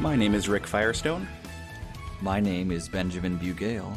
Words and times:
My 0.00 0.16
name 0.16 0.34
is 0.34 0.48
Rick 0.48 0.66
Firestone, 0.66 1.28
My 2.22 2.40
name 2.40 2.70
is 2.72 2.88
Benjamin 2.88 3.38
Bugale. 3.38 3.96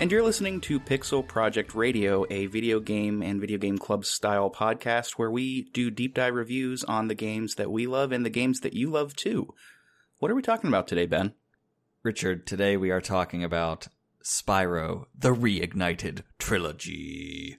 and 0.00 0.10
you're 0.10 0.22
listening 0.22 0.60
to 0.62 0.80
Pixel 0.80 1.26
Project 1.26 1.74
Radio, 1.74 2.24
a 2.30 2.46
video 2.46 2.80
game 2.80 3.22
and 3.22 3.40
video 3.40 3.58
game 3.58 3.78
club 3.78 4.04
style 4.04 4.50
podcast 4.50 5.12
where 5.12 5.30
we 5.30 5.62
do 5.72 5.90
deep 5.90 6.14
dive 6.14 6.34
reviews 6.34 6.82
on 6.84 7.08
the 7.08 7.14
games 7.14 7.54
that 7.54 7.70
we 7.70 7.86
love 7.86 8.12
and 8.12 8.24
the 8.26 8.30
games 8.30 8.60
that 8.60 8.74
you 8.74 8.90
love 8.90 9.14
too. 9.14 9.54
What 10.18 10.30
are 10.30 10.34
we 10.34 10.42
talking 10.42 10.68
about 10.68 10.88
today, 10.88 11.06
Ben? 11.06 11.32
Richard, 12.02 12.46
today 12.46 12.76
we 12.76 12.90
are 12.90 13.00
talking 13.00 13.42
about 13.44 13.88
Spyro, 14.24 15.06
the 15.16 15.34
Reignited 15.34 16.22
Trilogy. 16.38 17.56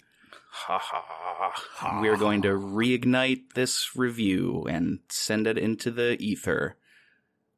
Ha 0.52 0.78
ha 0.78 1.04
ha. 1.08 2.02
We're 2.02 2.18
going 2.18 2.42
to 2.42 2.50
reignite 2.50 3.54
this 3.56 3.96
review 3.96 4.66
and 4.70 5.00
send 5.10 5.48
it 5.48 5.58
into 5.58 5.90
the 5.90 6.18
ether. 6.20 6.76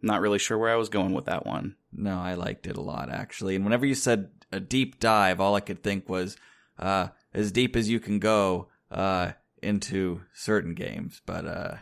Not 0.01 0.21
really 0.21 0.39
sure 0.39 0.57
where 0.57 0.71
I 0.71 0.77
was 0.77 0.89
going 0.89 1.13
with 1.13 1.25
that 1.25 1.45
one. 1.45 1.75
No, 1.93 2.19
I 2.19 2.33
liked 2.33 2.67
it 2.67 2.77
a 2.77 2.81
lot, 2.81 3.09
actually. 3.09 3.55
And 3.55 3.63
whenever 3.63 3.85
you 3.85 3.95
said 3.95 4.30
a 4.52 4.59
deep 4.59 4.99
dive, 4.99 5.39
all 5.39 5.55
I 5.55 5.59
could 5.59 5.83
think 5.83 6.09
was 6.09 6.38
uh, 6.80 7.09
as 7.33 7.52
deep 7.52 7.75
as 7.75 7.89
you 7.89 7.99
can 7.99 8.19
go 8.19 8.69
uh, 8.89 9.33
into 9.61 10.21
certain 10.33 10.73
games. 10.73 11.21
But 11.25 11.45
uh, 11.45 11.75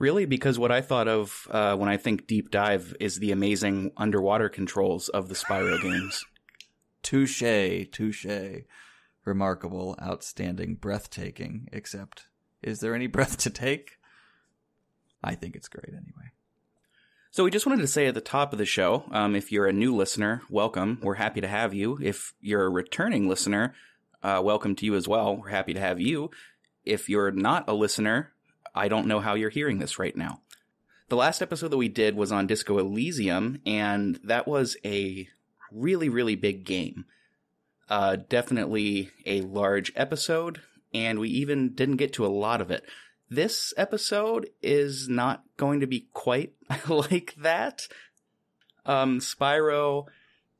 Really? 0.00 0.24
Because 0.24 0.58
what 0.58 0.72
I 0.72 0.80
thought 0.80 1.08
of 1.08 1.46
uh, 1.50 1.76
when 1.76 1.90
I 1.90 1.98
think 1.98 2.26
deep 2.26 2.50
dive 2.50 2.96
is 2.98 3.18
the 3.18 3.32
amazing 3.32 3.92
underwater 3.98 4.48
controls 4.48 5.10
of 5.10 5.28
the 5.28 5.34
Spyro 5.34 5.80
games. 5.82 6.24
touche, 7.02 7.86
touche. 7.92 8.64
Remarkable, 9.26 9.98
outstanding, 10.02 10.76
breathtaking. 10.76 11.68
Except, 11.70 12.28
is 12.62 12.80
there 12.80 12.94
any 12.94 13.06
breath 13.08 13.36
to 13.38 13.50
take? 13.50 13.98
I 15.22 15.34
think 15.34 15.54
it's 15.54 15.68
great 15.68 15.90
anyway. 15.90 16.32
So 17.32 17.44
we 17.44 17.52
just 17.52 17.64
wanted 17.64 17.82
to 17.82 17.86
say 17.86 18.08
at 18.08 18.14
the 18.14 18.20
top 18.20 18.52
of 18.52 18.58
the 18.58 18.66
show, 18.66 19.04
um, 19.12 19.36
if 19.36 19.52
you're 19.52 19.68
a 19.68 19.72
new 19.72 19.94
listener, 19.94 20.42
welcome. 20.50 20.98
We're 21.00 21.14
happy 21.14 21.40
to 21.40 21.46
have 21.46 21.72
you. 21.72 21.96
If 22.02 22.34
you're 22.40 22.64
a 22.64 22.68
returning 22.68 23.28
listener, 23.28 23.72
uh, 24.20 24.40
welcome 24.42 24.74
to 24.74 24.84
you 24.84 24.96
as 24.96 25.06
well. 25.06 25.36
We're 25.36 25.50
happy 25.50 25.72
to 25.72 25.78
have 25.78 26.00
you. 26.00 26.32
If 26.84 27.08
you're 27.08 27.30
not 27.30 27.68
a 27.68 27.72
listener, 27.72 28.32
I 28.74 28.88
don't 28.88 29.06
know 29.06 29.20
how 29.20 29.34
you're 29.34 29.48
hearing 29.48 29.78
this 29.78 29.96
right 29.96 30.16
now. 30.16 30.40
The 31.08 31.14
last 31.14 31.40
episode 31.40 31.68
that 31.68 31.76
we 31.76 31.88
did 31.88 32.16
was 32.16 32.32
on 32.32 32.48
Disco 32.48 32.78
Elysium, 32.78 33.60
and 33.64 34.18
that 34.24 34.48
was 34.48 34.76
a 34.84 35.28
really, 35.70 36.08
really 36.08 36.34
big 36.34 36.64
game. 36.64 37.04
Uh, 37.88 38.16
definitely 38.28 39.10
a 39.24 39.42
large 39.42 39.92
episode, 39.94 40.62
and 40.92 41.20
we 41.20 41.28
even 41.28 41.76
didn't 41.76 41.98
get 41.98 42.12
to 42.14 42.26
a 42.26 42.28
lot 42.28 42.60
of 42.60 42.72
it. 42.72 42.82
This 43.30 43.72
episode 43.76 44.50
is 44.60 45.08
not 45.08 45.44
going 45.56 45.80
to 45.80 45.86
be 45.86 46.08
quite 46.12 46.52
like 46.88 47.34
that. 47.38 47.82
Um, 48.84 49.20
Spyro 49.20 50.06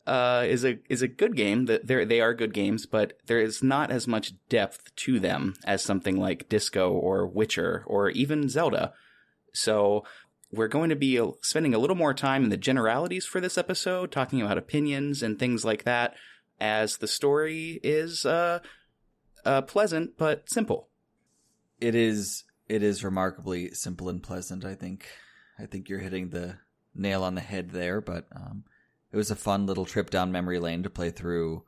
uh, 0.06 0.44
is 0.46 0.64
a 0.64 0.78
is 0.88 1.02
a 1.02 1.08
good 1.08 1.34
game. 1.34 1.66
That 1.66 1.88
they 1.88 2.04
they 2.04 2.20
are 2.20 2.32
good 2.32 2.54
games, 2.54 2.86
but 2.86 3.14
there 3.26 3.40
is 3.40 3.60
not 3.60 3.90
as 3.90 4.06
much 4.06 4.34
depth 4.48 4.94
to 4.96 5.18
them 5.18 5.54
as 5.64 5.82
something 5.82 6.16
like 6.16 6.48
Disco 6.48 6.92
or 6.92 7.26
Witcher 7.26 7.82
or 7.88 8.10
even 8.10 8.48
Zelda. 8.48 8.92
So 9.52 10.04
we're 10.52 10.68
going 10.68 10.90
to 10.90 10.96
be 10.96 11.20
spending 11.42 11.74
a 11.74 11.78
little 11.78 11.96
more 11.96 12.14
time 12.14 12.44
in 12.44 12.50
the 12.50 12.56
generalities 12.56 13.26
for 13.26 13.40
this 13.40 13.58
episode, 13.58 14.12
talking 14.12 14.40
about 14.42 14.58
opinions 14.58 15.22
and 15.22 15.38
things 15.38 15.64
like 15.64 15.84
that, 15.84 16.14
as 16.60 16.98
the 16.98 17.08
story 17.08 17.80
is 17.82 18.24
uh, 18.24 18.60
uh, 19.44 19.62
pleasant 19.62 20.16
but 20.16 20.48
simple. 20.50 20.88
It 21.80 21.94
is 21.94 22.44
it 22.70 22.84
is 22.84 23.02
remarkably 23.02 23.72
simple 23.72 24.08
and 24.08 24.22
pleasant. 24.22 24.64
I 24.64 24.76
think 24.76 25.08
I 25.58 25.66
think 25.66 25.88
you're 25.88 25.98
hitting 25.98 26.30
the 26.30 26.56
nail 26.94 27.24
on 27.24 27.34
the 27.34 27.40
head 27.40 27.70
there. 27.70 28.00
But 28.00 28.26
um, 28.34 28.64
it 29.12 29.16
was 29.16 29.30
a 29.30 29.36
fun 29.36 29.66
little 29.66 29.84
trip 29.84 30.08
down 30.08 30.30
memory 30.30 30.60
lane 30.60 30.84
to 30.84 30.90
play 30.90 31.10
through 31.10 31.64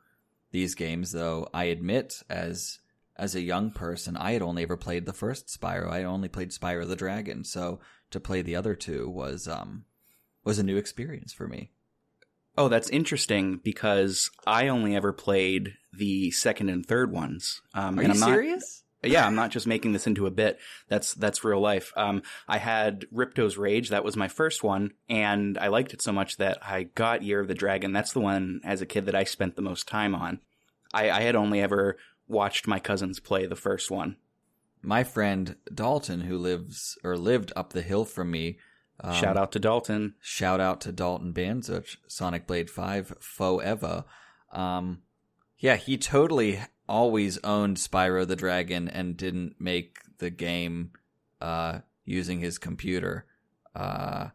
these 0.53 0.77
games. 0.77 1.11
Though 1.11 1.49
I 1.53 1.65
admit, 1.65 2.23
as 2.31 2.79
as 3.17 3.35
a 3.35 3.41
young 3.41 3.73
person, 3.73 4.17
I 4.17 4.33
had 4.33 4.43
only 4.43 4.63
ever 4.63 4.77
played 4.77 5.05
the 5.05 5.13
first 5.13 5.49
Spyro. 5.49 5.91
I 5.91 6.05
only 6.05 6.29
played 6.29 6.51
Spyro 6.51 6.87
the 6.87 6.97
Dragon. 6.97 7.45
So 7.45 7.81
to 8.13 8.21
play 8.21 8.43
the 8.43 8.57
other 8.57 8.77
two 8.77 9.11
was 9.11 9.49
um 9.49 9.85
was 10.45 10.61
a 10.61 10.65
new 10.65 10.77
experience 10.77 11.33
for 11.33 11.49
me. 11.49 11.73
Oh, 12.57 12.69
that's 12.69 12.91
interesting 12.91 13.61
because 13.65 14.31
I 14.47 14.69
only 14.69 14.95
ever 14.95 15.13
played 15.13 15.75
the 15.93 16.31
second 16.31 16.69
and 16.69 16.87
third 16.87 17.11
ones. 17.11 17.61
Um, 17.75 17.99
Are 17.99 18.03
and 18.03 18.15
you 18.15 18.23
I'm 18.23 18.31
serious? 18.31 18.85
Yeah, 19.05 19.27
I'm 19.27 19.35
not 19.35 19.51
just 19.51 19.67
making 19.67 19.93
this 19.93 20.07
into 20.07 20.27
a 20.27 20.31
bit. 20.31 20.59
That's 20.89 21.15
that's 21.15 21.45
real 21.45 21.61
life. 21.61 21.93
Um, 21.97 22.23
I 22.47 22.59
had 22.59 23.07
Ripto's 23.13 23.57
Rage. 23.57 23.89
That 23.89 24.05
was 24.05 24.17
my 24.17 24.29
first 24.29 24.63
one, 24.63 24.93
and 25.09 25.59
I 25.59 25.69
liked 25.69 25.93
it 25.93 26.03
so 26.03 26.13
much 26.13 26.37
that 26.37 26.59
I 26.63 26.85
got 26.85 27.23
Year 27.23 27.41
of 27.41 27.49
the 27.49 27.55
Dragon. 27.55 27.93
That's 27.93 28.13
the 28.13 28.21
one 28.21 28.61
as 28.65 28.81
a 28.81 28.87
kid 28.87 29.07
that 29.07 29.15
I 29.15 29.25
spent 29.25 29.57
the 29.57 29.63
most 29.63 29.89
time 29.89 30.15
on. 30.15 30.41
I, 30.95 31.11
I 31.11 31.21
had 31.23 31.35
only 31.35 31.61
ever 31.61 31.97
watched 32.29 32.67
my 32.67 32.79
cousins 32.79 33.19
play 33.19 33.47
the 33.47 33.57
first 33.57 33.91
one. 33.91 34.17
My 34.83 35.05
friend 35.05 35.57
Dalton, 35.73 36.23
who 36.23 36.39
lives 36.39 36.99
or 37.03 37.17
lived 37.17 37.53
up 37.57 37.73
the 37.73 37.83
hill 37.83 38.05
from 38.05 38.31
me, 38.31 38.59
um, 39.01 39.15
Shout 39.15 39.37
out 39.37 39.53
to 39.53 39.59
Dalton. 39.59 40.15
Shout 40.21 40.61
out 40.61 40.81
to 40.83 40.93
Dalton 40.93 41.33
Banzuch, 41.33 41.97
Sonic 42.07 42.47
Blade 42.47 42.71
5 42.71 43.15
forever. 43.21 44.05
Um, 44.53 45.03
yeah, 45.59 45.77
he 45.77 45.97
totally 45.99 46.61
always 46.93 47.39
owned 47.39 47.79
Spyro 47.79 48.27
the 48.27 48.37
Dragon 48.37 48.87
and 48.87 49.17
didn't 49.17 49.59
make 49.59 49.99
the 50.19 50.29
game 50.29 50.91
uh, 51.41 51.79
using 52.05 52.39
his 52.39 52.59
computer 52.59 53.25
uh, 53.75 54.29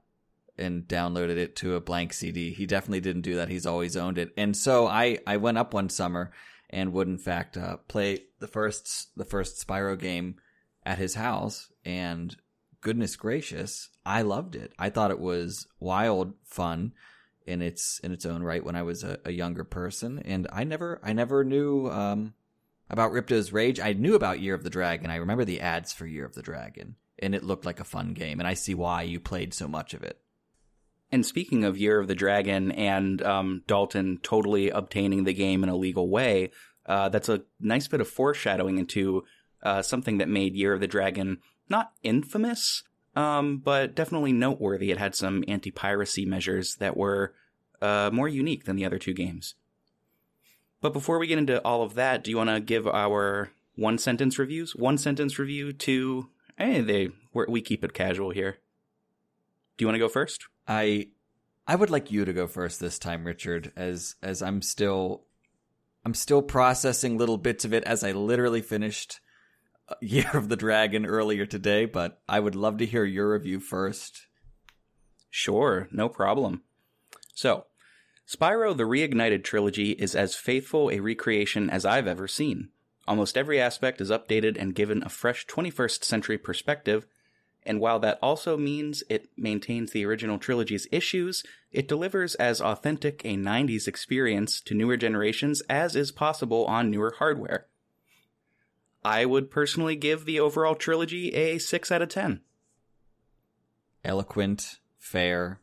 and 0.58 0.88
downloaded 0.88 1.38
it 1.38 1.56
to 1.58 1.76
a 1.76 1.80
blank 1.80 2.14
CD. 2.14 2.52
He 2.52 2.66
definitely 2.66 3.02
didn't 3.02 3.22
do 3.22 3.36
that. 3.36 3.50
He's 3.50 3.68
always 3.68 3.96
owned 3.96 4.18
it. 4.18 4.34
And 4.36 4.58
so 4.58 4.88
I, 4.88 5.20
I 5.28 5.38
went 5.38 5.60
up 5.60 5.76
one 5.76 5.90
summer 5.90 6.32
and 6.72 6.94
would 6.94 7.08
in 7.08 7.20
fact 7.20 7.58
uh, 7.58 7.78
play 7.88 8.24
the 8.40 8.48
first 8.48 9.16
the 9.16 9.24
first 9.24 9.66
Spyro 9.66 9.98
game 9.98 10.38
at 10.84 10.98
his 10.98 11.14
house 11.14 11.72
and 11.86 12.36
goodness 12.82 13.16
gracious, 13.16 13.90
I 14.04 14.24
loved 14.24 14.56
it. 14.56 14.74
I 14.80 14.90
thought 14.90 15.12
it 15.12 15.20
was 15.20 15.68
wild 15.80 16.34
fun 16.44 16.94
in 17.46 17.62
its 17.62 18.00
in 18.00 18.12
its 18.12 18.26
own 18.26 18.42
right 18.42 18.66
when 18.66 18.76
I 18.76 18.82
was 18.82 19.04
a, 19.04 19.20
a 19.26 19.32
younger 19.32 19.64
person, 19.64 20.20
and 20.20 20.48
I 20.52 20.64
never 20.64 21.00
I 21.04 21.14
never 21.14 21.44
knew 21.44 21.88
um, 21.90 22.34
about 22.90 23.12
Ripto's 23.12 23.52
Rage. 23.52 23.80
I 23.80 23.94
knew 23.94 24.16
about 24.16 24.40
Year 24.40 24.56
of 24.56 24.64
the 24.64 24.70
Dragon. 24.70 25.10
I 25.10 25.16
remember 25.16 25.46
the 25.46 25.62
ads 25.62 25.94
for 25.94 26.06
Year 26.06 26.26
of 26.26 26.36
the 26.36 26.42
Dragon, 26.42 26.96
and 27.20 27.36
it 27.36 27.44
looked 27.44 27.66
like 27.66 27.80
a 27.80 27.86
fun 27.86 28.14
game. 28.14 28.40
And 28.40 28.48
I 28.48 28.54
see 28.54 28.74
why 28.74 29.04
you 29.04 29.20
played 29.20 29.54
so 29.54 29.68
much 29.68 29.94
of 29.94 30.04
it. 30.04 30.20
And 31.12 31.26
speaking 31.26 31.64
of 31.64 31.78
Year 31.78 32.00
of 32.00 32.08
the 32.08 32.16
Dragon 32.16 32.72
and 32.72 33.22
um, 33.22 33.64
Dalton 33.68 34.20
totally 34.24 34.70
obtaining 34.70 35.24
the 35.24 35.34
game 35.34 35.64
in 35.64 35.70
a 35.70 35.76
legal 35.76 36.10
way, 36.10 36.52
uh, 36.86 37.10
that's 37.10 37.30
a 37.30 37.44
nice 37.60 37.88
bit 37.88 38.02
of 38.02 38.08
foreshadowing 38.08 38.78
into 38.78 39.24
uh, 39.64 39.82
something 39.82 40.18
that 40.18 40.30
made 40.30 40.56
Year 40.56 40.74
of 40.74 40.80
the 40.80 40.88
Dragon 40.88 41.40
not 41.70 41.92
infamous, 42.04 42.84
um, 43.16 43.58
but 43.58 43.96
definitely 43.96 44.34
noteworthy. 44.34 44.92
It 44.92 44.98
had 44.98 45.16
some 45.16 45.44
anti 45.48 45.72
piracy 45.72 46.26
measures 46.26 46.76
that 46.80 46.96
were 46.96 47.34
uh, 47.82 48.10
more 48.14 48.28
unique 48.28 48.66
than 48.66 48.76
the 48.76 48.86
other 48.86 49.00
two 49.00 49.14
games. 49.14 49.56
But 50.82 50.94
before 50.94 51.20
we 51.20 51.28
get 51.28 51.40
into 51.40 51.64
all 51.64 51.82
of 51.82 51.96
that, 51.96 52.24
do 52.24 52.32
you 52.32 52.38
want 52.38 52.50
to 52.50 52.60
give 52.60 52.88
our 52.88 53.52
one 53.76 53.98
sentence 53.98 54.38
reviews? 54.38 54.76
One 54.76 54.98
sentence 54.98 55.40
review 55.40 55.74
to. 55.74 56.30
Hey, 56.58 56.82
they 56.82 57.10
we're, 57.34 57.48
we 57.48 57.62
keep 57.62 57.84
it 57.84 57.94
casual 57.94 58.32
here. 58.32 58.58
Do 59.78 59.84
you 59.84 59.88
want 59.88 59.96
to 59.96 60.00
go 60.00 60.10
first? 60.10 60.46
I 60.68 61.10
I 61.68 61.76
would 61.76 61.90
like 61.90 62.12
you 62.12 62.26
to 62.26 62.34
go 62.34 62.48
first 62.48 62.80
this 62.80 63.00
time, 63.00 63.26
Richard, 63.26 63.72
as 63.76 64.16
as 64.22 64.42
I'm 64.42 64.62
still 64.62 65.24
I'm 66.06 66.14
still 66.14 66.42
processing 66.42 67.18
little 67.18 67.38
bits 67.38 67.66
of 67.66 67.74
it 67.74 67.84
as 67.84 68.04
I 68.04 68.12
literally 68.12 68.62
finished 68.62 69.20
uh, 69.90 69.96
Year 70.02 70.32
of 70.34 70.50
the 70.50 70.56
Dragon 70.56 71.06
earlier 71.06 71.46
today, 71.46 71.86
but 71.86 72.22
I 72.30 72.40
would 72.40 72.56
love 72.56 72.78
to 72.78 72.86
hear 72.86 73.04
your 73.04 73.34
review 73.34 73.60
first. 73.60 74.28
Sure, 75.30 75.88
no 75.92 76.08
problem. 76.08 76.64
So, 77.36 77.66
Spyro 78.28 78.76
the 78.76 78.84
Reignited 78.84 79.46
trilogy 79.46 79.92
is 79.92 80.14
as 80.14 80.36
faithful 80.36 80.92
a 80.92 81.00
recreation 81.00 81.70
as 81.70 81.86
I've 81.86 82.08
ever 82.08 82.28
seen. 82.28 82.70
Almost 83.08 83.38
every 83.38 83.58
aspect 83.58 84.02
is 84.02 84.12
updated 84.12 84.58
and 84.60 84.76
given 84.76 85.02
a 85.02 85.10
fresh 85.10 85.48
21st 85.48 86.04
century 86.04 86.38
perspective, 86.38 87.08
and 87.64 87.80
while 87.80 88.00
that 88.00 88.20
also 88.22 88.58
means 88.58 89.02
it 89.10 89.30
maintains 89.38 89.92
the 89.92 90.06
original 90.06 90.40
trilogy's 90.40 90.88
issues, 90.92 91.42
it 91.72 91.88
delivers 91.88 92.36
as 92.36 92.60
authentic 92.60 93.24
a 93.24 93.38
90s 93.38 93.88
experience 93.88 94.60
to 94.60 94.76
newer 94.76 94.98
generations 94.98 95.62
as 95.70 95.96
is 95.96 96.12
possible 96.12 96.66
on 96.66 96.92
newer 96.92 97.16
hardware. 97.20 97.68
I 99.06 99.24
would 99.24 99.50
personally 99.50 99.96
give 99.96 100.26
the 100.26 100.42
overall 100.42 100.76
trilogy 100.76 101.34
a 101.34 101.60
6 101.60 101.92
out 101.94 102.02
of 102.02 102.10
10. 102.10 102.42
Eloquent, 104.04 104.80
fair, 104.98 105.62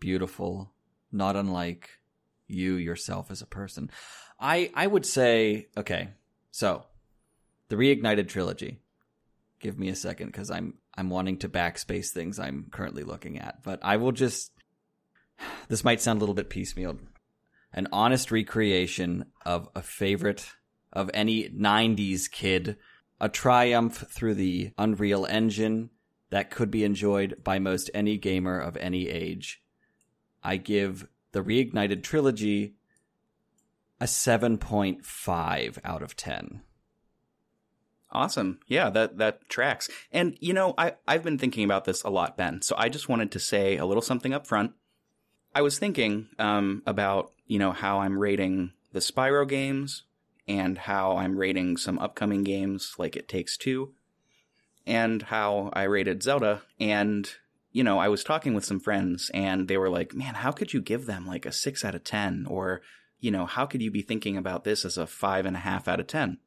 beautiful, 0.00 0.72
not 1.12 1.36
unlike 1.36 1.90
you 2.46 2.74
yourself 2.74 3.30
as 3.30 3.42
a 3.42 3.46
person. 3.46 3.90
I 4.40 4.70
I 4.74 4.86
would 4.86 5.06
say 5.06 5.68
okay. 5.76 6.08
So, 6.50 6.84
the 7.68 7.76
reignited 7.76 8.28
trilogy. 8.28 8.80
give 9.60 9.78
me 9.78 9.88
a 9.88 9.96
second 9.96 10.28
because 10.28 10.50
I'm 10.50 10.74
I'm 10.96 11.10
wanting 11.10 11.38
to 11.38 11.48
backspace 11.48 12.10
things 12.10 12.38
I'm 12.38 12.66
currently 12.70 13.04
looking 13.04 13.38
at. 13.38 13.62
But 13.62 13.80
I 13.82 13.96
will 13.96 14.12
just. 14.12 14.52
This 15.68 15.84
might 15.84 16.00
sound 16.00 16.16
a 16.16 16.20
little 16.20 16.34
bit 16.34 16.50
piecemeal. 16.50 16.98
An 17.72 17.88
honest 17.92 18.32
recreation 18.32 19.26
of 19.44 19.68
a 19.76 19.82
favorite 19.82 20.50
of 20.92 21.10
any 21.14 21.48
'90s 21.48 22.30
kid, 22.30 22.76
a 23.20 23.28
triumph 23.28 24.04
through 24.10 24.34
the 24.34 24.72
Unreal 24.78 25.26
Engine 25.26 25.90
that 26.30 26.50
could 26.50 26.70
be 26.70 26.84
enjoyed 26.84 27.36
by 27.44 27.58
most 27.58 27.90
any 27.94 28.16
gamer 28.16 28.58
of 28.58 28.76
any 28.78 29.08
age. 29.08 29.62
I 30.42 30.56
give 30.56 31.08
the 31.32 31.42
Reignited 31.42 32.02
trilogy 32.02 32.74
a 34.00 34.04
7.5 34.04 35.78
out 35.84 36.02
of 36.02 36.16
10. 36.16 36.62
Awesome. 38.10 38.58
Yeah, 38.66 38.88
that 38.90 39.18
that 39.18 39.48
tracks. 39.50 39.90
And 40.10 40.36
you 40.40 40.54
know, 40.54 40.72
I 40.78 40.94
I've 41.06 41.22
been 41.22 41.36
thinking 41.36 41.64
about 41.64 41.84
this 41.84 42.02
a 42.04 42.08
lot, 42.08 42.38
Ben. 42.38 42.62
So 42.62 42.74
I 42.78 42.88
just 42.88 43.08
wanted 43.08 43.30
to 43.32 43.38
say 43.38 43.76
a 43.76 43.84
little 43.84 44.02
something 44.02 44.32
up 44.32 44.46
front. 44.46 44.72
I 45.54 45.60
was 45.60 45.78
thinking 45.78 46.28
um, 46.38 46.82
about 46.86 47.32
you 47.46 47.58
know 47.58 47.72
how 47.72 48.00
I'm 48.00 48.18
rating 48.18 48.72
the 48.92 49.00
Spyro 49.00 49.46
games 49.46 50.04
and 50.46 50.78
how 50.78 51.18
I'm 51.18 51.36
rating 51.36 51.76
some 51.76 51.98
upcoming 51.98 52.44
games 52.44 52.94
like 52.98 53.14
It 53.14 53.28
Takes 53.28 53.58
Two, 53.58 53.92
and 54.86 55.22
how 55.24 55.68
I 55.74 55.82
rated 55.82 56.22
Zelda. 56.22 56.62
And 56.80 57.30
you 57.72 57.84
know, 57.84 57.98
I 57.98 58.08
was 58.08 58.24
talking 58.24 58.54
with 58.54 58.64
some 58.64 58.80
friends, 58.80 59.30
and 59.34 59.68
they 59.68 59.76
were 59.76 59.90
like, 59.90 60.14
"Man, 60.14 60.34
how 60.34 60.52
could 60.52 60.72
you 60.72 60.80
give 60.80 61.06
them 61.06 61.26
like 61.26 61.46
a 61.46 61.52
six 61.52 61.84
out 61.84 61.94
of 61.94 62.04
ten? 62.04 62.46
Or 62.48 62.80
you 63.20 63.30
know, 63.30 63.46
how 63.46 63.66
could 63.66 63.82
you 63.82 63.90
be 63.90 64.02
thinking 64.02 64.36
about 64.36 64.64
this 64.64 64.84
as 64.84 64.96
a 64.96 65.06
five 65.06 65.44
and 65.44 65.56
a 65.56 65.60
half 65.60 65.88
out 65.88 66.00
of 66.00 66.06
ten? 66.06 66.38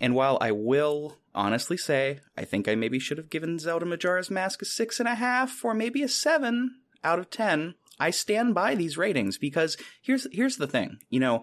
And 0.00 0.14
while 0.14 0.38
I 0.40 0.52
will 0.52 1.16
honestly 1.34 1.76
say, 1.76 2.20
I 2.36 2.44
think 2.44 2.68
I 2.68 2.74
maybe 2.74 2.98
should 2.98 3.18
have 3.18 3.30
given 3.30 3.58
Zelda 3.58 3.86
Majora's 3.86 4.30
Mask 4.30 4.62
a 4.62 4.64
six 4.64 5.00
and 5.00 5.08
a 5.08 5.16
half 5.16 5.64
or 5.64 5.74
maybe 5.74 6.02
a 6.02 6.08
seven 6.08 6.76
out 7.02 7.18
of 7.18 7.30
ten, 7.30 7.74
I 7.98 8.10
stand 8.10 8.54
by 8.54 8.74
these 8.74 8.96
ratings 8.96 9.38
because 9.38 9.76
here's 10.00 10.26
here's 10.32 10.56
the 10.56 10.66
thing. 10.66 10.98
You 11.10 11.20
know, 11.20 11.42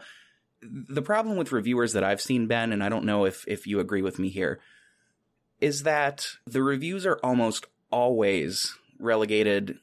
the 0.62 1.02
problem 1.02 1.38
with 1.38 1.52
reviewers 1.52 1.94
that 1.94 2.04
I've 2.04 2.22
seen, 2.22 2.48
Ben, 2.48 2.72
and 2.72 2.84
I 2.84 2.90
don't 2.90 3.06
know 3.06 3.26
if 3.26 3.46
if 3.48 3.68
you 3.68 3.80
agree 3.80 4.02
with 4.02 4.20
me 4.20 4.30
here, 4.30 4.60
is 5.60 5.84
that 5.84 6.28
the 6.46 6.64
reviews 6.64 7.06
are 7.06 7.20
almost 7.24 7.66
always 7.92 8.78
relegated 9.00 9.80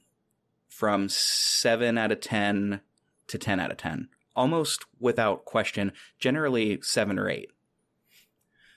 from 0.69 1.09
seven 1.09 1.99
out 1.99 2.13
of 2.13 2.21
ten 2.21 2.81
to 3.29 3.39
ten 3.39 3.61
out 3.61 3.71
of 3.71 3.77
ten. 3.77 4.09
Almost 4.35 4.87
without 4.99 5.45
question, 5.45 5.93
generally 6.19 6.81
seven 6.83 7.19
or 7.19 7.29
eight 7.29 7.51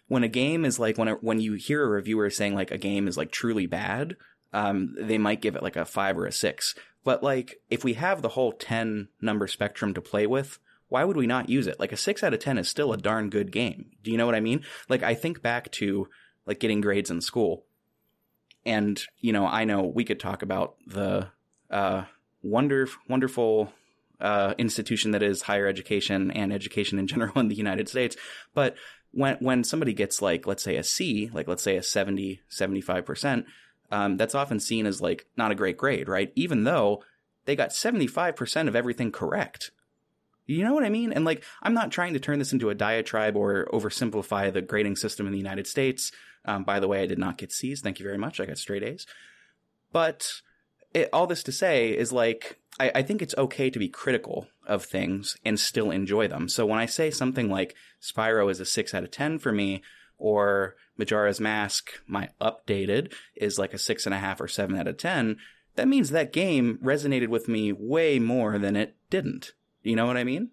when 0.08 0.24
a 0.24 0.28
game 0.28 0.66
is 0.66 0.80
like 0.80 0.98
when 0.98 1.08
a, 1.08 1.14
when 1.16 1.40
you 1.40 1.54
hear 1.54 1.84
a 1.84 1.90
reviewer 1.90 2.30
saying 2.30 2.54
like 2.54 2.72
a 2.72 2.78
game 2.78 3.08
is 3.08 3.18
like 3.18 3.32
truly 3.32 3.66
bad, 3.66 4.16
um, 4.54 4.96
they 5.00 5.18
might 5.18 5.42
give 5.42 5.56
it 5.56 5.64
like 5.64 5.76
a 5.76 5.86
five 5.86 6.18
or 6.18 6.26
a 6.26 6.32
six. 6.32 6.76
But 7.04 7.24
like 7.24 7.62
if 7.70 7.84
we 7.84 7.94
have 7.94 8.22
the 8.22 8.30
whole 8.30 8.52
ten 8.52 9.10
number 9.22 9.48
spectrum 9.48 9.94
to 9.94 10.02
play 10.02 10.28
with, 10.28 10.60
why 10.88 11.04
would 11.04 11.18
we 11.18 11.28
not 11.28 11.50
use 11.50 11.68
it? 11.68 11.80
Like 11.80 11.92
a 11.92 11.98
six 11.98 12.24
out 12.24 12.34
of 12.34 12.40
ten 12.40 12.58
is 12.58 12.70
still 12.70 12.94
a 12.94 12.98
darn 12.98 13.30
good 13.30 13.52
game. 13.52 13.92
Do 14.04 14.12
you 14.12 14.18
know 14.18 14.26
what 14.26 14.36
I 14.36 14.40
mean? 14.40 14.64
Like 14.90 15.04
I 15.04 15.16
think 15.16 15.42
back 15.42 15.72
to 15.74 16.08
like 16.46 16.60
getting 16.60 16.82
grades 16.82 17.10
in 17.10 17.22
school, 17.22 17.66
and 18.66 19.02
you 19.20 19.34
know 19.34 19.46
I 19.46 19.66
know 19.66 19.84
we 19.84 20.06
could 20.06 20.20
talk 20.20 20.42
about 20.42 20.76
the 20.88 21.28
uh, 21.70 22.04
wonder 22.42 22.88
wonderful 23.08 23.72
uh, 24.20 24.54
institution 24.58 25.12
that 25.12 25.24
is 25.24 25.42
higher 25.42 25.68
education 25.68 26.32
and 26.32 26.54
education 26.54 27.00
in 27.00 27.08
general 27.08 27.34
in 27.40 27.48
the 27.48 27.56
United 27.56 27.90
States. 27.90 28.16
But 28.54 28.76
when 29.12 29.38
when 29.38 29.64
somebody 29.64 29.94
gets 29.94 30.22
like 30.22 30.46
let's 30.48 30.64
say 30.64 30.78
a 30.78 30.84
C, 30.84 31.30
like 31.34 31.48
let's 31.48 31.64
say 31.64 31.78
a 31.78 31.84
70 31.84 32.42
75%, 32.50 33.46
um, 33.92 34.18
that's 34.18 34.36
often 34.36 34.60
seen 34.60 34.86
as 34.86 35.02
like 35.02 35.26
not 35.38 35.52
a 35.52 35.56
great 35.56 35.78
grade, 35.78 36.08
right? 36.08 36.32
Even 36.36 36.64
though 36.64 37.04
they 37.46 37.56
got 37.56 37.70
75% 37.70 38.68
of 38.68 38.76
everything 38.76 39.12
correct. 39.12 39.72
You 40.48 40.64
know 40.64 40.74
what 40.74 40.84
I 40.84 40.90
mean? 40.90 41.12
And 41.12 41.26
like, 41.26 41.44
I'm 41.64 41.74
not 41.74 41.92
trying 41.92 42.14
to 42.14 42.20
turn 42.20 42.40
this 42.40 42.54
into 42.54 42.70
a 42.70 42.76
diatribe 42.76 43.36
or 43.36 43.68
oversimplify 43.74 44.54
the 44.54 44.62
grading 44.62 44.96
system 44.98 45.26
in 45.26 45.32
the 45.32 45.40
United 45.40 45.66
States. 45.66 46.12
Um, 46.46 46.64
by 46.64 46.80
the 46.80 46.88
way, 46.88 47.02
I 47.02 47.08
did 47.08 47.20
not 47.20 47.38
get 47.38 47.52
C's. 47.52 47.82
Thank 47.82 48.00
you 48.00 48.06
very 48.06 48.18
much. 48.18 48.40
I 48.40 48.46
got 48.46 48.58
straight 48.58 48.84
A's. 48.84 49.06
But 49.92 50.42
it, 50.94 51.10
all 51.12 51.28
this 51.28 51.44
to 51.44 51.52
say 51.52 51.90
is 51.90 52.12
like, 52.12 52.60
I, 52.80 52.92
I 52.96 53.02
think 53.02 53.22
it's 53.22 53.36
okay 53.38 53.70
to 53.70 53.80
be 53.80 53.90
critical 53.90 54.48
of 54.66 54.84
things 54.84 55.38
and 55.46 55.60
still 55.60 55.92
enjoy 55.92 56.28
them. 56.28 56.50
So 56.50 56.66
when 56.66 56.80
I 56.80 56.86
say 56.86 57.12
something 57.12 57.50
like 57.50 57.76
Spyro 58.02 58.50
is 58.50 58.60
a 58.60 58.66
six 58.66 58.94
out 58.94 59.04
of 59.04 59.12
10 59.12 59.40
for 59.40 59.52
me, 59.52 59.82
or 60.18 60.76
Majora's 60.98 61.40
Mask, 61.40 61.90
my 62.08 62.30
updated, 62.40 63.14
is 63.36 63.60
like 63.60 63.74
a 63.74 63.78
six 63.78 64.06
and 64.06 64.16
a 64.16 64.20
half 64.20 64.40
or 64.40 64.48
seven 64.48 64.78
out 64.78 64.88
of 64.88 64.98
10, 64.98 65.38
that 65.76 65.88
means 65.88 66.10
that 66.10 66.34
game 66.34 66.80
resonated 66.82 67.28
with 67.28 67.48
me 67.48 67.72
way 67.72 68.20
more 68.20 68.58
than 68.58 68.76
it 68.76 68.96
didn't. 69.10 69.52
You 69.84 69.96
know 69.96 70.06
what 70.06 70.18
I 70.18 70.24
mean? 70.24 70.52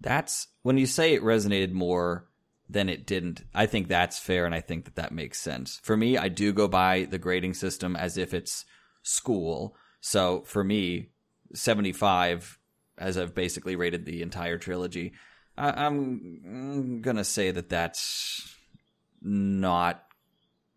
That's 0.00 0.48
when 0.62 0.76
you 0.76 0.86
say 0.86 1.14
it 1.14 1.22
resonated 1.22 1.72
more 1.72 2.26
than 2.68 2.88
it 2.88 3.06
didn't. 3.06 3.42
I 3.54 3.66
think 3.66 3.88
that's 3.88 4.18
fair, 4.18 4.44
and 4.46 4.54
I 4.54 4.60
think 4.60 4.84
that 4.84 4.96
that 4.96 5.12
makes 5.12 5.40
sense. 5.40 5.80
For 5.82 5.96
me, 5.96 6.16
I 6.18 6.28
do 6.28 6.52
go 6.52 6.68
by 6.68 7.04
the 7.04 7.18
grading 7.18 7.54
system 7.54 7.96
as 7.96 8.16
if 8.18 8.34
it's 8.34 8.64
school. 9.02 9.76
So 10.00 10.42
for 10.46 10.64
me, 10.64 11.10
75 11.54 12.58
as 12.98 13.18
I've 13.18 13.34
basically 13.34 13.76
rated 13.76 14.04
the 14.04 14.22
entire 14.22 14.58
trilogy. 14.58 15.12
I, 15.56 15.86
am 15.86 17.00
gonna 17.02 17.24
say 17.24 17.50
that 17.50 17.68
that's 17.68 18.54
not 19.22 20.02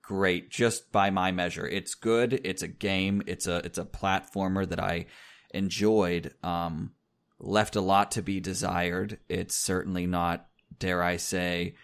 great, 0.02 0.50
just 0.50 0.92
by 0.92 1.10
my 1.10 1.32
measure. 1.32 1.68
It's 1.68 1.96
good. 1.96 2.42
It's 2.44 2.64
a 2.64 2.68
game. 2.68 3.22
It's 3.26 3.48
a 3.48 3.58
it's 3.58 3.78
a 3.78 3.86
platformer 3.86 4.68
that 4.68 4.80
I 4.80 5.06
enjoyed. 5.54 6.34
Um, 6.44 6.92
left 7.40 7.76
a 7.76 7.82
lot 7.82 8.12
to 8.12 8.22
be 8.22 8.40
desired. 8.40 9.20
It's 9.30 9.56
certainly 9.56 10.06
not, 10.06 10.48
dare 10.80 11.04
I 11.04 11.18
say, 11.18 11.76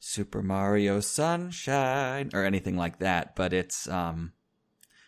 Super 0.00 0.42
Mario 0.42 1.00
Sunshine 1.00 2.30
or 2.32 2.44
anything 2.44 2.76
like 2.76 3.00
that. 3.00 3.34
But 3.34 3.52
it's 3.52 3.88
um, 3.88 4.32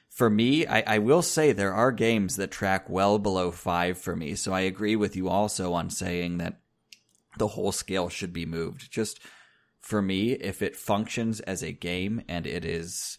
for 0.09 0.29
me, 0.29 0.67
I, 0.67 0.95
I, 0.95 0.99
will 0.99 1.23
say 1.23 1.53
there 1.53 1.73
are 1.73 1.93
games 1.93 2.37
that 2.37 2.51
track 2.51 2.91
well 2.91 3.19
below 3.19 3.53
five 3.53 3.99
for 3.99 4.17
me. 4.17 4.35
So 4.35 4.53
I 4.53 4.61
agree 4.61 4.97
with 4.97 5.15
you 5.17 5.29
also 5.29 5.73
on 5.73 5.91
saying 5.91 6.39
that 6.39 6.61
the 7.39 7.49
whole 7.49 7.73
scale 7.73 8.09
should 8.09 8.33
be 8.33 8.47
moved. 8.47 8.91
Just 8.91 9.21
for 9.79 10.03
me, 10.03 10.33
if 10.33 10.61
it 10.63 10.77
functions 10.77 11.41
as 11.41 11.63
a 11.63 11.73
game 11.73 12.23
and 12.29 12.47
it 12.47 12.65
is 12.65 13.19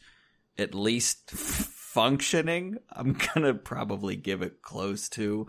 at 0.57 0.75
least 0.75 1.31
functioning, 1.31 2.77
I'm 2.91 3.17
gonna 3.33 3.53
probably 3.53 4.15
give 4.15 4.41
it 4.41 4.61
close 4.61 5.09
to 5.09 5.47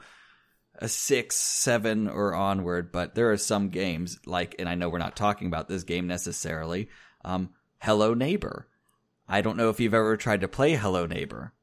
a 0.83 0.89
six, 0.89 1.37
seven, 1.37 2.09
or 2.09 2.35
onward. 2.35 2.93
But 2.93 3.15
there 3.15 3.33
are 3.33 3.39
some 3.39 3.71
games 3.71 4.19
like, 4.27 4.57
and 4.59 4.69
I 4.69 4.75
know 4.75 4.89
we're 4.89 4.99
not 4.99 5.17
talking 5.17 5.47
about 5.47 5.69
this 5.69 5.85
game 5.85 6.07
necessarily. 6.07 6.89
Um, 7.25 7.51
Hello 7.79 8.15
Neighbor 8.15 8.69
I 9.33 9.41
don't 9.41 9.57
know 9.57 9.71
if 9.71 9.81
you've 9.81 9.95
ever 9.95 10.17
tried 10.17 10.43
to 10.43 10.49
play 10.49 10.75
Hello 10.75 11.07
Neighbor. 11.07 11.55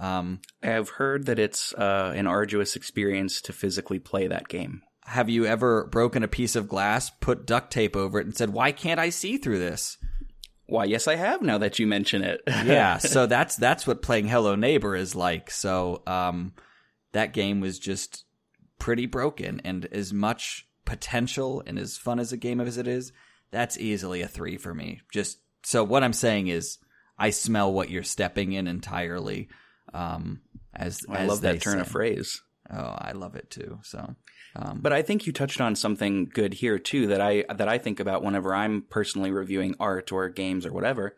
Um, 0.00 0.40
I've 0.62 0.88
heard 0.88 1.26
that 1.26 1.38
it's 1.38 1.72
uh, 1.74 2.12
an 2.14 2.26
arduous 2.26 2.74
experience 2.74 3.40
to 3.42 3.52
physically 3.52 4.00
play 4.00 4.26
that 4.26 4.48
game. 4.48 4.82
Have 5.04 5.30
you 5.30 5.46
ever 5.46 5.86
broken 5.86 6.24
a 6.24 6.28
piece 6.28 6.56
of 6.56 6.66
glass, 6.66 7.10
put 7.10 7.46
duct 7.46 7.72
tape 7.72 7.94
over 7.94 8.18
it, 8.18 8.26
and 8.26 8.36
said, 8.36 8.50
"Why 8.50 8.72
can't 8.72 8.98
I 8.98 9.10
see 9.10 9.36
through 9.36 9.60
this?" 9.60 9.96
Why, 10.66 10.84
yes, 10.84 11.06
I 11.06 11.14
have. 11.14 11.42
Now 11.42 11.58
that 11.58 11.78
you 11.78 11.86
mention 11.86 12.24
it, 12.24 12.40
yeah. 12.48 12.98
So 12.98 13.26
that's 13.26 13.54
that's 13.56 13.86
what 13.86 14.02
playing 14.02 14.26
Hello 14.26 14.56
Neighbor 14.56 14.96
is 14.96 15.14
like. 15.14 15.50
So 15.50 16.02
um, 16.06 16.54
that 17.12 17.32
game 17.32 17.60
was 17.60 17.78
just 17.78 18.24
pretty 18.78 19.06
broken, 19.06 19.60
and 19.64 19.86
as 19.86 20.12
much 20.12 20.66
potential 20.84 21.62
and 21.66 21.78
as 21.78 21.96
fun 21.96 22.18
as 22.18 22.32
a 22.32 22.36
game 22.36 22.60
as 22.60 22.76
it 22.78 22.86
is, 22.86 23.12
that's 23.50 23.78
easily 23.78 24.22
a 24.22 24.28
three 24.28 24.56
for 24.56 24.74
me. 24.74 25.00
Just 25.12 25.38
so 25.62 25.84
what 25.84 26.04
I'm 26.04 26.12
saying 26.12 26.48
is 26.48 26.78
I 27.18 27.30
smell 27.30 27.72
what 27.72 27.90
you're 27.90 28.02
stepping 28.02 28.52
in 28.52 28.66
entirely. 28.66 29.48
Um, 29.92 30.40
as, 30.74 31.00
I 31.08 31.18
as 31.18 31.28
love 31.28 31.40
that 31.42 31.60
turn 31.60 31.74
say. 31.74 31.80
of 31.80 31.88
phrase. 31.88 32.42
Oh, 32.70 32.96
I 32.98 33.12
love 33.12 33.36
it 33.36 33.50
too. 33.50 33.78
So, 33.82 34.16
um, 34.56 34.80
but 34.80 34.92
I 34.92 35.02
think 35.02 35.26
you 35.26 35.32
touched 35.32 35.60
on 35.60 35.76
something 35.76 36.30
good 36.32 36.54
here 36.54 36.78
too 36.78 37.08
that 37.08 37.20
I 37.20 37.44
that 37.52 37.68
I 37.68 37.78
think 37.78 38.00
about 38.00 38.22
whenever 38.22 38.54
I'm 38.54 38.82
personally 38.82 39.30
reviewing 39.30 39.74
art 39.78 40.10
or 40.12 40.28
games 40.30 40.64
or 40.64 40.72
whatever, 40.72 41.16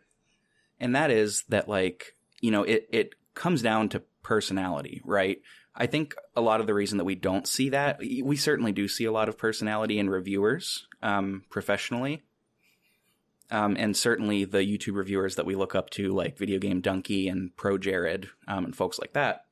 and 0.79 0.95
that 0.95 1.09
is 1.09 1.43
that 1.49 1.69
like 1.69 2.15
you 2.41 2.51
know 2.51 2.63
it 2.63 2.87
it 2.91 3.15
comes 3.33 3.61
down 3.61 3.89
to 3.89 4.03
personality, 4.23 5.01
right? 5.05 5.39
I 5.79 5.85
think 5.85 6.15
a 6.35 6.41
lot 6.41 6.59
of 6.59 6.65
the 6.65 6.73
reason 6.73 6.97
that 6.97 7.03
we 7.03 7.13
don't 7.15 7.47
see 7.47 7.69
that 7.69 7.99
we 7.99 8.35
certainly 8.35 8.71
do 8.71 8.87
see 8.87 9.05
a 9.05 9.11
lot 9.11 9.29
of 9.29 9.37
personality 9.37 9.99
in 9.99 10.09
reviewers 10.09 10.87
um, 11.03 11.43
professionally, 11.51 12.23
um, 13.51 13.75
and 13.77 13.95
certainly 13.95 14.43
the 14.43 14.57
YouTube 14.59 14.95
reviewers 14.95 15.35
that 15.35 15.45
we 15.45 15.55
look 15.55 15.75
up 15.75 15.89
to, 15.91 16.11
like 16.13 16.37
Video 16.37 16.57
Game 16.59 16.81
Dunkey 16.81 17.31
and 17.31 17.55
Pro 17.55 17.77
Jared 17.77 18.27
um, 18.47 18.65
and 18.65 18.75
folks 18.75 18.97
like 18.99 19.13
that. 19.13 19.45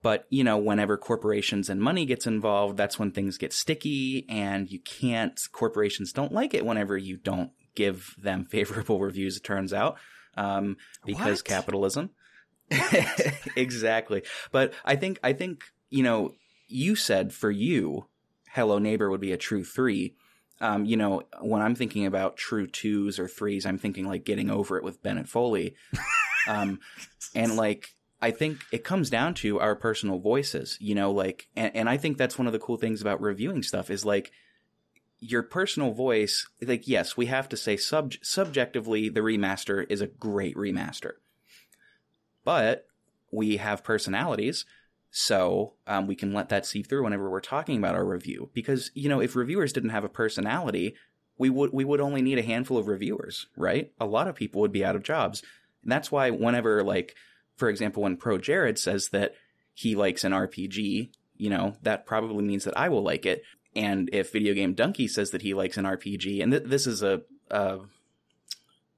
But, 0.00 0.26
you 0.30 0.42
know, 0.42 0.58
whenever 0.58 0.96
corporations 0.96 1.68
and 1.68 1.80
money 1.80 2.06
gets 2.06 2.26
involved, 2.26 2.76
that's 2.76 2.98
when 2.98 3.12
things 3.12 3.38
get 3.38 3.52
sticky 3.52 4.26
and 4.28 4.70
you 4.70 4.80
can't, 4.80 5.40
corporations 5.52 6.12
don't 6.12 6.32
like 6.32 6.54
it 6.54 6.66
whenever 6.66 6.96
you 6.96 7.16
don't 7.16 7.50
give 7.74 8.14
them 8.20 8.44
favorable 8.50 8.98
reviews, 9.00 9.36
it 9.36 9.44
turns 9.44 9.72
out. 9.72 9.98
um, 10.36 10.76
because 11.04 11.38
What? 11.40 11.44
capitalism. 11.44 12.10
exactly. 13.56 14.22
But 14.50 14.72
I 14.84 14.96
think 14.96 15.18
I 15.22 15.32
think 15.32 15.64
you 15.90 16.02
know 16.02 16.34
you 16.68 16.96
said 16.96 17.32
for 17.32 17.50
you, 17.50 18.06
Hello 18.50 18.78
Neighbor 18.78 19.10
would 19.10 19.20
be 19.20 19.32
a 19.32 19.38
true 19.38 19.64
three. 19.64 20.14
Um, 20.60 20.84
you 20.84 20.96
know, 20.96 21.22
when 21.40 21.60
I'm 21.60 21.74
thinking 21.74 22.06
about 22.06 22.36
true 22.36 22.68
twos 22.68 23.18
or 23.18 23.26
threes, 23.26 23.66
I'm 23.66 23.78
thinking 23.78 24.06
like 24.06 24.24
getting 24.24 24.48
over 24.48 24.76
it 24.76 24.84
with 24.84 25.02
Bennett 25.02 25.26
Foddy. 25.26 25.74
um, 26.48 26.78
and 27.34 27.56
like 27.56 27.94
I 28.22 28.30
think 28.30 28.64
it 28.70 28.84
comes 28.84 29.10
down 29.10 29.34
to 29.34 29.58
our 29.58 29.74
personal 29.74 30.20
voices, 30.20 30.78
you 30.80 30.94
know, 30.94 31.10
like, 31.10 31.48
and, 31.56 31.74
and 31.74 31.88
I 31.88 31.96
think 31.96 32.16
that's 32.16 32.38
one 32.38 32.46
of 32.46 32.52
the 32.52 32.60
cool 32.60 32.76
things 32.76 33.02
about 33.02 33.20
reviewing 33.20 33.64
stuff 33.64 33.90
is 33.90 34.04
like 34.04 34.30
your 35.18 35.42
personal 35.42 35.92
voice. 35.92 36.48
Like, 36.64 36.86
yes, 36.86 37.16
we 37.16 37.26
have 37.26 37.48
to 37.48 37.56
say 37.56 37.76
sub 37.76 38.14
subjectively, 38.22 39.08
the 39.08 39.20
remaster 39.20 39.84
is 39.90 40.00
a 40.00 40.06
great 40.06 40.54
remaster, 40.54 41.14
but 42.44 42.86
we 43.30 43.56
have 43.56 43.84
personalities. 43.84 44.64
So 45.10 45.74
um, 45.86 46.06
we 46.06 46.14
can 46.14 46.32
let 46.32 46.48
that 46.48 46.64
seep 46.64 46.88
through 46.88 47.04
whenever 47.04 47.28
we're 47.28 47.40
talking 47.40 47.76
about 47.76 47.94
our 47.94 48.04
review, 48.04 48.50
because 48.54 48.90
you 48.94 49.08
know 49.08 49.20
if 49.20 49.36
reviewers 49.36 49.72
didn't 49.72 49.90
have 49.90 50.04
a 50.04 50.08
personality, 50.08 50.94
we 51.36 51.50
would 51.50 51.72
we 51.72 51.84
would 51.84 52.00
only 52.00 52.22
need 52.22 52.38
a 52.38 52.42
handful 52.42 52.78
of 52.78 52.88
reviewers, 52.88 53.46
right? 53.56 53.92
A 54.00 54.06
lot 54.06 54.28
of 54.28 54.34
people 54.34 54.60
would 54.62 54.72
be 54.72 54.84
out 54.84 54.96
of 54.96 55.02
jobs. 55.02 55.42
And 55.82 55.92
that's 55.92 56.10
why 56.10 56.30
whenever 56.30 56.82
like 56.82 57.14
for 57.56 57.68
example 57.68 58.04
when 58.04 58.16
Pro 58.16 58.38
Jared 58.38 58.78
says 58.78 59.08
that 59.10 59.34
he 59.74 59.94
likes 59.94 60.24
an 60.24 60.32
RPG, 60.32 61.10
you 61.36 61.50
know, 61.50 61.76
that 61.82 62.06
probably 62.06 62.44
means 62.44 62.64
that 62.64 62.76
I 62.76 62.88
will 62.88 63.02
like 63.02 63.26
it. 63.26 63.42
And 63.74 64.10
if 64.12 64.32
Video 64.32 64.54
Game 64.54 64.74
Dunkey 64.74 65.08
says 65.08 65.30
that 65.30 65.42
he 65.42 65.54
likes 65.54 65.76
an 65.76 65.84
RPG, 65.84 66.42
and 66.42 66.52
th- 66.52 66.64
this 66.64 66.86
is 66.86 67.02
a, 67.02 67.22
a, 67.50 67.78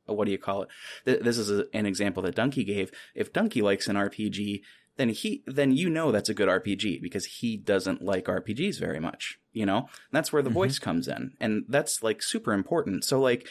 what 0.06 0.26
do 0.26 0.32
you 0.32 0.38
call 0.38 0.62
it? 0.62 0.68
Th- 1.04 1.20
this 1.20 1.38
is 1.38 1.50
a, 1.50 1.66
an 1.73 1.87
example 1.87 2.23
that 2.25 2.37
Dunkey 2.37 2.64
gave. 2.66 2.90
If 3.14 3.32
Dunkey 3.32 3.62
likes 3.62 3.88
an 3.88 3.96
RPG, 3.96 4.62
then 4.96 5.08
he 5.08 5.42
then 5.46 5.73
you 5.76 5.90
know 5.90 6.12
that's 6.12 6.28
a 6.28 6.34
good 6.34 6.49
RPG 6.49 7.02
because 7.02 7.25
he 7.25 7.56
doesn't 7.56 8.02
like 8.02 8.26
RPGs 8.26 8.78
very 8.78 9.00
much, 9.00 9.38
you 9.52 9.66
know? 9.66 9.78
And 9.78 9.88
that's 10.12 10.32
where 10.32 10.42
the 10.42 10.50
Mhm. 10.50 10.54
voice 10.54 10.78
comes 10.78 11.08
in. 11.08 11.32
And 11.40 11.64
that's 11.68 12.02
like 12.02 12.23
super 12.23 12.52
important. 12.52 13.04
So 13.04 13.20
like, 13.20 13.49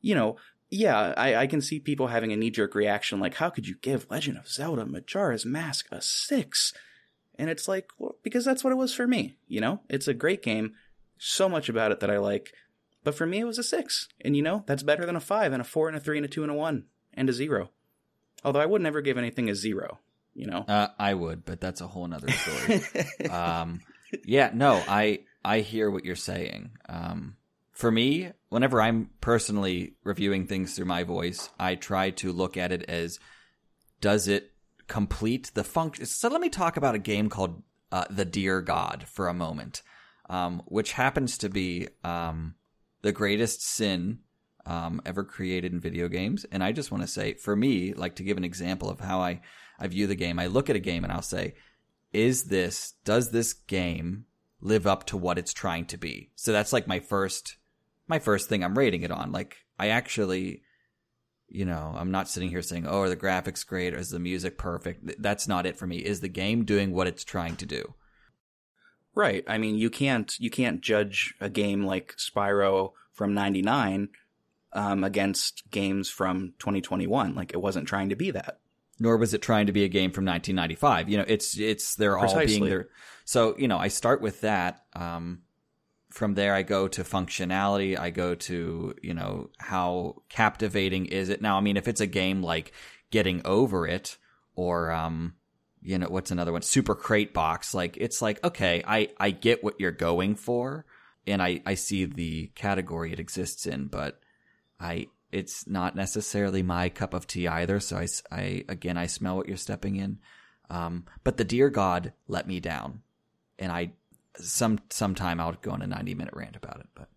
you 0.00 0.14
know, 0.14 0.36
yeah, 0.70 1.12
I, 1.16 1.34
I 1.34 1.46
can 1.46 1.60
see 1.60 1.80
people 1.80 2.08
having 2.08 2.32
a 2.32 2.36
knee 2.36 2.50
jerk 2.50 2.74
reaction 2.74 3.18
like, 3.20 3.34
how 3.34 3.50
could 3.50 3.66
you 3.66 3.74
give 3.80 4.06
Legend 4.10 4.38
of 4.38 4.48
Zelda 4.48 4.84
Majora's 4.86 5.44
Mask 5.44 5.86
a 5.90 6.00
six? 6.00 6.72
And 7.36 7.50
it's 7.50 7.66
like, 7.66 7.88
well, 7.98 8.14
because 8.22 8.44
that's 8.44 8.62
what 8.62 8.72
it 8.72 8.76
was 8.76 8.94
for 8.94 9.06
me, 9.08 9.34
you 9.48 9.60
know? 9.60 9.80
It's 9.88 10.06
a 10.06 10.14
great 10.14 10.42
game. 10.42 10.74
So 11.18 11.48
much 11.48 11.68
about 11.68 11.90
it 11.90 11.98
that 12.00 12.10
I 12.10 12.18
like. 12.18 12.52
But 13.04 13.14
for 13.14 13.26
me, 13.26 13.40
it 13.40 13.44
was 13.44 13.58
a 13.58 13.62
six. 13.62 14.08
And 14.22 14.36
you 14.36 14.42
know, 14.42 14.64
that's 14.66 14.82
better 14.82 15.06
than 15.06 15.16
a 15.16 15.20
five 15.20 15.52
and 15.52 15.60
a 15.60 15.64
four 15.64 15.88
and 15.88 15.96
a 15.96 16.00
three 16.00 16.18
and 16.18 16.24
a 16.24 16.28
two 16.28 16.42
and 16.42 16.50
a 16.50 16.54
one 16.54 16.86
and 17.12 17.28
a 17.28 17.32
zero. 17.32 17.70
Although 18.44 18.60
I 18.60 18.66
would 18.66 18.82
never 18.82 19.00
give 19.00 19.16
anything 19.16 19.48
a 19.48 19.54
zero, 19.54 20.00
you 20.34 20.46
know? 20.46 20.64
Uh, 20.66 20.88
I 20.98 21.14
would, 21.14 21.44
but 21.44 21.60
that's 21.60 21.80
a 21.80 21.86
whole 21.86 22.06
nother 22.06 22.30
story. 22.30 22.82
um, 23.30 23.80
yeah, 24.24 24.50
no, 24.52 24.82
I 24.88 25.20
I 25.44 25.60
hear 25.60 25.90
what 25.90 26.04
you're 26.04 26.16
saying. 26.16 26.72
Um, 26.88 27.36
for 27.72 27.90
me, 27.90 28.30
whenever 28.48 28.80
I'm 28.80 29.10
personally 29.20 29.94
reviewing 30.04 30.46
things 30.46 30.74
through 30.74 30.86
my 30.86 31.02
voice, 31.02 31.48
I 31.58 31.74
try 31.74 32.10
to 32.10 32.32
look 32.32 32.56
at 32.56 32.72
it 32.72 32.84
as 32.84 33.18
does 34.00 34.28
it 34.28 34.52
complete 34.86 35.50
the 35.54 35.64
function? 35.64 36.06
So 36.06 36.28
let 36.28 36.40
me 36.40 36.48
talk 36.48 36.76
about 36.76 36.94
a 36.94 37.00
game 37.00 37.28
called 37.28 37.62
uh, 37.90 38.04
The 38.10 38.24
Dear 38.24 38.60
God 38.60 39.06
for 39.08 39.28
a 39.28 39.34
moment, 39.34 39.82
um, 40.28 40.62
which 40.66 40.92
happens 40.92 41.38
to 41.38 41.48
be 41.48 41.88
um, 42.04 42.54
the 43.04 43.12
greatest 43.12 43.62
sin 43.62 44.18
um, 44.64 45.02
ever 45.04 45.24
created 45.24 45.74
in 45.74 45.78
video 45.78 46.08
games. 46.08 46.46
And 46.50 46.64
I 46.64 46.72
just 46.72 46.90
want 46.90 47.02
to 47.02 47.06
say, 47.06 47.34
for 47.34 47.54
me, 47.54 47.92
like 47.92 48.16
to 48.16 48.24
give 48.24 48.38
an 48.38 48.44
example 48.44 48.88
of 48.88 48.98
how 48.98 49.20
I, 49.20 49.42
I 49.78 49.88
view 49.88 50.06
the 50.06 50.14
game, 50.14 50.38
I 50.38 50.46
look 50.46 50.70
at 50.70 50.76
a 50.76 50.80
game 50.80 51.04
and 51.04 51.12
I'll 51.12 51.20
say, 51.20 51.52
is 52.14 52.44
this, 52.44 52.94
does 53.04 53.30
this 53.30 53.52
game 53.52 54.24
live 54.62 54.86
up 54.86 55.04
to 55.08 55.18
what 55.18 55.36
it's 55.36 55.52
trying 55.52 55.84
to 55.86 55.98
be? 55.98 56.30
So 56.34 56.50
that's 56.50 56.72
like 56.72 56.88
my 56.88 56.98
first, 56.98 57.58
my 58.08 58.18
first 58.18 58.48
thing 58.48 58.64
I'm 58.64 58.78
rating 58.78 59.02
it 59.02 59.10
on. 59.10 59.32
Like 59.32 59.58
I 59.78 59.88
actually, 59.88 60.62
you 61.46 61.66
know, 61.66 61.94
I'm 61.94 62.10
not 62.10 62.30
sitting 62.30 62.48
here 62.48 62.62
saying, 62.62 62.86
oh, 62.86 63.00
are 63.00 63.10
the 63.10 63.18
graphics 63.18 63.66
great? 63.66 63.92
Or 63.92 63.98
is 63.98 64.08
the 64.08 64.18
music 64.18 64.56
perfect? 64.56 65.20
That's 65.20 65.46
not 65.46 65.66
it 65.66 65.76
for 65.76 65.86
me. 65.86 65.98
Is 65.98 66.20
the 66.20 66.28
game 66.28 66.64
doing 66.64 66.94
what 66.94 67.06
it's 67.06 67.22
trying 67.22 67.56
to 67.56 67.66
do? 67.66 67.92
Right. 69.14 69.44
I 69.46 69.58
mean, 69.58 69.76
you 69.76 69.90
can't 69.90 70.34
you 70.38 70.50
can't 70.50 70.80
judge 70.80 71.34
a 71.40 71.48
game 71.48 71.84
like 71.84 72.16
Spyro 72.16 72.92
from 73.12 73.34
'99 73.34 74.08
um, 74.72 75.04
against 75.04 75.62
games 75.70 76.10
from 76.10 76.54
2021. 76.58 77.34
Like 77.34 77.52
it 77.52 77.60
wasn't 77.60 77.86
trying 77.88 78.08
to 78.08 78.16
be 78.16 78.30
that. 78.32 78.58
nor 78.98 79.16
was 79.16 79.34
it 79.34 79.42
trying 79.42 79.66
to 79.66 79.72
be 79.72 79.84
a 79.84 79.88
game 79.88 80.10
from 80.10 80.24
1995. 80.24 81.08
You 81.08 81.18
know, 81.18 81.24
it's 81.26 81.58
it's 81.58 81.94
they're 81.96 82.18
all 82.18 82.44
being 82.44 82.64
there. 82.64 82.88
So 83.24 83.56
you 83.58 83.68
know, 83.68 83.78
I 83.78 83.88
start 83.88 84.20
with 84.20 84.40
that. 84.42 84.84
Um, 84.94 85.42
from 86.10 86.34
there, 86.34 86.54
I 86.54 86.62
go 86.62 86.86
to 86.88 87.02
functionality. 87.02 87.98
I 87.98 88.10
go 88.10 88.34
to 88.34 88.94
you 89.02 89.14
know 89.14 89.50
how 89.58 90.22
captivating 90.28 91.06
is 91.06 91.28
it 91.28 91.42
now? 91.42 91.56
I 91.56 91.60
mean, 91.60 91.76
if 91.76 91.88
it's 91.88 92.00
a 92.00 92.06
game 92.06 92.42
like 92.42 92.72
Getting 93.10 93.42
Over 93.44 93.86
It 93.86 94.16
or 94.54 94.92
um, 94.92 95.34
you 95.84 95.98
know 95.98 96.08
what's 96.08 96.30
another 96.30 96.52
one, 96.52 96.62
Super 96.62 96.94
Crate 96.94 97.34
Box, 97.34 97.74
like 97.74 97.96
it's 97.98 98.22
like 98.22 98.42
okay, 98.42 98.82
I 98.86 99.10
I 99.20 99.30
get 99.30 99.62
what 99.62 99.78
you're 99.78 99.92
going 99.92 100.34
for, 100.34 100.86
and 101.26 101.42
I 101.42 101.60
I 101.66 101.74
see 101.74 102.06
the 102.06 102.46
category 102.54 103.12
it 103.12 103.20
exists 103.20 103.66
in, 103.66 103.86
but 103.86 104.18
I 104.80 105.08
it's 105.30 105.66
not 105.66 105.94
necessarily 105.94 106.62
my 106.62 106.88
cup 106.88 107.12
of 107.12 107.26
tea 107.26 107.46
either. 107.46 107.80
So 107.80 107.98
i 107.98 108.06
i 108.32 108.64
again 108.68 108.96
I 108.96 109.06
smell 109.06 109.36
what 109.36 109.46
you're 109.46 109.56
stepping 109.58 109.96
in. 109.96 110.18
Um, 110.70 111.04
but 111.22 111.36
the 111.36 111.44
dear 111.44 111.68
God 111.68 112.14
let 112.28 112.48
me 112.48 112.60
down, 112.60 113.02
and 113.58 113.70
I 113.70 113.92
some 114.36 114.80
sometime 114.88 115.38
I'll 115.38 115.52
go 115.52 115.72
on 115.72 115.82
a 115.82 115.86
90 115.86 116.14
minute 116.14 116.34
rant 116.34 116.56
about 116.56 116.80
it. 116.80 116.86
But 116.94 117.08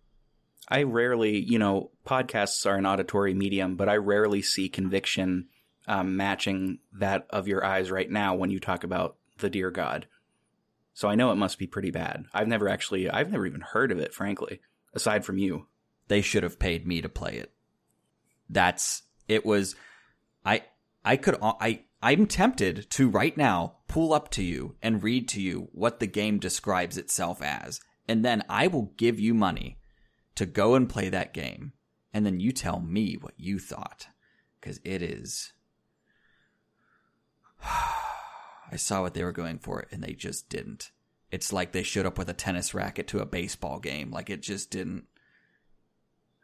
I 0.68 0.82
rarely, 0.82 1.38
you 1.38 1.58
know, 1.58 1.90
podcasts 2.06 2.66
are 2.66 2.76
an 2.76 2.84
auditory 2.84 3.32
medium, 3.32 3.76
but 3.76 3.88
I 3.88 3.96
rarely 3.96 4.42
see 4.42 4.68
conviction 4.68 5.48
um, 5.88 6.16
matching 6.16 6.78
that 6.92 7.26
of 7.30 7.48
your 7.48 7.64
eyes 7.64 7.90
right 7.90 8.10
now 8.10 8.34
when 8.34 8.50
you 8.50 8.60
talk 8.60 8.84
about 8.84 9.16
the 9.38 9.50
dear 9.50 9.70
God. 9.70 10.06
So 10.94 11.08
I 11.08 11.14
know 11.14 11.32
it 11.32 11.36
must 11.36 11.58
be 11.58 11.66
pretty 11.66 11.90
bad. 11.90 12.26
I've 12.34 12.48
never 12.48 12.68
actually, 12.68 13.08
I've 13.08 13.30
never 13.30 13.46
even 13.46 13.60
heard 13.60 13.90
of 13.90 13.98
it, 13.98 14.14
frankly, 14.14 14.60
aside 14.94 15.24
from 15.24 15.38
you. 15.38 15.66
they 16.08 16.22
should 16.22 16.42
have 16.42 16.58
paid 16.58 16.86
me 16.86 17.00
to 17.00 17.08
play 17.08 17.34
it. 17.34 17.52
That's 18.48 19.02
it 19.28 19.44
was 19.44 19.76
I 20.44 20.64
I 21.04 21.16
could 21.16 21.36
I 21.42 21.84
I'm 22.02 22.26
tempted 22.26 22.90
to 22.90 23.08
right 23.08 23.36
now 23.36 23.76
pull 23.88 24.12
up 24.12 24.30
to 24.32 24.42
you 24.42 24.76
and 24.82 25.02
read 25.02 25.28
to 25.28 25.40
you 25.40 25.68
what 25.72 26.00
the 26.00 26.06
game 26.06 26.38
describes 26.38 26.96
itself 26.96 27.42
as 27.42 27.80
and 28.08 28.24
then 28.24 28.42
I 28.48 28.66
will 28.66 28.94
give 28.96 29.20
you 29.20 29.34
money 29.34 29.78
to 30.34 30.46
go 30.46 30.74
and 30.74 30.88
play 30.88 31.08
that 31.10 31.34
game 31.34 31.72
and 32.12 32.24
then 32.24 32.40
you 32.40 32.52
tell 32.52 32.80
me 32.80 33.16
what 33.20 33.34
you 33.36 33.58
thought 33.58 34.08
cuz 34.62 34.80
it 34.84 35.02
is 35.02 35.52
I 37.64 38.76
saw 38.76 39.02
what 39.02 39.14
they 39.14 39.24
were 39.24 39.32
going 39.32 39.58
for 39.58 39.86
and 39.90 40.02
they 40.02 40.12
just 40.12 40.48
didn't. 40.48 40.90
It's 41.30 41.52
like 41.52 41.72
they 41.72 41.82
showed 41.82 42.06
up 42.06 42.18
with 42.18 42.28
a 42.28 42.34
tennis 42.34 42.74
racket 42.74 43.06
to 43.08 43.20
a 43.20 43.26
baseball 43.26 43.78
game. 43.78 44.10
Like 44.10 44.30
it 44.30 44.42
just 44.42 44.70
didn't. 44.70 45.04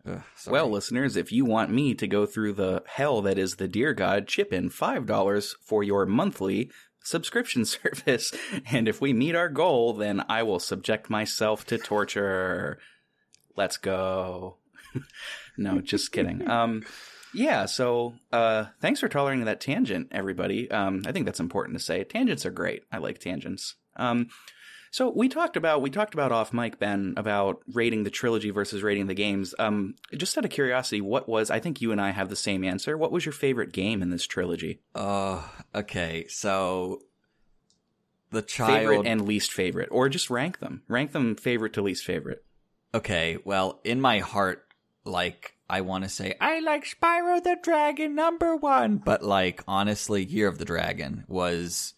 Ugh. 0.06 0.23
Well, 0.47 0.68
listeners, 0.68 1.16
if 1.16 1.33
you 1.33 1.47
want 1.47 1.71
me 1.71 1.94
to 1.94 2.06
go 2.06 2.26
through 2.26 2.54
the 2.54 2.83
hell 2.87 3.23
that 3.23 3.38
is 3.38 3.56
the 3.56 3.68
Dear 3.68 3.94
God, 3.94 4.28
chip 4.28 4.52
in 4.52 4.68
$5 4.68 5.54
for 5.62 5.83
your 5.83 6.04
monthly 6.04 6.71
subscription 7.02 7.64
service. 7.64 8.33
And 8.71 8.88
if 8.88 9.00
we 9.00 9.12
meet 9.12 9.35
our 9.35 9.49
goal, 9.49 9.94
then 9.94 10.25
I 10.28 10.42
will 10.42 10.59
subject 10.59 11.09
myself 11.09 11.64
to 11.66 11.78
torture. 11.78 12.78
Let's 13.56 13.76
go. 13.76 14.56
no, 15.56 15.80
just 15.80 16.12
kidding. 16.12 16.49
Um, 16.50 16.85
yeah, 17.35 17.67
so 17.67 18.14
uh, 18.33 18.67
thanks 18.81 19.00
for 19.00 19.09
tolerating 19.09 19.45
that 19.47 19.61
tangent, 19.61 20.09
everybody. 20.12 20.71
Um, 20.71 21.03
I 21.07 21.12
think 21.12 21.26
that's 21.26 21.41
important 21.41 21.79
to 21.79 21.85
say. 21.85 22.05
Tangents 22.05 22.47
are 22.47 22.50
great. 22.50 22.85
I 22.93 22.99
like 22.99 23.19
tangents. 23.19 23.75
Um, 23.97 24.29
so 24.91 25.11
we 25.11 25.29
talked 25.29 25.57
about 25.57 25.83
we 25.83 25.91
talked 25.91 26.14
about 26.14 26.31
off 26.31 26.53
mic 26.53 26.79
Ben 26.79 27.14
about 27.17 27.61
rating 27.73 28.05
the 28.05 28.11
trilogy 28.11 28.50
versus 28.50 28.83
rating 28.83 29.09
the 29.09 29.14
games. 29.14 29.53
Um, 29.59 29.97
just 30.17 30.38
out 30.38 30.45
of 30.45 30.53
curiosity, 30.53 31.00
what 31.00 31.29
was 31.29 31.50
I 31.50 31.59
think 31.59 31.81
you 31.81 31.91
and 31.91 32.00
I 32.00 32.11
have 32.11 32.29
the 32.29 32.37
same 32.37 32.62
answer. 32.62 32.97
What 32.97 33.11
was 33.11 33.26
your 33.26 33.33
favorite 33.33 33.73
game 33.73 34.03
in 34.03 34.11
this 34.11 34.25
trilogy? 34.25 34.81
Oh, 34.95 35.49
okay. 35.75 36.26
So 36.29 37.00
the 38.31 38.43
child. 38.43 38.79
Favorite 38.79 39.07
and 39.07 39.26
least 39.26 39.53
favorite, 39.53 39.88
or 39.91 40.09
just 40.09 40.31
rank 40.31 40.61
them. 40.61 40.83
Rank 40.88 41.11
them 41.11 41.35
favorite 41.35 41.73
to 41.73 41.83
least 41.83 42.05
favorite. 42.05 42.45
okay, 42.95 43.38
well, 43.45 43.81
in 43.83 44.00
my 44.00 44.21
heart, 44.21 44.64
like 45.05 45.55
I 45.69 45.81
want 45.81 46.05
to 46.05 46.11
say 46.11 46.35
I 46.41 46.61
like 46.61 46.85
Spyro 46.85 47.43
the 47.43 47.57
Dragon 47.63 48.15
number 48.15 48.57
one, 48.57 48.99
but 48.99 49.23
like 49.23 49.63
honestly, 49.67 50.25
Year 50.25 50.49
of 50.49 50.59
the 50.59 50.65
Dragon 50.65 51.25
was 51.29 51.95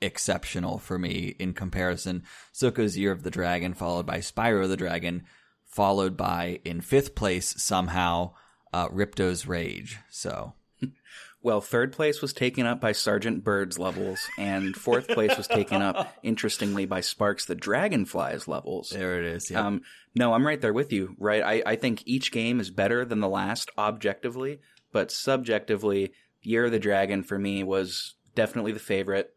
exceptional 0.00 0.78
for 0.78 0.98
me 0.98 1.34
in 1.38 1.52
comparison. 1.54 2.22
Zuko's 2.54 2.98
Year 2.98 3.12
of 3.12 3.22
the 3.22 3.30
Dragon, 3.30 3.74
followed 3.74 4.06
by 4.06 4.18
Spyro 4.18 4.68
the 4.68 4.76
Dragon, 4.76 5.24
followed 5.64 6.16
by 6.16 6.60
in 6.64 6.80
fifth 6.80 7.14
place 7.14 7.54
somehow 7.62 8.32
uh, 8.72 8.88
Ripto's 8.88 9.46
Rage. 9.46 9.98
So 10.10 10.54
Well, 11.46 11.60
third 11.60 11.92
place 11.92 12.20
was 12.20 12.32
taken 12.32 12.66
up 12.66 12.80
by 12.80 12.90
Sergeant 12.90 13.44
Byrd's 13.44 13.78
levels, 13.78 14.18
and 14.36 14.74
fourth 14.74 15.06
place 15.06 15.36
was 15.36 15.46
taken 15.46 15.80
up, 15.80 16.12
interestingly, 16.24 16.86
by 16.86 17.02
Sparx 17.02 17.46
the 17.46 17.54
Dragonfly's 17.54 18.48
levels. 18.48 18.88
There 18.90 19.20
it 19.20 19.26
is. 19.26 19.52
Yep. 19.52 19.64
Um, 19.64 19.82
no, 20.16 20.32
I'm 20.32 20.44
right 20.44 20.60
there 20.60 20.72
with 20.72 20.92
you. 20.92 21.14
Right, 21.20 21.44
I, 21.44 21.62
I 21.64 21.76
think 21.76 22.02
each 22.04 22.32
game 22.32 22.58
is 22.58 22.70
better 22.70 23.04
than 23.04 23.20
the 23.20 23.28
last 23.28 23.70
objectively, 23.78 24.58
but 24.90 25.12
subjectively, 25.12 26.14
Year 26.42 26.64
of 26.64 26.72
the 26.72 26.80
Dragon 26.80 27.22
for 27.22 27.38
me 27.38 27.62
was 27.62 28.16
definitely 28.34 28.72
the 28.72 28.80
favorite. 28.80 29.32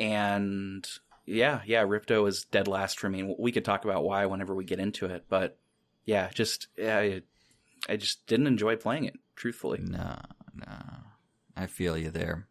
And 0.00 0.84
yeah, 1.24 1.60
yeah, 1.64 1.84
Ripto 1.84 2.26
is 2.26 2.46
dead 2.50 2.66
last 2.66 2.98
for 2.98 3.08
me. 3.08 3.32
We 3.38 3.52
could 3.52 3.64
talk 3.64 3.84
about 3.84 4.02
why 4.02 4.26
whenever 4.26 4.56
we 4.56 4.64
get 4.64 4.80
into 4.80 5.06
it, 5.06 5.26
but 5.28 5.56
yeah, 6.04 6.30
just 6.34 6.66
I, 6.84 7.22
I 7.88 7.94
just 7.94 8.26
didn't 8.26 8.48
enjoy 8.48 8.74
playing 8.74 9.04
it. 9.04 9.14
Truthfully, 9.36 9.78
no, 9.84 10.18
no, 10.54 10.76
I 11.62 11.66
feel 11.66 11.96
you 11.96 12.10
there. 12.10 12.48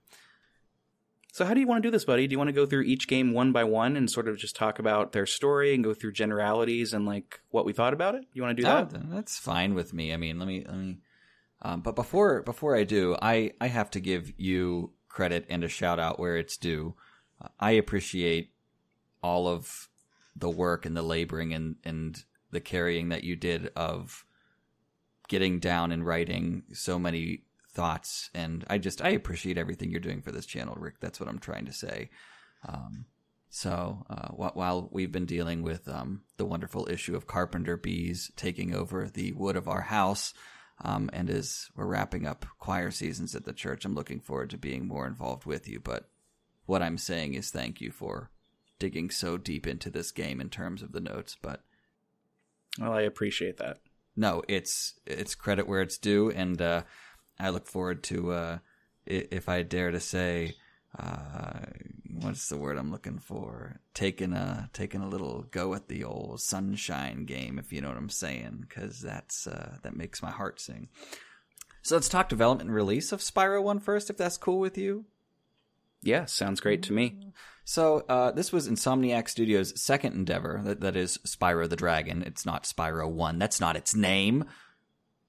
So, 1.34 1.46
how 1.46 1.54
do 1.54 1.62
you 1.62 1.68
want 1.68 1.82
to 1.82 1.88
do 1.88 1.92
this, 1.92 2.04
buddy? 2.04 2.28
Do 2.28 2.34
you 2.34 2.38
want 2.38 2.50
to 2.50 2.54
go 2.54 2.66
through 2.66 2.82
each 2.82 3.08
game 3.08 3.34
one 3.34 3.52
by 3.52 3.64
one 3.64 3.96
and 3.96 4.10
sort 4.10 4.28
of 4.28 4.38
just 4.38 4.56
talk 4.56 4.80
about 4.80 5.14
their 5.14 5.26
story 5.26 5.74
and 5.74 5.84
go 5.84 5.94
through 5.94 6.12
generalities 6.12 6.94
and 6.94 7.06
like 7.06 7.40
what 7.50 7.66
we 7.66 7.72
thought 7.72 7.94
about 7.94 8.16
it? 8.16 8.26
You 8.34 8.42
want 8.42 8.58
to 8.58 8.62
do 8.62 8.68
that? 8.68 8.92
Oh, 8.94 9.02
that's 9.10 9.38
fine 9.38 9.74
with 9.74 9.94
me. 9.94 10.14
I 10.14 10.18
mean, 10.18 10.40
let 10.40 10.48
me 10.48 10.66
let 10.68 10.78
me. 10.78 10.98
Um, 11.62 11.82
but 11.82 11.96
before 11.96 12.42
before 12.42 12.76
I 12.76 12.84
do, 12.84 13.16
I 13.22 13.52
I 13.62 13.68
have 13.68 13.90
to 13.92 14.02
give 14.02 14.34
you 14.38 14.92
credit 15.08 15.46
and 15.50 15.64
a 15.64 15.70
shout 15.70 16.00
out 16.00 16.20
where 16.20 16.38
it's 16.38 16.58
due. 16.58 16.96
Uh, 17.42 17.48
I 17.60 17.72
appreciate 17.72 18.52
all 19.24 19.48
of 19.48 19.90
the 20.36 20.50
work 20.50 20.86
and 20.86 20.98
the 20.98 21.02
laboring 21.02 21.54
and 21.54 21.76
and 21.86 22.24
the 22.52 22.62
carrying 22.62 23.10
that 23.10 23.24
you 23.24 23.38
did 23.38 23.72
of 23.76 24.26
getting 25.30 25.60
down 25.60 25.94
and 25.94 26.06
writing 26.06 26.64
so 26.74 27.00
many 27.00 27.44
thoughts 27.74 28.30
and 28.34 28.66
i 28.70 28.78
just 28.78 29.02
i 29.02 29.10
appreciate 29.10 29.58
everything 29.58 29.90
you're 29.90 30.00
doing 30.00 30.22
for 30.22 30.32
this 30.32 30.46
channel 30.46 30.76
rick. 30.78 30.96
That's 31.00 31.20
what 31.20 31.30
i'm 31.30 31.40
trying 31.40 31.66
to 31.66 31.74
say. 31.74 32.10
Um, 32.68 33.06
so 33.50 34.06
uh, 34.10 34.30
while 34.30 34.88
we've 34.92 35.12
been 35.12 35.26
dealing 35.26 35.62
with 35.62 35.90
um, 35.90 36.22
the 36.38 36.46
wonderful 36.46 36.88
issue 36.90 37.16
of 37.16 37.28
carpenter 37.28 37.76
bees 37.76 38.32
taking 38.36 38.74
over 38.74 39.08
the 39.08 39.34
wood 39.34 39.56
of 39.56 39.68
our 39.68 39.82
house 39.82 40.34
um, 40.84 41.10
and 41.12 41.30
as 41.30 41.70
we're 41.76 41.86
wrapping 41.86 42.26
up 42.26 42.46
choir 42.60 42.92
seasons 42.92 43.36
at 43.36 43.46
the 43.46 43.54
church 43.54 43.86
i'm 43.86 43.96
looking 43.96 44.20
forward 44.20 44.50
to 44.50 44.58
being 44.58 44.88
more 44.88 45.08
involved 45.08 45.46
with 45.46 45.68
you. 45.68 45.80
But 45.80 46.10
what 46.66 46.82
i'm 46.82 46.98
saying 46.98 47.34
is 47.34 47.50
thank 47.50 47.82
you 47.82 47.92
for 47.92 48.32
digging 48.80 49.10
so 49.10 49.38
deep 49.38 49.68
into 49.68 49.90
this 49.90 50.12
game 50.12 50.42
in 50.42 50.50
terms 50.50 50.82
of 50.82 50.92
the 50.92 51.02
notes 51.02 51.38
but 51.42 51.62
well 52.80 52.94
i 52.94 53.02
appreciate 53.02 53.58
that. 53.58 53.80
No, 54.16 54.44
it's 54.48 55.00
it's 55.06 55.36
credit 55.36 55.68
where 55.68 55.82
it's 55.82 55.98
due, 55.98 56.32
and 56.32 56.62
uh, 56.62 56.84
I 57.42 57.50
look 57.50 57.68
forward 57.68 58.04
to 58.04 58.32
uh, 58.32 58.58
if 59.06 59.50
I 59.50 59.64
dare 59.64 59.92
to 59.92 60.00
say, 60.00 60.56
uh, 60.98 61.66
what's 62.20 62.50
the 62.50 62.58
word 62.58 62.78
I'm 62.78 62.92
looking 62.92 63.20
for? 63.20 63.80
Taking 63.94 64.34
a 64.34 64.70
taking 64.74 65.02
a 65.02 65.10
little 65.10 65.46
go 65.52 65.74
at 65.74 65.88
the 65.88 66.04
old 66.04 66.42
sunshine 66.42 67.26
game, 67.26 67.58
if 67.60 67.74
you 67.74 67.82
know 67.82 67.90
what 67.90 67.98
I'm 67.98 68.10
saying, 68.10 68.66
because 68.68 69.00
that's 69.02 69.48
uh, 69.48 69.78
that 69.84 69.96
makes 69.96 70.22
my 70.22 70.32
heart 70.32 70.60
sing. 70.60 70.90
So 71.82 71.96
let's 71.96 72.10
talk 72.10 72.30
development 72.30 72.70
and 72.70 72.76
release 72.76 73.12
of 73.12 73.22
Spyro 73.22 73.64
One 73.64 73.80
first, 73.80 74.10
if 74.10 74.18
that's 74.18 74.38
cool 74.38 74.60
with 74.60 74.78
you. 74.78 75.06
Yeah, 76.04 76.26
sounds 76.26 76.60
great 76.60 76.84
to 76.84 76.94
me. 76.94 77.32
So 77.64 78.04
uh, 78.10 78.32
this 78.32 78.52
was 78.52 78.68
Insomniac 78.68 79.30
Studios' 79.30 79.80
second 79.80 80.14
endeavor. 80.14 80.62
That, 80.64 80.82
that 80.82 80.96
is 80.96 81.20
Spyro 81.20 81.70
the 81.70 81.76
Dragon. 81.76 82.24
It's 82.24 82.46
not 82.46 82.64
Spyro 82.64 83.10
One. 83.10 83.40
That's 83.40 83.60
not 83.60 83.76
its 83.76 83.96
name. 83.96 84.46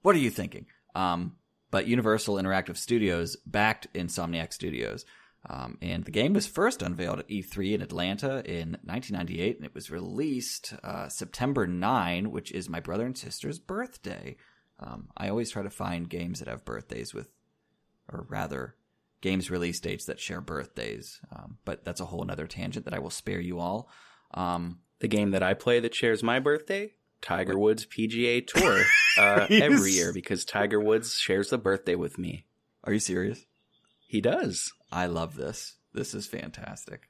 What 0.01 0.15
are 0.15 0.19
you 0.19 0.31
thinking? 0.31 0.65
Um, 0.95 1.35
but 1.73 1.87
Universal 1.87 2.35
Interactive 2.35 2.77
Studios 2.77 3.35
backed 3.47 3.91
Insomniac 3.95 4.53
Studios. 4.53 5.05
Um, 5.49 5.79
and 5.81 6.05
the 6.05 6.11
game 6.11 6.33
was 6.33 6.45
first 6.45 6.83
unveiled 6.83 7.17
at 7.17 7.27
E3 7.29 7.73
in 7.73 7.81
Atlanta 7.81 8.43
in 8.45 8.77
1998, 8.83 9.57
and 9.57 9.65
it 9.65 9.73
was 9.73 9.89
released 9.89 10.75
uh, 10.83 11.09
September 11.09 11.65
9, 11.65 12.29
which 12.29 12.51
is 12.51 12.69
my 12.69 12.79
brother 12.79 13.07
and 13.07 13.17
sister's 13.17 13.57
birthday. 13.57 14.37
Um, 14.77 15.07
I 15.17 15.29
always 15.29 15.49
try 15.49 15.63
to 15.63 15.71
find 15.71 16.07
games 16.07 16.37
that 16.37 16.47
have 16.47 16.63
birthdays 16.63 17.11
with, 17.11 17.31
or 18.07 18.27
rather, 18.29 18.75
games 19.21 19.49
release 19.49 19.79
dates 19.79 20.05
that 20.05 20.19
share 20.19 20.41
birthdays. 20.41 21.21
Um, 21.35 21.57
but 21.65 21.83
that's 21.83 22.01
a 22.01 22.05
whole 22.05 22.29
other 22.29 22.45
tangent 22.45 22.85
that 22.85 22.93
I 22.93 22.99
will 22.99 23.09
spare 23.09 23.41
you 23.41 23.57
all. 23.57 23.89
Um, 24.35 24.77
the 24.99 25.07
game 25.07 25.31
that 25.31 25.41
I 25.41 25.55
play 25.55 25.79
that 25.79 25.95
shares 25.95 26.21
my 26.21 26.39
birthday, 26.39 26.93
Tiger 27.23 27.57
Woods 27.57 27.85
PGA 27.85 28.45
Tour, 28.45 28.83
uh, 29.17 29.47
every 29.49 29.91
year 29.91 30.13
because 30.13 30.45
Tiger 30.45 30.79
Woods 30.79 31.15
shares 31.15 31.49
the 31.49 31.57
birthday 31.57 31.95
with 31.95 32.19
me. 32.19 32.45
Are 32.83 32.93
you 32.93 32.99
serious? 32.99 33.45
He 34.05 34.21
does. 34.21 34.71
I 34.91 35.07
love 35.07 35.35
this. 35.35 35.77
This 35.93 36.13
is 36.13 36.27
fantastic. 36.27 37.07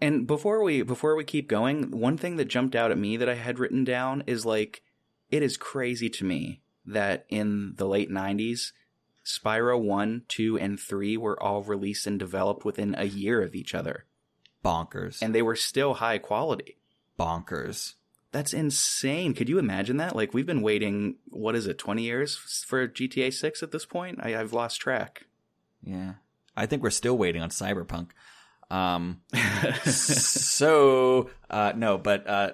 And 0.00 0.26
before 0.26 0.62
we 0.62 0.82
before 0.82 1.16
we 1.16 1.24
keep 1.24 1.48
going, 1.48 1.90
one 1.90 2.16
thing 2.16 2.36
that 2.36 2.46
jumped 2.46 2.74
out 2.74 2.90
at 2.90 2.98
me 2.98 3.18
that 3.18 3.28
I 3.28 3.34
had 3.34 3.58
written 3.58 3.84
down 3.84 4.22
is 4.26 4.46
like 4.46 4.82
it 5.28 5.42
is 5.42 5.56
crazy 5.56 6.08
to 6.08 6.24
me 6.24 6.62
that 6.86 7.26
in 7.28 7.74
the 7.76 7.86
late 7.86 8.10
90s 8.10 8.72
Spyro 9.24 9.78
1, 9.80 10.22
2, 10.28 10.58
and 10.58 10.80
3 10.80 11.16
were 11.16 11.40
all 11.40 11.62
released 11.62 12.06
and 12.06 12.18
developed 12.18 12.64
within 12.64 12.94
a 12.96 13.04
year 13.04 13.42
of 13.42 13.54
each 13.54 13.74
other. 13.74 14.06
Bonkers. 14.64 15.20
And 15.22 15.34
they 15.34 15.42
were 15.42 15.56
still 15.56 15.94
high 15.94 16.18
quality. 16.18 16.78
Bonkers. 17.18 17.94
That's 18.32 18.52
insane. 18.52 19.34
Could 19.34 19.48
you 19.48 19.58
imagine 19.58 19.96
that? 19.96 20.14
Like, 20.14 20.32
we've 20.32 20.46
been 20.46 20.62
waiting, 20.62 21.16
what 21.28 21.56
is 21.56 21.66
it, 21.66 21.78
20 21.78 22.02
years 22.02 22.36
for 22.36 22.86
GTA 22.86 23.32
6 23.32 23.62
at 23.62 23.72
this 23.72 23.84
point? 23.84 24.20
I, 24.22 24.30
have 24.30 24.52
lost 24.52 24.80
track. 24.80 25.26
Yeah. 25.82 26.14
I 26.56 26.66
think 26.66 26.82
we're 26.82 26.90
still 26.90 27.18
waiting 27.18 27.42
on 27.42 27.50
Cyberpunk. 27.50 28.10
Um, 28.70 29.22
so, 29.84 31.30
uh, 31.48 31.72
no, 31.74 31.98
but, 31.98 32.26
uh, 32.28 32.52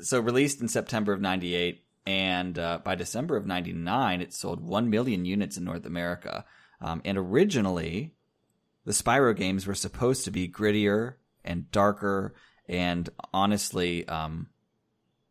so 0.00 0.20
released 0.20 0.62
in 0.62 0.68
September 0.68 1.12
of 1.12 1.20
98, 1.20 1.84
and 2.08 2.58
uh, 2.58 2.78
by 2.82 2.94
December 2.94 3.36
of 3.36 3.46
'99, 3.46 4.22
it 4.22 4.32
sold 4.32 4.62
one 4.62 4.88
million 4.88 5.26
units 5.26 5.58
in 5.58 5.64
North 5.64 5.84
America. 5.84 6.46
Um, 6.80 7.02
and 7.04 7.18
originally, 7.18 8.14
the 8.86 8.92
Spyro 8.92 9.36
games 9.36 9.66
were 9.66 9.74
supposed 9.74 10.24
to 10.24 10.30
be 10.30 10.48
grittier 10.48 11.16
and 11.44 11.70
darker, 11.70 12.34
and 12.66 13.10
honestly, 13.34 14.08
um, 14.08 14.46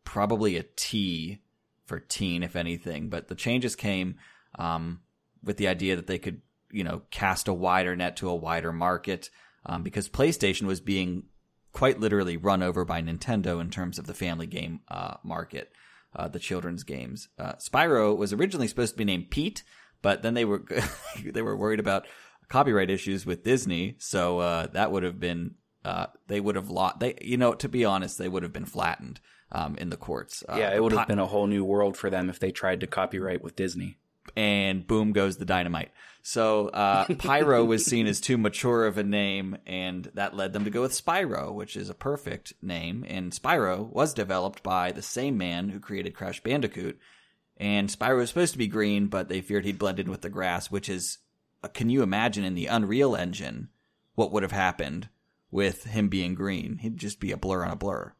probably 0.08 0.56
a 0.56 0.62
T 0.62 1.42
for 1.84 2.00
teen, 2.00 2.42
if 2.42 2.56
anything. 2.56 3.10
But 3.10 3.28
the 3.28 3.34
changes 3.34 3.76
came 3.76 4.16
um, 4.58 5.00
with 5.44 5.58
the 5.58 5.68
idea 5.68 5.96
that 5.96 6.06
they 6.06 6.18
could, 6.18 6.40
you 6.72 6.82
know, 6.82 7.02
cast 7.10 7.46
a 7.46 7.52
wider 7.52 7.94
net 7.94 8.16
to 8.16 8.30
a 8.30 8.34
wider 8.34 8.72
market, 8.72 9.28
um, 9.66 9.82
because 9.82 10.08
PlayStation 10.08 10.62
was 10.62 10.80
being 10.80 11.24
quite 11.72 12.00
literally 12.00 12.38
run 12.38 12.62
over 12.62 12.86
by 12.86 13.02
Nintendo 13.02 13.60
in 13.60 13.68
terms 13.68 13.98
of 13.98 14.06
the 14.06 14.14
family 14.14 14.46
game 14.46 14.80
uh, 14.88 15.16
market 15.22 15.70
uh, 16.16 16.26
the 16.26 16.38
children's 16.38 16.84
games. 16.84 17.28
Uh, 17.38 17.52
Spyro 17.54 18.16
was 18.16 18.32
originally 18.32 18.66
supposed 18.66 18.94
to 18.94 18.98
be 18.98 19.04
named 19.04 19.30
Pete, 19.30 19.62
but 20.00 20.22
then 20.22 20.32
they 20.32 20.46
were 20.46 20.64
they 21.22 21.42
were 21.42 21.54
worried 21.54 21.80
about 21.80 22.06
copyright 22.48 22.88
issues 22.88 23.26
with 23.26 23.44
Disney, 23.44 23.96
so 23.98 24.38
uh, 24.38 24.68
that 24.68 24.90
would 24.90 25.02
have 25.02 25.20
been 25.20 25.56
uh, 25.84 26.06
they 26.28 26.40
would 26.40 26.56
have 26.56 26.70
lost. 26.70 27.00
They 27.00 27.18
you 27.20 27.36
know 27.36 27.52
to 27.52 27.68
be 27.68 27.84
honest, 27.84 28.16
they 28.16 28.28
would 28.28 28.42
have 28.42 28.54
been 28.54 28.64
flattened 28.64 29.20
um, 29.52 29.76
in 29.76 29.90
the 29.90 29.96
courts. 29.96 30.44
Uh, 30.48 30.56
yeah, 30.58 30.74
it 30.74 30.82
would 30.82 30.92
have 30.92 31.08
been 31.08 31.18
a 31.18 31.26
whole 31.26 31.46
new 31.46 31.64
world 31.64 31.96
for 31.96 32.10
them 32.10 32.28
if 32.28 32.38
they 32.38 32.50
tried 32.50 32.80
to 32.80 32.86
copyright 32.86 33.42
with 33.42 33.56
Disney. 33.56 33.98
And 34.36 34.86
boom 34.86 35.12
goes 35.12 35.38
the 35.38 35.46
dynamite. 35.46 35.90
So 36.22 36.68
uh, 36.68 37.06
Pyro 37.18 37.64
was 37.64 37.86
seen 37.86 38.06
as 38.06 38.20
too 38.20 38.36
mature 38.36 38.86
of 38.86 38.98
a 38.98 39.02
name, 39.02 39.56
and 39.66 40.10
that 40.14 40.36
led 40.36 40.52
them 40.52 40.64
to 40.64 40.70
go 40.70 40.82
with 40.82 40.92
Spyro, 40.92 41.52
which 41.52 41.76
is 41.76 41.88
a 41.88 41.94
perfect 41.94 42.52
name. 42.60 43.04
And 43.08 43.32
Spyro 43.32 43.90
was 43.90 44.12
developed 44.12 44.62
by 44.62 44.92
the 44.92 45.02
same 45.02 45.38
man 45.38 45.70
who 45.70 45.80
created 45.80 46.14
Crash 46.14 46.42
Bandicoot. 46.42 46.98
And 47.56 47.88
Spyro 47.88 48.18
was 48.18 48.28
supposed 48.28 48.52
to 48.52 48.58
be 48.58 48.68
green, 48.68 49.06
but 49.06 49.28
they 49.28 49.40
feared 49.40 49.64
he'd 49.64 49.78
blend 49.78 49.98
in 49.98 50.10
with 50.10 50.20
the 50.20 50.28
grass, 50.28 50.70
which 50.70 50.88
is, 50.88 51.18
uh, 51.64 51.68
can 51.68 51.88
you 51.88 52.02
imagine 52.02 52.44
in 52.44 52.54
the 52.54 52.66
Unreal 52.66 53.16
Engine 53.16 53.68
what 54.14 54.30
would 54.30 54.42
have 54.42 54.52
happened 54.52 55.08
with 55.50 55.84
him 55.84 56.08
being 56.08 56.34
green? 56.34 56.78
He'd 56.78 56.98
just 56.98 57.18
be 57.18 57.32
a 57.32 57.38
blur 57.38 57.64
on 57.64 57.70
a 57.70 57.76
blur 57.76 58.14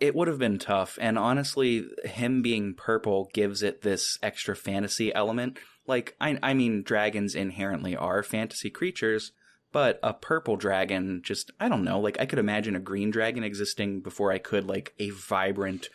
it 0.00 0.14
would 0.14 0.28
have 0.28 0.38
been 0.38 0.58
tough. 0.58 0.98
And 1.00 1.18
honestly, 1.18 1.86
him 2.04 2.42
being 2.42 2.74
purple 2.74 3.30
gives 3.32 3.62
it 3.62 3.82
this 3.82 4.18
extra 4.22 4.56
fantasy 4.56 5.14
element 5.14 5.58
like 5.86 6.16
I 6.20 6.38
I 6.42 6.54
mean 6.54 6.82
dragons 6.82 7.34
inherently 7.34 7.96
are 7.96 8.22
fantasy 8.22 8.70
creatures, 8.70 9.32
but 9.72 9.98
a 10.02 10.14
purple 10.14 10.56
dragon 10.56 11.20
just 11.22 11.50
I 11.60 11.68
don't 11.68 11.84
know, 11.84 12.00
like 12.00 12.18
I 12.20 12.26
could 12.26 12.38
imagine 12.38 12.76
a 12.76 12.80
green 12.80 13.10
dragon 13.10 13.44
existing 13.44 14.00
before 14.00 14.32
I 14.32 14.38
could 14.38 14.66
like 14.66 14.94
a 14.98 15.10
vibrant 15.10 15.88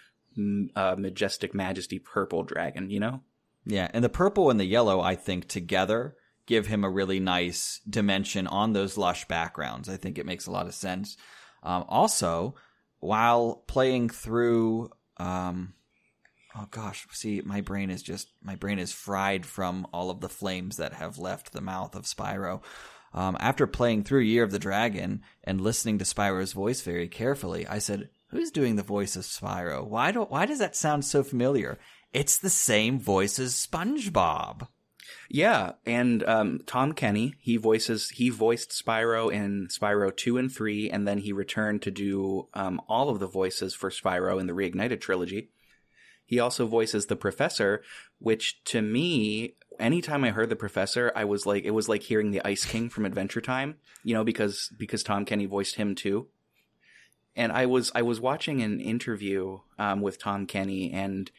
uh, 0.75 0.95
majestic 0.97 1.53
majesty 1.53 1.99
purple 1.99 2.43
dragon, 2.43 2.89
you 2.89 2.99
know? 2.99 3.21
Yeah, 3.65 3.89
and 3.93 4.03
the 4.03 4.09
purple 4.09 4.49
and 4.49 4.59
the 4.59 4.65
yellow 4.65 5.01
I 5.01 5.15
think 5.15 5.47
together 5.47 6.15
give 6.45 6.67
him 6.67 6.83
a 6.83 6.89
really 6.89 7.19
nice 7.19 7.81
dimension 7.87 8.47
on 8.47 8.73
those 8.73 8.97
lush 8.97 9.27
backgrounds. 9.27 9.89
I 9.89 9.97
think 9.97 10.17
it 10.17 10.25
makes 10.25 10.47
a 10.47 10.51
lot 10.51 10.67
of 10.67 10.73
sense. 10.73 11.17
Um, 11.61 11.83
also, 11.87 12.55
while 12.99 13.63
playing 13.67 14.09
through 14.09 14.91
um, 15.17 15.73
oh 16.55 16.67
gosh, 16.71 17.05
see, 17.11 17.41
my 17.43 17.61
brain 17.61 17.89
is 17.89 18.01
just 18.01 18.29
my 18.41 18.55
brain 18.55 18.79
is 18.79 18.91
fried 18.91 19.45
from 19.45 19.87
all 19.93 20.09
of 20.09 20.21
the 20.21 20.29
flames 20.29 20.77
that 20.77 20.93
have 20.93 21.17
left 21.17 21.51
the 21.51 21.61
mouth 21.61 21.95
of 21.95 22.05
Spyro. 22.05 22.61
Um, 23.13 23.37
after 23.39 23.65
playing 23.65 24.03
through 24.03 24.21
Year 24.21 24.43
of 24.43 24.51
the 24.51 24.59
Dragon 24.59 25.23
and 25.43 25.59
listening 25.61 25.97
to 25.97 26.05
Spyro's 26.05 26.53
voice 26.53 26.81
very 26.81 27.07
carefully, 27.07 27.67
I 27.67 27.79
said, 27.79 28.09
"Who's 28.29 28.51
doing 28.51 28.75
the 28.75 28.83
voice 28.83 29.15
of 29.15 29.23
Spyro? 29.23 29.85
Why 29.85 30.11
do 30.11 30.21
why 30.23 30.45
does 30.45 30.59
that 30.59 30.75
sound 30.75 31.05
so 31.05 31.23
familiar? 31.23 31.79
It's 32.13 32.37
the 32.37 32.49
same 32.49 32.99
voice 32.99 33.39
as 33.39 33.53
SpongeBob." 33.53 34.67
Yeah, 35.31 35.73
and 35.85 36.23
um, 36.23 36.61
Tom 36.65 36.93
Kenny 36.93 37.35
he 37.39 37.57
voices 37.57 38.09
he 38.09 38.29
voiced 38.29 38.71
Spyro 38.71 39.31
in 39.31 39.67
Spyro 39.67 40.15
two 40.15 40.37
and 40.37 40.51
three, 40.51 40.89
and 40.89 41.07
then 41.07 41.19
he 41.19 41.31
returned 41.31 41.83
to 41.83 41.91
do 41.91 42.47
um, 42.55 42.81
all 42.89 43.09
of 43.09 43.19
the 43.19 43.27
voices 43.27 43.75
for 43.75 43.91
Spyro 43.91 44.39
in 44.39 44.47
the 44.47 44.53
Reignited 44.53 45.01
trilogy. 45.01 45.51
He 46.25 46.39
also 46.39 46.65
voices 46.65 47.05
the 47.05 47.15
Professor, 47.15 47.83
which 48.17 48.63
to 48.65 48.81
me, 48.81 49.55
anytime 49.79 50.23
I 50.23 50.31
heard 50.31 50.49
the 50.49 50.55
Professor, 50.55 51.11
I 51.15 51.25
was 51.25 51.45
like, 51.45 51.63
it 51.63 51.71
was 51.71 51.87
like 51.87 52.03
hearing 52.03 52.31
the 52.31 52.45
Ice 52.45 52.65
King 52.65 52.89
from 52.89 53.05
Adventure 53.05 53.41
Time, 53.41 53.75
you 54.03 54.15
know, 54.15 54.23
because 54.23 54.71
because 54.77 55.03
Tom 55.03 55.25
Kenny 55.25 55.45
voiced 55.45 55.75
him 55.75 55.93
too. 55.93 56.27
And 57.35 57.51
I 57.51 57.67
was 57.67 57.91
I 57.93 58.01
was 58.01 58.19
watching 58.19 58.63
an 58.63 58.79
interview 58.79 59.59
um, 59.77 60.01
with 60.01 60.19
Tom 60.19 60.47
Kenny 60.47 60.91
and 60.91 61.29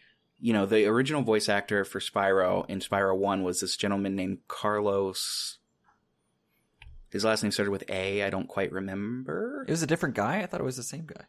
you 0.41 0.53
know, 0.53 0.67
the 0.67 0.87
original 0.87 1.23
voice 1.23 1.49
actor 1.49 1.85
for 1.85 2.01
Spyro 2.01 2.69
in 2.69 2.81
Spyro 2.81 3.17
1 3.17 3.43
was 3.43 3.61
this 3.61 3.77
gentleman 3.77 4.17
named 4.17 4.39
Carlos. 4.49 5.59
His 7.11 7.25
last 7.25 7.43
name 7.43 7.53
started 7.53 7.73
with 7.73 7.85
A. 7.91 8.23
I 8.23 8.31
don't 8.31 8.49
quite 8.49 8.71
remember. 8.73 9.65
It 9.67 9.71
was 9.71 9.83
a 9.83 9.87
different 9.87 10.15
guy. 10.15 10.41
I 10.43 10.47
thought 10.47 10.61
it 10.61 10.65
was 10.65 10.77
the 10.77 10.83
same 10.83 11.07
guy. 11.07 11.25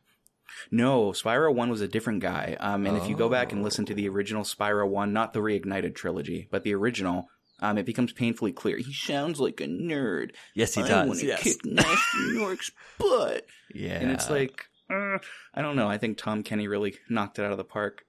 No, 0.69 1.11
Spyro 1.11 1.53
1 1.53 1.69
was 1.69 1.81
a 1.81 1.87
different 1.87 2.19
guy. 2.21 2.55
Um, 2.59 2.85
and 2.85 2.97
if 2.97 3.07
you 3.07 3.15
go 3.15 3.29
back 3.29 3.51
and 3.51 3.63
listen 3.63 3.85
to 3.85 3.93
the 3.95 4.07
Oh. 4.09 4.11
original 4.11 4.43
Spyro 4.43 4.87
1, 4.87 5.11
not 5.13 5.33
the 5.33 5.39
Reignited 5.39 5.95
trilogy, 5.95 6.47
but 6.51 6.63
the 6.63 6.75
original, 6.75 7.29
um, 7.61 7.77
it 7.77 7.85
becomes 7.85 8.11
painfully 8.13 8.51
clear. 8.51 8.77
He 8.77 8.93
sounds 8.93 9.39
like 9.39 9.59
a 9.61 9.65
nerd. 9.65 10.31
Yes, 10.53 10.75
he 10.75 10.83
I 10.83 10.87
does. 10.87 11.07
want 11.07 11.19
to 11.21 11.25
Yes. 11.27 11.41
kick 11.43 11.63
Gnasty 11.63 12.33
Gnorc's 12.35 12.71
butt. 12.99 13.45
Yeah. 13.73 13.99
And 13.99 14.11
it's 14.11 14.29
like, 14.29 14.65
uh, 14.89 15.17
I 15.53 15.61
don't 15.61 15.75
know. 15.77 15.87
I 15.87 15.97
think 15.97 16.17
Tom 16.17 16.43
Kenny 16.43 16.67
really 16.67 16.97
knocked 17.09 17.39
it 17.39 17.45
out 17.45 17.51
of 17.51 17.57
the 17.57 17.63
park. 17.63 18.05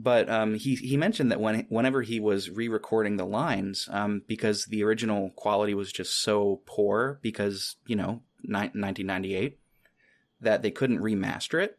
But 0.00 0.30
um, 0.30 0.54
he 0.54 0.76
he 0.76 0.96
mentioned 0.96 1.32
that 1.32 1.40
when 1.40 1.66
whenever 1.70 2.02
he 2.02 2.20
was 2.20 2.50
re-recording 2.50 3.16
the 3.16 3.26
lines, 3.26 3.88
um, 3.90 4.22
because 4.28 4.66
the 4.66 4.84
original 4.84 5.30
quality 5.30 5.74
was 5.74 5.90
just 5.90 6.22
so 6.22 6.62
poor, 6.66 7.18
because 7.20 7.74
you 7.86 7.96
know, 7.96 8.22
ni- 8.44 8.70
1998, 8.72 9.58
that 10.40 10.62
they 10.62 10.70
couldn't 10.70 11.00
remaster 11.00 11.60
it. 11.60 11.78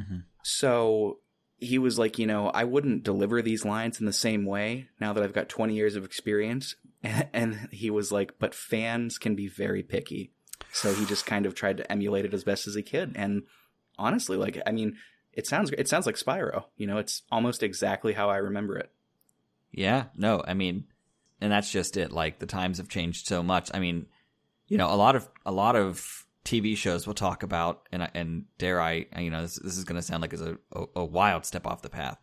Mhm. 0.00 0.24
So 0.42 1.18
he 1.58 1.78
was 1.78 1.98
like, 1.98 2.18
you 2.18 2.26
know, 2.26 2.48
I 2.48 2.64
wouldn't 2.64 3.02
deliver 3.04 3.42
these 3.42 3.66
lines 3.66 4.00
in 4.00 4.06
the 4.06 4.12
same 4.14 4.46
way 4.46 4.88
now 4.98 5.12
that 5.12 5.22
I've 5.22 5.34
got 5.34 5.50
20 5.50 5.74
years 5.74 5.96
of 5.96 6.04
experience. 6.04 6.76
And 7.32 7.68
he 7.72 7.90
was 7.90 8.10
like, 8.12 8.38
but 8.38 8.54
fans 8.54 9.16
can 9.18 9.34
be 9.34 9.48
very 9.48 9.82
picky. 9.82 10.32
So 10.72 10.92
he 10.94 11.04
just 11.06 11.24
kind 11.26 11.46
of 11.46 11.54
tried 11.54 11.78
to 11.78 11.92
emulate 11.92 12.24
it 12.24 12.34
as 12.34 12.44
best 12.44 12.66
as 12.66 12.74
he 12.74 12.82
could. 12.82 13.12
And 13.16 13.42
honestly, 13.98 14.36
like, 14.36 14.60
I 14.66 14.72
mean, 14.72 14.96
it 15.32 15.46
sounds, 15.46 15.70
it 15.70 15.88
sounds 15.88 16.06
like 16.06 16.16
Spyro, 16.16 16.64
you 16.76 16.86
know, 16.86 16.98
it's 16.98 17.22
almost 17.30 17.62
exactly 17.62 18.12
how 18.12 18.30
I 18.30 18.36
remember 18.38 18.76
it. 18.76 18.90
Yeah, 19.72 20.06
no, 20.16 20.42
I 20.46 20.54
mean, 20.54 20.84
and 21.40 21.50
that's 21.52 21.70
just 21.70 21.96
it. 21.96 22.10
Like 22.12 22.38
the 22.38 22.46
times 22.46 22.78
have 22.78 22.88
changed 22.88 23.26
so 23.26 23.42
much. 23.42 23.70
I 23.72 23.78
mean, 23.78 24.06
you 24.66 24.78
know, 24.78 24.92
a 24.92 24.96
lot 24.96 25.14
of 25.16 25.28
a 25.46 25.52
lot 25.52 25.76
of 25.76 26.26
TV 26.44 26.76
shows 26.76 27.06
will 27.06 27.14
talk 27.14 27.42
about, 27.42 27.86
and 27.92 28.02
I- 28.02 28.10
and 28.14 28.44
dare 28.58 28.80
I, 28.80 29.06
you 29.18 29.30
know, 29.30 29.42
this, 29.42 29.56
this 29.56 29.76
is 29.78 29.84
going 29.84 29.96
to 30.00 30.02
sound 30.02 30.22
like 30.22 30.32
it's 30.32 30.42
a, 30.42 30.58
a, 30.72 30.84
a 30.96 31.04
wild 31.04 31.44
step 31.46 31.66
off 31.66 31.82
the 31.82 31.88
path, 31.90 32.18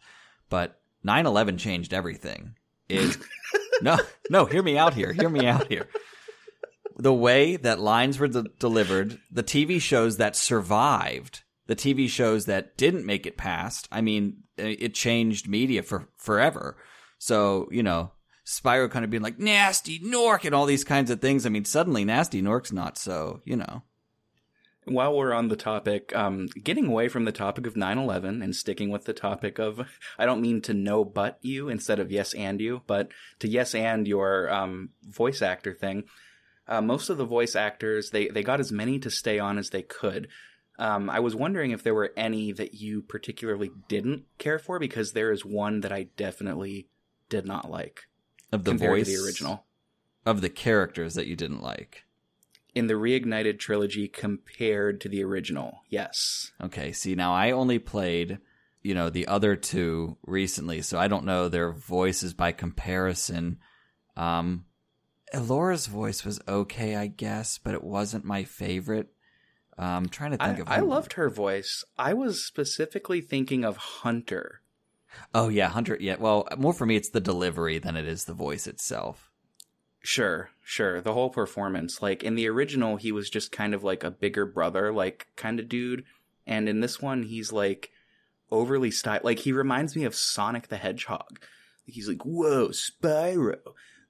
but 0.49 0.79
9/11 1.05 1.57
changed 1.59 1.93
everything. 1.93 2.55
It 2.89 3.15
no, 3.81 3.97
no, 4.29 4.45
hear 4.45 4.63
me 4.63 4.77
out 4.77 4.93
here. 4.93 5.13
Hear 5.13 5.29
me 5.29 5.45
out 5.47 5.67
here. 5.67 5.87
The 6.97 7.13
way 7.13 7.57
that 7.57 7.79
lines 7.79 8.17
were 8.19 8.27
de- 8.27 8.43
delivered, 8.59 9.19
the 9.31 9.43
TV 9.43 9.79
shows 9.79 10.17
that 10.17 10.35
survived, 10.35 11.43
the 11.67 11.75
TV 11.75 12.09
shows 12.09 12.45
that 12.45 12.77
didn't 12.77 13.05
make 13.05 13.25
it 13.25 13.37
past. 13.37 13.87
I 13.91 14.01
mean, 14.01 14.43
it 14.57 14.93
changed 14.93 15.47
media 15.47 15.83
for 15.83 16.07
forever. 16.17 16.77
So, 17.19 17.67
you 17.71 17.83
know, 17.83 18.11
Spyro 18.45 18.89
kind 18.89 19.03
of 19.03 19.11
being 19.11 19.23
like 19.23 19.37
gnasty 19.37 20.01
Gnorc 20.01 20.45
and 20.45 20.55
all 20.55 20.65
these 20.65 20.85
kinds 20.85 21.11
of 21.11 21.19
things. 21.19 21.45
I 21.45 21.49
mean, 21.49 21.65
suddenly 21.65 22.05
gnasty 22.05 22.41
Gnorc's 22.41 22.71
not 22.71 22.97
so, 22.97 23.41
you 23.43 23.57
know. 23.57 23.83
While 24.85 25.17
we're 25.17 25.33
on 25.33 25.49
the 25.49 25.57
topic, 25.57 26.15
um, 26.15 26.47
getting 26.63 26.87
away 26.87 27.09
from 27.09 27.25
the 27.25 27.33
topic 27.33 27.67
of 27.67 27.73
9-11 27.73 28.41
and 28.41 28.55
sticking 28.55 28.89
with 28.89 29.03
the 29.03 29.11
topic 29.11 29.59
of, 29.59 29.85
I 30.17 30.25
don't 30.25 30.41
mean 30.41 30.61
to 30.61 30.73
no 30.73 31.03
but 31.03 31.39
you 31.41 31.67
instead 31.67 31.99
of 31.99 32.09
yes 32.09 32.33
and 32.33 32.61
you, 32.61 32.83
but 32.87 33.09
to 33.39 33.49
yes 33.49 33.75
and 33.75 34.07
your 34.07 34.49
um, 34.49 34.91
voice 35.03 35.41
actor 35.41 35.73
thing. 35.73 36.05
Uh, 36.69 36.81
most 36.81 37.09
of 37.09 37.17
the 37.17 37.25
voice 37.25 37.53
actors, 37.53 38.11
they, 38.11 38.29
they 38.29 38.43
got 38.43 38.61
as 38.61 38.71
many 38.71 38.97
to 38.99 39.09
stay 39.09 39.39
on 39.39 39.57
as 39.57 39.71
they 39.71 39.81
could. 39.81 40.29
Um, 40.79 41.09
I 41.09 41.19
was 41.19 41.35
wondering 41.35 41.71
if 41.71 41.81
there 41.83 41.95
were 41.95 42.13
any 42.15 42.51
that 42.51 42.75
you 42.75 43.01
particularly 43.01 43.71
didn't 43.87 44.25
care 44.37 44.59
for, 44.59 44.77
because 44.79 45.13
there 45.13 45.31
is 45.31 45.43
one 45.43 45.79
that 45.81 45.91
I 45.91 46.03
definitely 46.17 46.87
did 47.29 47.45
not 47.45 47.69
like 47.69 48.03
Of 48.51 48.63
the 48.63 48.73
voice 48.75 49.07
to 49.07 49.17
the 49.17 49.25
original. 49.25 49.65
of 50.25 50.41
the 50.41 50.49
characters 50.49 51.15
that 51.15 51.27
you 51.27 51.35
didn't 51.35 51.61
like. 51.63 52.03
In 52.75 52.85
the 52.85 52.93
Reignited 52.93 53.57
trilogy 53.57 54.07
compared 54.07 55.01
to 55.01 55.09
the 55.09 55.23
original, 55.23 55.81
yes. 55.89 56.51
Okay, 56.61 56.91
see 56.91 57.15
now 57.15 57.33
I 57.33 57.49
only 57.49 57.79
played, 57.79 58.37
you 58.83 58.93
know, 58.93 59.09
the 59.09 59.25
other 59.25 59.55
two 59.55 60.17
recently, 60.27 60.83
so 60.83 60.99
I 60.99 61.07
don't 61.07 61.25
know 61.25 61.49
their 61.49 61.71
voices 61.71 62.35
by 62.35 62.51
comparison. 62.51 63.57
Um 64.15 64.65
Elora's 65.33 65.87
voice 65.87 66.23
was 66.23 66.39
okay, 66.47 66.95
I 66.95 67.07
guess, 67.07 67.57
but 67.57 67.73
it 67.73 67.83
wasn't 67.83 68.23
my 68.23 68.43
favorite. 68.43 69.07
Um, 69.77 69.85
I'm 69.85 70.09
trying 70.09 70.31
to 70.31 70.37
think 70.37 70.57
I, 70.57 70.61
of 70.61 70.69
I 70.69 70.79
loved 70.79 71.13
her 71.13 71.29
voice. 71.29 71.83
I 71.97 72.13
was 72.13 72.43
specifically 72.43 73.21
thinking 73.21 73.63
of 73.63 73.77
Hunter. 73.77 74.61
Oh 75.33 75.49
yeah, 75.49 75.69
Hunter. 75.69 75.97
Yeah, 75.99 76.15
well, 76.19 76.47
more 76.57 76.73
for 76.73 76.85
me, 76.85 76.95
it's 76.95 77.09
the 77.09 77.19
delivery 77.19 77.79
than 77.79 77.95
it 77.95 78.07
is 78.07 78.25
the 78.25 78.33
voice 78.33 78.67
itself. 78.67 79.31
Sure, 80.01 80.49
sure. 80.63 81.01
The 81.01 81.13
whole 81.13 81.29
performance. 81.29 82.01
Like 82.01 82.23
in 82.23 82.35
the 82.35 82.47
original, 82.47 82.95
he 82.95 83.11
was 83.11 83.29
just 83.29 83.51
kind 83.51 83.73
of 83.73 83.83
like 83.83 84.03
a 84.03 84.11
bigger 84.11 84.45
brother, 84.45 84.93
like 84.93 85.27
kind 85.35 85.59
of 85.59 85.69
dude. 85.69 86.05
And 86.45 86.69
in 86.69 86.79
this 86.79 87.01
one, 87.01 87.23
he's 87.23 87.51
like 87.51 87.91
overly 88.49 88.91
styled. 88.91 89.23
Like 89.23 89.39
he 89.39 89.51
reminds 89.51 89.95
me 89.95 90.05
of 90.05 90.15
Sonic 90.15 90.69
the 90.69 90.77
Hedgehog. 90.77 91.39
He's 91.85 92.07
like, 92.07 92.23
whoa, 92.23 92.69
Spyro. 92.69 93.59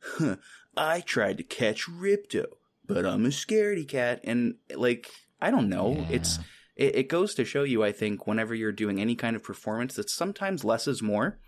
Huh, 0.02 0.36
I 0.76 1.02
tried 1.02 1.38
to 1.38 1.44
catch 1.44 1.88
Ripto, 1.88 2.46
but 2.86 3.06
I'm 3.06 3.26
a 3.26 3.30
scaredy 3.30 3.88
cat. 3.88 4.22
And 4.24 4.56
like, 4.76 5.10
I 5.40 5.52
don't 5.52 5.70
know. 5.70 6.06
It's, 6.10 6.40
it, 6.76 6.96
it 6.96 7.10
goes 7.10 7.36
to 7.36 7.46
show 7.46 7.64
you, 7.64 7.84
I 7.84 7.92
think, 7.92 8.26
whenever 8.28 8.56
you're 8.56 8.72
doing 8.72 9.00
any 9.00 9.16
kind 9.16 9.36
of 9.36 9.44
performance, 9.44 9.96
that 9.96 10.10
sometimes 10.10 10.64
less 10.64 10.88
is 10.88 11.02
more, 11.02 11.40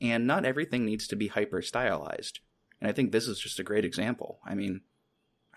and 0.00 0.26
not 0.26 0.44
everything 0.44 0.84
needs 0.84 1.06
to 1.08 1.16
be 1.16 1.28
hyper 1.28 1.62
stylized. 1.62 2.40
And 2.80 2.88
I 2.88 2.92
think 2.92 3.12
this 3.12 3.26
is 3.26 3.38
just 3.40 3.58
a 3.58 3.64
great 3.64 3.84
example. 3.84 4.38
I 4.44 4.54
mean, 4.54 4.82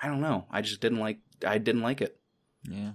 I 0.01 0.07
don't 0.07 0.21
know. 0.21 0.45
I 0.49 0.61
just 0.61 0.81
didn't 0.81 0.99
like. 0.99 1.19
I 1.45 1.57
didn't 1.57 1.81
like 1.81 2.01
it. 2.01 2.19
yeah. 2.63 2.91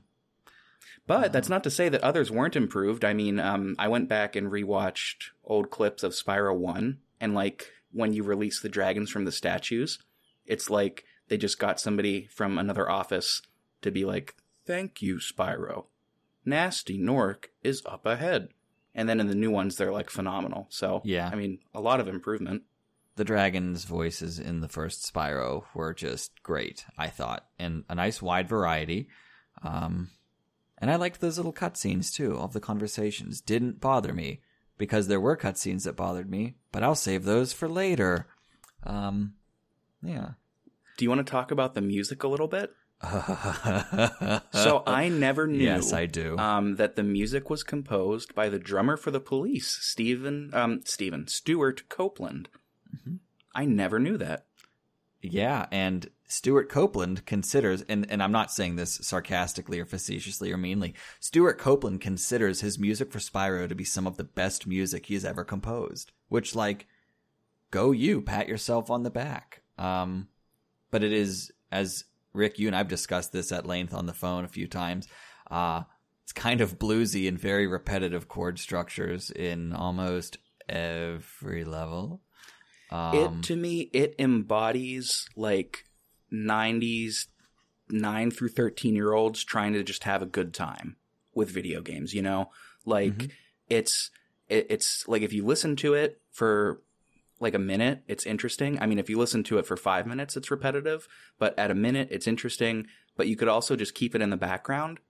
But 1.06 1.32
that's 1.32 1.48
not 1.48 1.62
to 1.64 1.70
say 1.70 1.88
that 1.88 2.02
others 2.02 2.32
weren't 2.32 2.56
improved. 2.56 3.04
I 3.04 3.12
mean, 3.12 3.38
um, 3.38 3.76
I 3.78 3.86
went 3.86 4.08
back 4.08 4.34
and 4.34 4.50
rewatched 4.50 5.30
old 5.44 5.70
clips 5.70 6.02
of 6.02 6.12
Spyro 6.12 6.56
One, 6.56 6.98
and 7.20 7.32
like 7.34 7.70
when 7.92 8.12
you 8.12 8.24
release 8.24 8.60
the 8.60 8.68
dragons 8.68 9.10
from 9.10 9.24
the 9.24 9.32
statues, 9.32 10.00
it's 10.46 10.68
like 10.68 11.04
they 11.28 11.36
just 11.36 11.58
got 11.58 11.80
somebody 11.80 12.26
from 12.26 12.58
another 12.58 12.90
office 12.90 13.40
to 13.82 13.90
be 13.92 14.04
like, 14.04 14.34
"Thank 14.66 15.00
you, 15.00 15.16
Spyro. 15.16 15.86
Gnasty 16.46 17.00
Gnorc 17.00 17.46
is 17.62 17.82
up 17.86 18.06
ahead." 18.06 18.48
And 18.94 19.08
then 19.08 19.20
in 19.20 19.26
the 19.26 19.34
new 19.34 19.50
ones, 19.50 19.76
they're 19.76 19.92
like 19.92 20.10
phenomenal. 20.10 20.66
So 20.70 21.02
Yeah. 21.04 21.28
I 21.30 21.36
mean, 21.36 21.58
a 21.74 21.80
lot 21.80 22.00
of 22.00 22.08
improvement. 22.08 22.62
The 23.16 23.24
dragon's 23.24 23.84
voices 23.84 24.38
in 24.38 24.60
the 24.60 24.68
first 24.68 25.10
Spyro 25.10 25.64
were 25.74 25.94
just 25.94 26.42
great, 26.42 26.84
I 26.98 27.08
thought, 27.08 27.46
and 27.58 27.84
a 27.88 27.94
nice 27.94 28.20
wide 28.20 28.48
variety. 28.48 29.08
Um, 29.62 30.10
and 30.78 30.90
I 30.90 30.96
liked 30.96 31.20
those 31.20 31.38
little 31.38 31.52
cutscenes 31.52 32.12
too 32.12 32.36
of 32.36 32.52
the 32.52 32.60
conversations. 32.60 33.40
Didn't 33.40 33.80
bother 33.80 34.12
me 34.12 34.40
because 34.78 35.08
there 35.08 35.20
were 35.20 35.36
cutscenes 35.36 35.84
that 35.84 35.96
bothered 35.96 36.30
me, 36.30 36.56
but 36.72 36.82
I'll 36.82 36.94
save 36.94 37.24
those 37.24 37.52
for 37.52 37.68
later. 37.68 38.26
Um, 38.82 39.34
yeah. 40.02 40.30
Do 40.96 41.04
you 41.04 41.08
want 41.10 41.26
to 41.26 41.30
talk 41.30 41.50
about 41.50 41.74
the 41.74 41.80
music 41.80 42.22
a 42.22 42.28
little 42.28 42.48
bit? 42.48 42.72
So 44.52 44.82
I 44.86 45.08
never 45.08 45.46
knew. 45.46 45.64
yes, 45.64 45.92
I 45.92 46.06
do. 46.06 46.36
Um, 46.38 46.76
that 46.76 46.96
the 46.96 47.02
music 47.02 47.50
was 47.50 47.62
composed 47.62 48.34
by 48.34 48.48
the 48.48 48.58
drummer 48.58 48.96
for 48.96 49.10
the 49.10 49.20
Police, 49.20 49.78
Stephen, 49.80 50.50
um, 50.52 50.80
Stephen 50.84 51.26
Stewart 51.28 51.88
Copeland. 51.88 52.48
Mm-hmm. 52.94 53.16
I 53.54 53.64
never 53.66 53.98
knew 53.98 54.16
that. 54.16 54.46
Yeah, 55.22 55.66
and 55.70 56.08
Stewart 56.28 56.68
Copeland 56.68 57.24
considers, 57.26 57.82
and, 57.82 58.10
and 58.10 58.22
I'm 58.22 58.32
not 58.32 58.50
saying 58.50 58.76
this 58.76 58.94
sarcastically 59.02 59.80
or 59.80 59.86
facetiously 59.86 60.52
or 60.52 60.56
meanly, 60.56 60.94
Stewart 61.20 61.58
Copeland 61.58 62.00
considers 62.00 62.60
his 62.60 62.78
music 62.78 63.12
for 63.12 63.18
Spyro 63.18 63.68
to 63.68 63.74
be 63.74 63.84
some 63.84 64.06
of 64.06 64.16
the 64.16 64.24
best 64.24 64.66
music 64.66 65.06
he's 65.06 65.24
ever 65.24 65.44
composed. 65.44 66.12
Which, 66.28 66.54
like, 66.54 66.86
go 67.70 67.92
you, 67.92 68.22
pat 68.22 68.48
yourself 68.48 68.90
on 68.90 69.02
the 69.02 69.10
back. 69.10 69.62
Um, 69.78 70.28
but 70.90 71.04
it 71.04 71.12
is, 71.12 71.52
as 71.70 72.04
Rick, 72.36 72.58
you 72.58 72.66
and 72.66 72.76
I've 72.76 72.88
discussed 72.88 73.32
this 73.32 73.52
at 73.52 73.66
length 73.66 73.94
on 73.94 74.06
the 74.06 74.12
phone 74.12 74.44
a 74.44 74.48
few 74.48 74.68
times, 74.68 75.08
uh, 75.50 75.82
it's 76.22 76.32
kind 76.32 76.60
of 76.60 76.78
bluesy 76.78 77.28
and 77.28 77.38
very 77.38 77.66
repetitive 77.66 78.28
chord 78.28 78.58
structures 78.58 79.30
in 79.30 79.72
almost 79.72 80.38
every 80.68 81.64
level. 81.64 82.22
Um, 82.90 83.16
it 83.16 83.42
to 83.44 83.56
me, 83.56 83.90
it 83.92 84.14
embodies 84.18 85.28
like 85.36 85.84
90s 86.32 87.26
9 87.88 88.30
through 88.30 88.48
13 88.48 88.94
year 88.94 89.12
olds 89.12 89.44
trying 89.44 89.72
to 89.72 89.82
just 89.82 90.04
have 90.04 90.22
a 90.22 90.26
good 90.26 90.52
time 90.52 90.96
with 91.34 91.50
video 91.50 91.80
games, 91.80 92.14
you 92.14 92.22
know? 92.22 92.50
Like 92.84 93.16
mm-hmm. 93.16 93.30
it's 93.68 94.10
it, 94.48 94.66
it's 94.70 95.06
like 95.06 95.22
if 95.22 95.32
you 95.32 95.44
listen 95.44 95.76
to 95.76 95.94
it 95.94 96.20
for 96.30 96.82
like 97.38 97.54
a 97.54 97.58
minute, 97.58 98.02
it's 98.08 98.26
interesting. 98.26 98.80
I 98.80 98.86
mean, 98.86 98.98
if 98.98 99.10
you 99.10 99.18
listen 99.18 99.42
to 99.44 99.58
it 99.58 99.66
for 99.66 99.76
5 99.76 100.06
minutes, 100.06 100.36
it's 100.36 100.50
repetitive, 100.50 101.06
but 101.38 101.58
at 101.58 101.70
a 101.70 101.74
minute 101.74 102.08
it's 102.10 102.26
interesting, 102.26 102.86
but 103.16 103.28
you 103.28 103.36
could 103.36 103.48
also 103.48 103.76
just 103.76 103.94
keep 103.94 104.14
it 104.14 104.22
in 104.22 104.30
the 104.30 104.36
background 104.36 105.00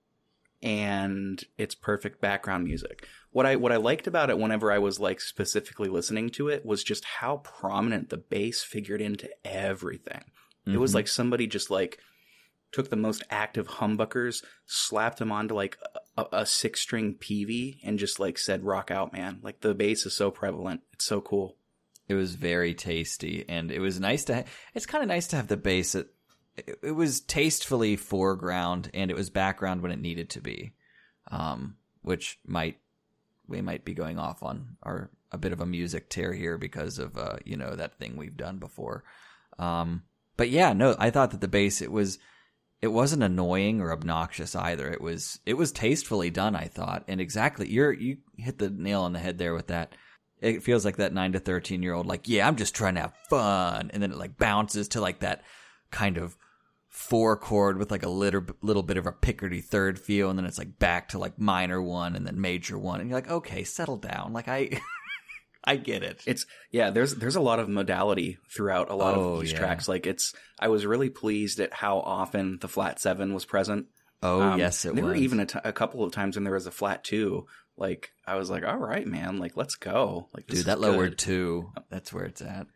and 0.62 1.45
it's 1.59 1.75
perfect 1.75 2.21
background 2.21 2.65
music. 2.65 3.07
What 3.31 3.47
I 3.47 3.57
what 3.57 3.73
I 3.73 3.77
liked 3.77 4.07
about 4.07 4.31
it 4.31 4.39
whenever 4.39 4.73
I 4.73 4.79
was 4.79 4.99
like 4.99 5.21
specifically 5.21 5.89
listening 5.89 6.31
to 6.31 6.49
it 6.49 6.65
was 6.65 6.83
just 6.83 7.05
how 7.05 7.39
prominent 7.39 8.09
the 8.09 8.17
bass 8.17 8.62
figured 8.62 9.01
into 9.01 9.29
everything. 9.45 10.25
Mm-hmm. 10.67 10.75
It 10.75 10.81
was 10.81 10.91
mm-hmm. 10.91 10.97
like 10.97 11.09
somebody 11.09 11.47
just 11.47 11.71
like 11.71 11.99
took 12.73 12.91
the 12.91 12.97
most 12.97 13.23
active 13.31 13.69
humbuckers, 13.69 14.45
slapped 14.67 15.19
them 15.19 15.31
onto 15.33 15.55
like 15.55 15.79
a, 16.17 16.25
a 16.33 16.47
six 16.47 16.81
string 16.81 17.15
Peavey, 17.15 17.79
and 17.85 17.99
just 17.99 18.19
like 18.19 18.39
said, 18.39 18.65
"Rock 18.65 18.91
out, 18.91 19.12
man!" 19.12 19.41
Like 19.43 19.61
the 19.61 19.75
bass 19.75 20.07
is 20.07 20.15
so 20.15 20.31
prevalent. 20.31 20.81
It's 20.93 21.05
so 21.05 21.21
cool. 21.21 21.57
It 22.09 22.14
was 22.14 22.35
very 22.35 22.75
tasty, 22.75 23.45
and 23.49 23.71
it 23.71 23.81
was 23.81 23.99
nice 23.99 24.25
to. 24.25 24.37
Ha- 24.37 24.45
it's 24.75 24.87
kind 24.87 25.03
of 25.03 25.09
nice 25.09 25.27
to 25.29 25.37
have 25.37 25.49
the 25.49 25.57
bass. 25.57 25.95
At, 25.95 26.07
it, 26.57 26.79
it 26.83 26.92
was 26.92 27.21
tastefully 27.21 27.97
foreground, 27.97 28.90
and 28.95 29.11
it 29.11 29.16
was 29.16 29.31
background 29.31 29.83
when 29.83 29.92
it 29.92 30.01
needed 30.01 30.31
to 30.31 30.40
be, 30.40 30.73
um, 31.31 31.77
which 32.03 32.38
might 32.47 32.79
we 33.49 33.61
might 33.61 33.85
be 33.85 33.95
going 33.95 34.19
off 34.19 34.42
on 34.42 34.77
our 34.83 35.11
a 35.33 35.38
bit 35.38 35.53
of 35.53 35.61
a 35.61 35.66
music 35.66 36.09
tear 36.09 36.33
here 36.33 36.59
because 36.59 36.99
of 36.99 37.16
uh, 37.19 37.37
you 37.45 37.57
know 37.57 37.75
that 37.75 37.99
thing 37.99 38.16
we've 38.16 38.37
done 38.37 38.59
before. 38.59 39.05
Um, 39.59 40.03
but 40.37 40.51
yeah, 40.51 40.73
no, 40.73 40.95
I 40.99 41.11
thought 41.11 41.31
that 41.33 41.40
the 41.40 41.49
bass 41.49 41.81
it 41.81 41.90
was 41.90 42.19
it 42.83 42.88
wasn't 42.88 43.23
annoying 43.23 43.81
or 43.81 43.92
obnoxious 43.92 44.55
either. 44.55 44.90
It 44.90 45.01
was 45.01 45.40
it 45.47 45.55
was 45.55 45.73
tastefully 45.73 46.31
done, 46.31 46.55
I 46.55 46.66
thought. 46.66 47.05
And 47.09 47.21
exactly 47.21 47.69
you're 47.69 47.92
you 47.92 48.19
hit 48.37 48.59
the 48.59 48.71
nail 48.71 49.03
on 49.03 49.12
the 49.12 49.19
head 49.19 49.38
there 49.38 49.55
with 49.55 49.69
that. 49.69 49.92
It 50.40 50.62
feels 50.62 50.85
like 50.85 50.96
that 50.96 51.14
9 51.14 51.33
to 51.33 51.38
13 51.38 51.83
year 51.83 51.94
old 51.94 52.07
like, 52.07 52.29
"Yeah, 52.29 52.46
I'm 52.46 52.57
just 52.57 52.75
trying 52.75 52.96
to 52.96 53.03
have 53.03 53.14
fun." 53.31 53.90
And 53.92 54.03
then 54.03 54.12
it 54.12 54.18
like 54.18 54.37
bounces 54.37 54.88
to 54.88 55.01
like 55.01 55.20
that 55.20 55.42
kind 55.90 56.18
of 56.18 56.37
four 56.88 57.37
chord 57.37 57.79
with 57.79 57.90
like 57.90 58.05
a 58.05 58.09
little 58.09 58.42
little 58.62 58.83
bit 58.83 58.96
of 58.96 59.07
a 59.07 59.12
picardy 59.12 59.61
third 59.61 59.99
feel 59.99 60.31
and 60.31 60.38
then 60.38 60.46
it's 60.46 60.57
like 60.57 60.79
back 60.79 61.11
to 61.11 61.18
like 61.18 61.38
minor 61.38 61.81
one 61.81 62.16
and 62.16 62.27
then 62.27 62.40
major 62.40 62.79
one 62.79 63.01
and 63.01 63.09
you're 63.09 63.18
like, 63.18 63.31
"Okay, 63.31 63.64
settle 63.64 63.96
down." 63.96 64.33
Like 64.33 64.49
I 64.49 64.81
I 65.66 65.77
get 65.77 66.05
it. 66.05 66.22
It's 66.27 66.46
yeah. 66.70 66.90
There's 66.90 67.14
there's 67.16 67.37
a 67.37 67.40
lot 67.40 67.59
of 67.59 67.68
modality 67.68 68.38
throughout 68.55 68.88
a 68.88 68.94
lot 68.94 69.16
oh, 69.16 69.35
of 69.35 69.40
these 69.40 69.53
yeah. 69.53 69.59
tracks. 69.59 69.88
Like 69.88 70.07
it's 70.07 70.33
I 70.61 70.68
was 70.68 70.87
really 70.87 71.11
pleased 71.11 71.59
at 71.59 71.75
how 71.75 71.99
often 71.99 72.59
the 72.61 72.68
flat 72.68 73.01
seven 73.01 73.35
was 73.35 73.44
present. 73.44 73.87
Oh 74.22 74.40
um, 74.40 74.59
yes, 74.59 74.85
it 74.85 74.94
there 74.94 75.05
was. 75.05 75.14
were 75.14 75.16
even 75.16 75.40
a, 75.40 75.46
t- 75.46 75.59
a 75.64 75.72
couple 75.72 76.05
of 76.05 76.12
times 76.12 76.37
when 76.37 76.44
there 76.44 76.55
was 76.55 76.66
a 76.66 76.70
flat 76.70 77.03
two. 77.03 77.46
Like 77.77 78.12
I 78.27 78.37
was 78.37 78.51
like, 78.51 78.65
all 78.65 78.79
right, 78.79 79.07
man, 79.07 79.39
like 79.39 79.57
let's 79.57 79.75
go. 79.75 80.29
Like 80.35 80.47
dude, 80.47 80.67
that 80.67 80.81
lower 80.81 81.11
two, 81.11 81.73
that's 81.91 82.12
where 82.12 82.25
it's 82.25 82.41
at. 82.41 82.67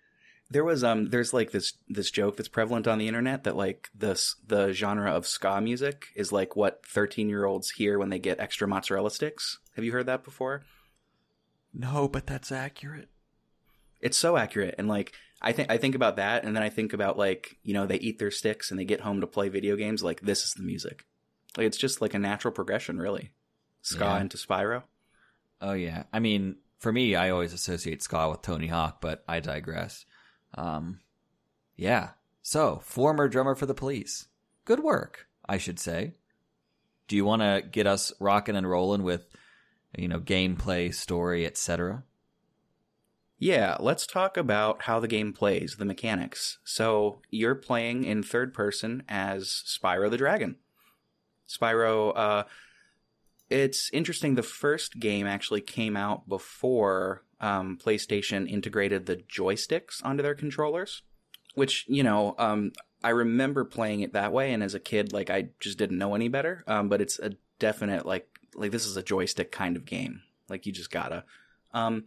There 0.51 0.65
was 0.65 0.83
um, 0.85 1.11
there's 1.11 1.33
like 1.33 1.53
this 1.53 1.75
this 1.89 2.11
joke 2.11 2.37
that's 2.37 2.49
prevalent 2.49 2.87
on 2.87 2.99
the 2.99 3.09
internet 3.09 3.45
that 3.45 3.57
like 3.57 3.89
this 3.95 4.37
the 4.47 4.73
genre 4.73 5.11
of 5.13 5.27
ska 5.27 5.61
music 5.61 6.09
is 6.15 6.33
like 6.33 6.57
what 6.57 6.85
13 6.87 7.29
year 7.29 7.45
olds 7.45 7.71
hear 7.71 7.99
when 7.99 8.11
they 8.11 8.19
get 8.19 8.41
extra 8.41 8.69
mozzarella 8.69 9.11
sticks. 9.11 9.59
Have 9.77 9.85
you 9.85 9.93
heard 9.93 10.07
that 10.07 10.25
before? 10.25 10.65
No, 11.73 12.09
but 12.09 12.27
that's 12.27 12.51
accurate. 12.53 13.09
It's 14.01 14.19
so 14.19 14.37
accurate, 14.37 14.75
and 14.77 14.89
like 14.89 15.13
I 15.41 15.53
think 15.53 15.71
I 15.71 15.79
think 15.79 15.95
about 15.95 16.17
that, 16.17 16.45
and 16.45 16.55
then 16.55 16.63
I 16.63 16.69
think 16.69 16.93
about 16.93 17.17
like 17.17 17.57
you 17.63 17.73
know 17.73 17.87
they 17.87 17.97
eat 17.97 18.19
their 18.19 18.31
sticks 18.31 18.71
and 18.71 18.79
they 18.79 18.85
get 18.85 19.01
home 19.01 19.21
to 19.21 19.27
play 19.27 19.49
video 19.49 19.77
games. 19.77 20.03
Like 20.03 20.21
this 20.21 20.45
is 20.45 20.53
the 20.55 20.63
music. 20.63 21.05
Like 21.57 21.67
it's 21.67 21.79
just 21.79 22.01
like 22.01 22.13
a 22.13 22.19
natural 22.19 22.53
progression, 22.53 22.99
really. 22.99 23.31
Ska 23.83 24.05
yeah. 24.05 24.21
into 24.21 24.37
Spyro. 24.37 24.83
Oh 25.61 25.73
yeah, 25.73 26.05
I 26.12 26.20
mean, 26.20 26.57
for 26.79 26.92
me, 26.92 27.14
I 27.14 27.31
always 27.31 27.53
associate 27.53 28.03
ska 28.03 28.31
with 28.31 28.42
Tony 28.42 28.66
Hawk, 28.66 29.01
but 29.01 29.23
I 29.29 29.40
digress. 29.40 30.07
Um, 30.55 31.01
yeah. 31.77 32.11
So, 32.42 32.81
former 32.83 33.29
drummer 33.29 33.55
for 33.55 33.66
the 33.66 33.75
Police. 33.75 34.27
Good 34.64 34.81
work, 34.81 35.27
I 35.49 35.59
should 35.59 35.79
say. 35.79 36.14
Do 37.07 37.16
you 37.16 37.25
want 37.25 37.42
to 37.42 37.62
get 37.70 37.87
us 37.87 38.12
rocking 38.18 38.57
and 38.57 38.68
rolling 38.68 39.03
with 39.03 39.27
you 39.96 40.09
know, 40.09 40.20
gameplay, 40.20 40.94
story, 40.94 41.46
etc. 41.46 42.05
Yeah, 43.38 43.77
let's 43.81 44.07
talk 44.07 44.37
about 44.37 44.83
how 44.83 45.01
the 45.01 45.09
game 45.09 45.33
plays, 45.33 45.77
the 45.77 45.85
mechanics. 45.85 46.59
So, 46.64 47.23
you're 47.31 47.55
playing 47.55 48.05
in 48.05 48.23
third 48.23 48.55
person 48.55 49.03
as 49.09 49.62
Spyro 49.66 50.11
the 50.11 50.18
Dragon. 50.18 50.57
Spyro, 51.49 52.12
uh, 52.16 52.44
it's 53.51 53.91
interesting. 53.93 54.35
The 54.35 54.43
first 54.43 54.99
game 54.99 55.27
actually 55.27 55.61
came 55.61 55.97
out 55.97 56.29
before 56.29 57.25
um, 57.41 57.79
PlayStation 57.83 58.49
integrated 58.49 59.07
the 59.07 59.17
joysticks 59.17 60.05
onto 60.05 60.23
their 60.23 60.35
controllers, 60.35 61.03
which, 61.55 61.85
you 61.89 62.03
know, 62.03 62.35
um, 62.39 62.73
I 63.03 63.11
remember 63.11 63.65
playing 63.65 64.01
it 64.01 64.13
that 64.13 64.33
way. 64.33 64.53
And 64.53 64.63
as 64.63 64.75
a 64.75 64.81
kid, 64.81 65.13
like, 65.13 65.31
I 65.31 65.49
just 65.59 65.79
didn't 65.79 65.99
know 65.99 66.15
any 66.15 66.29
better. 66.29 66.65
Um, 66.67 66.89
but 66.89 67.01
it's 67.01 67.19
a 67.19 67.33
definite, 67.59 68.07
like, 68.07 68.29
like 68.55 68.71
this 68.71 68.87
is 68.87 68.97
a 68.97 69.03
joystick 69.03 69.51
kind 69.51 69.77
of 69.77 69.85
game. 69.85 70.23
Like 70.49 70.67
you 70.67 70.73
just 70.73 70.91
gotta. 70.91 71.25
Um, 71.73 72.05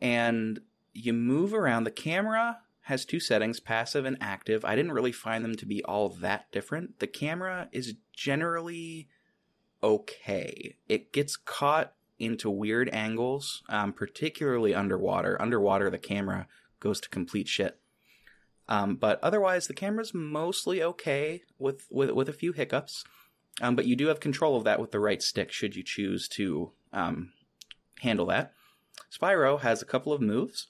and 0.00 0.60
you 0.92 1.12
move 1.12 1.54
around. 1.54 1.84
The 1.84 1.90
camera 1.90 2.58
has 2.82 3.04
two 3.04 3.20
settings, 3.20 3.60
passive 3.60 4.04
and 4.04 4.16
active. 4.20 4.64
I 4.64 4.74
didn't 4.74 4.92
really 4.92 5.12
find 5.12 5.44
them 5.44 5.54
to 5.56 5.66
be 5.66 5.84
all 5.84 6.08
that 6.08 6.50
different. 6.50 6.98
The 6.98 7.06
camera 7.06 7.68
is 7.72 7.94
generally 8.12 9.08
okay. 9.82 10.76
It 10.88 11.12
gets 11.12 11.36
caught 11.36 11.94
into 12.18 12.50
weird 12.50 12.88
angles, 12.92 13.62
um, 13.68 13.92
particularly 13.92 14.74
underwater. 14.74 15.40
Underwater, 15.40 15.90
the 15.90 15.98
camera 15.98 16.46
goes 16.78 17.00
to 17.00 17.08
complete 17.08 17.48
shit. 17.48 17.78
Um, 18.68 18.96
but 18.96 19.18
otherwise, 19.22 19.66
the 19.66 19.74
camera's 19.74 20.14
mostly 20.14 20.82
okay 20.82 21.42
with, 21.58 21.86
with, 21.90 22.10
with 22.10 22.28
a 22.28 22.34
few 22.34 22.52
hiccups. 22.52 23.04
Um, 23.60 23.74
but 23.74 23.86
you 23.86 23.96
do 23.96 24.06
have 24.06 24.20
control 24.20 24.56
of 24.56 24.64
that 24.64 24.80
with 24.80 24.92
the 24.92 25.00
right 25.00 25.20
stick 25.20 25.50
should 25.50 25.74
you 25.74 25.82
choose 25.82 26.28
to 26.28 26.70
um, 26.92 27.32
handle 28.00 28.26
that. 28.26 28.52
Spyro 29.10 29.60
has 29.60 29.82
a 29.82 29.86
couple 29.86 30.12
of 30.12 30.20
moves. 30.20 30.68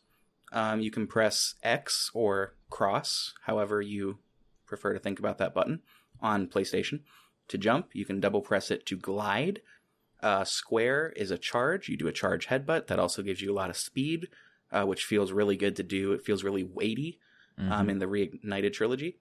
Um, 0.53 0.81
you 0.81 0.91
can 0.91 1.07
press 1.07 1.55
X 1.63 2.11
or 2.15 2.55
cross, 2.71 3.35
however 3.45 3.81
you 3.81 4.19
prefer 4.67 4.93
to 4.93 4.99
think 4.99 5.19
about 5.19 5.39
that 5.39 5.55
button 5.55 5.81
on 6.21 6.47
PlayStation. 6.47 7.01
To 7.51 7.59
jump, 7.59 7.89
you 7.93 8.05
can 8.05 8.21
double 8.21 8.43
press 8.43 8.71
it 8.71 8.87
to 8.87 8.97
glide. 8.97 9.61
Uh, 10.23 10.45
square 10.45 11.13
is 11.17 11.31
a 11.31 11.39
charge. 11.39 11.89
You 11.89 11.97
do 11.97 12.07
a 12.07 12.13
charge 12.13 12.47
headbutt. 12.47 12.87
That 12.87 13.01
also 13.01 13.23
gives 13.23 13.43
you 13.43 13.53
a 13.53 13.55
lot 13.55 13.71
of 13.71 13.77
speed, 13.77 14.29
uh, 14.71 14.85
which 14.85 15.05
feels 15.05 15.33
really 15.33 15.57
good 15.57 15.75
to 15.77 15.83
do. 15.83 16.13
It 16.13 16.23
feels 16.23 16.45
really 16.45 16.63
weighty 16.63 17.19
um, 17.59 17.69
mm-hmm. 17.69 17.91
in 17.91 17.99
the 17.99 18.07
Reignited 18.07 18.73
trilogy. 18.73 19.19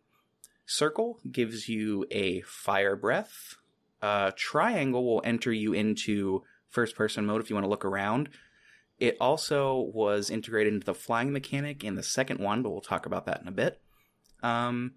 Circle 0.67 1.19
gives 1.29 1.67
you 1.67 2.05
a 2.11 2.41
fire 2.41 2.95
breath. 2.95 3.55
Uh, 4.01 4.31
triangle 4.35 5.03
will 5.03 5.23
enter 5.25 5.51
you 5.51 5.73
into 5.73 6.43
first 6.69 6.95
person 6.95 7.25
mode 7.25 7.41
if 7.41 7.49
you 7.49 7.55
want 7.55 7.65
to 7.65 7.69
look 7.69 7.85
around. 7.85 8.29
It 8.99 9.17
also 9.19 9.89
was 9.91 10.29
integrated 10.29 10.73
into 10.73 10.85
the 10.85 10.93
flying 10.93 11.31
mechanic 11.31 11.83
in 11.83 11.95
the 11.95 12.03
second 12.03 12.39
one, 12.39 12.61
but 12.61 12.69
we'll 12.69 12.81
talk 12.81 13.07
about 13.07 13.25
that 13.25 13.41
in 13.41 13.47
a 13.47 13.51
bit. 13.51 13.81
Um, 14.43 14.93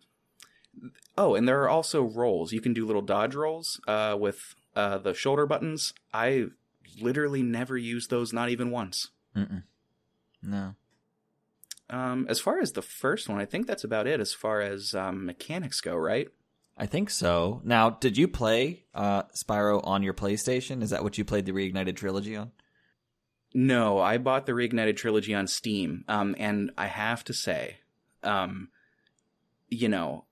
oh, 1.17 1.35
and 1.35 1.49
there 1.49 1.63
are 1.63 1.69
also 1.69 2.03
rolls. 2.03 2.53
You 2.53 2.61
can 2.61 2.75
do 2.75 2.87
little 2.87 3.03
dodge 3.03 3.35
rolls 3.35 3.81
uh, 3.87 4.17
with 4.19 4.55
uh, 4.75 4.99
the 4.99 5.15
shoulder 5.15 5.47
buttons. 5.47 5.93
I 6.13 6.47
literally 7.01 7.43
never 7.43 7.77
used 7.77 8.11
those, 8.11 8.33
not 8.33 8.49
even 8.51 8.71
once. 8.71 9.11
Mm-mm. 9.37 9.63
No. 10.43 10.75
Um, 11.91 12.27
as 12.29 12.41
far 12.41 12.59
as 12.61 12.73
the 12.73 12.83
first 12.83 13.29
one, 13.29 13.39
I 13.39 13.45
think 13.45 13.67
that's 13.67 13.85
about 13.85 14.07
it 14.07 14.21
as 14.21 14.33
far 14.33 14.61
as 14.61 14.95
um, 14.95 15.27
mechanics 15.27 15.81
go, 15.81 15.95
right? 15.95 16.29
I 16.77 16.87
think 16.87 17.11
so. 17.11 17.61
Now, 17.65 17.91
did 17.91 18.17
you 18.17 18.27
play 18.27 18.85
uh, 18.95 19.25
Spyro 19.35 19.87
on 19.87 20.03
your 20.03 20.15
PlayStation? 20.15 20.83
Is 20.83 20.91
that 20.91 21.03
what 21.03 21.19
you 21.19 21.25
played 21.25 21.45
the 21.45 21.53
Reignited 21.53 21.97
trilogy 21.97 22.35
on? 22.35 22.51
No, 23.55 23.99
I 23.99 24.17
bought 24.17 24.47
the 24.47 24.53
Reignited 24.53 24.97
trilogy 24.97 25.35
on 25.35 25.47
Steam, 25.47 26.05
um, 26.09 26.35
and 26.39 26.71
I 26.79 26.87
have 26.87 27.23
to 27.25 27.35
say, 27.35 27.77
um, 28.23 28.71
you 29.69 29.89
know, 29.89 30.25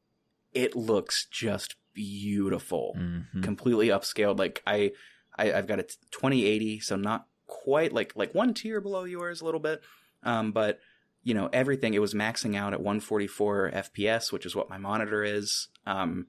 it 0.53 0.75
looks 0.77 1.27
just 1.27 1.77
beautiful, 1.95 2.95
Mhm. 2.99 3.43
completely 3.43 3.89
upscaled. 3.89 4.39
Like 4.39 4.63
I, 4.67 4.93
I 5.37 5.53
I've 5.53 5.67
got 5.67 5.79
a 5.81 5.85
2080, 6.11 6.81
so 6.81 6.97
not 6.97 7.27
quite 7.47 7.93
like 7.93 8.15
like 8.17 8.35
one 8.35 8.55
tier 8.55 8.81
below 8.81 9.05
yours 9.05 9.41
a 9.41 9.45
little 9.45 9.61
bit, 9.61 9.83
um, 10.23 10.53
but 10.53 10.79
you 11.23 11.35
know 11.35 11.49
everything. 11.53 11.95
It 11.95 12.01
was 12.01 12.15
maxing 12.15 12.57
out 12.57 12.73
at 12.73 12.81
144 12.81 13.71
FPS, 13.75 14.33
which 14.33 14.47
is 14.47 14.55
what 14.57 14.71
my 14.71 14.79
monitor 14.79 15.23
is. 15.23 15.69
Um, 15.87 16.29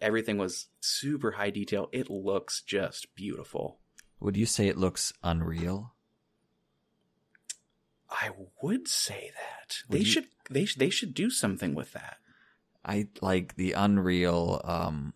everything 0.00 0.36
was 0.38 0.68
super 0.80 1.32
high 1.32 1.50
detail. 1.50 1.88
It 1.92 2.10
looks 2.10 2.60
just 2.62 3.14
beautiful. 3.14 3.78
Would 4.20 4.36
you 4.36 4.46
say 4.46 4.68
it 4.68 4.76
looks 4.78 5.12
unreal? 5.22 5.94
I 8.10 8.30
would 8.62 8.88
say 8.88 9.30
that 9.34 9.78
Would 9.88 9.94
they 9.96 10.04
you- 10.04 10.10
should 10.10 10.28
they 10.50 10.64
they 10.76 10.90
should 10.90 11.14
do 11.14 11.30
something 11.30 11.74
with 11.74 11.92
that. 11.92 12.18
I 12.84 13.08
like 13.20 13.56
the 13.56 13.72
unreal 13.72 14.60
um 14.64 15.14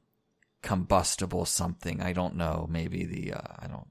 combustible 0.66 1.44
something. 1.44 2.02
I 2.02 2.12
don't 2.12 2.37
know. 2.37 2.66
Maybe 2.68 3.05
the 3.05 3.35
uh, 3.35 3.55
I 3.59 3.66
don't. 3.68 3.87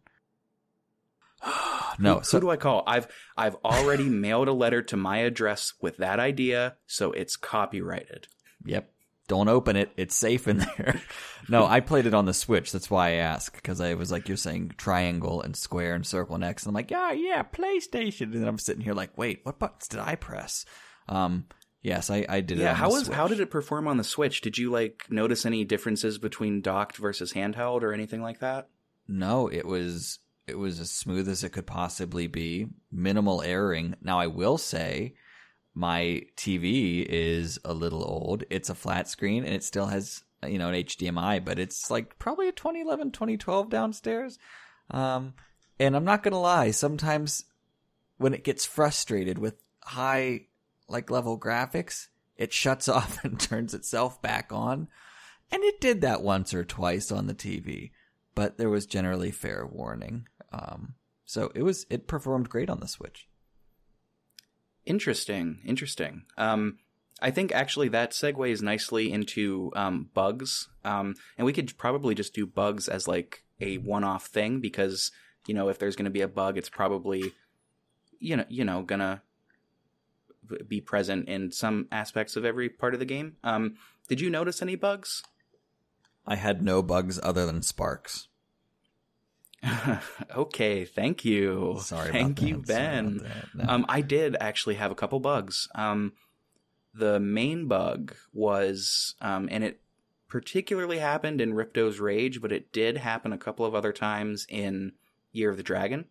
no, 1.99 2.15
who, 2.17 2.23
so 2.23 2.37
who 2.37 2.41
do 2.41 2.49
I 2.49 2.57
call? 2.57 2.83
I've 2.85 3.07
I've 3.37 3.55
already 3.63 4.09
mailed 4.09 4.49
a 4.49 4.53
letter 4.53 4.81
to 4.83 4.97
my 4.97 5.19
address 5.19 5.73
with 5.81 5.97
that 5.97 6.19
idea, 6.19 6.75
so 6.85 7.11
it's 7.13 7.37
copyrighted. 7.37 8.27
Yep. 8.65 8.91
Don't 9.27 9.47
open 9.47 9.75
it. 9.75 9.89
It's 9.97 10.15
safe 10.15 10.47
in 10.47 10.57
there. 10.77 11.01
no, 11.49 11.65
I 11.65 11.79
played 11.79 12.05
it 12.05 12.13
on 12.13 12.25
the 12.25 12.33
Switch. 12.33 12.71
That's 12.71 12.91
why 12.91 13.07
I 13.07 13.13
asked 13.13 13.55
because 13.55 13.81
I 13.81 13.95
was 13.95 14.11
like, 14.11 14.27
you're 14.27 14.37
saying 14.37 14.73
triangle 14.77 15.41
and 15.41 15.55
square 15.55 15.95
and 15.95 16.05
circle 16.05 16.35
and 16.35 16.43
X, 16.43 16.63
and 16.63 16.69
I'm 16.69 16.75
like, 16.75 16.91
yeah, 16.91 17.13
yeah, 17.13 17.41
PlayStation. 17.41 18.33
And 18.33 18.41
then 18.41 18.47
I'm 18.47 18.59
sitting 18.59 18.83
here 18.83 18.93
like, 18.93 19.17
wait, 19.17 19.39
what 19.43 19.59
buttons 19.59 19.87
did 19.87 19.99
I 19.99 20.15
press? 20.15 20.65
Um, 21.07 21.45
yes, 21.85 22.09
I, 22.09 22.25
I 22.27 22.41
did 22.41 22.59
it. 22.59 22.63
Yeah, 22.63 22.73
how 22.73 22.89
was 22.89 23.07
how 23.07 23.27
did 23.27 23.39
it 23.39 23.51
perform 23.51 23.87
on 23.87 23.97
the 23.97 24.03
Switch? 24.03 24.41
Did 24.41 24.57
you 24.57 24.71
like 24.71 25.05
notice 25.09 25.45
any 25.45 25.63
differences 25.63 26.17
between 26.17 26.61
docked 26.61 26.97
versus 26.97 27.33
handheld 27.33 27.83
or 27.83 27.93
anything 27.93 28.21
like 28.21 28.39
that? 28.39 28.67
No, 29.07 29.47
it 29.47 29.65
was 29.65 30.19
it 30.47 30.57
was 30.57 30.79
as 30.79 30.91
smooth 30.91 31.29
as 31.29 31.43
it 31.43 31.51
could 31.51 31.67
possibly 31.67 32.27
be. 32.27 32.67
Minimal 32.91 33.41
erroring. 33.41 33.95
Now 34.01 34.19
I 34.19 34.27
will 34.27 34.57
say 34.57 35.13
my 35.73 36.23
TV 36.35 37.05
is 37.07 37.59
a 37.63 37.73
little 37.73 38.03
old. 38.03 38.43
It's 38.49 38.69
a 38.69 38.75
flat 38.75 39.07
screen 39.07 39.45
and 39.45 39.53
it 39.53 39.63
still 39.63 39.85
has 39.87 40.23
you 40.45 40.57
know 40.57 40.69
an 40.69 40.75
HDMI, 40.75 41.45
but 41.45 41.59
it's 41.59 41.91
like 41.91 42.17
probably 42.17 42.47
a 42.47 42.51
2011, 42.51 43.11
2012 43.11 43.69
downstairs. 43.69 44.39
Um 44.89 45.33
and 45.79 45.95
I'm 45.95 46.05
not 46.05 46.23
going 46.23 46.31
to 46.31 46.37
lie, 46.37 46.71
sometimes 46.71 47.43
when 48.17 48.33
it 48.33 48.45
gets 48.45 48.65
frustrated 48.65 49.37
with 49.37 49.55
high 49.83 50.47
like 50.87 51.09
level 51.09 51.39
graphics, 51.39 52.07
it 52.37 52.53
shuts 52.53 52.87
off 52.89 53.23
and 53.23 53.39
turns 53.39 53.73
itself 53.73 54.21
back 54.21 54.51
on. 54.51 54.87
And 55.51 55.63
it 55.63 55.79
did 55.79 56.01
that 56.01 56.23
once 56.23 56.53
or 56.53 56.65
twice 56.65 57.11
on 57.11 57.27
the 57.27 57.35
TV 57.35 57.91
but 58.35 58.57
there 58.57 58.69
was 58.69 58.85
generally 58.85 59.31
fair 59.31 59.65
warning. 59.65 60.27
Um, 60.51 60.95
so 61.25 61.51
it 61.55 61.63
was 61.63 61.85
it 61.89 62.07
performed 62.07 62.49
great 62.49 62.69
on 62.69 62.81
the 62.81 62.87
Switch. 62.87 63.27
Interesting, 64.85 65.61
interesting. 65.65 66.25
Um, 66.37 66.77
I 67.21 67.31
think 67.31 67.51
actually 67.53 67.87
that 67.89 68.11
segues 68.11 68.61
nicely 68.61 69.11
into 69.11 69.71
um, 69.75 70.09
bugs, 70.13 70.69
um, 70.83 71.15
and 71.37 71.45
we 71.45 71.53
could 71.53 71.75
probably 71.77 72.13
just 72.13 72.35
do 72.35 72.45
bugs 72.45 72.87
as 72.87 73.07
like 73.07 73.43
a 73.59 73.77
one-off 73.77 74.27
thing 74.27 74.59
because 74.59 75.11
you 75.47 75.55
know 75.55 75.69
if 75.69 75.79
there's 75.79 75.95
going 75.95 76.05
to 76.05 76.11
be 76.11 76.21
a 76.21 76.27
bug, 76.27 76.57
it's 76.57 76.69
probably 76.69 77.33
you 78.19 78.35
know 78.35 78.45
you 78.49 78.65
know 78.65 78.83
gonna 78.83 79.23
be 80.67 80.81
present 80.81 81.27
in 81.27 81.51
some 81.51 81.87
aspects 81.91 82.35
of 82.35 82.45
every 82.45 82.69
part 82.69 82.93
of 82.93 82.99
the 82.99 83.05
game. 83.05 83.37
Um, 83.43 83.75
did 84.07 84.21
you 84.21 84.29
notice 84.29 84.61
any 84.61 84.75
bugs? 84.75 85.23
I 86.25 86.35
had 86.35 86.61
no 86.61 86.81
bugs 86.81 87.19
other 87.21 87.45
than 87.45 87.61
Sparx. 87.61 88.27
okay, 90.35 90.85
thank 90.85 91.25
you. 91.25 91.77
Sorry, 91.81 92.11
thank 92.11 92.39
about 92.39 92.49
you, 92.49 92.55
that. 92.57 92.67
Ben. 92.67 93.31
No. 93.53 93.65
Um, 93.67 93.85
I 93.89 94.01
did 94.01 94.35
actually 94.39 94.75
have 94.75 94.91
a 94.91 94.95
couple 94.95 95.19
bugs. 95.19 95.67
Um, 95.75 96.13
the 96.93 97.19
main 97.19 97.67
bug 97.67 98.15
was, 98.33 99.15
um, 99.21 99.47
and 99.51 99.63
it 99.63 99.81
particularly 100.27 100.99
happened 100.99 101.41
in 101.41 101.53
Ripto's 101.53 101.99
Rage, 101.99 102.41
but 102.41 102.51
it 102.51 102.71
did 102.71 102.97
happen 102.97 103.33
a 103.33 103.37
couple 103.37 103.65
of 103.65 103.75
other 103.75 103.93
times 103.93 104.45
in 104.49 104.93
Year 105.31 105.49
of 105.49 105.57
the 105.57 105.63
Dragon. 105.63 106.05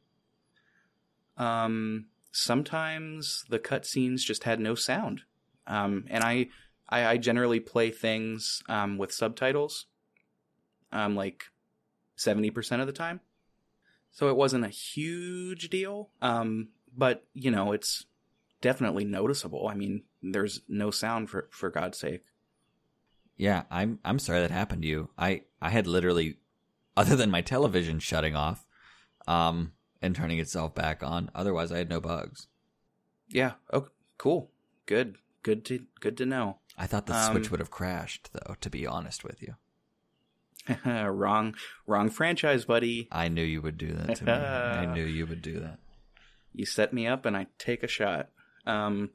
Um, 1.37 2.07
sometimes 2.35 3.45
the 3.49 3.61
cutscenes 3.61 4.21
just 4.21 4.45
had 4.45 4.59
no 4.61 4.75
sound. 4.75 5.23
Um, 5.67 6.05
and 6.11 6.25
I, 6.25 6.49
I, 6.89 7.07
I 7.07 7.17
generally 7.17 7.61
play 7.61 7.91
things 7.91 8.63
um, 8.69 8.99
with 8.99 9.13
subtitles, 9.13 9.87
um, 10.93 11.15
like 11.15 11.45
seventy 12.17 12.51
percent 12.51 12.83
of 12.83 12.87
the 12.87 12.93
time. 12.93 13.21
So 14.11 14.29
it 14.29 14.37
wasn't 14.37 14.65
a 14.65 14.69
huge 14.69 15.71
deal, 15.71 16.11
um, 16.21 16.69
but 16.97 17.25
you 17.35 17.51
know 17.51 17.73
it's 17.73 18.05
definitely 18.61 19.05
noticeable. 19.05 19.69
I 19.69 19.75
mean, 19.75 20.03
there's 20.23 20.61
no 20.69 20.91
sound 20.91 21.31
for 21.31 21.49
for 21.51 21.71
God's 21.71 21.99
sake. 21.99 22.25
yeah, 23.37 23.63
I'm 23.71 23.99
I'm 24.05 24.19
sorry 24.19 24.41
that 24.41 24.51
happened 24.51 24.83
to 24.83 24.89
you. 24.89 25.11
I 25.19 25.43
I 25.61 25.71
had 25.71 25.87
literally, 25.87 26.39
other 26.97 27.17
than 27.17 27.31
my 27.31 27.41
television 27.43 27.99
shutting 27.99 28.37
off, 28.37 28.67
um, 29.27 29.73
and 30.03 30.15
turning 30.15 30.39
itself 30.39 30.75
back 30.75 31.03
on. 31.03 31.31
Otherwise, 31.35 31.73
I 31.73 31.79
had 31.79 31.89
no 31.89 32.01
bugs. 32.01 32.47
Yeah. 33.29 33.53
Oh, 33.73 33.89
cool. 34.19 34.51
Good. 34.87 35.17
Good 35.43 35.65
to 35.67 35.85
good 36.01 36.17
to 36.19 36.27
know. 36.27 36.59
I 36.79 36.87
thought 36.87 37.07
the 37.07 37.15
Um, 37.15 37.33
Switch 37.33 37.51
would 37.51 37.61
have 37.61 37.71
crashed, 37.71 38.31
though. 38.33 38.55
To 38.61 38.71
be 38.71 38.87
honest 38.87 39.25
with 39.25 39.43
you, 39.43 39.55
wrong 40.87 41.55
wrong 41.87 42.09
franchise, 42.11 42.65
buddy. 42.65 43.09
I 43.13 43.29
knew 43.29 43.43
you 43.45 43.61
would 43.63 43.77
do 43.79 43.93
that 43.93 44.17
to 44.17 44.25
me. 44.25 44.33
I 44.33 44.87
knew 44.87 45.05
you 45.05 45.27
would 45.27 45.43
do 45.43 45.61
that. 45.61 45.79
You 46.53 46.65
set 46.67 46.93
me 46.93 47.07
up, 47.07 47.27
and 47.27 47.37
I 47.37 47.47
take 47.59 47.83
a 47.83 47.89
shot. 47.89 48.31
Um, 48.67 49.11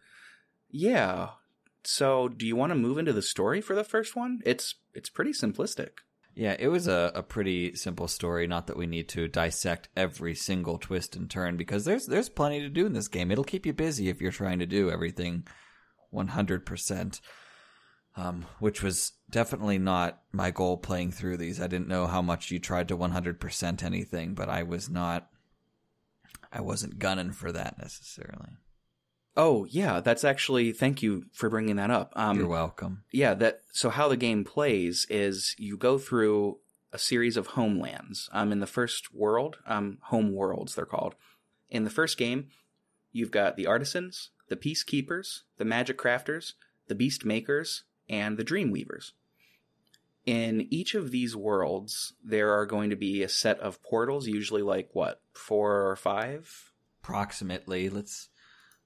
yeah. 0.69 1.29
So, 1.83 2.27
do 2.27 2.45
you 2.45 2.55
want 2.55 2.71
to 2.71 2.75
move 2.75 2.97
into 2.97 3.13
the 3.13 3.21
story 3.21 3.61
for 3.61 3.73
the 3.75 3.83
first 3.83 4.15
one? 4.15 4.41
It's 4.45 4.75
it's 4.93 5.09
pretty 5.09 5.31
simplistic. 5.31 5.89
Yeah, 6.39 6.55
it 6.57 6.69
was 6.69 6.87
a, 6.87 7.11
a 7.15 7.21
pretty 7.21 7.75
simple 7.75 8.07
story. 8.07 8.47
Not 8.47 8.67
that 8.67 8.77
we 8.77 8.87
need 8.87 9.09
to 9.09 9.27
dissect 9.27 9.89
every 9.97 10.33
single 10.35 10.77
twist 10.77 11.17
and 11.17 11.29
turn 11.29 11.57
because 11.57 11.83
there's 11.83 12.05
there's 12.05 12.29
plenty 12.29 12.61
to 12.61 12.69
do 12.69 12.85
in 12.85 12.93
this 12.93 13.09
game. 13.09 13.29
It'll 13.29 13.43
keep 13.43 13.65
you 13.65 13.73
busy 13.73 14.07
if 14.07 14.21
you're 14.21 14.31
trying 14.31 14.59
to 14.59 14.65
do 14.65 14.89
everything 14.89 15.45
100%. 16.13 17.19
Um, 18.15 18.45
which 18.59 18.81
was 18.81 19.11
definitely 19.29 19.79
not 19.79 20.21
my 20.31 20.49
goal 20.49 20.77
playing 20.77 21.11
through 21.11 21.35
these. 21.35 21.59
I 21.59 21.67
didn't 21.67 21.89
know 21.89 22.07
how 22.07 22.21
much 22.21 22.51
you 22.51 22.59
tried 22.59 22.87
to 22.87 22.97
100% 22.97 23.83
anything, 23.83 24.33
but 24.33 24.47
I 24.47 24.63
was 24.63 24.89
not 24.89 25.27
I 26.53 26.61
wasn't 26.61 26.99
gunning 26.99 27.31
for 27.31 27.51
that 27.51 27.77
necessarily. 27.77 28.51
Oh 29.39 29.65
yeah, 29.69 30.01
that's 30.01 30.25
actually. 30.25 30.73
Thank 30.73 31.01
you 31.01 31.25
for 31.31 31.49
bringing 31.49 31.77
that 31.77 31.89
up. 31.89 32.11
Um, 32.17 32.37
You're 32.37 32.47
welcome. 32.47 33.03
yeah 33.13 33.33
that 33.35 33.61
so 33.71 33.89
how 33.89 34.09
the 34.09 34.17
game 34.17 34.43
plays 34.43 35.07
is 35.09 35.55
you 35.57 35.77
go 35.77 35.97
through 35.97 36.57
a 36.91 36.97
series 36.97 37.37
of 37.37 37.47
homelands 37.47 38.29
um 38.33 38.51
in 38.51 38.59
the 38.59 38.67
first 38.67 39.13
world 39.13 39.57
um 39.67 39.99
home 40.05 40.33
worlds 40.33 40.73
they're 40.73 40.85
called 40.85 41.13
in 41.69 41.83
the 41.83 41.89
first 41.89 42.17
game 42.17 42.47
you've 43.11 43.29
got 43.29 43.55
the 43.55 43.67
artisans 43.67 44.31
the 44.49 44.55
peacekeepers 44.55 45.41
the 45.57 45.65
magic 45.65 45.99
crafters 45.99 46.53
the 46.87 46.95
beast 46.95 47.23
makers 47.23 47.83
and 48.09 48.37
the 48.37 48.43
dream 48.43 48.71
weavers 48.71 49.13
in 50.25 50.67
each 50.71 50.95
of 50.95 51.11
these 51.11 51.35
worlds 51.35 52.13
there 52.23 52.51
are 52.51 52.65
going 52.65 52.89
to 52.89 52.95
be 52.95 53.21
a 53.21 53.29
set 53.29 53.59
of 53.59 53.81
portals 53.83 54.27
usually 54.27 54.63
like 54.63 54.89
what 54.93 55.21
four 55.31 55.87
or 55.87 55.95
five 55.95 56.69
approximately. 57.01 57.89
Let's 57.89 58.28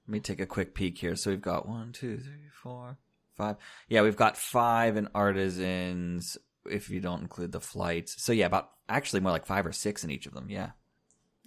let 0.06 0.12
me 0.12 0.20
take 0.20 0.40
a 0.40 0.46
quick 0.46 0.74
peek 0.74 0.98
here. 0.98 1.16
So 1.16 1.30
we've 1.30 1.40
got 1.40 1.68
one, 1.68 1.92
two, 1.92 2.18
three, 2.18 2.48
four, 2.52 2.98
five. 3.36 3.56
Yeah, 3.88 4.02
we've 4.02 4.16
got 4.16 4.36
five 4.36 4.96
in 4.96 5.08
artisans 5.14 6.36
if 6.66 6.90
you 6.90 7.00
don't 7.00 7.22
include 7.22 7.52
the 7.52 7.60
flights. 7.60 8.22
So 8.22 8.32
yeah, 8.32 8.46
about 8.46 8.70
actually 8.88 9.20
more 9.20 9.32
like 9.32 9.46
five 9.46 9.66
or 9.66 9.72
six 9.72 10.04
in 10.04 10.10
each 10.10 10.26
of 10.26 10.34
them. 10.34 10.48
Yeah. 10.50 10.70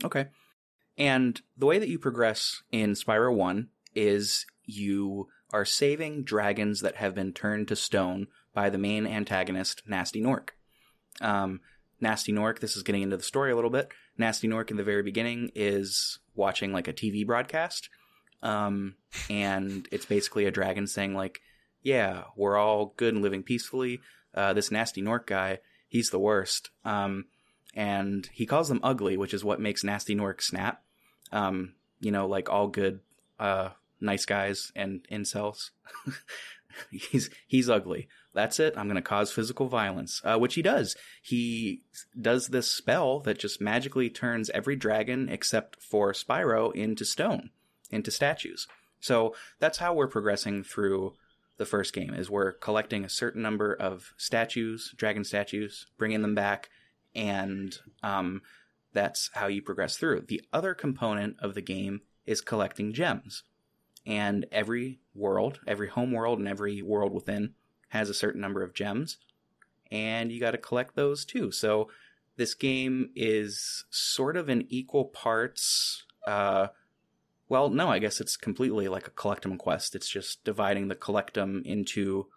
Okay. 0.03 0.27
And 0.97 1.39
the 1.55 1.65
way 1.65 1.77
that 1.77 1.89
you 1.89 1.99
progress 1.99 2.63
in 2.71 2.93
Spyro 2.93 3.33
1 3.35 3.69
is 3.93 4.45
you 4.65 5.27
are 5.53 5.65
saving 5.65 6.23
dragons 6.23 6.81
that 6.81 6.95
have 6.95 7.15
been 7.15 7.33
turned 7.33 7.67
to 7.67 7.75
stone 7.75 8.27
by 8.53 8.69
the 8.69 8.77
main 8.77 9.05
antagonist, 9.05 9.83
Gnasty 9.87 10.21
Gnorc. 10.21 10.49
Um, 11.21 11.61
Gnasty 12.01 12.33
Gnorc, 12.33 12.59
this 12.59 12.75
is 12.75 12.83
getting 12.83 13.03
into 13.03 13.17
the 13.17 13.23
story 13.23 13.51
a 13.51 13.55
little 13.55 13.69
bit. 13.69 13.89
Gnasty 14.19 14.49
Gnorc 14.49 14.71
in 14.71 14.77
the 14.77 14.83
very 14.83 15.03
beginning 15.03 15.51
is 15.55 16.19
watching 16.35 16.73
like 16.73 16.87
a 16.87 16.93
TV 16.93 17.25
broadcast. 17.25 17.89
Um, 18.43 18.95
and 19.29 19.87
it's 19.91 20.05
basically 20.05 20.45
a 20.45 20.51
dragon 20.51 20.87
saying, 20.87 21.13
like, 21.13 21.41
yeah, 21.81 22.25
we're 22.35 22.57
all 22.57 22.93
good 22.97 23.13
and 23.13 23.23
living 23.23 23.43
peacefully. 23.43 23.99
Uh, 24.33 24.53
this 24.53 24.69
Gnasty 24.69 25.03
Gnorc 25.03 25.25
guy, 25.25 25.59
he's 25.87 26.09
the 26.09 26.19
worst. 26.19 26.69
Um, 26.85 27.25
and 27.73 28.27
he 28.31 28.45
calls 28.45 28.69
them 28.69 28.79
ugly, 28.83 29.17
which 29.17 29.33
is 29.33 29.43
what 29.43 29.59
makes 29.59 29.83
Gnasty 29.83 30.15
Gnorc 30.15 30.41
snap. 30.41 30.83
Um, 31.31 31.73
you 31.99 32.11
know, 32.11 32.27
like 32.27 32.49
all 32.49 32.67
good, 32.67 32.99
uh, 33.39 33.69
nice 33.99 34.25
guys 34.25 34.71
and 34.75 35.05
incels. 35.11 35.71
he's 36.91 37.29
he's 37.47 37.69
ugly. 37.69 38.07
That's 38.33 38.59
it. 38.59 38.75
I'm 38.77 38.85
going 38.85 38.95
to 38.97 39.01
cause 39.01 39.31
physical 39.31 39.67
violence, 39.67 40.21
uh, 40.23 40.37
which 40.37 40.53
he 40.53 40.61
does. 40.61 40.95
He 41.23 41.81
does 42.19 42.49
this 42.49 42.71
spell 42.71 43.19
that 43.21 43.39
just 43.39 43.59
magically 43.59 44.09
turns 44.09 44.51
every 44.51 44.75
dragon 44.75 45.27
except 45.27 45.81
for 45.81 46.13
Spyro 46.13 46.73
into 46.75 47.03
stone, 47.03 47.49
into 47.91 48.11
statues. 48.11 48.67
So 48.99 49.35
that's 49.59 49.77
how 49.77 49.93
we're 49.93 50.07
progressing 50.07 50.63
through 50.63 51.13
the 51.57 51.65
first 51.65 51.93
game. 51.93 52.13
Is 52.13 52.29
we're 52.29 52.53
collecting 52.53 53.05
a 53.05 53.09
certain 53.09 53.41
number 53.41 53.73
of 53.73 54.13
statues, 54.17 54.93
dragon 54.95 55.23
statues, 55.23 55.87
bringing 55.97 56.21
them 56.21 56.35
back, 56.35 56.69
and 57.15 57.77
um, 58.03 58.41
that's 58.93 59.29
how 59.33 59.47
you 59.47 59.61
progress 59.61 59.97
through. 59.97 60.21
The 60.27 60.41
other 60.51 60.73
component 60.73 61.37
of 61.39 61.53
the 61.53 61.61
game 61.61 62.01
is 62.25 62.41
collecting 62.41 62.93
gems 62.93 63.43
and 64.05 64.45
every 64.51 64.99
world, 65.13 65.59
every 65.67 65.89
home 65.89 66.11
world, 66.11 66.39
and 66.39 66.47
every 66.47 66.81
world 66.81 67.13
within 67.13 67.53
has 67.89 68.09
a 68.09 68.13
certain 68.13 68.41
number 68.41 68.63
of 68.63 68.73
gems, 68.73 69.17
and 69.91 70.31
you 70.31 70.39
got 70.39 70.51
to 70.51 70.57
collect 70.57 70.95
those 70.95 71.25
too. 71.25 71.51
So 71.51 71.89
this 72.37 72.53
game 72.53 73.09
is 73.15 73.85
sort 73.89 74.37
of 74.37 74.47
an 74.49 74.65
equal 74.69 75.05
parts. 75.05 76.03
Uh, 76.25 76.67
well, 77.49 77.69
no, 77.69 77.89
I 77.89 77.99
guess 77.99 78.19
it's 78.19 78.37
completely 78.37 78.87
like 78.87 79.07
a 79.07 79.11
collectum 79.11 79.57
quest. 79.57 79.95
It's 79.95 80.09
just 80.09 80.43
dividing 80.43 80.87
the 80.87 80.95
collectum 80.95 81.65
into 81.65 82.27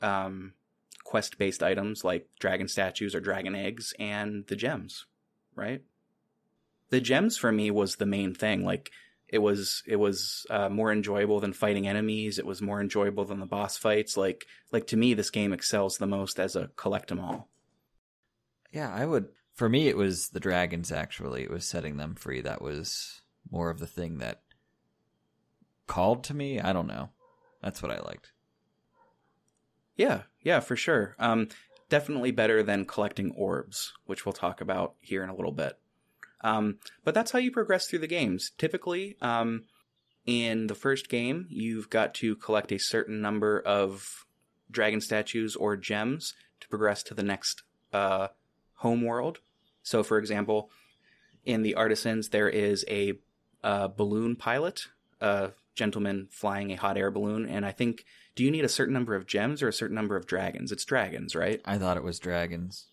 um, 0.00 0.54
quest 1.04 1.38
based 1.38 1.62
items 1.62 2.04
like 2.04 2.28
dragon 2.38 2.68
statues 2.68 3.14
or 3.14 3.20
dragon 3.20 3.54
eggs 3.54 3.94
and 3.98 4.46
the 4.46 4.56
gems, 4.56 5.06
right? 5.54 5.82
The 6.90 7.00
gems 7.00 7.38
for 7.38 7.50
me 7.50 7.70
was 7.70 7.96
the 7.96 8.06
main 8.06 8.34
thing. 8.34 8.64
Like, 8.64 8.90
it 9.32 9.38
was 9.38 9.82
it 9.86 9.96
was 9.96 10.46
uh, 10.50 10.68
more 10.68 10.92
enjoyable 10.92 11.40
than 11.40 11.54
fighting 11.54 11.88
enemies. 11.88 12.38
It 12.38 12.44
was 12.44 12.60
more 12.60 12.82
enjoyable 12.82 13.24
than 13.24 13.40
the 13.40 13.46
boss 13.46 13.78
fights. 13.78 14.14
Like 14.14 14.46
like 14.72 14.86
to 14.88 14.96
me, 14.98 15.14
this 15.14 15.30
game 15.30 15.54
excels 15.54 15.96
the 15.96 16.06
most 16.06 16.38
as 16.38 16.54
a 16.54 16.68
collect 16.76 17.10
'em 17.10 17.18
all. 17.18 17.48
Yeah, 18.70 18.92
I 18.92 19.06
would. 19.06 19.28
For 19.54 19.70
me, 19.70 19.88
it 19.88 19.96
was 19.96 20.28
the 20.28 20.40
dragons. 20.40 20.92
Actually, 20.92 21.44
it 21.44 21.50
was 21.50 21.64
setting 21.64 21.96
them 21.96 22.14
free. 22.14 22.42
That 22.42 22.60
was 22.60 23.21
more 23.52 23.70
of 23.70 23.78
the 23.78 23.86
thing 23.86 24.18
that 24.18 24.40
called 25.86 26.24
to 26.24 26.34
me. 26.34 26.58
I 26.58 26.72
don't 26.72 26.86
know. 26.88 27.10
That's 27.62 27.82
what 27.82 27.92
I 27.92 28.00
liked. 28.00 28.32
Yeah, 29.94 30.22
yeah, 30.40 30.60
for 30.60 30.74
sure. 30.74 31.14
Um, 31.18 31.48
definitely 31.90 32.30
better 32.30 32.62
than 32.62 32.86
collecting 32.86 33.30
orbs, 33.32 33.92
which 34.06 34.24
we'll 34.24 34.32
talk 34.32 34.60
about 34.62 34.94
here 35.00 35.22
in 35.22 35.28
a 35.28 35.36
little 35.36 35.52
bit. 35.52 35.78
Um, 36.40 36.78
but 37.04 37.14
that's 37.14 37.30
how 37.30 37.38
you 37.38 37.52
progress 37.52 37.86
through 37.86 38.00
the 38.00 38.06
games. 38.06 38.50
Typically, 38.56 39.16
um, 39.20 39.64
in 40.24 40.66
the 40.66 40.74
first 40.74 41.08
game, 41.08 41.46
you've 41.50 41.90
got 41.90 42.14
to 42.14 42.34
collect 42.36 42.72
a 42.72 42.78
certain 42.78 43.20
number 43.20 43.60
of 43.60 44.24
dragon 44.70 45.00
statues 45.00 45.54
or 45.54 45.76
gems 45.76 46.34
to 46.60 46.68
progress 46.68 47.02
to 47.04 47.14
the 47.14 47.22
next 47.22 47.62
uh, 47.92 48.28
home 48.76 49.02
world. 49.02 49.40
So, 49.82 50.02
for 50.02 50.16
example, 50.16 50.70
in 51.44 51.62
the 51.62 51.74
Artisans, 51.74 52.30
there 52.30 52.48
is 52.48 52.84
a 52.88 53.14
uh, 53.62 53.88
balloon 53.88 54.36
pilot, 54.36 54.86
a 55.20 55.50
gentleman 55.74 56.28
flying 56.30 56.72
a 56.72 56.76
hot 56.76 56.96
air 56.96 57.10
balloon, 57.10 57.46
and 57.46 57.64
I 57.64 57.72
think. 57.72 58.04
Do 58.34 58.42
you 58.42 58.50
need 58.50 58.64
a 58.64 58.68
certain 58.68 58.94
number 58.94 59.14
of 59.14 59.26
gems 59.26 59.62
or 59.62 59.68
a 59.68 59.74
certain 59.74 59.94
number 59.94 60.16
of 60.16 60.26
dragons? 60.26 60.72
It's 60.72 60.86
dragons, 60.86 61.36
right? 61.36 61.60
I 61.66 61.76
thought 61.76 61.98
it 61.98 62.02
was 62.02 62.18
dragons. 62.18 62.86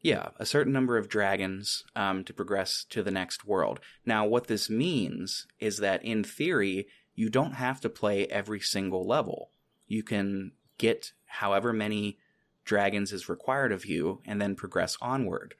Yeah, 0.00 0.28
a 0.38 0.46
certain 0.46 0.72
number 0.72 0.96
of 0.96 1.08
dragons 1.08 1.84
um, 1.96 2.24
to 2.24 2.32
progress 2.32 2.86
to 2.90 3.02
the 3.02 3.10
next 3.10 3.44
world. 3.44 3.80
Now, 4.06 4.24
what 4.26 4.46
this 4.46 4.70
means 4.70 5.46
is 5.58 5.78
that 5.78 6.04
in 6.04 6.22
theory, 6.22 6.86
you 7.14 7.28
don't 7.28 7.54
have 7.54 7.80
to 7.80 7.88
play 7.88 8.26
every 8.26 8.60
single 8.60 9.04
level. 9.04 9.50
You 9.88 10.04
can 10.04 10.52
get 10.78 11.12
however 11.26 11.72
many 11.72 12.18
dragons 12.64 13.12
is 13.12 13.28
required 13.28 13.72
of 13.72 13.86
you 13.86 14.20
and 14.24 14.40
then 14.40 14.54
progress 14.54 14.96
onward. 15.02 15.54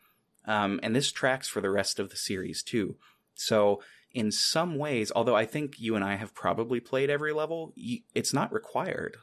Um, 0.44 0.78
and 0.82 0.94
this 0.94 1.10
tracks 1.10 1.48
for 1.48 1.60
the 1.60 1.70
rest 1.70 1.98
of 1.98 2.10
the 2.10 2.16
series 2.16 2.62
too. 2.62 2.96
So, 3.34 3.82
in 4.12 4.30
some 4.30 4.76
ways, 4.76 5.12
although 5.14 5.36
I 5.36 5.44
think 5.44 5.78
you 5.78 5.94
and 5.94 6.04
I 6.04 6.16
have 6.16 6.34
probably 6.34 6.80
played 6.80 7.10
every 7.10 7.32
level, 7.32 7.74
it's 8.14 8.32
not 8.32 8.52
required. 8.52 9.16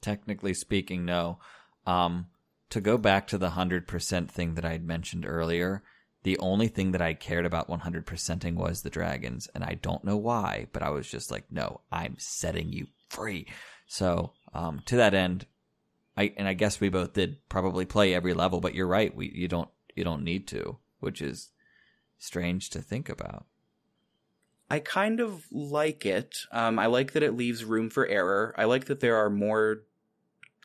Technically 0.00 0.54
speaking, 0.54 1.04
no. 1.04 1.38
Um, 1.86 2.26
to 2.70 2.80
go 2.80 2.96
back 2.98 3.26
to 3.28 3.38
the 3.38 3.50
100% 3.50 4.28
thing 4.28 4.54
that 4.54 4.64
I 4.64 4.72
had 4.72 4.84
mentioned 4.84 5.26
earlier, 5.26 5.82
the 6.22 6.38
only 6.38 6.68
thing 6.68 6.92
that 6.92 7.02
I 7.02 7.14
cared 7.14 7.46
about 7.46 7.68
100%ing 7.68 8.54
was 8.56 8.82
the 8.82 8.90
dragons. 8.90 9.48
And 9.54 9.62
I 9.62 9.74
don't 9.80 10.04
know 10.04 10.16
why, 10.16 10.66
but 10.72 10.82
I 10.82 10.90
was 10.90 11.08
just 11.08 11.30
like, 11.30 11.44
no, 11.50 11.80
I'm 11.92 12.16
setting 12.18 12.72
you 12.72 12.86
free. 13.08 13.46
So, 13.86 14.32
um, 14.54 14.80
to 14.86 14.96
that 14.96 15.14
end, 15.14 15.46
I, 16.16 16.32
and 16.36 16.48
I 16.48 16.54
guess 16.54 16.80
we 16.80 16.88
both 16.88 17.12
did 17.12 17.36
probably 17.48 17.84
play 17.84 18.14
every 18.14 18.34
level, 18.34 18.60
but 18.60 18.74
you're 18.74 18.86
right. 18.86 19.14
We, 19.14 19.30
you 19.34 19.48
don't, 19.48 19.68
you 19.94 20.04
don't 20.04 20.24
need 20.24 20.46
to, 20.48 20.78
which 21.00 21.20
is 21.20 21.50
strange 22.18 22.70
to 22.70 22.80
think 22.80 23.08
about. 23.08 23.46
I 24.74 24.80
kind 24.80 25.20
of 25.20 25.44
like 25.52 26.04
it. 26.04 26.46
Um, 26.50 26.80
I 26.80 26.86
like 26.86 27.12
that 27.12 27.22
it 27.22 27.36
leaves 27.36 27.64
room 27.64 27.90
for 27.90 28.08
error. 28.08 28.52
I 28.58 28.64
like 28.64 28.86
that 28.86 28.98
there 28.98 29.14
are 29.14 29.30
more 29.30 29.84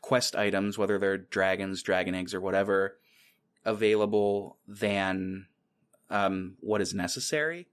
quest 0.01 0.35
items, 0.35 0.79
whether 0.79 0.97
they're 0.97 1.19
dragons, 1.19 1.83
dragon 1.83 2.15
eggs, 2.15 2.33
or 2.33 2.41
whatever, 2.41 2.97
available 3.65 4.57
than 4.67 5.45
um, 6.09 6.55
what 6.59 6.81
is 6.81 6.91
necessary. 6.91 7.67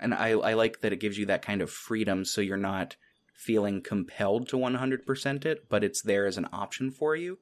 And 0.00 0.14
I, 0.14 0.30
I 0.30 0.54
like 0.54 0.80
that 0.80 0.94
it 0.94 1.00
gives 1.00 1.18
you 1.18 1.26
that 1.26 1.42
kind 1.42 1.60
of 1.60 1.70
freedom 1.70 2.24
so 2.24 2.40
you're 2.40 2.56
not 2.56 2.96
feeling 3.34 3.82
compelled 3.82 4.48
to 4.48 4.56
100% 4.56 5.44
it, 5.44 5.68
but 5.68 5.84
it's 5.84 6.00
there 6.00 6.26
as 6.26 6.38
an 6.38 6.48
option 6.50 6.90
for 6.90 7.14
you. 7.14 7.40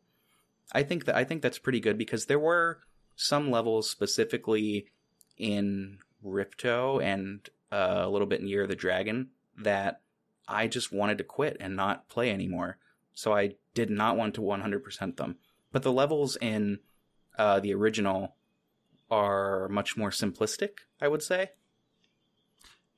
I 0.72 0.82
think 0.82 1.04
that 1.04 1.14
I 1.14 1.22
think 1.22 1.42
that's 1.42 1.60
pretty 1.60 1.78
good 1.78 1.96
because 1.96 2.26
there 2.26 2.40
were 2.40 2.80
some 3.14 3.52
levels 3.52 3.88
specifically 3.88 4.88
in 5.36 5.98
Ripto 6.24 7.00
and 7.00 7.48
uh, 7.72 8.02
a 8.04 8.08
little 8.08 8.26
bit 8.26 8.40
in 8.40 8.48
Year 8.48 8.62
of 8.62 8.68
the 8.68 8.76
Dragon 8.76 9.30
that 9.58 10.02
I 10.46 10.66
just 10.66 10.92
wanted 10.92 11.18
to 11.18 11.24
quit 11.24 11.56
and 11.60 11.76
not 11.76 12.08
play 12.08 12.30
anymore 12.30 12.78
so 13.18 13.34
I 13.34 13.56
did 13.74 13.90
not 13.90 14.16
want 14.16 14.34
to 14.36 14.42
100% 14.42 15.16
them. 15.16 15.38
But 15.72 15.82
the 15.82 15.90
levels 15.90 16.36
in 16.40 16.78
uh, 17.36 17.58
the 17.58 17.74
original 17.74 18.36
are 19.10 19.68
much 19.70 19.96
more 19.96 20.10
simplistic, 20.10 20.70
I 21.00 21.08
would 21.08 21.24
say. 21.24 21.50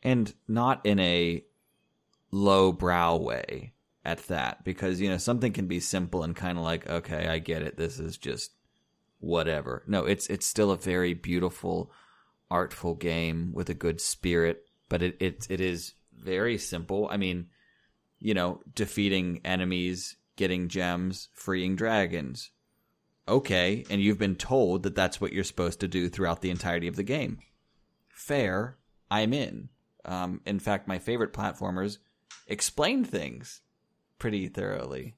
And 0.02 0.34
not 0.46 0.84
in 0.84 1.00
a 1.00 1.42
low 2.30 2.70
brow 2.70 3.16
way 3.16 3.72
at 4.04 4.18
that, 4.28 4.62
because, 4.62 5.00
you 5.00 5.08
know, 5.08 5.16
something 5.16 5.54
can 5.54 5.66
be 5.66 5.80
simple 5.80 6.22
and 6.22 6.36
kind 6.36 6.58
of 6.58 6.64
like, 6.64 6.86
okay, 6.86 7.26
I 7.26 7.38
get 7.38 7.62
it. 7.62 7.78
This 7.78 7.98
is 7.98 8.18
just 8.18 8.52
whatever. 9.20 9.84
No, 9.86 10.04
it's, 10.04 10.26
it's 10.26 10.46
still 10.46 10.70
a 10.70 10.76
very 10.76 11.14
beautiful, 11.14 11.90
artful 12.50 12.94
game 12.94 13.52
with 13.52 13.68
a 13.68 13.74
good 13.74 14.00
spirit, 14.00 14.64
but 14.88 15.02
it, 15.02 15.16
it, 15.20 15.46
it 15.48 15.60
is 15.60 15.94
very 16.12 16.58
simple. 16.58 17.08
I 17.10 17.16
mean, 17.16 17.46
you 18.18 18.34
know, 18.34 18.60
defeating 18.74 19.40
enemies, 19.44 20.16
getting 20.36 20.68
gems, 20.68 21.28
freeing 21.32 21.76
dragons. 21.76 22.50
Okay, 23.28 23.84
and 23.88 24.00
you've 24.00 24.18
been 24.18 24.36
told 24.36 24.82
that 24.82 24.94
that's 24.94 25.20
what 25.20 25.32
you're 25.32 25.44
supposed 25.44 25.80
to 25.80 25.88
do 25.88 26.08
throughout 26.08 26.40
the 26.40 26.50
entirety 26.50 26.88
of 26.88 26.96
the 26.96 27.02
game. 27.02 27.38
Fair, 28.08 28.76
I'm 29.10 29.32
in. 29.32 29.68
Um, 30.04 30.40
in 30.44 30.58
fact, 30.58 30.88
my 30.88 30.98
favorite 30.98 31.32
platformers 31.32 31.98
explain 32.46 33.04
things 33.04 33.60
pretty 34.18 34.48
thoroughly. 34.48 35.14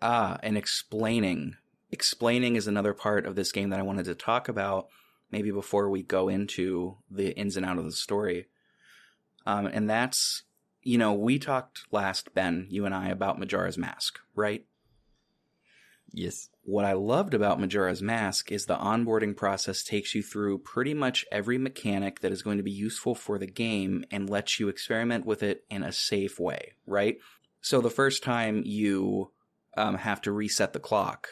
Ah, 0.00 0.38
and 0.42 0.56
explaining. 0.56 1.56
Explaining 1.90 2.56
is 2.56 2.66
another 2.66 2.94
part 2.94 3.26
of 3.26 3.34
this 3.34 3.50
game 3.50 3.70
that 3.70 3.80
I 3.80 3.82
wanted 3.82 4.04
to 4.04 4.14
talk 4.14 4.48
about, 4.48 4.88
maybe 5.30 5.50
before 5.50 5.90
we 5.90 6.02
go 6.02 6.28
into 6.28 6.96
the 7.10 7.36
ins 7.36 7.56
and 7.56 7.66
out 7.66 7.78
of 7.78 7.84
the 7.84 7.92
story. 7.92 8.46
Um, 9.46 9.66
and 9.66 9.88
that's 9.88 10.42
you 10.82 10.96
know, 10.96 11.12
we 11.12 11.38
talked 11.38 11.84
last, 11.90 12.32
Ben, 12.34 12.66
you 12.70 12.86
and 12.86 12.94
I, 12.94 13.08
about 13.08 13.38
Majora's 13.38 13.76
Mask, 13.76 14.18
right? 14.34 14.64
Yes. 16.12 16.48
What 16.62 16.86
I 16.86 16.92
loved 16.92 17.34
about 17.34 17.60
Majora's 17.60 18.00
Mask 18.00 18.50
is 18.50 18.64
the 18.64 18.76
onboarding 18.76 19.36
process 19.36 19.82
takes 19.82 20.14
you 20.14 20.22
through 20.22 20.60
pretty 20.60 20.94
much 20.94 21.26
every 21.30 21.58
mechanic 21.58 22.20
that 22.20 22.32
is 22.32 22.42
going 22.42 22.56
to 22.56 22.62
be 22.62 22.70
useful 22.70 23.14
for 23.14 23.38
the 23.38 23.46
game 23.46 24.04
and 24.10 24.30
lets 24.30 24.58
you 24.58 24.68
experiment 24.68 25.26
with 25.26 25.42
it 25.42 25.64
in 25.68 25.82
a 25.82 25.92
safe 25.92 26.40
way, 26.40 26.72
right? 26.86 27.18
So 27.60 27.80
the 27.80 27.90
first 27.90 28.22
time 28.22 28.62
you 28.64 29.30
um, 29.76 29.96
have 29.96 30.22
to 30.22 30.32
reset 30.32 30.72
the 30.72 30.80
clock, 30.80 31.28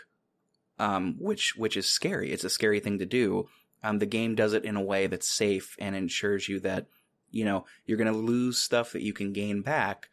um, 0.78 1.16
which 1.18 1.55
which 1.57 1.76
is 1.76 1.86
scary. 1.86 2.30
It's 2.32 2.44
a 2.44 2.51
scary 2.51 2.80
thing 2.80 2.99
to 2.99 3.07
do. 3.07 3.49
Um, 3.82 3.98
the 3.98 4.06
game 4.06 4.34
does 4.34 4.52
it 4.52 4.64
in 4.64 4.76
a 4.76 4.82
way 4.82 5.06
that's 5.06 5.28
safe 5.28 5.76
and 5.78 5.94
ensures 5.94 6.48
you 6.48 6.60
that 6.60 6.86
you 7.30 7.44
know, 7.44 7.66
you're 7.84 7.98
going 7.98 8.12
to 8.12 8.18
lose 8.18 8.58
stuff 8.58 8.92
that 8.92 9.02
you 9.02 9.12
can 9.12 9.32
gain 9.32 9.62
back. 9.62 10.08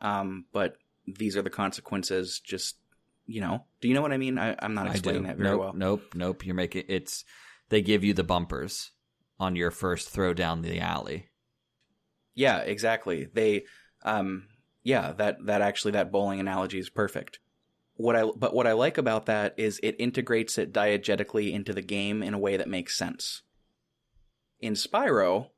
Um, 0.00 0.46
but 0.52 0.76
these 1.06 1.36
are 1.36 1.42
the 1.42 1.50
consequences. 1.50 2.40
Just, 2.40 2.76
you 3.26 3.40
know, 3.40 3.64
do 3.80 3.88
you 3.88 3.94
know 3.94 4.02
what 4.02 4.12
I 4.12 4.16
mean? 4.16 4.38
I, 4.38 4.54
am 4.60 4.74
not 4.74 4.88
explaining 4.88 5.24
that 5.24 5.36
very 5.36 5.50
nope, 5.50 5.60
well. 5.60 5.72
Nope, 5.74 6.14
nope. 6.14 6.46
You're 6.46 6.54
making 6.54 6.84
it's, 6.88 7.24
they 7.68 7.82
give 7.82 8.04
you 8.04 8.14
the 8.14 8.24
bumpers 8.24 8.92
on 9.40 9.56
your 9.56 9.70
first 9.70 10.10
throw 10.10 10.34
down 10.34 10.62
the 10.62 10.80
alley. 10.80 11.28
Yeah, 12.34 12.58
exactly. 12.58 13.28
They, 13.32 13.64
um, 14.04 14.46
yeah, 14.84 15.12
that 15.12 15.44
that 15.46 15.62
actually 15.62 15.92
that 15.92 16.10
bowling 16.10 16.40
analogy 16.40 16.78
is 16.78 16.90
perfect. 16.90 17.40
What 17.96 18.16
I 18.16 18.24
but 18.24 18.54
what 18.54 18.66
I 18.66 18.72
like 18.72 18.98
about 18.98 19.26
that 19.26 19.54
is 19.56 19.78
it 19.82 19.96
integrates 19.98 20.58
it 20.58 20.72
diegetically 20.72 21.52
into 21.52 21.72
the 21.72 21.82
game 21.82 22.22
in 22.22 22.34
a 22.34 22.38
way 22.38 22.56
that 22.56 22.68
makes 22.68 22.96
sense. 22.96 23.42
In 24.60 24.74
Spyro, 24.74 25.48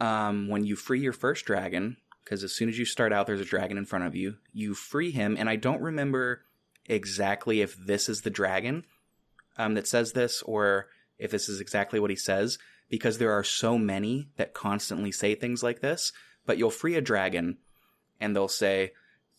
um, 0.00 0.48
when 0.48 0.64
you 0.64 0.76
free 0.76 1.00
your 1.00 1.12
first 1.12 1.44
dragon, 1.44 1.96
because 2.24 2.42
as 2.42 2.52
soon 2.52 2.68
as 2.68 2.78
you 2.78 2.84
start 2.84 3.12
out, 3.12 3.26
there's 3.26 3.40
a 3.40 3.44
dragon 3.44 3.78
in 3.78 3.84
front 3.84 4.04
of 4.04 4.14
you. 4.14 4.36
You 4.52 4.74
free 4.74 5.10
him, 5.10 5.36
and 5.38 5.48
I 5.48 5.56
don't 5.56 5.82
remember 5.82 6.42
exactly 6.86 7.60
if 7.60 7.76
this 7.76 8.08
is 8.08 8.22
the 8.22 8.30
dragon 8.30 8.84
um, 9.56 9.74
that 9.74 9.86
says 9.86 10.12
this 10.12 10.42
or 10.42 10.88
if 11.18 11.30
this 11.30 11.48
is 11.48 11.60
exactly 11.60 12.00
what 12.00 12.10
he 12.10 12.16
says, 12.16 12.58
because 12.88 13.18
there 13.18 13.32
are 13.32 13.44
so 13.44 13.78
many 13.78 14.28
that 14.36 14.54
constantly 14.54 15.12
say 15.12 15.34
things 15.34 15.62
like 15.62 15.80
this. 15.80 16.12
But 16.46 16.58
you'll 16.58 16.70
free 16.70 16.96
a 16.96 17.00
dragon, 17.00 17.58
and 18.20 18.34
they'll 18.34 18.48
say, 18.48 18.92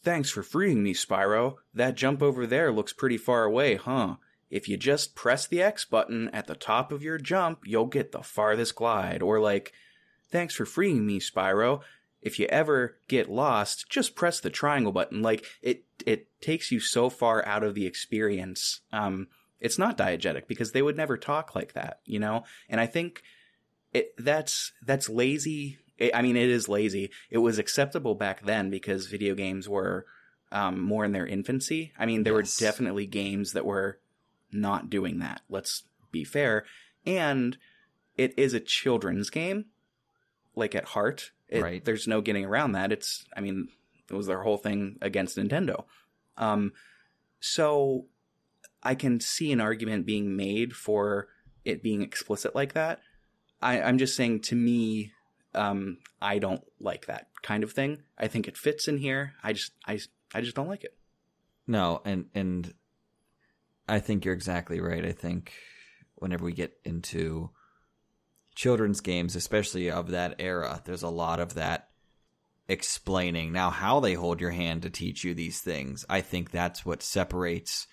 Thanks 0.06 0.30
for 0.30 0.44
freeing 0.44 0.84
me, 0.84 0.94
Spyro. 0.94 1.56
That 1.74 1.96
jump 1.96 2.22
over 2.22 2.46
there 2.46 2.72
looks 2.72 2.94
pretty 2.94 3.18
far 3.18 3.44
away, 3.44 3.76
huh? 3.76 4.16
If 4.50 4.70
you 4.70 4.78
just 4.78 5.16
press 5.16 5.48
the 5.48 5.62
X 5.62 5.84
button 5.84 6.30
at 6.30 6.46
the 6.46 6.56
top 6.56 6.92
of 6.92 7.02
your 7.02 7.18
jump, 7.18 7.62
you'll 7.66 7.88
get 7.88 8.12
the 8.12 8.22
farthest 8.22 8.76
glide. 8.76 9.22
Or 9.24 9.40
like, 9.40 9.74
Thanks 10.30 10.54
for 10.54 10.66
freeing 10.66 11.06
me, 11.06 11.20
Spyro. 11.20 11.82
If 12.22 12.40
you 12.40 12.46
ever 12.48 12.98
get 13.08 13.30
lost, 13.30 13.90
just 13.90 14.16
press 14.16 14.40
the 14.40 14.50
triangle 14.50 14.92
button. 14.92 15.22
Like 15.22 15.46
it, 15.62 15.86
it 16.06 16.28
takes 16.42 16.72
you 16.72 16.80
so 16.80 17.10
far 17.10 17.46
out 17.46 17.64
of 17.64 17.76
the 17.76 17.86
experience. 17.86 18.82
Um, 18.92 19.28
it's 19.60 19.80
not 19.80 19.98
diegetic 19.98 20.48
because 20.48 20.72
they 20.72 20.82
would 20.82 20.98
never 20.98 21.18
talk 21.18 21.56
like 21.56 21.74
that, 21.74 22.02
you 22.06 22.20
know. 22.20 22.44
And 22.70 22.82
I 22.82 22.86
think 22.86 23.24
it 23.94 24.14
that's 24.18 24.72
that's 24.86 25.10
lazy. 25.10 25.78
I 26.14 26.22
mean, 26.22 26.36
it 26.36 26.50
is 26.50 26.68
lazy. 26.68 27.12
It 27.30 27.38
was 27.38 27.58
acceptable 27.58 28.16
back 28.16 28.46
then 28.46 28.70
because 28.70 29.08
video 29.08 29.34
games 29.36 29.70
were 29.70 30.06
um, 30.52 30.80
more 30.82 31.06
in 31.06 31.12
their 31.14 31.26
infancy. 31.28 31.94
I 31.98 32.06
mean, 32.06 32.24
there 32.24 32.38
Yes. 32.40 32.60
were 32.60 32.66
definitely 32.68 33.06
games 33.08 33.54
that 33.54 33.66
were 33.66 34.00
not 34.52 34.90
doing 34.90 35.20
that. 35.20 35.42
Let's 35.50 35.84
be 36.12 36.24
fair. 36.24 36.66
And 37.06 37.58
it 38.18 38.34
is 38.38 38.54
a 38.54 38.60
children's 38.60 39.30
game, 39.30 39.66
like 40.56 40.76
at 40.76 40.86
heart. 40.86 41.32
It, 41.48 41.62
Right. 41.64 41.84
There's 41.86 42.08
no 42.08 42.22
getting 42.22 42.46
around 42.46 42.74
that. 42.74 42.92
It's, 42.92 43.26
I 43.36 43.42
mean, 43.42 43.68
it 44.10 44.14
was 44.14 44.28
their 44.28 44.42
whole 44.44 44.58
thing 44.58 44.98
against 45.02 45.38
Nintendo. 45.38 45.86
Um, 46.38 46.74
so 47.40 48.06
I 48.84 48.96
can 48.96 49.20
see 49.20 49.52
an 49.52 49.62
argument 49.62 50.06
being 50.06 50.36
made 50.36 50.74
for 50.74 51.28
it 51.64 51.82
being 51.84 52.02
explicit 52.02 52.54
like 52.56 52.74
that. 52.74 53.00
I, 53.62 53.82
I'm 53.82 53.98
just 53.98 54.16
saying 54.16 54.42
to 54.42 54.56
me, 54.56 55.12
um, 55.56 55.98
I 56.22 56.40
don't 56.40 56.64
like 56.80 57.08
that 57.08 57.28
kind 57.42 57.64
of 57.64 57.72
thing. 57.72 58.04
I 58.18 58.28
think 58.28 58.48
it 58.48 58.58
fits 58.58 58.88
in 58.88 58.98
here. 58.98 59.34
I 59.44 59.54
just, 59.54 59.72
I, 59.86 60.00
I 60.34 60.42
just 60.42 60.56
don't 60.56 60.68
like 60.68 60.84
it. 60.84 60.96
No, 61.68 62.02
and 62.06 62.26
and 62.36 62.74
I 63.88 64.00
think 64.00 64.24
you're 64.24 64.34
exactly 64.34 64.80
right. 64.80 65.04
I 65.06 65.12
think 65.12 65.54
whenever 66.16 66.46
we 66.46 66.54
get 66.54 66.78
into 66.84 67.50
children's 68.56 69.02
games, 69.02 69.36
especially 69.36 69.90
of 69.90 70.12
that 70.12 70.36
era, 70.40 70.82
there's 70.86 71.04
a 71.04 71.10
lot 71.10 71.40
of 71.40 71.56
that 71.56 71.90
explaining. 72.68 73.52
Now, 73.52 73.70
how 73.70 74.00
they 74.00 74.14
hold 74.14 74.42
your 74.42 74.52
hand 74.52 74.84
to 74.84 74.90
teach 74.90 75.24
you 75.24 75.34
these 75.34 75.60
things, 75.60 76.06
I 76.10 76.22
think 76.22 76.52
that's 76.52 76.86
what 76.86 77.04
separates 77.04 77.88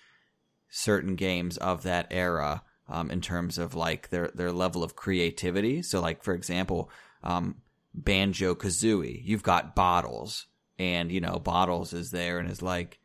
certain 0.69 1.15
games 1.15 1.57
of 1.57 1.83
that 1.83 2.07
era 2.09 2.63
um, 2.87 3.11
in 3.11 3.21
terms 3.21 3.57
of 3.57 3.75
like 3.75 4.09
their 4.09 4.29
their 4.33 4.51
level 4.51 4.83
of 4.83 4.95
creativity. 4.95 5.81
So, 5.81 5.99
like 6.01 6.23
for 6.23 6.33
example, 6.33 6.89
um, 7.23 7.55
Banjo 7.93 8.55
Kazooie, 8.55 9.21
you've 9.23 9.43
got 9.43 9.75
Bottles, 9.75 10.47
and 10.77 11.11
you 11.11 11.21
know 11.21 11.39
Bottles 11.39 11.93
is 11.93 12.11
there 12.11 12.39
and 12.39 12.49
is 12.49 12.61
like. 12.61 12.99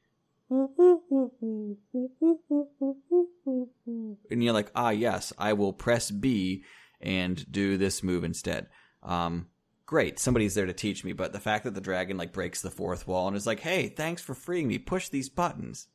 And 4.31 4.43
you're 4.43 4.53
like, 4.53 4.71
ah, 4.75 4.91
yes, 4.91 5.33
I 5.39 5.53
will 5.53 5.73
press 5.73 6.11
B 6.11 6.65
and 7.01 7.51
do 7.51 7.77
this 7.77 8.03
move 8.03 8.25
instead. 8.25 8.69
Um, 9.03 9.49
great, 9.87 10.19
somebody's 10.19 10.55
there 10.55 10.67
to 10.67 10.73
teach 10.73 11.05
me. 11.05 11.13
But 11.13 11.33
the 11.33 11.41
fact 11.41 11.65
that 11.65 11.75
the 11.75 11.81
dragon 11.81 12.17
like 12.17 12.33
breaks 12.33 12.63
the 12.63 12.71
fourth 12.71 13.07
wall 13.07 13.29
and 13.29 13.37
is 13.37 13.47
like, 13.47 13.61
hey, 13.61 13.89
thanks 13.89 14.23
for 14.23 14.35
freeing 14.35 14.69
me. 14.69 14.79
Push 14.79 15.09
these 15.11 15.29
buttons. 15.29 15.89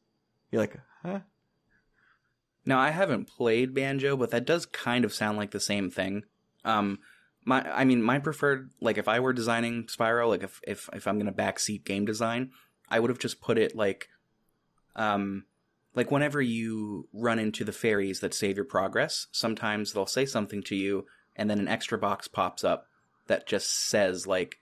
You're 0.52 0.62
like, 0.62 0.80
huh? 1.04 1.20
Now 2.66 2.80
I 2.80 2.92
haven't 2.92 3.26
played 3.26 3.74
banjo, 3.74 4.16
but 4.16 4.32
that 4.32 4.46
does 4.46 4.66
kind 4.66 5.04
of 5.04 5.14
sound 5.14 5.38
like 5.38 5.52
the 5.52 5.60
same 5.60 5.90
thing. 5.90 6.24
Um, 6.64 7.00
my, 7.46 7.62
I 7.70 7.84
mean, 7.84 8.02
my 8.02 8.20
preferred, 8.20 8.72
like 8.80 8.98
if 8.98 9.08
I 9.08 9.20
were 9.20 9.34
designing 9.34 9.86
Spyro, 9.86 10.30
like 10.30 10.44
if 10.44 10.60
if 10.64 10.90
if 10.94 11.08
I'm 11.08 11.18
gonna 11.18 11.34
backseat 11.34 11.84
game 11.84 12.06
design, 12.06 12.52
I 12.90 13.00
would 13.00 13.10
have 13.10 13.20
just 13.20 13.42
put 13.42 13.58
it 13.58 13.76
like, 13.76 14.10
um, 14.96 15.46
like 15.96 16.12
whenever 16.12 16.42
you 16.42 17.08
run 17.14 17.40
into 17.40 17.64
the 17.64 17.72
fairies 17.72 18.20
that 18.22 18.34
save 18.34 18.56
your 18.56 18.66
progress, 18.66 19.28
sometimes 19.32 19.94
they'll 19.94 20.06
say 20.06 20.26
something 20.26 20.64
to 20.64 20.76
you, 20.76 21.06
and 21.36 21.50
then 21.50 21.60
an 21.60 21.68
extra 21.68 21.98
box 21.98 22.28
pops 22.28 22.64
up 22.64 22.88
that 23.28 23.48
just 23.48 23.70
says 23.70 24.28
like, 24.28 24.58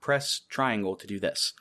press 0.00 0.42
triangle 0.48 0.96
to 0.96 1.06
do 1.06 1.18
this. 1.18 1.52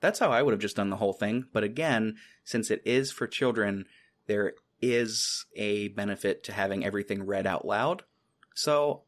That's 0.00 0.18
how 0.18 0.30
I 0.30 0.42
would 0.42 0.52
have 0.52 0.60
just 0.60 0.76
done 0.76 0.90
the 0.90 0.96
whole 0.96 1.14
thing. 1.14 1.46
But 1.52 1.64
again, 1.64 2.16
since 2.44 2.70
it 2.70 2.82
is 2.84 3.10
for 3.10 3.26
children, 3.26 3.86
there 4.26 4.52
is 4.82 5.46
a 5.56 5.88
benefit 5.88 6.44
to 6.44 6.52
having 6.52 6.84
everything 6.84 7.24
read 7.24 7.46
out 7.46 7.66
loud. 7.66 8.02
So 8.54 9.02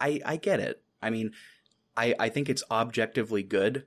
I 0.00 0.20
I 0.24 0.36
get 0.36 0.60
it. 0.60 0.82
I 1.02 1.10
mean, 1.10 1.32
I 1.96 2.14
I 2.18 2.28
think 2.28 2.48
it's 2.48 2.64
objectively 2.70 3.42
good. 3.42 3.84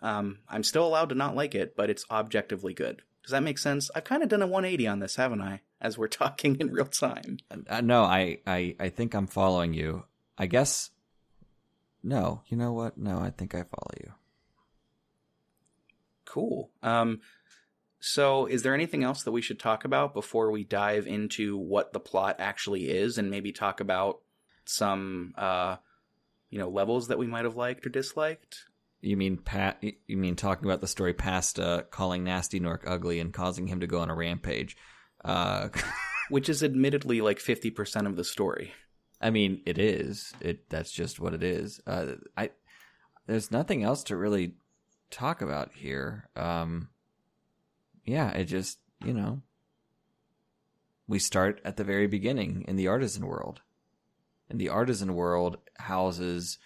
Um, 0.00 0.38
I'm 0.48 0.62
still 0.62 0.86
allowed 0.86 1.08
to 1.08 1.14
not 1.14 1.34
like 1.34 1.54
it, 1.54 1.74
but 1.76 1.90
it's 1.90 2.04
objectively 2.10 2.74
good. 2.74 3.02
Does 3.28 3.32
that 3.32 3.42
make 3.42 3.58
sense? 3.58 3.90
I've 3.94 4.04
kind 4.04 4.22
of 4.22 4.30
done 4.30 4.40
a 4.40 4.46
180 4.46 4.86
on 4.86 5.00
this, 5.00 5.16
haven't 5.16 5.42
I? 5.42 5.60
As 5.80 5.98
we're 5.98 6.08
talking 6.08 6.56
in 6.60 6.70
real 6.70 6.86
time. 6.86 7.38
Uh, 7.68 7.82
no, 7.82 8.02
I, 8.02 8.38
I, 8.46 8.74
I 8.80 8.88
think 8.88 9.14
I'm 9.14 9.26
following 9.26 9.74
you. 9.74 10.04
I 10.38 10.46
guess. 10.46 10.90
No, 12.02 12.42
you 12.46 12.56
know 12.56 12.72
what? 12.72 12.96
No, 12.96 13.18
I 13.18 13.30
think 13.30 13.54
I 13.54 13.64
follow 13.64 13.92
you. 14.00 14.12
Cool. 16.24 16.70
Um, 16.82 17.20
so 18.00 18.46
is 18.46 18.62
there 18.62 18.74
anything 18.74 19.02
else 19.02 19.24
that 19.24 19.32
we 19.32 19.42
should 19.42 19.58
talk 19.58 19.84
about 19.84 20.14
before 20.14 20.50
we 20.50 20.62
dive 20.62 21.06
into 21.06 21.58
what 21.58 21.92
the 21.92 22.00
plot 22.00 22.36
actually 22.38 22.88
is, 22.88 23.18
and 23.18 23.30
maybe 23.30 23.50
talk 23.50 23.80
about 23.80 24.20
some, 24.68 25.34
uh, 25.36 25.76
you 26.50 26.58
know, 26.58 26.68
levels 26.68 27.08
that 27.08 27.18
we 27.18 27.26
might 27.26 27.44
have 27.44 27.56
liked 27.56 27.86
or 27.86 27.90
disliked? 27.90 28.64
You 29.00 29.16
mean 29.16 29.36
Pat? 29.38 29.82
You 29.82 30.16
mean 30.16 30.36
talking 30.36 30.64
about 30.64 30.80
the 30.80 30.86
story 30.86 31.14
past 31.14 31.58
uh, 31.58 31.82
calling 31.90 32.24
Gnasty 32.24 32.60
Gnorc 32.60 32.82
ugly 32.86 33.20
and 33.20 33.32
causing 33.32 33.66
him 33.66 33.80
to 33.80 33.86
go 33.86 34.00
on 34.00 34.10
a 34.10 34.14
rampage? 34.14 34.76
Uh, 35.24 35.68
which 36.28 36.48
is 36.48 36.62
admittedly 36.62 37.20
like 37.20 37.38
50% 37.38 38.06
of 38.06 38.16
the 38.16 38.24
story. 38.24 38.72
I 39.20 39.30
mean, 39.30 39.62
it 39.66 39.78
is. 39.78 40.32
It 40.40 40.68
that's 40.68 40.92
just 40.92 41.18
what 41.18 41.34
it 41.34 41.42
is. 41.42 41.80
Uh, 41.86 42.14
I 42.36 42.50
there's 43.26 43.50
nothing 43.50 43.82
else 43.82 44.04
to 44.04 44.16
really 44.16 44.54
talk 45.10 45.42
about 45.42 45.72
here. 45.74 46.28
Um, 46.36 46.88
yeah, 48.04 48.30
it 48.30 48.44
just 48.44 48.78
you 49.04 49.12
know 49.12 49.42
we 51.08 51.18
start 51.18 51.60
at 51.64 51.76
the 51.76 51.84
very 51.84 52.06
beginning 52.06 52.64
in 52.68 52.76
the 52.76 52.86
artisan 52.86 53.26
world, 53.26 53.60
and 54.50 54.60
the 54.60 54.68
artisan 54.68 55.14
world 55.14 55.58
houses 55.78 56.58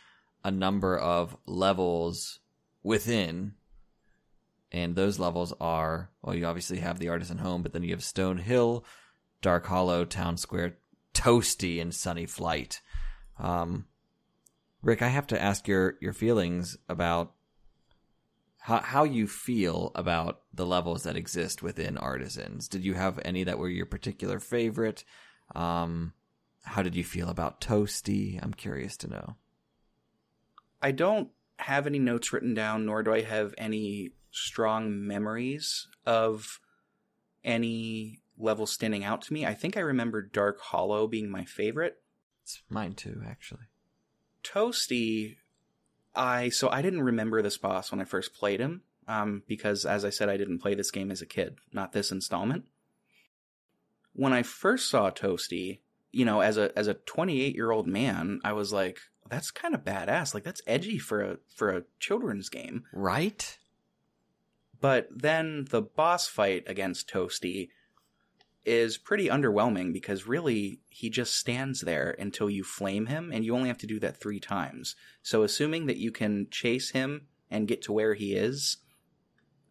a 0.44 0.50
number 0.50 0.96
of 0.96 1.36
levels 1.46 2.40
within. 2.82 3.54
And 4.70 4.96
those 4.96 5.18
levels 5.18 5.52
are 5.60 6.10
well, 6.22 6.34
you 6.34 6.46
obviously 6.46 6.78
have 6.78 6.98
the 6.98 7.08
artisan 7.08 7.38
home, 7.38 7.62
but 7.62 7.72
then 7.72 7.82
you 7.82 7.90
have 7.90 8.02
Stone 8.02 8.38
Hill, 8.38 8.84
Dark 9.40 9.66
Hollow, 9.66 10.04
Town 10.04 10.36
Square, 10.36 10.78
Toasty, 11.14 11.80
and 11.80 11.94
Sunny 11.94 12.26
Flight. 12.26 12.80
Um, 13.38 13.86
Rick, 14.82 15.02
I 15.02 15.08
have 15.08 15.26
to 15.28 15.40
ask 15.40 15.68
your 15.68 15.96
your 16.00 16.12
feelings 16.12 16.76
about 16.88 17.32
how 18.58 18.78
how 18.78 19.04
you 19.04 19.26
feel 19.26 19.92
about 19.94 20.42
the 20.54 20.66
levels 20.66 21.02
that 21.02 21.16
exist 21.16 21.62
within 21.62 21.98
Artisans. 21.98 22.68
Did 22.68 22.84
you 22.84 22.94
have 22.94 23.20
any 23.24 23.44
that 23.44 23.58
were 23.58 23.68
your 23.68 23.86
particular 23.86 24.38
favorite? 24.38 25.04
Um, 25.54 26.14
how 26.64 26.82
did 26.82 26.94
you 26.94 27.04
feel 27.04 27.28
about 27.28 27.60
Toasty? 27.60 28.38
I'm 28.42 28.54
curious 28.54 28.96
to 28.98 29.08
know. 29.08 29.36
I 30.80 30.92
don't 30.92 31.28
have 31.58 31.86
any 31.86 31.98
notes 31.98 32.32
written 32.32 32.54
down, 32.54 32.86
nor 32.86 33.02
do 33.02 33.12
I 33.12 33.22
have 33.22 33.54
any 33.58 34.10
strong 34.30 35.06
memories 35.06 35.86
of 36.06 36.60
any 37.44 38.20
level 38.38 38.66
standing 38.66 39.04
out 39.04 39.22
to 39.22 39.32
me. 39.32 39.46
I 39.46 39.54
think 39.54 39.76
I 39.76 39.80
remember 39.80 40.22
Dark 40.22 40.60
Hollow 40.60 41.06
being 41.06 41.30
my 41.30 41.44
favorite. 41.44 42.00
It's 42.42 42.62
mine 42.68 42.94
too, 42.94 43.22
actually. 43.26 43.66
Toasty, 44.42 45.36
I 46.14 46.48
so 46.48 46.68
I 46.68 46.82
didn't 46.82 47.02
remember 47.02 47.42
this 47.42 47.58
boss 47.58 47.90
when 47.90 48.00
I 48.00 48.04
first 48.04 48.34
played 48.34 48.60
him, 48.60 48.82
um, 49.06 49.42
because 49.46 49.84
as 49.84 50.04
I 50.04 50.10
said, 50.10 50.28
I 50.28 50.36
didn't 50.36 50.58
play 50.58 50.74
this 50.74 50.90
game 50.90 51.10
as 51.10 51.22
a 51.22 51.26
kid, 51.26 51.56
not 51.72 51.92
this 51.92 52.10
installment. 52.10 52.64
When 54.14 54.32
I 54.32 54.42
first 54.42 54.90
saw 54.90 55.10
Toasty, 55.10 55.78
you 56.12 56.24
know, 56.24 56.40
as 56.40 56.58
a 56.58 56.76
as 56.78 56.86
a 56.86 56.94
28 56.94 57.54
year 57.54 57.70
old 57.70 57.86
man, 57.86 58.40
I 58.44 58.52
was 58.52 58.72
like, 58.72 59.00
that's 59.28 59.50
kind 59.50 59.74
of 59.74 59.84
badass. 59.84 60.34
Like 60.34 60.44
that's 60.44 60.62
edgy 60.66 60.98
for 60.98 61.22
a 61.22 61.36
for 61.54 61.70
a 61.70 61.84
children's 61.98 62.48
game. 62.48 62.84
Right? 62.92 63.58
But 64.80 65.08
then 65.14 65.66
the 65.70 65.80
boss 65.82 66.26
fight 66.26 66.64
against 66.66 67.08
Toasty 67.08 67.68
is 68.64 68.98
pretty 68.98 69.28
underwhelming 69.28 69.92
because 69.92 70.26
really 70.26 70.80
he 70.88 71.08
just 71.10 71.34
stands 71.34 71.80
there 71.80 72.14
until 72.18 72.50
you 72.50 72.62
flame 72.62 73.06
him, 73.06 73.30
and 73.32 73.44
you 73.44 73.54
only 73.54 73.68
have 73.68 73.78
to 73.78 73.86
do 73.86 73.98
that 74.00 74.20
three 74.20 74.40
times. 74.40 74.94
So, 75.22 75.42
assuming 75.42 75.86
that 75.86 75.96
you 75.96 76.12
can 76.12 76.48
chase 76.50 76.90
him 76.90 77.26
and 77.50 77.68
get 77.68 77.82
to 77.82 77.92
where 77.92 78.14
he 78.14 78.34
is, 78.34 78.78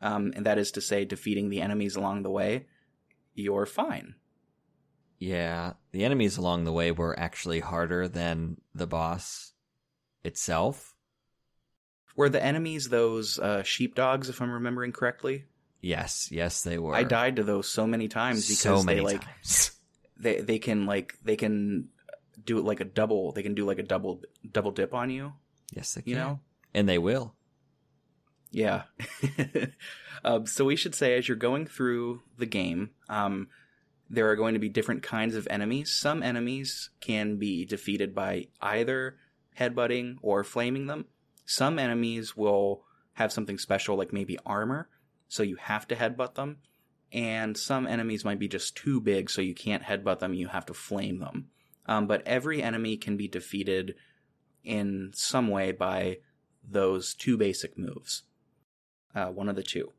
um, 0.02 0.34
and 0.36 0.46
that 0.46 0.58
is 0.58 0.72
to 0.72 0.82
say, 0.82 1.06
defeating 1.06 1.50
the 1.50 1.62
enemies 1.62 1.96
along 1.96 2.24
the 2.24 2.32
way, 2.32 2.66
you're 3.34 3.66
fine. 3.66 4.16
Yeah, 5.22 5.74
the 5.92 6.04
enemies 6.04 6.38
along 6.38 6.64
the 6.64 6.72
way 6.72 6.92
were 6.92 7.18
actually 7.18 7.60
harder 7.60 8.08
than 8.08 8.60
the 8.74 8.88
boss 8.88 9.54
itself. 10.24 10.96
Were 12.16 12.28
the 12.28 12.44
enemies 12.44 12.90
those 12.90 13.38
uh, 13.38 13.62
sheepdogs, 13.62 14.30
if 14.30 14.42
I'm 14.42 14.50
remembering 14.50 14.92
correctly? 14.92 15.46
Yes, 15.80 16.30
yes, 16.32 16.64
they 16.64 16.80
were. 16.80 16.96
I 16.96 17.04
died 17.04 17.36
to 17.36 17.44
those 17.44 17.68
so 17.68 17.86
many 17.86 18.08
times 18.08 18.48
because 18.48 18.62
so 18.62 18.82
many 18.82 19.02
they 19.02 19.06
like 19.06 19.24
times. 19.24 19.72
they 20.18 20.42
they 20.42 20.58
can 20.58 20.88
like 20.88 21.14
they 21.24 21.36
can 21.36 21.90
do 22.44 22.58
it 22.58 22.66
like 22.66 22.80
a 22.80 22.86
double. 22.86 23.32
They 23.32 23.44
can 23.44 23.54
do 23.54 23.64
like 23.64 23.78
a 23.78 23.84
double 23.84 24.24
double 24.52 24.72
dip 24.72 24.92
on 24.92 25.12
you. 25.12 25.34
Yes, 25.72 25.94
they 25.94 26.02
can. 26.02 26.10
You 26.10 26.16
know. 26.16 26.40
and 26.74 26.90
they 26.90 26.98
will. 26.98 27.36
Yeah. 28.50 28.84
um, 30.24 30.48
so 30.48 30.66
we 30.66 30.76
should 30.76 30.96
say 30.96 31.16
as 31.16 31.28
you're 31.28 31.38
going 31.38 31.68
through 31.68 32.24
the 32.40 32.48
game, 32.48 32.90
um, 33.08 33.50
there 34.12 34.30
are 34.30 34.36
going 34.36 34.56
to 34.56 34.60
be 34.60 34.68
different 34.68 35.04
kinds 35.04 35.36
of 35.36 35.48
enemies. 35.50 35.96
Some 35.98 36.22
enemies 36.22 36.90
can 37.00 37.38
be 37.38 37.66
defeated 37.66 38.14
by 38.14 38.48
either 38.62 39.16
headbutting 39.58 40.18
or 40.22 40.44
flaming 40.44 40.88
them. 40.88 41.06
Some 41.46 41.80
enemies 41.80 42.36
will 42.36 42.84
have 43.14 43.32
something 43.32 43.58
special, 43.58 43.96
like 43.96 44.12
maybe 44.12 44.38
armor, 44.46 44.90
so 45.30 45.44
you 45.44 45.56
have 45.56 45.88
to 45.88 45.96
headbutt 45.96 46.36
them. 46.36 46.58
And 47.14 47.58
some 47.58 47.88
enemies 47.88 48.26
might 48.26 48.40
be 48.40 48.50
just 48.50 48.76
too 48.76 49.00
big, 49.00 49.30
so 49.30 49.42
you 49.42 49.56
can't 49.56 49.84
headbutt 49.84 50.20
them, 50.20 50.34
you 50.34 50.50
have 50.50 50.66
to 50.66 50.74
flame 50.74 51.20
them. 51.20 51.48
Um, 51.86 52.08
but 52.08 52.22
every 52.26 52.62
enemy 52.62 52.98
can 52.98 53.16
be 53.16 53.30
defeated 53.30 53.96
in 54.64 55.12
some 55.14 55.48
way 55.48 55.72
by 55.72 56.18
those 56.70 57.14
two 57.14 57.38
basic 57.38 57.78
moves. 57.78 58.24
Uh, 59.16 59.28
one 59.28 59.48
of 59.48 59.56
the 59.56 59.64
two. 59.64 59.92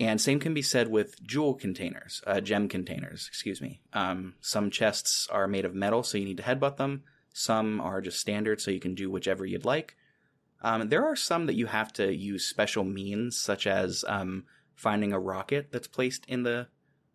And 0.00 0.20
same 0.20 0.38
can 0.38 0.54
be 0.54 0.62
said 0.62 0.88
with 0.88 1.20
jewel 1.24 1.54
containers, 1.54 2.22
uh, 2.26 2.40
gem 2.40 2.68
containers, 2.68 3.26
excuse 3.26 3.60
me. 3.60 3.80
Um, 3.92 4.34
some 4.40 4.70
chests 4.70 5.26
are 5.28 5.48
made 5.48 5.64
of 5.64 5.74
metal, 5.74 6.04
so 6.04 6.18
you 6.18 6.24
need 6.24 6.36
to 6.36 6.42
headbutt 6.44 6.76
them. 6.76 7.02
Some 7.32 7.80
are 7.80 8.00
just 8.00 8.20
standard, 8.20 8.60
so 8.60 8.70
you 8.70 8.80
can 8.80 8.94
do 8.94 9.10
whichever 9.10 9.44
you'd 9.44 9.64
like. 9.64 9.96
Um, 10.62 10.88
there 10.88 11.04
are 11.04 11.16
some 11.16 11.46
that 11.46 11.56
you 11.56 11.66
have 11.66 11.92
to 11.94 12.14
use 12.14 12.44
special 12.44 12.84
means, 12.84 13.36
such 13.38 13.66
as 13.66 14.04
um, 14.08 14.44
finding 14.74 15.12
a 15.12 15.20
rocket 15.20 15.70
that's 15.72 15.88
placed 15.88 16.24
in 16.26 16.42
the 16.42 16.68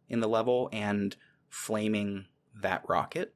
in 0.10 0.20
the 0.20 0.28
level 0.28 0.70
and 0.72 1.16
flaming 1.50 2.26
that 2.62 2.84
rocket. 2.88 3.34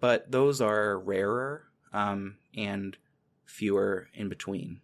But 0.00 0.30
those 0.30 0.60
are 0.60 0.98
rarer 0.98 1.64
um, 1.92 2.36
and 2.56 2.96
fewer 3.44 4.08
in 4.14 4.28
between. 4.28 4.80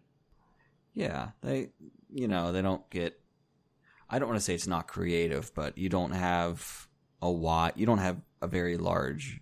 Yeah, 0.93 1.29
they, 1.41 1.69
you 2.09 2.27
know, 2.27 2.51
they 2.51 2.61
don't 2.61 2.87
get. 2.89 3.19
I 4.09 4.19
don't 4.19 4.29
want 4.29 4.39
to 4.39 4.43
say 4.43 4.53
it's 4.55 4.67
not 4.67 4.87
creative, 4.87 5.53
but 5.53 5.77
you 5.77 5.89
don't 5.89 6.11
have 6.11 6.87
a 7.21 7.31
wide, 7.31 7.73
you 7.75 7.85
don't 7.85 7.97
have 7.97 8.21
a 8.41 8.47
very 8.47 8.77
large, 8.77 9.41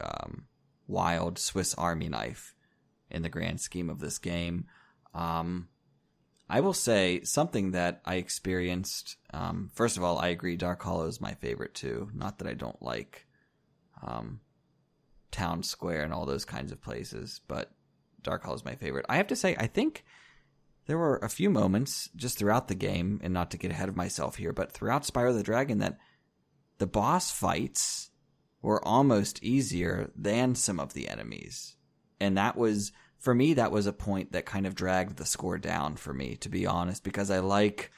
um, 0.00 0.46
wild 0.86 1.38
Swiss 1.38 1.74
Army 1.74 2.08
knife 2.08 2.54
in 3.10 3.22
the 3.22 3.28
grand 3.28 3.60
scheme 3.60 3.88
of 3.88 4.00
this 4.00 4.18
game. 4.18 4.66
Um, 5.14 5.68
I 6.48 6.60
will 6.60 6.74
say 6.74 7.22
something 7.22 7.70
that 7.70 8.02
I 8.04 8.16
experienced. 8.16 9.16
Um, 9.32 9.70
first 9.72 9.96
of 9.96 10.04
all, 10.04 10.18
I 10.18 10.28
agree. 10.28 10.56
Dark 10.56 10.82
Hollow 10.82 11.06
is 11.06 11.20
my 11.20 11.34
favorite 11.34 11.74
too. 11.74 12.10
Not 12.12 12.38
that 12.38 12.48
I 12.48 12.54
don't 12.54 12.82
like, 12.82 13.26
um, 14.06 14.40
Town 15.30 15.62
Square 15.62 16.04
and 16.04 16.12
all 16.12 16.26
those 16.26 16.44
kinds 16.44 16.72
of 16.72 16.82
places, 16.82 17.40
but 17.48 17.72
Dark 18.22 18.42
Hollow 18.44 18.56
is 18.56 18.64
my 18.64 18.74
favorite. 18.74 19.06
I 19.08 19.16
have 19.16 19.28
to 19.28 19.36
say, 19.36 19.56
I 19.58 19.66
think 19.66 20.04
there 20.86 20.98
were 20.98 21.18
a 21.18 21.28
few 21.28 21.48
moments 21.48 22.08
just 22.16 22.38
throughout 22.38 22.68
the 22.68 22.74
game, 22.74 23.20
and 23.22 23.32
not 23.32 23.50
to 23.52 23.58
get 23.58 23.70
ahead 23.70 23.88
of 23.88 23.96
myself 23.96 24.36
here, 24.36 24.52
but 24.52 24.72
throughout 24.72 25.04
Spyro 25.04 25.32
the 25.32 25.42
Dragon 25.42 25.78
that 25.78 25.98
the 26.78 26.86
boss 26.86 27.30
fights 27.30 28.10
were 28.60 28.84
almost 28.86 29.42
easier 29.42 30.10
than 30.16 30.54
some 30.54 30.80
of 30.80 30.94
the 30.94 31.08
enemies. 31.08 31.76
And 32.20 32.36
that 32.36 32.56
was, 32.56 32.92
for 33.18 33.34
me, 33.34 33.54
that 33.54 33.72
was 33.72 33.86
a 33.86 33.92
point 33.92 34.32
that 34.32 34.46
kind 34.46 34.66
of 34.66 34.74
dragged 34.74 35.16
the 35.16 35.26
score 35.26 35.58
down 35.58 35.96
for 35.96 36.12
me, 36.12 36.36
to 36.36 36.48
be 36.48 36.66
honest, 36.66 37.04
because 37.04 37.30
I 37.30 37.40
like, 37.40 37.90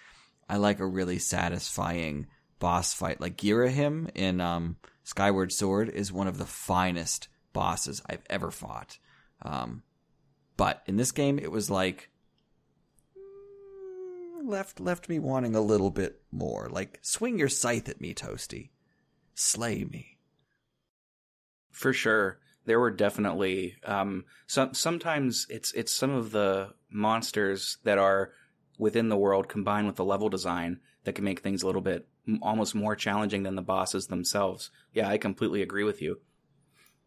I 0.48 0.56
like 0.56 0.80
a 0.80 0.86
really 0.86 1.18
satisfying 1.18 2.26
boss 2.58 2.94
fight. 2.94 3.20
Like 3.20 3.36
Girahim 3.36 4.10
in, 4.14 4.40
um, 4.40 4.76
Skyward 5.02 5.52
Sword 5.52 5.90
is 5.90 6.10
one 6.10 6.28
of 6.28 6.38
the 6.38 6.46
finest 6.46 7.28
bosses 7.52 8.00
I've 8.08 8.24
ever 8.30 8.50
fought. 8.50 8.98
Um, 9.42 9.82
but 10.56 10.82
in 10.86 10.96
this 10.96 11.12
game, 11.12 11.38
it 11.38 11.52
was 11.52 11.68
like, 11.70 12.08
left 14.46 14.80
left 14.80 15.08
me 15.08 15.18
wanting 15.18 15.54
a 15.54 15.60
little 15.60 15.90
bit 15.90 16.22
more. 16.30 16.68
Like, 16.70 16.98
swing 17.02 17.38
your 17.38 17.48
scythe 17.48 17.88
at 17.88 18.00
me, 18.00 18.14
Toasty. 18.14 18.70
Slay 19.34 19.84
me. 19.84 20.18
For 21.70 21.92
sure, 21.92 22.38
there 22.66 22.80
were 22.80 22.90
definitely 22.90 23.76
um, 23.84 24.24
some. 24.46 24.74
Sometimes 24.74 25.46
it's 25.50 25.72
it's 25.72 25.92
some 25.92 26.10
of 26.10 26.30
the 26.30 26.74
monsters 26.90 27.78
that 27.84 27.98
are 27.98 28.32
within 28.78 29.08
the 29.08 29.16
world 29.16 29.48
combined 29.48 29.86
with 29.86 29.96
the 29.96 30.04
level 30.04 30.28
design 30.28 30.80
that 31.04 31.14
can 31.14 31.24
make 31.24 31.40
things 31.40 31.62
a 31.62 31.66
little 31.66 31.80
bit 31.80 32.08
almost 32.40 32.74
more 32.74 32.96
challenging 32.96 33.42
than 33.42 33.54
the 33.54 33.62
bosses 33.62 34.06
themselves. 34.06 34.70
Yeah, 34.92 35.08
I 35.08 35.18
completely 35.18 35.62
agree 35.62 35.84
with 35.84 36.00
you. 36.00 36.20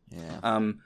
Yeah. 0.10 0.40
Um, 0.44 0.80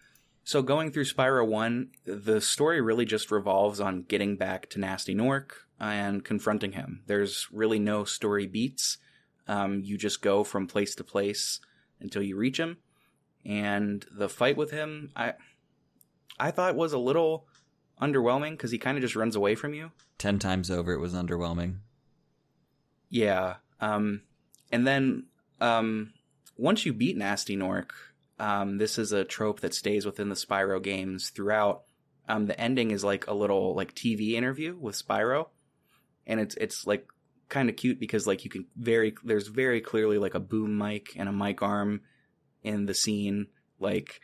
so 0.43 0.61
going 0.61 0.91
through 0.91 1.05
Spyro 1.05 1.47
1, 1.47 1.89
the 2.05 2.41
story 2.41 2.81
really 2.81 3.05
just 3.05 3.31
revolves 3.31 3.79
on 3.79 4.03
getting 4.03 4.37
back 4.37 4.69
to 4.71 4.79
Gnasty 4.79 5.15
Gnorc 5.15 5.51
and 5.81 6.23
confronting 6.23 6.73
him. 6.73 7.01
There's 7.07 7.47
really 7.51 7.79
no 7.79 8.03
story 8.03 8.45
beats. 8.45 8.97
Um, 9.47 9.81
you 9.83 9.97
just 9.97 10.21
go 10.21 10.43
from 10.43 10.67
place 10.67 10.93
to 10.95 11.03
place 11.03 11.59
until 11.99 12.21
you 12.21 12.37
reach 12.37 12.59
him. 12.59 12.77
And 13.43 14.05
the 14.11 14.29
fight 14.29 14.55
with 14.55 14.69
him, 14.69 15.11
I, 15.15 15.33
I 16.39 16.51
thought 16.51 16.75
was 16.75 16.93
a 16.93 16.99
little 16.99 17.47
underwhelming 17.99 18.51
because 18.51 18.69
he 18.69 18.77
kind 18.77 18.97
of 18.97 19.01
just 19.01 19.15
runs 19.15 19.35
away 19.35 19.55
from 19.55 19.73
you. 19.73 19.91
Ten 20.19 20.37
times 20.37 20.69
over, 20.69 20.93
it 20.93 20.99
was 20.99 21.13
underwhelming. 21.13 21.77
Yeah. 23.09 23.55
Um, 23.79 24.21
and 24.71 24.85
then 24.85 25.25
um, 25.59 26.13
once 26.57 26.85
you 26.85 26.93
beat 26.93 27.17
Gnasty 27.17 27.57
Gnorc, 27.57 27.89
um, 28.39 28.77
this 28.77 28.99
is 28.99 29.11
a 29.11 29.25
trope 29.25 29.61
that 29.61 29.73
stays 29.73 30.05
within 30.05 30.29
the 30.29 30.35
Spyro 30.35 30.81
games 30.81 31.29
throughout. 31.29 31.83
Um, 32.29 32.45
the 32.45 32.59
ending 32.59 32.91
is 32.91 33.03
like 33.03 33.25
a 33.25 33.33
little 33.33 33.75
like 33.75 33.95
TV 33.95 34.33
interview 34.33 34.77
with 34.79 34.95
Spyro, 34.95 35.47
and 36.25 36.39
it's 36.39 36.55
it's 36.55 36.85
like 36.87 37.07
kind 37.49 37.69
of 37.69 37.75
cute 37.75 37.99
because 37.99 38.25
like 38.25 38.43
you 38.45 38.49
can 38.49 38.65
very 38.75 39.13
there's 39.23 39.47
very 39.47 39.81
clearly 39.81 40.17
like 40.17 40.33
a 40.33 40.39
boom 40.39 40.77
mic 40.77 41.13
and 41.17 41.27
a 41.27 41.33
mic 41.33 41.61
arm 41.61 42.01
in 42.63 42.85
the 42.85 42.93
scene, 42.93 43.47
like 43.79 44.21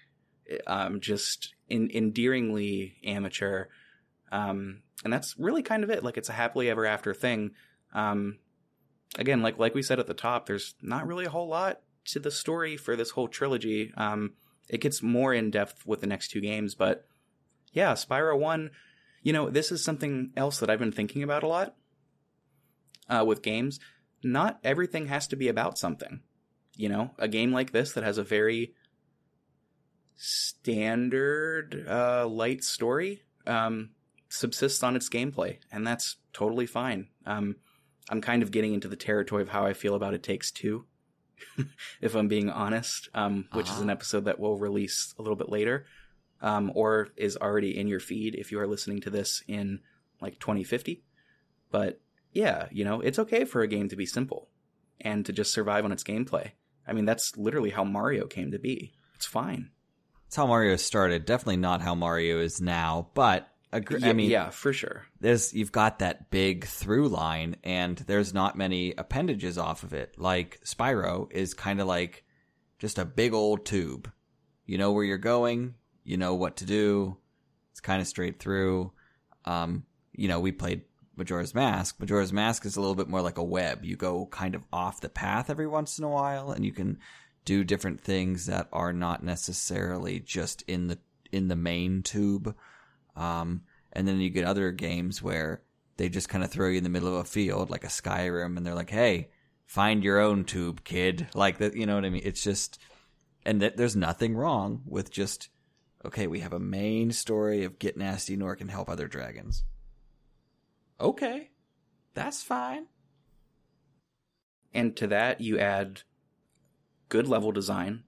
um, 0.66 1.00
just 1.00 1.54
in, 1.70 1.92
endearingly 1.94 2.96
amateur. 3.04 3.66
Um, 4.32 4.82
and 5.04 5.12
that's 5.12 5.36
really 5.38 5.62
kind 5.62 5.84
of 5.84 5.90
it. 5.90 6.04
Like 6.04 6.18
it's 6.18 6.30
a 6.30 6.34
happily 6.34 6.70
ever 6.70 6.86
after 6.86 7.14
thing. 7.14 7.52
Um, 7.94 8.40
again, 9.20 9.42
like 9.42 9.60
like 9.60 9.76
we 9.76 9.84
said 9.84 10.00
at 10.00 10.08
the 10.08 10.14
top, 10.14 10.46
there's 10.46 10.76
not 10.82 11.06
really 11.06 11.26
a 11.26 11.30
whole 11.30 11.48
lot 11.48 11.82
to 12.06 12.20
the 12.20 12.32
story 12.32 12.78
for 12.78 12.96
this 12.96 13.12
whole 13.12 13.28
trilogy. 13.28 13.92
Um, 13.96 14.34
it 14.70 14.82
gets 14.82 15.04
more 15.04 15.34
in 15.34 15.52
depth 15.52 15.86
with 15.86 16.02
the 16.02 16.08
next 16.08 16.30
two 16.30 16.42
games, 16.42 16.76
but 16.76 17.06
yeah, 17.74 17.94
Spyro 17.94 18.38
One. 18.38 18.72
You 19.24 19.34
know, 19.34 19.50
this 19.50 19.74
is 19.74 19.84
something 19.84 20.32
else 20.38 20.60
that 20.60 20.70
I've 20.70 20.80
been 20.80 20.92
thinking 20.94 21.22
about 21.22 21.44
a 21.44 21.48
lot 21.48 21.76
uh, 23.10 23.24
with 23.26 23.42
games. 23.42 23.80
Not 24.24 24.60
everything 24.64 25.08
has 25.08 25.28
to 25.28 25.36
be 25.36 25.48
about 25.48 25.78
something. 25.78 26.22
You 26.76 26.90
know, 26.90 27.12
a 27.18 27.28
game 27.28 27.52
like 27.52 27.72
this 27.72 27.94
that 27.94 28.04
has 28.04 28.18
a 28.18 28.24
very 28.24 28.74
standard 30.16 31.86
uh, 31.88 32.28
light 32.28 32.64
story 32.64 33.22
um, 33.46 33.92
subsists 34.30 34.84
on 34.84 34.96
its 34.96 35.10
gameplay, 35.10 35.58
and 35.72 35.86
that's 35.86 36.18
totally 36.34 36.66
fine. 36.66 37.08
Um, 37.26 37.56
I'm 38.10 38.22
kind 38.22 38.42
of 38.44 38.52
getting 38.52 38.74
into 38.74 38.88
the 38.88 38.96
territory 38.96 39.42
of 39.42 39.50
how 39.50 39.66
I 39.66 39.74
feel 39.74 39.96
about 39.96 40.14
It 40.14 40.24
Takes 40.24 40.52
Two, 40.52 40.86
if 42.02 42.16
I'm 42.16 42.28
being 42.28 42.50
honest, 42.50 43.10
um, 43.14 43.48
which 43.54 43.70
is 43.70 43.80
an 43.80 43.90
Uh-huh. 43.90 43.94
episode 43.94 44.26
that 44.26 44.40
we'll 44.40 44.58
release 44.58 45.14
a 45.18 45.22
little 45.22 45.36
bit 45.36 45.50
later, 45.50 45.86
um, 46.42 46.72
or 46.76 47.10
is 47.18 47.38
already 47.38 47.78
in 47.78 47.88
your 47.88 48.00
feed 48.00 48.36
if 48.36 48.52
you 48.52 48.60
are 48.60 48.68
listening 48.68 49.02
to 49.02 49.10
this 49.10 49.44
in 49.48 49.80
like 50.22 50.40
2050. 50.40 51.04
But 51.72 52.00
yeah, 52.38 52.68
you 52.72 52.86
know, 52.86 53.02
it's 53.02 53.20
okay 53.20 53.44
for 53.46 53.62
a 53.62 53.68
game 53.68 53.90
to 53.90 53.96
be 53.96 54.06
simple 54.06 54.48
and 55.02 55.26
to 55.26 55.34
just 55.34 55.52
survive 55.52 55.84
on 55.86 55.92
its 55.92 56.04
gameplay. 56.04 56.52
I 56.88 56.94
mean, 56.94 57.06
that's 57.06 57.36
literally 57.36 57.72
how 57.72 57.84
Mario 57.84 58.28
came 58.28 58.52
to 58.52 58.60
be. 58.60 58.94
It's 59.16 59.26
fine. 59.26 59.72
It's 60.28 60.36
how 60.36 60.46
Mario 60.48 60.76
started. 60.76 61.26
Definitely 61.26 61.58
not 61.58 61.82
how 61.82 61.96
Mario 61.96 62.40
is 62.40 62.62
now, 62.62 63.10
but 63.14 63.50
Agree- 63.74 64.00
Yeah, 64.00 64.10
I 64.10 64.14
mean, 64.14 64.30
yeah, 64.30 64.50
for 64.50 64.72
sure. 64.72 65.06
there's 65.20 65.54
you've 65.54 65.74
got 65.74 66.00
that 66.00 66.30
big 66.30 66.64
through 66.66 67.10
line 67.10 67.58
and 67.66 67.98
there's 67.98 68.34
not 68.34 68.56
many 68.56 68.94
appendages 68.98 69.58
off 69.58 69.84
of 69.84 69.92
it 69.94 70.16
like 70.18 70.62
spyro 70.64 71.30
is 71.34 71.54
kind 71.54 71.82
of 71.82 71.88
like 71.88 72.24
just 72.80 72.98
a 72.98 73.04
big 73.04 73.34
old 73.34 73.66
tube 73.66 74.10
you 74.66 74.78
know 74.78 74.94
where 74.94 75.04
you're 75.04 75.18
going 75.18 75.74
you 76.06 76.16
know 76.16 76.34
what 76.36 76.56
to 76.58 76.66
do 76.66 77.18
it's 77.72 77.82
kind 77.82 78.02
of 78.02 78.08
straight 78.08 78.40
through 78.40 78.92
um 79.44 79.84
you 80.14 80.30
know 80.30 80.40
we 80.40 80.54
played 80.54 80.84
majora's 81.18 81.56
mask 81.56 82.00
majora's 82.00 82.34
mask 82.34 82.66
is 82.66 82.76
a 82.76 82.80
little 82.80 82.96
bit 82.96 83.10
more 83.10 83.22
like 83.22 83.38
a 83.38 83.44
web 83.44 83.84
you 83.84 83.96
go 83.96 84.26
kind 84.28 84.56
of 84.56 84.64
off 84.72 85.02
the 85.02 85.10
path 85.10 85.50
every 85.50 85.68
once 85.68 85.98
in 85.98 86.06
a 86.06 86.10
while 86.10 86.52
and 86.52 86.66
you 86.66 86.72
can 86.72 86.98
do 87.46 87.64
different 87.64 88.02
things 88.02 88.46
that 88.46 88.68
are 88.72 88.94
not 88.94 89.24
necessarily 89.24 90.20
just 90.20 90.62
in 90.64 90.88
the 90.88 90.98
in 91.32 91.48
the 91.48 91.56
main 91.56 92.04
tube 92.04 92.56
um, 93.16 93.62
and 93.92 94.08
then 94.08 94.20
you 94.20 94.30
get 94.30 94.46
other 94.46 94.72
games 94.72 95.22
where 95.22 95.62
they 95.98 96.10
just 96.10 96.30
kind 96.30 96.44
of 96.44 96.52
throw 96.52 96.70
you 96.70 96.78
in 96.78 96.84
the 96.84 96.90
middle 96.90 97.10
of 97.10 97.16
a 97.16 97.24
field, 97.24 97.70
like 97.70 97.84
a 97.84 97.88
Skyrim, 97.88 98.56
and 98.56 98.66
they're 98.66 98.76
like, 98.76 98.92
"Hey, 98.92 99.30
find 99.66 100.04
your 100.04 100.20
own 100.20 100.46
tube, 100.46 100.84
kid." 100.84 101.28
Like 101.34 101.58
that, 101.58 101.76
you 101.76 101.86
know 101.86 101.96
what 101.96 102.06
I 102.06 102.10
mean? 102.10 102.22
It's 102.24 102.44
just, 102.44 102.80
and 103.46 103.60
th- 103.60 103.74
there's 103.76 103.96
nothing 103.96 104.36
wrong 104.36 104.84
with 104.86 105.12
just, 105.12 105.50
okay, 106.06 106.28
we 106.28 106.42
have 106.42 106.54
a 106.54 106.60
main 106.60 107.12
story 107.12 107.64
of 107.64 107.80
get 107.80 107.98
nasty 107.98 108.36
Nor 108.36 108.56
can 108.56 108.70
help 108.70 108.90
other 108.90 109.08
dragons. 109.08 109.64
Okay, 111.00 111.52
that's 112.14 112.42
fine. 112.44 112.88
And 114.74 114.96
to 114.98 115.08
that, 115.08 115.42
you 115.42 115.58
add 115.60 116.02
good 117.10 117.28
level 117.28 117.52
design, 117.52 118.04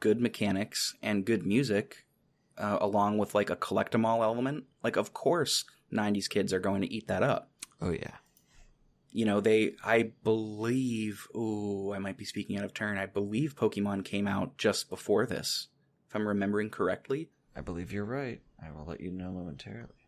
good 0.00 0.20
mechanics, 0.20 0.94
and 1.02 1.24
good 1.24 1.46
music, 1.46 2.06
uh, 2.58 2.78
along 2.80 3.18
with 3.18 3.34
like 3.34 3.50
a 3.50 3.56
collect 3.56 3.94
'em 3.94 4.04
all 4.04 4.22
element. 4.22 4.64
Like, 4.82 4.96
of 4.96 5.12
course, 5.12 5.64
90s 5.90 6.28
kids 6.28 6.52
are 6.52 6.60
going 6.60 6.82
to 6.82 6.92
eat 6.92 7.06
that 7.08 7.22
up. 7.22 7.50
Oh 7.80 7.90
yeah, 7.90 8.16
You 9.10 9.24
know, 9.24 9.40
they, 9.40 9.74
I 9.84 10.12
believe, 10.24 11.28
ooh, 11.36 11.92
I 11.92 11.98
might 11.98 12.16
be 12.16 12.24
speaking 12.24 12.58
out 12.58 12.64
of 12.64 12.74
turn. 12.74 12.98
I 12.98 13.06
believe 13.06 13.54
Pokemon 13.54 14.04
came 14.04 14.26
out 14.26 14.58
just 14.58 14.88
before 14.88 15.26
this, 15.26 15.68
if 16.08 16.16
I'm 16.16 16.26
remembering 16.26 16.70
correctly. 16.70 17.30
I 17.54 17.60
believe 17.60 17.92
you're 17.92 18.04
right. 18.04 18.42
I 18.60 18.70
will 18.72 18.84
let 18.84 19.00
you 19.00 19.10
know 19.12 19.30
momentarily. 19.30 20.03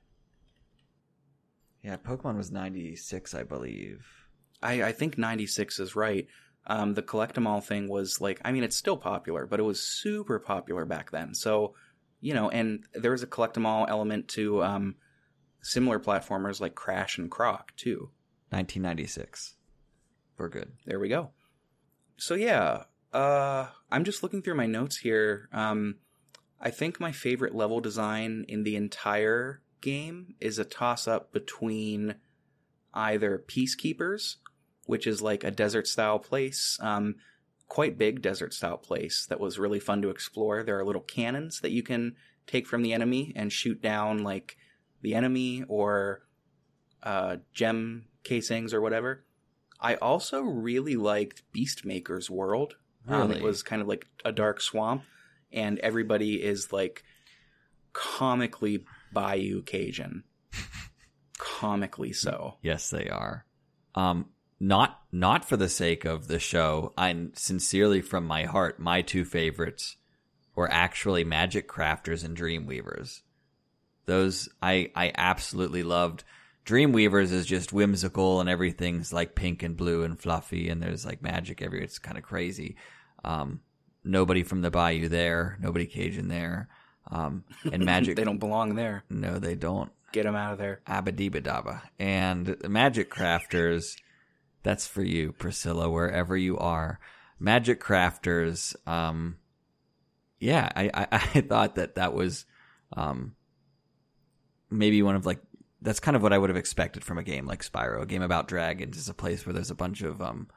Yeah, 1.87 1.99
Pokemon 1.99 2.37
was 2.37 2.51
'96, 2.51 3.33
I 3.33 3.45
believe. 3.45 4.05
I, 4.61 4.83
I 4.83 4.93
think 4.93 5.17
96 5.17 5.79
is 5.79 5.95
right. 5.95 6.27
Um, 6.67 6.95
the 6.95 7.03
collect 7.03 7.37
'em 7.39 7.47
all 7.47 7.61
thing 7.61 7.89
was 7.89 8.21
like, 8.21 8.41
I 8.45 8.51
mean, 8.51 8.65
it's 8.65 8.75
still 8.75 8.97
popular, 8.97 9.47
but 9.47 9.61
it 9.61 9.63
was 9.63 9.81
super 9.81 10.41
popular 10.41 10.85
back 10.85 11.13
then. 11.13 11.33
So, 11.33 11.77
you 12.21 12.35
know, 12.35 12.51
and 12.51 12.85
there 12.93 13.13
was 13.13 13.23
a 13.23 13.27
collect 13.29 13.57
'em 13.57 13.67
all 13.67 13.87
element 13.89 14.27
to 14.31 14.65
um, 14.65 14.97
similar 15.63 16.01
platformers 16.01 16.61
like 16.61 16.75
Crash 16.75 17.19
and 17.19 17.31
Croc 17.31 17.73
too. 17.77 18.11
1996. 18.51 19.55
We're 20.39 20.49
good. 20.49 20.73
There 20.87 20.99
we 20.99 21.09
go. 21.09 21.31
So 22.17 22.35
yeah, 22.35 22.83
uh, 23.13 23.69
I'm 23.93 24.03
just 24.03 24.25
looking 24.25 24.43
through 24.43 24.57
my 24.57 24.67
notes 24.67 24.97
here. 24.97 25.49
Um, 25.53 25.99
I 26.61 26.71
think 26.71 26.99
my 26.99 27.13
favorite 27.13 27.55
level 27.55 27.79
design 27.79 28.45
in 28.49 28.65
the 28.65 28.75
entire 28.75 29.63
game 29.81 30.35
is 30.41 30.59
a 30.59 30.65
toss 30.65 31.07
up 31.07 31.33
between 31.33 32.17
either 32.95 33.45
Peacekeepers, 33.47 34.37
which 34.87 35.07
is 35.07 35.23
like 35.23 35.45
a 35.45 35.51
desert 35.51 35.87
style 35.87 36.19
place, 36.19 36.79
um, 36.81 37.17
quite 37.69 37.99
big 37.99 38.23
desert 38.23 38.55
style 38.55 38.79
place 38.79 39.27
that 39.29 39.41
was 39.41 39.59
really 39.59 39.81
fun 39.81 40.01
to 40.03 40.11
explore. 40.11 40.63
There 40.63 40.79
are 40.79 40.85
little 40.85 41.03
cannons 41.03 41.61
that 41.61 41.73
you 41.73 41.83
can 41.83 42.17
take 42.47 42.67
from 42.67 42.83
the 42.83 42.93
enemy 42.93 43.33
and 43.35 43.53
shoot 43.53 43.83
down 43.83 44.23
like 44.23 44.57
the 45.03 45.15
enemy 45.15 45.65
or 45.69 46.23
uh, 47.03 47.37
gem 47.53 48.07
casings 48.23 48.73
or 48.73 48.81
whatever. 48.81 49.25
I 49.81 49.97
also 49.97 50.41
really 50.41 50.97
liked 50.97 51.43
Beastmaker's 51.55 52.31
world. 52.31 52.77
Um, 53.09 53.29
Really? 53.29 53.37
it 53.41 53.43
was 53.43 53.63
kind 53.63 53.83
of 53.83 53.89
like 53.89 54.07
a 54.25 54.33
dark 54.33 54.61
swamp, 54.61 55.03
and 55.53 55.79
everybody 55.81 56.43
is 56.43 56.73
like 56.73 57.05
comically 57.93 58.85
Bayou 59.13 59.63
Cajun. 59.63 60.25
comically 61.39 62.13
so. 62.13 62.57
Yes, 62.63 62.91
they 62.91 63.09
are. 63.09 63.45
Um, 63.95 64.27
not 64.59 65.03
not 65.13 65.45
for 65.45 65.57
the 65.57 65.69
sake 65.69 66.05
of 66.05 66.29
the 66.29 66.39
show. 66.39 66.93
I 66.97 67.29
sincerely, 67.35 68.01
from 68.01 68.27
my 68.27 68.45
heart, 68.45 68.79
my 68.81 69.03
two 69.03 69.25
favorites 69.25 69.97
were 70.55 70.71
actually 70.71 71.25
Magic 71.25 71.69
Crafters 71.69 72.25
and 72.25 72.37
Dreamweavers. 72.37 73.21
Those 74.07 74.49
I 74.63 74.91
I 74.95 75.13
absolutely 75.17 75.83
loved. 75.83 76.25
Dreamweavers 76.65 77.33
is 77.33 77.47
just 77.47 77.73
whimsical 77.73 78.41
and 78.41 78.49
everything's 78.49 79.13
like 79.13 79.37
pink 79.37 79.63
and 79.63 79.77
blue 79.77 80.03
and 80.03 80.19
fluffy 80.19 80.69
and 80.69 80.83
there's 80.83 81.07
like 81.07 81.23
magic 81.23 81.63
everywhere. 81.63 81.85
It's 81.85 82.01
kind 82.01 82.19
of 82.19 82.25
crazy. 82.25 82.77
Um, 83.25 83.61
nobody 84.03 84.43
from 84.43 84.63
the 84.63 84.71
Bayou 84.71 85.09
there, 85.09 85.59
nobody 85.61 85.87
Cajun 85.87 86.29
there. 86.29 86.69
Um, 87.11 87.45
and 87.73 87.85
Magic, 87.85 88.17
They 88.17 88.25
don't 88.25 88.39
belong 88.39 88.75
there. 88.75 89.05
no, 89.11 89.39
they 89.39 89.55
don't. 89.55 89.91
Get 90.13 90.25
them 90.25 90.37
out 90.37 90.53
of 90.53 90.59
there. 90.59 90.81
Abadibadaba. 90.87 91.83
And 91.99 92.57
Magic 92.69 93.11
Crafters, 93.11 93.97
that's 94.63 94.87
for 94.87 95.03
you, 95.03 95.33
Priscilla, 95.33 95.91
wherever 95.91 96.37
you 96.37 96.57
are. 96.59 96.99
Magic 97.39 97.81
Crafters, 97.83 98.75
um, 98.89 99.37
yeah, 100.41 100.71
I, 100.75 100.91
I, 100.95 101.07
I 101.35 101.41
thought 101.43 101.75
that 101.75 101.97
that 101.97 102.15
was, 102.15 102.47
um, 102.95 103.35
maybe 104.71 105.03
one 105.03 105.17
of 105.17 105.27
like, 105.27 105.41
that's 105.83 106.01
kind 106.01 106.17
of 106.17 106.23
what 106.23 106.33
I 106.33 106.39
would 106.39 106.51
have 106.51 106.57
expected 106.57 107.05
from 107.05 107.19
a 107.19 107.23
game 107.23 107.47
like 107.47 107.63
Spyro, 107.63 108.03
a 108.03 108.07
game 108.07 108.23
about 108.23 108.49
dragons 108.49 108.97
is 108.97 109.09
a 109.09 109.15
place 109.15 109.45
where 109.45 109.53
there's 109.53 109.71
a 109.71 109.75
bunch 109.75 110.03
of, 110.03 110.23
um, 110.23 110.49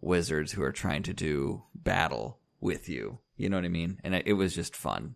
wizards 0.00 0.52
who 0.52 0.62
are 0.62 0.72
trying 0.72 1.02
to 1.04 1.12
do 1.12 1.62
battle 1.74 2.38
with 2.60 2.88
you. 2.88 3.18
You 3.36 3.48
know 3.50 3.56
what 3.56 3.64
I 3.64 3.68
mean? 3.68 4.00
And 4.02 4.14
it 4.14 4.32
was 4.32 4.54
just 4.54 4.74
fun. 4.74 5.14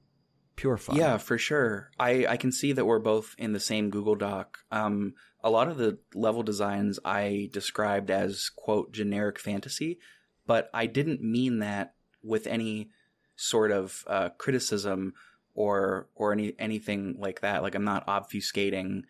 Pure 0.57 0.77
fun. 0.79 0.97
Yeah, 0.97 1.17
for 1.19 1.37
sure. 1.37 1.91
I, 1.99 2.27
I 2.27 2.37
can 2.37 2.53
see 2.53 2.73
that 2.73 2.85
we're 2.85 3.01
both 3.01 3.35
in 3.39 3.53
the 3.53 3.61
same 3.61 3.91
Google 3.91 4.15
Doc. 4.15 4.59
Um, 4.71 5.15
a 5.43 5.51
lot 5.51 5.69
of 5.69 5.77
the 5.77 5.99
level 6.15 6.43
designs 6.43 6.99
I 7.05 7.51
described 7.53 8.11
as, 8.11 8.51
quote, 8.55 8.93
generic 8.93 9.39
fantasy, 9.39 9.99
but 10.47 10.71
I 10.73 10.87
didn't 10.87 11.23
mean 11.23 11.59
that 11.59 11.95
with 12.23 12.47
any 12.47 12.91
sort 13.37 13.73
of 13.73 14.05
uh, 14.07 14.29
criticism 14.39 15.15
or 15.55 16.09
or 16.15 16.33
any 16.33 16.55
anything 16.59 17.17
like 17.19 17.41
that. 17.41 17.63
Like 17.63 17.75
I'm 17.75 17.85
not 17.85 18.07
obfuscating 18.07 19.03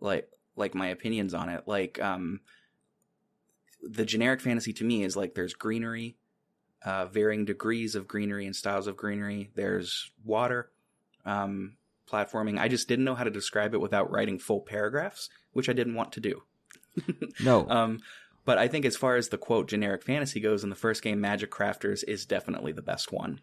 like 0.00 0.28
like 0.56 0.74
my 0.74 0.88
opinions 0.88 1.34
on 1.34 1.48
it. 1.48 1.64
Like 1.66 2.00
um, 2.00 2.40
the 3.82 4.04
generic 4.04 4.40
fantasy 4.40 4.72
to 4.74 4.84
me 4.84 5.02
is 5.02 5.16
like 5.16 5.34
there's 5.34 5.54
greenery, 5.54 6.16
uh, 6.84 7.06
varying 7.06 7.44
degrees 7.44 7.94
of 7.94 8.08
greenery 8.08 8.46
and 8.46 8.54
styles 8.54 8.86
of 8.86 8.96
greenery. 8.96 9.50
There's 9.54 10.10
water, 10.24 10.70
um, 11.24 11.76
platforming. 12.10 12.58
I 12.58 12.68
just 12.68 12.88
didn't 12.88 13.04
know 13.04 13.14
how 13.14 13.24
to 13.24 13.30
describe 13.30 13.74
it 13.74 13.80
without 13.80 14.10
writing 14.10 14.38
full 14.38 14.60
paragraphs, 14.60 15.28
which 15.52 15.68
I 15.68 15.72
didn't 15.72 15.94
want 15.94 16.12
to 16.12 16.20
do. 16.20 16.42
No. 17.42 17.66
Um, 17.68 18.00
but 18.44 18.58
I 18.58 18.68
think 18.68 18.84
as 18.84 18.96
far 18.96 19.16
as 19.16 19.28
the 19.28 19.38
quote 19.38 19.68
generic 19.68 20.02
fantasy 20.02 20.40
goes, 20.40 20.62
in 20.62 20.70
the 20.70 20.76
first 20.76 21.02
game, 21.02 21.20
Magic 21.20 21.50
Crafters 21.50 22.04
is 22.06 22.26
definitely 22.26 22.72
the 22.72 22.82
best 22.82 23.12
one. 23.12 23.40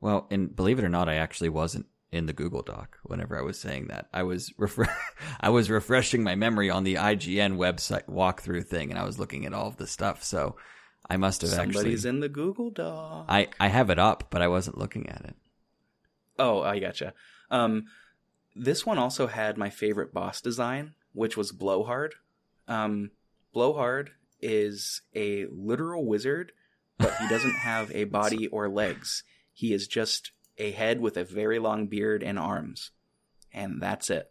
Well, 0.00 0.26
and 0.30 0.54
believe 0.54 0.78
it 0.78 0.84
or 0.84 0.88
not, 0.88 1.08
I 1.08 1.14
actually 1.14 1.50
wasn't 1.50 1.86
in 2.10 2.26
the 2.26 2.32
Google 2.32 2.62
Doc 2.62 2.98
whenever 3.02 3.38
I 3.38 3.42
was 3.42 3.58
saying 3.58 3.88
that. 3.88 4.08
I 4.12 4.22
was 4.22 4.50
refre- 4.58 4.92
I 5.40 5.50
was 5.50 5.70
refreshing 5.70 6.22
my 6.22 6.34
memory 6.34 6.70
on 6.70 6.84
the 6.84 6.94
IGN 6.94 7.56
website 7.56 8.06
walkthrough 8.08 8.66
thing, 8.66 8.90
and 8.90 8.98
I 8.98 9.04
was 9.04 9.18
looking 9.18 9.44
at 9.44 9.54
all 9.54 9.68
of 9.68 9.76
the 9.76 9.86
stuff. 9.86 10.24
So 10.24 10.56
I 11.08 11.16
must 11.18 11.42
have 11.42 11.50
Somebody's 11.50 11.68
actually. 11.68 11.82
Somebody's 11.82 12.04
in 12.06 12.20
the 12.20 12.28
Google 12.28 12.70
Doc. 12.70 13.26
I 13.28 13.48
I 13.60 13.68
have 13.68 13.90
it 13.90 13.98
up, 13.98 14.24
but 14.30 14.42
I 14.42 14.48
wasn't 14.48 14.78
looking 14.78 15.08
at 15.08 15.24
it. 15.24 15.36
Oh, 16.38 16.62
I 16.62 16.78
gotcha. 16.78 17.14
Um, 17.50 17.86
this 18.54 18.84
one 18.84 18.98
also 18.98 19.26
had 19.26 19.56
my 19.56 19.70
favorite 19.70 20.12
boss 20.12 20.40
design, 20.40 20.94
which 21.12 21.36
was 21.36 21.52
Blowhard. 21.52 22.14
Um, 22.66 23.10
Blowhard 23.54 24.10
is 24.40 25.02
a 25.14 25.46
literal 25.46 26.04
wizard, 26.04 26.52
but 26.98 27.14
he 27.16 27.28
doesn't 27.28 27.56
have 27.60 27.90
a 27.94 28.04
body 28.04 28.46
or 28.48 28.68
legs. 28.68 29.24
He 29.52 29.72
is 29.72 29.88
just 29.88 30.32
a 30.58 30.70
head 30.72 31.00
with 31.00 31.16
a 31.16 31.24
very 31.24 31.58
long 31.58 31.86
beard 31.86 32.22
and 32.22 32.38
arms. 32.38 32.90
And 33.52 33.80
that's 33.80 34.10
it. 34.10 34.30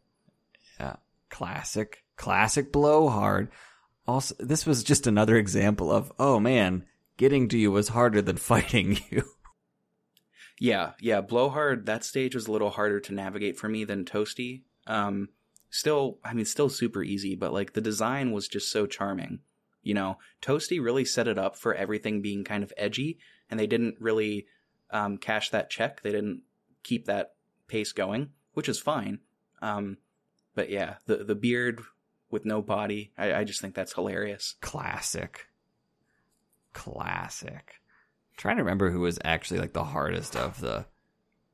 Yeah, 0.80 0.98
classic, 1.30 2.04
classic 2.16 2.72
blowhard. 2.72 3.50
Also, 4.08 4.36
this 4.40 4.66
was 4.66 4.84
just 4.84 5.08
another 5.08 5.36
example 5.36 5.92
of 5.92 6.12
oh 6.20 6.40
man, 6.40 6.86
getting 7.18 7.50
to 7.50 7.58
you 7.58 7.72
was 7.72 7.90
harder 7.90 8.22
than 8.22 8.38
fighting 8.38 9.00
you. 9.10 9.24
Yeah, 10.60 10.94
yeah. 11.00 11.22
Blowhard, 11.22 11.86
that 11.86 12.04
stage 12.04 12.34
was 12.34 12.48
a 12.48 12.52
little 12.52 12.72
harder 12.72 13.00
to 13.02 13.14
navigate 13.14 13.58
for 13.58 13.70
me 13.70 13.84
than 13.84 14.06
Toasty. 14.06 14.64
Um, 14.88 15.30
still, 15.70 16.18
I 16.24 16.34
mean, 16.34 16.46
still 16.46 16.70
super 16.70 17.04
easy, 17.04 17.36
but 17.36 17.54
like 17.54 17.74
the 17.74 17.82
design 17.82 18.32
was 18.32 18.48
just 18.48 18.72
so 18.72 18.86
charming. 18.86 19.40
You 19.84 19.94
know, 19.94 20.18
Toasty 20.42 20.84
really 20.84 21.06
set 21.06 21.28
it 21.28 21.38
up 21.38 21.56
for 21.56 21.74
everything 21.74 22.22
being 22.22 22.44
kind 22.44 22.64
of 22.64 22.74
edgy, 22.76 23.20
and 23.50 23.60
they 23.60 23.68
didn't 23.68 23.96
really 24.00 24.48
um, 24.92 25.18
cash 25.18 25.50
that 25.52 25.70
check. 25.70 26.02
They 26.02 26.12
didn't 26.12 26.42
keep 26.84 27.06
that 27.06 27.36
pace 27.68 27.92
going, 27.92 28.32
which 28.54 28.68
is 28.68 28.80
fine. 28.80 29.20
Um, 29.62 29.98
but 30.56 30.70
yeah, 30.70 30.96
the 31.06 31.18
the 31.18 31.36
beard 31.36 31.82
with 32.30 32.46
no 32.46 32.62
body, 32.62 33.12
I, 33.18 33.34
I 33.34 33.44
just 33.44 33.62
think 33.62 33.76
that's 33.76 33.94
hilarious. 33.94 34.56
Classic. 34.60 35.48
Classic. 36.74 37.76
Trying 38.38 38.58
to 38.58 38.64
remember 38.64 38.90
who 38.90 39.02
was 39.02 39.20
actually 39.26 39.60
like 39.60 39.74
the 39.74 39.84
hardest 39.84 40.36
of 40.36 40.62
the 40.62 40.86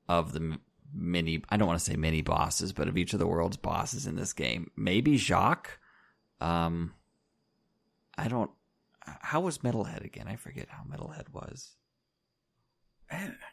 of 0.08 0.34
the 0.34 0.60
mini. 0.94 1.42
I 1.50 1.58
don't 1.58 1.68
want 1.68 1.80
to 1.80 1.86
say 1.86 1.96
mini 1.96 2.22
bosses, 2.22 2.74
but 2.74 2.88
of 2.88 2.98
each 2.98 3.14
of 3.14 3.20
the 3.20 3.28
world's 3.28 3.58
bosses 3.58 4.06
in 4.06 4.16
this 4.16 4.34
game. 4.34 4.70
Maybe 4.76 5.18
Jacques. 5.18 5.80
Um, 6.40 6.94
I 8.18 8.28
don't. 8.28 8.52
How 9.00 9.42
was 9.42 9.60
Metalhead 9.60 10.06
again? 10.06 10.28
I 10.28 10.36
forget 10.36 10.68
how 10.70 10.84
Metalhead 10.84 11.34
was. 11.34 11.76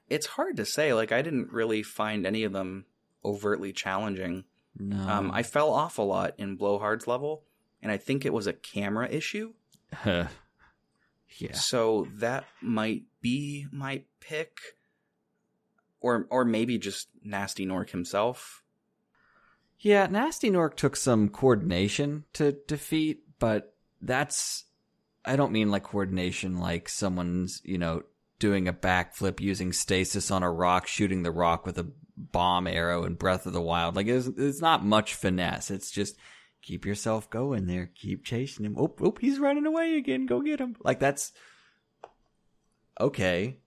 It's 0.08 0.26
hard 0.26 0.56
to 0.56 0.66
say. 0.66 0.92
Like 0.92 1.12
I 1.12 1.22
didn't 1.22 1.52
really 1.52 1.82
find 1.82 2.26
any 2.26 2.44
of 2.44 2.52
them 2.52 2.86
overtly 3.24 3.72
challenging. 3.72 4.44
No. 4.78 4.96
Um, 5.08 5.30
I 5.32 5.42
fell 5.42 5.70
off 5.70 5.98
a 5.98 6.02
lot 6.02 6.34
in 6.38 6.56
Blowhard's 6.56 7.06
level, 7.06 7.44
and 7.82 7.90
I 7.90 7.96
think 7.96 8.24
it 8.24 8.32
was 8.32 8.46
a 8.46 8.52
camera 8.52 9.08
issue. 9.08 9.52
yeah. 11.38 11.52
So 11.54 12.08
that 12.16 12.44
might 12.60 13.04
be 13.20 13.66
my 13.72 14.02
pick, 14.20 14.58
or 16.00 16.26
or 16.30 16.44
maybe 16.44 16.78
just 16.78 17.08
Gnasty 17.26 17.66
Gnorc 17.66 17.90
himself. 17.90 18.62
Yeah, 19.78 20.06
Gnasty 20.06 20.50
Gnorc 20.50 20.74
took 20.76 20.96
some 20.96 21.28
coordination 21.28 22.24
to 22.34 22.52
defeat, 22.66 23.22
but 23.38 23.74
that's 24.02 24.64
I 25.24 25.36
don't 25.36 25.52
mean 25.52 25.70
like 25.70 25.84
coordination 25.84 26.58
like 26.58 26.88
someone's, 26.88 27.60
you 27.64 27.78
know, 27.78 28.02
doing 28.38 28.68
a 28.68 28.72
backflip 28.72 29.40
using 29.40 29.72
stasis 29.72 30.30
on 30.30 30.42
a 30.42 30.50
rock, 30.50 30.86
shooting 30.86 31.22
the 31.22 31.30
rock 31.30 31.66
with 31.66 31.78
a 31.78 31.86
bomb 32.16 32.66
arrow 32.66 33.04
in 33.04 33.14
Breath 33.14 33.46
of 33.46 33.52
the 33.52 33.60
Wild. 33.60 33.96
Like 33.96 34.06
it's, 34.06 34.26
it's 34.26 34.60
not 34.60 34.84
much 34.84 35.14
finesse. 35.14 35.70
It's 35.70 35.90
just 35.90 36.16
keep 36.62 36.84
yourself 36.84 37.30
going 37.30 37.66
there. 37.66 37.90
Keep 37.94 38.24
chasing 38.24 38.64
him. 38.64 38.76
Oh, 38.78 38.94
oh, 39.00 39.14
he's 39.20 39.38
running 39.38 39.66
away 39.66 39.96
again. 39.96 40.26
Go 40.26 40.40
get 40.40 40.60
him. 40.60 40.76
Like 40.82 41.00
that's 41.00 41.32
okay. 43.00 43.58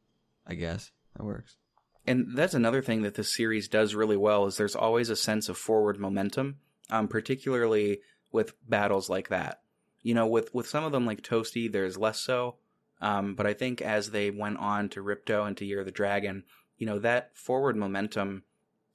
I 0.46 0.56
guess 0.56 0.92
that 1.16 1.24
works. 1.24 1.58
And 2.06 2.36
that's 2.36 2.54
another 2.54 2.82
thing 2.82 3.04
that 3.04 3.16
this 3.16 3.34
series 3.34 3.68
does 3.68 3.96
really 3.96 4.18
well 4.18 4.46
is 4.46 4.58
there's 4.58 4.76
always 4.76 5.10
a 5.10 5.16
sense 5.16 5.48
of 5.48 5.58
forward 5.58 6.00
momentum, 6.00 6.58
um, 6.90 7.08
particularly 7.08 8.02
with 8.32 8.54
battles 8.68 9.10
like 9.10 9.30
that. 9.30 9.62
You 10.02 10.14
know, 10.14 10.28
with 10.28 10.54
with 10.54 10.68
some 10.68 10.84
of 10.84 10.92
them 10.92 11.06
like 11.06 11.22
Toasty, 11.22 11.72
there's 11.72 11.98
less 11.98 12.20
so. 12.20 12.58
Um, 13.00 13.36
but 13.36 13.46
I 13.46 13.54
think 13.54 13.82
as 13.82 14.12
they 14.12 14.32
went 14.32 14.58
on 14.58 14.90
to 14.90 15.04
Ripto 15.04 15.46
and 15.48 15.58
to 15.58 15.66
Year 15.66 15.80
of 15.80 15.86
the 15.86 15.92
Dragon, 15.92 16.44
you 16.78 16.86
know, 16.86 17.00
that 17.00 17.38
forward 17.38 17.76
momentum 17.76 18.44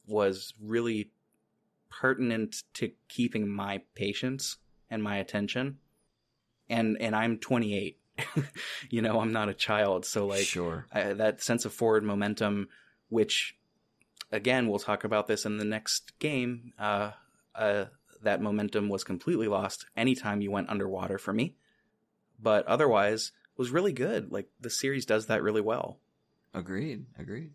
was 0.07 0.55
really 0.61 1.13
pertinent 1.91 2.63
to 2.75 2.93
keeping 3.09 3.49
my 3.49 3.83
patience 3.95 4.57
and 4.91 5.03
my 5.03 5.17
attention. 5.17 5.79
And 6.69 6.97
and 7.01 7.15
I'm 7.17 7.39
28. 7.39 7.99
you 8.91 9.03
know, 9.03 9.21
I'm 9.21 9.33
not 9.33 9.49
a 9.49 9.55
child, 9.55 10.05
so 10.05 10.27
like 10.27 10.45
sure. 10.45 10.87
I, 10.93 11.13
that 11.15 11.43
sense 11.43 11.65
of 11.65 11.73
forward 11.73 12.05
momentum, 12.05 12.69
which 13.09 13.57
again 14.33 14.69
we'll 14.69 14.79
talk 14.79 15.05
about 15.05 15.27
this 15.27 15.47
in 15.47 15.59
the 15.59 15.65
next 15.65 16.19
game. 16.19 16.73
Uh, 16.79 17.13
uh, 17.55 17.87
that 18.23 18.43
momentum 18.43 18.89
was 18.89 19.05
completely 19.05 19.47
lost 19.47 19.87
anytime 19.97 20.41
you 20.41 20.51
went 20.51 20.69
underwater 20.69 21.19
for 21.19 21.33
me, 21.33 21.55
but 22.41 22.67
otherwise 22.67 23.33
was 23.57 23.71
really 23.71 23.93
good. 23.93 24.33
Like 24.33 24.49
the 24.61 24.71
series 24.71 25.07
does 25.07 25.27
that 25.27 25.43
really 25.43 25.61
well. 25.61 25.99
Agreed. 26.55 27.07
Agreed. 27.19 27.53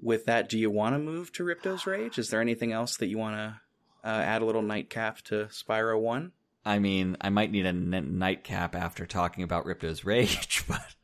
With 0.00 0.26
that, 0.26 0.48
do 0.48 0.58
you 0.58 0.70
want 0.70 0.94
to 0.94 0.98
move 0.98 1.32
to 1.32 1.44
Ripto's 1.44 1.86
Rage? 1.86 2.18
Is 2.18 2.28
there 2.28 2.40
anything 2.40 2.72
else 2.72 2.96
that 2.98 3.06
you 3.06 3.18
want 3.18 3.36
to 3.36 3.60
uh, 4.04 4.22
add 4.22 4.42
a 4.42 4.44
little 4.44 4.62
nightcap 4.62 5.22
to 5.22 5.46
Spyro 5.46 5.98
One? 5.98 6.32
I 6.64 6.80
mean, 6.80 7.16
I 7.20 7.30
might 7.30 7.52
need 7.52 7.64
a 7.64 7.70
n- 7.70 8.18
nightcap 8.18 8.74
after 8.74 9.06
talking 9.06 9.44
about 9.44 9.64
Ripto's 9.64 10.04
Rage, 10.04 10.64
but 10.68 10.94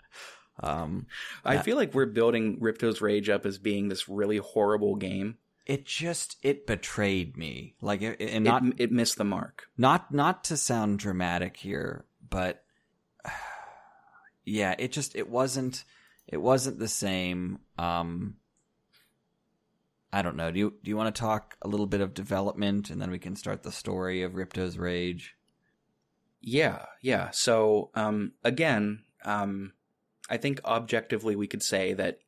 um, 0.61 1.07
I 1.45 1.59
feel 1.59 1.77
like 1.77 1.95
we're 1.95 2.07
building 2.07 2.59
Ripto's 2.61 3.01
Rage 3.01 3.29
up 3.29 3.47
as 3.47 3.59
being 3.59 3.89
this 3.89 4.09
really 4.09 4.39
horrible 4.39 4.97
game. 4.97 5.39
It 5.65 5.87
just 5.87 6.37
it 6.43 6.67
betrayed 6.67 7.37
me, 7.37 7.77
like 7.81 8.03
it, 8.03 8.21
and 8.21 8.45
not 8.45 8.65
it, 8.65 8.75
it 8.79 8.93
missed 8.93 9.17
the 9.17 9.25
mark. 9.25 9.69
Not 9.79 10.13
not 10.13 10.43
to 10.45 10.57
sound 10.57 10.99
dramatic 10.99 11.57
here, 11.57 12.05
but 12.29 12.65
yeah, 14.45 14.75
it 14.79 14.91
just 14.91 15.15
it 15.15 15.31
wasn't 15.31 15.85
it 16.27 16.39
wasn't 16.39 16.81
the 16.81 16.89
same. 16.89 17.61
Um, 17.79 18.37
I 20.13 20.23
don't 20.23 20.37
know. 20.37 20.51
Do 20.51 20.59
you 20.59 20.75
do 20.83 20.91
you 20.91 20.97
want 20.97 21.15
to 21.15 21.21
talk 21.21 21.57
a 21.63 21.69
little 21.69 21.87
bit 21.87 22.03
of 22.03 22.13
development, 22.13 22.91
and 22.91 23.01
then 23.01 23.11
we 23.11 23.19
can 23.19 23.35
start 23.35 23.63
the 23.63 23.73
story 23.73 24.23
of 24.23 24.35
Ripto's 24.35 24.77
Rage? 24.77 25.37
Yeah, 26.41 26.85
yeah. 27.01 27.31
So 27.31 27.91
um, 27.95 28.33
again, 28.45 29.05
um, 29.25 29.73
I 30.29 30.37
think 30.37 30.61
objectively 30.65 31.35
we 31.35 31.47
could 31.47 31.63
say 31.63 31.95
that 31.95 32.19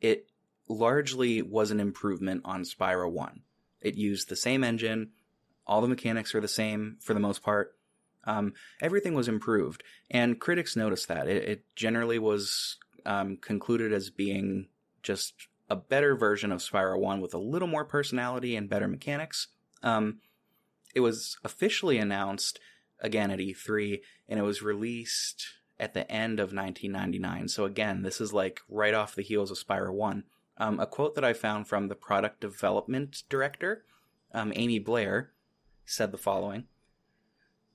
it 0.00 0.28
largely 0.68 1.42
was 1.42 1.70
an 1.70 1.80
improvement 1.80 2.42
on 2.44 2.62
Spyro 2.62 3.10
One. 3.10 3.40
It 3.80 3.96
used 3.96 4.28
the 4.28 4.36
same 4.36 4.62
engine. 4.62 5.10
All 5.66 5.80
the 5.80 5.88
mechanics 5.88 6.34
are 6.34 6.40
the 6.40 6.48
same 6.48 6.98
for 7.00 7.14
the 7.14 7.20
most 7.20 7.42
part. 7.42 7.76
Um, 8.24 8.54
everything 8.80 9.14
was 9.14 9.26
improved, 9.26 9.82
and 10.10 10.38
critics 10.38 10.76
noticed 10.76 11.08
that. 11.08 11.26
It, 11.26 11.48
it 11.48 11.64
generally 11.74 12.20
was 12.20 12.78
um, 13.04 13.36
concluded 13.36 13.92
as 13.92 14.10
being 14.10 14.68
just 15.02 15.48
a 15.72 15.76
better 15.76 16.14
version 16.14 16.52
of 16.52 16.60
Spyro 16.60 16.98
1 16.98 17.22
with 17.22 17.32
a 17.32 17.38
little 17.38 17.66
more 17.66 17.86
personality 17.86 18.56
and 18.56 18.68
better 18.68 18.86
mechanics. 18.86 19.48
Um, 19.82 20.18
it 20.94 21.00
was 21.00 21.38
officially 21.44 21.96
announced 21.96 22.60
again 23.00 23.30
at 23.30 23.38
E3, 23.38 24.02
and 24.28 24.38
it 24.38 24.42
was 24.42 24.60
released 24.60 25.46
at 25.80 25.94
the 25.94 26.08
end 26.12 26.38
of 26.38 26.52
1999. 26.52 27.48
So 27.48 27.64
again, 27.64 28.02
this 28.02 28.20
is 28.20 28.34
like 28.34 28.60
right 28.68 28.92
off 28.92 29.14
the 29.14 29.22
heels 29.22 29.50
of 29.50 29.58
Spyro 29.58 29.94
1. 29.94 30.24
Um, 30.58 30.78
a 30.78 30.86
quote 30.86 31.14
that 31.14 31.24
I 31.24 31.32
found 31.32 31.66
from 31.66 31.88
the 31.88 31.94
product 31.94 32.42
development 32.42 33.22
director, 33.30 33.86
um, 34.34 34.52
Amy 34.54 34.78
Blair, 34.78 35.32
said 35.86 36.12
the 36.12 36.18
following 36.18 36.64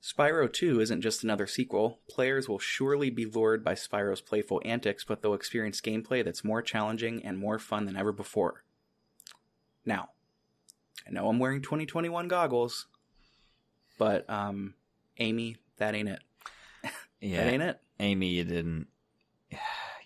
Spyro 0.01 0.51
2 0.51 0.79
isn't 0.79 1.01
just 1.01 1.23
another 1.23 1.47
sequel. 1.47 1.99
Players 2.07 2.47
will 2.47 2.59
surely 2.59 3.09
be 3.09 3.25
lured 3.25 3.63
by 3.63 3.73
Spyro's 3.73 4.21
playful 4.21 4.61
antics, 4.63 5.03
but 5.03 5.21
they'll 5.21 5.33
experience 5.33 5.81
gameplay 5.81 6.23
that's 6.23 6.43
more 6.43 6.61
challenging 6.61 7.23
and 7.25 7.37
more 7.37 7.59
fun 7.59 7.85
than 7.85 7.97
ever 7.97 8.11
before. 8.11 8.63
Now, 9.85 10.09
I 11.07 11.11
know 11.11 11.27
I'm 11.29 11.39
wearing 11.39 11.61
2021 11.61 12.27
goggles, 12.27 12.87
but 13.97 14.29
um, 14.29 14.75
Amy, 15.17 15.57
that 15.77 15.95
ain't 15.95 16.09
it. 16.09 16.21
Yeah, 17.19 17.45
that 17.45 17.53
ain't 17.53 17.63
it. 17.63 17.79
Amy, 17.99 18.27
you 18.27 18.43
didn't. 18.43 18.87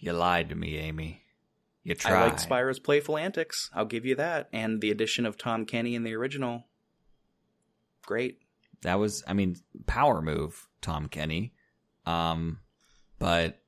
You 0.04 0.14
lied 0.14 0.50
to 0.50 0.56
me, 0.56 0.80
Amy. 0.80 1.22
You 1.84 1.94
tried. 1.94 2.14
I 2.16 2.24
like 2.24 2.38
Spyro's 2.38 2.80
playful 2.80 3.20
antics. 3.20 3.70
I'll 3.72 3.86
give 3.86 4.04
you 4.04 4.16
that, 4.16 4.50
and 4.52 4.82
the 4.82 4.90
addition 4.90 5.28
of 5.28 5.38
Tom 5.38 5.64
Kenny 5.64 5.94
in 5.94 6.02
the 6.02 6.16
original. 6.16 6.66
Great 8.04 8.40
that 8.84 9.00
was 9.00 9.24
I 9.28 9.34
mean 9.34 9.58
power 9.86 10.22
move 10.22 10.68
Tom 10.82 11.08
Kenny. 11.08 11.54
Um 12.06 12.60
but 13.20 13.60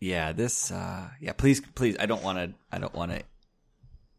yeah, 0.00 0.32
this 0.32 0.70
uh 0.70 1.08
yeah, 1.20 1.32
please 1.32 1.60
please 1.74 1.96
I 1.98 2.06
don't 2.06 2.22
want 2.22 2.38
to 2.38 2.54
I 2.70 2.78
don't 2.78 2.94
want 2.94 3.12
to 3.12 3.22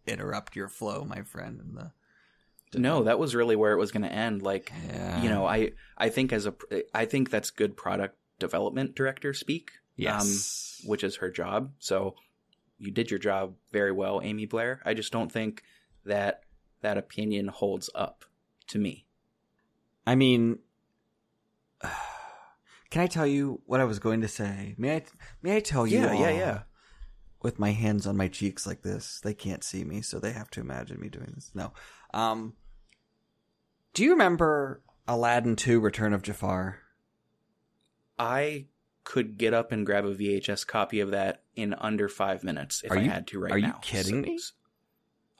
interrupt 0.07 0.55
your 0.55 0.67
flow, 0.67 1.05
my 1.05 1.21
friend 1.21 1.59
in 1.61 1.75
the 1.75 1.91
no, 2.75 3.03
that 3.03 3.17
was 3.17 3.33
really 3.33 3.55
where 3.55 3.71
it 3.71 3.79
was 3.79 3.91
going 3.91 4.03
to 4.03 4.11
end. 4.11 4.41
Like, 4.43 4.71
yeah. 4.89 5.21
you 5.23 5.29
know, 5.29 5.45
I 5.45 5.71
I 5.97 6.09
think 6.09 6.31
as 6.31 6.45
a 6.45 6.53
I 6.93 7.05
think 7.05 7.29
that's 7.29 7.49
good 7.49 7.75
product 7.75 8.17
development 8.37 8.95
director 8.95 9.33
speak. 9.33 9.71
Yes, 9.95 10.81
um, 10.83 10.89
which 10.89 11.03
is 11.03 11.17
her 11.17 11.31
job. 11.31 11.71
So 11.79 12.15
you 12.77 12.91
did 12.91 13.09
your 13.09 13.19
job 13.19 13.55
very 13.71 13.91
well, 13.91 14.21
Amy 14.23 14.45
Blair. 14.45 14.81
I 14.85 14.93
just 14.93 15.11
don't 15.11 15.31
think 15.31 15.63
that 16.05 16.41
that 16.81 16.97
opinion 16.97 17.47
holds 17.47 17.89
up 17.95 18.23
to 18.67 18.77
me. 18.77 19.05
I 20.09 20.15
mean, 20.15 20.57
can 22.89 23.03
I 23.03 23.05
tell 23.05 23.27
you 23.27 23.61
what 23.67 23.79
I 23.79 23.83
was 23.83 23.99
going 23.99 24.21
to 24.21 24.27
say? 24.27 24.73
May 24.75 24.95
I? 24.95 25.03
May 25.43 25.57
I 25.57 25.59
tell 25.59 25.85
you? 25.85 25.99
Yeah, 25.99 26.13
yeah, 26.13 26.31
yeah. 26.31 26.59
With 27.43 27.59
my 27.59 27.73
hands 27.73 28.07
on 28.07 28.17
my 28.17 28.27
cheeks 28.27 28.65
like 28.65 28.81
this, 28.81 29.21
they 29.23 29.35
can't 29.35 29.63
see 29.63 29.83
me, 29.83 30.01
so 30.01 30.19
they 30.19 30.31
have 30.31 30.49
to 30.51 30.61
imagine 30.61 30.99
me 30.99 31.09
doing 31.09 31.31
this. 31.35 31.51
No. 31.53 31.73
Um. 32.11 32.53
Do 33.93 34.03
you 34.03 34.13
remember 34.13 34.81
Aladdin 35.07 35.55
Two: 35.55 35.79
Return 35.79 36.13
of 36.13 36.23
Jafar? 36.23 36.79
I 38.17 38.65
could 39.03 39.37
get 39.37 39.53
up 39.53 39.71
and 39.71 39.85
grab 39.85 40.05
a 40.05 40.15
VHS 40.15 40.65
copy 40.65 41.01
of 41.01 41.11
that 41.11 41.43
in 41.55 41.75
under 41.75 42.09
five 42.09 42.43
minutes 42.43 42.81
if 42.83 42.91
I 42.91 43.01
had 43.01 43.27
to 43.27 43.39
right 43.39 43.51
are 43.51 43.59
now. 43.59 43.67
Are 43.67 43.69
you 43.69 43.79
kidding 43.83 44.23
so, 44.23 44.31
me? 44.31 44.39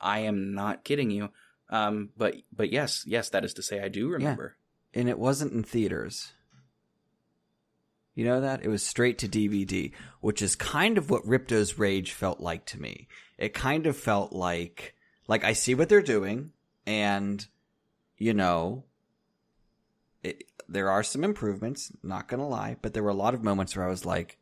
I 0.00 0.20
am 0.20 0.54
not 0.54 0.84
kidding 0.84 1.10
you. 1.10 1.30
Um, 1.70 2.10
but 2.16 2.36
but 2.52 2.70
yes, 2.70 3.02
yes, 3.04 3.30
that 3.30 3.44
is 3.44 3.54
to 3.54 3.64
say, 3.64 3.80
I 3.80 3.88
do 3.88 4.08
remember. 4.08 4.56
And 4.94 5.08
it 5.08 5.18
wasn't 5.18 5.52
in 5.52 5.62
theaters. 5.62 6.32
You 8.14 8.24
know 8.24 8.40
that? 8.40 8.64
It 8.64 8.68
was 8.68 8.84
straight 8.84 9.18
to 9.18 9.28
DVD, 9.28 9.92
which 10.20 10.42
is 10.42 10.56
kind 10.56 10.98
of 10.98 11.10
what 11.10 11.26
Ripto's 11.26 11.78
Rage 11.78 12.12
felt 12.12 12.40
like 12.40 12.66
to 12.66 12.80
me. 12.80 13.08
It 13.38 13.54
kind 13.54 13.86
of 13.86 13.96
felt 13.96 14.32
like 14.32 14.94
like 15.28 15.44
I 15.44 15.52
see 15.52 15.74
what 15.74 15.88
they're 15.88 16.02
doing 16.02 16.50
and 16.86 17.46
you 18.18 18.34
know, 18.34 18.84
it, 20.22 20.44
there 20.68 20.90
are 20.90 21.02
some 21.02 21.24
improvements, 21.24 21.90
not 22.02 22.28
gonna 22.28 22.46
lie, 22.46 22.76
but 22.82 22.92
there 22.92 23.02
were 23.02 23.10
a 23.10 23.14
lot 23.14 23.34
of 23.34 23.42
moments 23.42 23.74
where 23.74 23.86
I 23.86 23.90
was 23.90 24.04
like, 24.04 24.36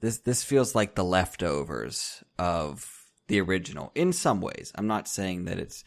this, 0.00 0.18
this 0.18 0.44
feels 0.44 0.74
like 0.74 0.94
the 0.94 1.04
leftovers 1.04 2.22
of 2.38 3.08
the 3.26 3.40
original 3.40 3.90
in 3.94 4.12
some 4.12 4.40
ways. 4.40 4.72
I'm 4.76 4.86
not 4.86 5.08
saying 5.08 5.46
that 5.46 5.58
it's 5.58 5.82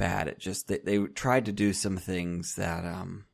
bad. 0.00 0.28
It 0.28 0.38
just, 0.38 0.66
they, 0.66 0.78
they 0.78 0.98
tried 0.98 1.44
to 1.44 1.52
do 1.52 1.72
some 1.72 1.98
things 1.98 2.56
that, 2.56 2.84
um, 2.84 3.26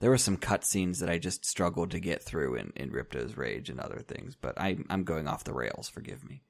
there 0.00 0.10
were 0.10 0.18
some 0.18 0.36
cutscenes 0.36 0.98
that 0.98 1.08
I 1.08 1.18
just 1.18 1.44
struggled 1.44 1.92
to 1.92 2.00
get 2.00 2.22
through 2.22 2.56
in, 2.56 2.72
in 2.74 2.90
Ripto's 2.90 3.36
Rage 3.36 3.70
and 3.70 3.78
other 3.78 4.00
things, 4.00 4.36
but 4.36 4.60
I, 4.60 4.76
I'm 4.90 5.04
going 5.04 5.28
off 5.28 5.44
the 5.44 5.54
rails. 5.54 5.88
Forgive 5.88 6.24
me. 6.28 6.42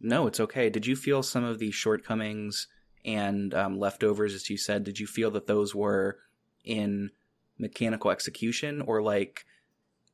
No, 0.00 0.26
it's 0.26 0.40
okay. 0.40 0.70
Did 0.70 0.86
you 0.86 0.96
feel 0.96 1.22
some 1.22 1.44
of 1.44 1.60
the 1.60 1.70
shortcomings 1.70 2.66
and 3.04 3.54
um, 3.54 3.78
leftovers, 3.78 4.34
as 4.34 4.50
you 4.50 4.56
said? 4.56 4.82
Did 4.82 4.98
you 4.98 5.06
feel 5.06 5.30
that 5.30 5.46
those 5.46 5.72
were 5.72 6.18
in 6.64 7.10
mechanical 7.58 8.10
execution 8.10 8.80
or 8.80 9.00
like 9.02 9.46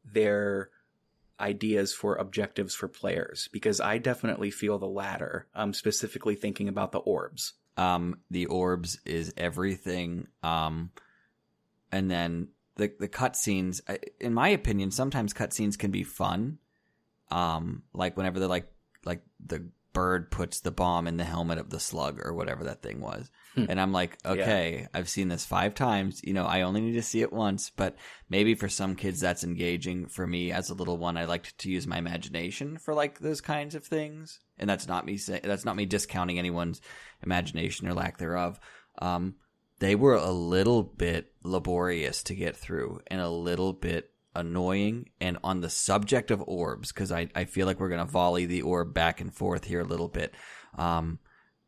their 0.05 0.69
ideas 1.41 1.95
for 1.95 2.17
objectives 2.17 2.75
for 2.75 2.89
players? 2.89 3.49
Because 3.53 3.81
I 3.81 3.99
definitely 3.99 4.51
feel 4.51 4.79
the 4.79 4.87
latter. 4.87 5.47
I'm 5.55 5.73
specifically 5.73 6.35
thinking 6.35 6.69
about 6.69 6.93
the 6.93 6.99
orbs. 6.99 7.55
Um, 7.77 8.21
the 8.31 8.47
orbs 8.47 9.01
is 9.05 9.33
everything. 9.37 10.29
Um, 10.43 10.91
and 11.93 12.11
then 12.11 12.49
the 12.77 12.93
the 12.99 13.09
cutscenes, 13.09 13.81
in 14.21 14.35
my 14.35 14.49
opinion, 14.49 14.91
sometimes 14.91 15.35
cutscenes 15.35 15.79
can 15.79 15.91
be 15.91 16.05
fun. 16.05 16.59
Um, 17.31 17.83
like 17.93 18.17
whenever 18.17 18.39
they're 18.39 18.49
like 18.49 18.73
like 19.05 19.23
the 19.45 19.69
bird 19.97 20.31
puts 20.31 20.61
the 20.61 20.71
bomb 20.71 21.07
in 21.07 21.17
the 21.17 21.25
helmet 21.25 21.57
of 21.57 21.71
the 21.71 21.81
slug 21.81 22.21
or 22.23 22.35
whatever 22.35 22.65
that 22.65 22.83
thing 22.83 23.01
was. 23.01 23.31
Hmm. 23.55 23.65
and 23.71 23.81
I'm 23.81 23.93
like, 23.93 24.19
okay, 24.27 24.81
yeah. 24.81 24.87
I've 24.93 25.09
seen 25.09 25.29
this 25.29 25.47
five 25.47 25.75
times. 25.75 26.21
You 26.23 26.35
know, 26.35 26.45
I 26.45 26.61
only 26.61 26.83
need 26.83 26.93
to 26.93 27.03
see 27.03 27.23
it 27.23 27.33
once, 27.33 27.71
but 27.75 27.97
maybe 28.29 28.55
for 28.55 28.69
some 28.69 28.95
kids 28.95 29.21
that's 29.21 29.43
engaging. 29.43 30.09
For 30.09 30.27
me, 30.27 30.53
as 30.53 30.69
a 30.69 30.75
little 30.75 30.99
one, 30.99 31.17
I 31.17 31.25
liked 31.25 31.57
to 31.61 31.71
use 31.71 31.87
my 31.87 31.97
imagination 31.97 32.77
for 32.77 32.93
like 32.93 33.21
those 33.21 33.41
kinds 33.41 33.75
of 33.75 33.87
things. 33.87 34.39
And 34.59 34.69
that's 34.69 34.87
not 34.87 35.07
me 35.07 35.17
saying, 35.17 35.41
that's 35.45 35.65
not 35.65 35.77
me 35.77 35.87
discounting 35.87 36.39
anyone's 36.39 36.83
imagination 37.23 37.89
or 37.89 37.95
lack 37.95 38.19
thereof. 38.19 38.61
Um, 38.99 39.37
they 39.79 39.95
were 39.95 40.17
a 40.17 40.31
little 40.31 40.83
bit 40.83 41.33
laborious 41.43 42.23
to 42.25 42.35
get 42.35 42.55
through 42.55 43.01
and 43.07 43.23
a 43.23 43.31
little 43.31 43.73
bit 43.73 44.11
annoying. 44.37 45.11
And 45.21 45.39
on 45.43 45.61
the 45.61 45.71
subject 45.71 46.31
of 46.31 46.43
orbs, 46.47 46.93
because 46.93 47.11
I, 47.11 47.29
I 47.35 47.45
feel 47.45 47.67
like 47.67 47.81
we're 47.81 47.89
going 47.89 48.05
to 48.05 48.11
volley 48.11 48.47
the 48.47 48.63
orb 48.63 48.95
back 48.95 49.21
and 49.21 49.33
forth 49.33 49.65
here 49.65 49.81
a 49.81 49.85
little 49.85 50.09
bit. 50.09 50.35
Um, 50.77 51.19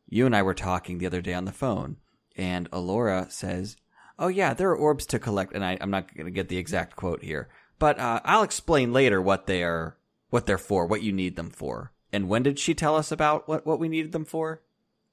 you 0.07 0.25
and 0.25 0.35
I 0.35 0.43
were 0.43 0.53
talking 0.53 0.97
the 0.97 1.05
other 1.05 1.21
day 1.21 1.33
on 1.33 1.45
the 1.45 1.51
phone, 1.51 1.97
and 2.35 2.69
Elora 2.71 3.31
says, 3.31 3.77
Oh, 4.17 4.27
yeah, 4.27 4.53
there 4.53 4.69
are 4.69 4.75
orbs 4.75 5.05
to 5.07 5.19
collect. 5.19 5.53
And 5.53 5.63
I, 5.63 5.77
I'm 5.79 5.91
not 5.91 6.13
going 6.13 6.25
to 6.25 6.31
get 6.31 6.49
the 6.49 6.57
exact 6.57 6.95
quote 6.95 7.23
here, 7.23 7.49
but 7.77 7.97
uh, 7.99 8.19
I'll 8.25 8.43
explain 8.43 8.91
later 8.91 9.21
what 9.21 9.47
they 9.47 9.63
are, 9.63 9.97
what 10.29 10.45
they're 10.45 10.57
for, 10.57 10.85
what 10.85 11.01
you 11.01 11.13
need 11.13 11.37
them 11.37 11.49
for. 11.49 11.93
And 12.11 12.27
when 12.27 12.43
did 12.43 12.59
she 12.59 12.73
tell 12.73 12.95
us 12.95 13.11
about 13.11 13.47
what, 13.47 13.65
what 13.65 13.79
we 13.79 13.87
needed 13.87 14.11
them 14.11 14.25
for? 14.25 14.61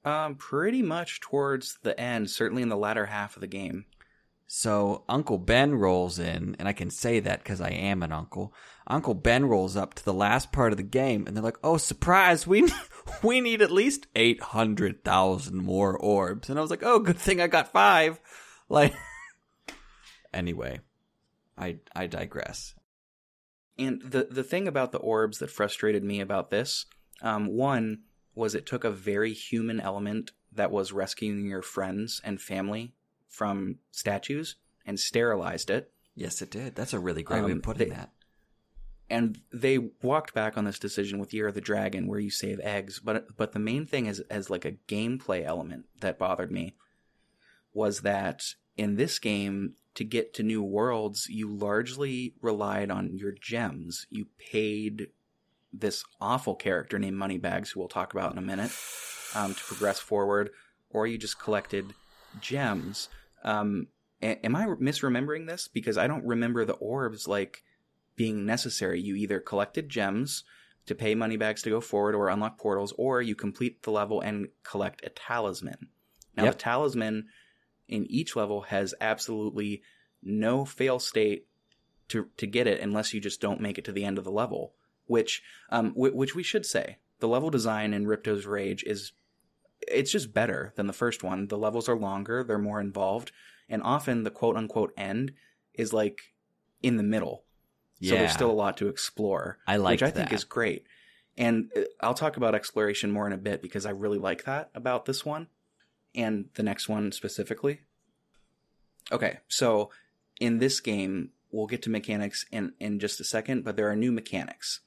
Um, 0.03 0.35
pretty 0.35 0.81
much 0.81 1.21
towards 1.21 1.77
the 1.83 1.97
end, 1.99 2.29
certainly 2.29 2.63
in 2.63 2.69
the 2.69 2.77
latter 2.77 3.05
half 3.05 3.35
of 3.35 3.41
the 3.41 3.47
game. 3.47 3.85
So 4.49 5.03
Uncle 5.09 5.37
Ben 5.37 5.75
rolls 5.75 6.19
in, 6.19 6.55
and 6.57 6.69
I 6.69 6.73
can 6.73 6.89
say 6.89 7.19
that 7.19 7.43
because 7.43 7.59
I 7.59 7.69
am 7.69 8.01
an 8.01 8.13
uncle. 8.13 8.53
Uncle 8.87 9.13
Ben 9.13 9.45
rolls 9.45 9.75
up 9.75 9.93
to 9.95 10.05
the 10.05 10.13
last 10.13 10.53
part 10.53 10.71
of 10.71 10.77
the 10.77 10.83
game, 10.83 11.27
and 11.27 11.35
they're 11.35 11.43
like, 11.43 11.59
"Oh, 11.65 11.75
surprise! 11.75 12.47
We 12.47 12.71
we 13.23 13.41
need 13.41 13.61
at 13.61 13.71
least 13.71 14.07
eight 14.15 14.41
hundred 14.41 15.03
thousand 15.03 15.57
more 15.57 15.97
orbs." 15.97 16.49
And 16.49 16.57
I 16.57 16.61
was 16.61 16.71
like, 16.71 16.83
"Oh, 16.83 16.99
good 16.99 17.17
thing 17.17 17.41
I 17.41 17.47
got 17.47 17.71
five. 17.71 18.19
Like, 18.69 18.93
anyway, 20.33 20.81
I 21.57 21.77
I 21.95 22.07
digress. 22.07 22.75
And 23.79 24.01
the 24.01 24.27
the 24.29 24.43
thing 24.43 24.67
about 24.67 24.91
the 24.91 24.97
orbs 24.97 25.39
that 25.39 25.51
frustrated 25.51 26.03
me 26.03 26.19
about 26.19 26.51
this, 26.51 26.85
um, 27.21 27.47
one 27.47 27.99
was 28.35 28.55
it 28.55 28.65
took 28.65 28.83
a 28.83 28.91
very 28.91 29.31
human 29.31 29.79
element 29.79 30.31
that 30.51 30.69
was 30.69 30.91
rescuing 30.91 31.45
your 31.45 31.61
friends 31.61 32.19
and 32.25 32.41
family 32.41 32.93
from 33.29 33.77
statues 33.91 34.55
and 34.85 34.99
sterilized 34.99 35.69
it. 35.69 35.91
Yes, 36.15 36.41
it 36.41 36.49
did. 36.49 36.75
That's 36.75 36.93
a 36.93 36.99
really 36.99 37.23
great 37.23 37.39
um, 37.39 37.45
way 37.45 37.51
of 37.51 37.61
putting 37.61 37.89
they, 37.89 37.95
that. 37.95 38.11
And 39.09 39.39
they 39.53 39.77
walked 40.01 40.33
back 40.33 40.57
on 40.57 40.65
this 40.65 40.79
decision 40.79 41.19
with 41.19 41.33
Year 41.33 41.47
of 41.47 41.53
the 41.53 41.61
Dragon, 41.61 42.07
where 42.07 42.19
you 42.19 42.31
save 42.31 42.59
eggs. 42.61 42.99
But 42.99 43.37
but 43.37 43.53
the 43.53 43.59
main 43.59 43.85
thing 43.85 44.07
is 44.07 44.19
as 44.29 44.49
like 44.49 44.65
a 44.65 44.77
gameplay 44.87 45.45
element 45.45 45.85
that 46.01 46.19
bothered 46.19 46.51
me 46.51 46.75
was 47.73 48.01
that 48.01 48.43
in 48.75 48.95
this 48.95 49.19
game, 49.19 49.73
to 49.95 50.03
get 50.03 50.33
to 50.35 50.43
new 50.43 50.61
worlds, 50.61 51.27
you 51.27 51.51
largely 51.51 52.35
relied 52.41 52.91
on 52.91 53.17
your 53.17 53.31
gems. 53.31 54.05
You 54.09 54.27
paid 54.51 55.07
this 55.73 56.03
awful 56.21 56.55
character 56.55 56.99
named 56.99 57.17
Moneybags, 57.17 57.71
who 57.71 57.79
we'll 57.79 57.89
talk 57.89 58.13
about 58.13 58.31
in 58.31 58.37
a 58.37 58.41
minute, 58.41 58.71
um, 59.33 59.55
to 59.55 59.63
progress 59.63 59.99
forward, 59.99 60.51
or 60.89 61.07
you 61.07 61.17
just 61.17 61.39
collected 61.39 61.93
gems. 62.41 63.09
Um, 63.43 63.87
a- 64.21 64.43
am 64.45 64.55
I 64.55 64.65
misremembering 64.65 65.47
this? 65.47 65.67
Because 65.67 65.97
I 65.97 66.07
don't 66.07 66.25
remember 66.25 66.65
the 66.65 66.73
orbs 66.73 67.27
like 67.27 67.63
being 68.15 68.45
necessary. 68.45 68.99
You 68.99 69.15
either 69.15 69.39
collected 69.39 69.89
gems 69.89 70.43
to 70.85 70.95
pay 70.95 71.15
Moneybags 71.15 71.61
to 71.63 71.69
go 71.69 71.81
forward 71.81 72.15
or 72.15 72.29
unlock 72.29 72.57
portals, 72.57 72.93
or 72.97 73.21
you 73.21 73.35
complete 73.35 73.83
the 73.83 73.91
level 73.91 74.21
and 74.21 74.47
collect 74.63 75.05
a 75.05 75.09
talisman. 75.09 75.89
Now, 76.35 76.45
yep. 76.45 76.53
the 76.53 76.59
talisman 76.59 77.27
in 77.87 78.05
each 78.09 78.35
level 78.35 78.61
has 78.61 78.93
absolutely 79.01 79.81
no 80.23 80.65
fail 80.65 80.99
state 80.99 81.47
to 82.09 82.29
to 82.37 82.47
get 82.47 82.67
it 82.67 82.81
unless 82.81 83.13
you 83.13 83.19
just 83.19 83.41
don't 83.41 83.61
make 83.61 83.77
it 83.77 83.85
to 83.85 83.91
the 83.91 84.05
end 84.05 84.17
of 84.17 84.23
the 84.23 84.31
level 84.31 84.73
which 85.07 85.43
um, 85.69 85.89
w- 85.89 86.15
which 86.15 86.35
we 86.35 86.43
should 86.43 86.65
say 86.65 86.97
the 87.19 87.27
level 87.27 87.49
design 87.49 87.93
in 87.93 88.05
Ripto's 88.05 88.45
Rage 88.45 88.83
is 88.83 89.13
it's 89.87 90.11
just 90.11 90.33
better 90.33 90.73
than 90.75 90.87
the 90.87 90.93
first 90.93 91.23
one. 91.23 91.47
The 91.47 91.57
levels 91.57 91.89
are 91.89 91.97
longer, 91.97 92.43
they're 92.43 92.57
more 92.57 92.79
involved, 92.79 93.31
and 93.69 93.81
often 93.83 94.23
the 94.23 94.31
quote 94.31 94.55
unquote 94.55 94.93
end 94.97 95.33
is 95.73 95.93
like 95.93 96.33
in 96.81 96.97
the 96.97 97.03
middle. 97.03 97.43
Yeah. 97.99 98.11
So 98.11 98.17
there's 98.17 98.33
still 98.33 98.51
a 98.51 98.53
lot 98.53 98.77
to 98.77 98.87
explore. 98.87 99.57
I 99.67 99.77
like 99.77 99.93
which 99.93 100.03
I 100.03 100.11
that. 100.11 100.15
think 100.15 100.33
is 100.33 100.43
great. 100.43 100.85
And 101.37 101.71
uh, 101.75 101.81
I'll 102.01 102.13
talk 102.13 102.37
about 102.37 102.55
exploration 102.55 103.11
more 103.11 103.27
in 103.27 103.33
a 103.33 103.37
bit 103.37 103.61
because 103.61 103.85
I 103.85 103.91
really 103.91 104.19
like 104.19 104.45
that 104.45 104.69
about 104.75 105.05
this 105.05 105.25
one 105.25 105.47
and 106.15 106.45
the 106.55 106.63
next 106.63 106.89
one 106.89 107.11
specifically. 107.11 107.81
Okay, 109.11 109.39
so 109.47 109.89
in 110.39 110.59
this 110.59 110.79
game, 110.79 111.31
we'll 111.51 111.67
get 111.67 111.81
to 111.83 111.89
mechanics 111.89 112.45
in, 112.51 112.73
in 112.79 112.99
just 112.99 113.19
a 113.19 113.23
second, 113.23 113.63
but 113.63 113.77
there 113.77 113.89
are 113.89 113.95
new 113.95 114.11
mechanics 114.11 114.81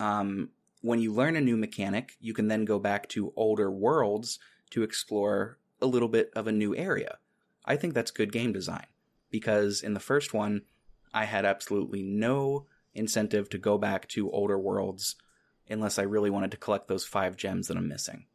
um, 0.00 0.48
when 0.80 1.00
you 1.00 1.12
learn 1.12 1.36
a 1.36 1.40
new 1.40 1.56
mechanic, 1.56 2.16
you 2.20 2.32
can 2.32 2.48
then 2.48 2.64
go 2.64 2.78
back 2.78 3.08
to 3.10 3.32
older 3.36 3.70
worlds 3.70 4.38
to 4.70 4.82
explore 4.82 5.58
a 5.80 5.86
little 5.86 6.08
bit 6.08 6.30
of 6.34 6.46
a 6.46 6.52
new 6.52 6.74
area. 6.74 7.18
I 7.64 7.76
think 7.76 7.94
that's 7.94 8.10
good 8.10 8.32
game 8.32 8.52
design 8.52 8.86
because 9.30 9.82
in 9.82 9.94
the 9.94 10.00
first 10.00 10.32
one, 10.32 10.62
I 11.12 11.24
had 11.24 11.44
absolutely 11.44 12.02
no 12.02 12.66
incentive 12.94 13.48
to 13.50 13.58
go 13.58 13.78
back 13.78 14.08
to 14.08 14.30
older 14.30 14.58
worlds 14.58 15.16
unless 15.68 15.98
I 15.98 16.02
really 16.02 16.30
wanted 16.30 16.50
to 16.52 16.56
collect 16.56 16.88
those 16.88 17.04
five 17.04 17.36
gems 17.36 17.68
that 17.68 17.76
I'm 17.76 17.88
missing. 17.88 18.26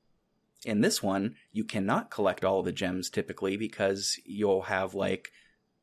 In 0.63 0.81
this 0.81 1.03
one, 1.03 1.35
you 1.51 1.63
cannot 1.63 2.09
collect 2.09 2.45
all 2.45 2.63
the 2.63 2.71
gems 2.71 3.09
typically 3.09 3.57
because 3.57 4.19
you'll 4.23 4.63
have 4.63 4.93
like 4.93 5.31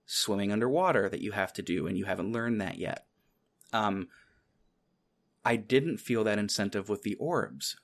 swimming 0.07 0.53
underwater 0.53 1.09
that 1.09 1.21
you 1.21 1.33
have 1.33 1.53
to 1.55 1.63
do 1.63 1.87
and 1.87 1.97
you 1.97 2.05
haven't 2.05 2.33
learned 2.33 2.61
that 2.61 2.79
yet. 2.79 3.07
Um, 3.73 4.09
I 5.45 5.57
didn't 5.57 5.99
feel 5.99 6.25
that 6.25 6.39
incentive 6.39 6.89
with 6.89 7.03
the 7.03 7.15
orbs. 7.17 7.77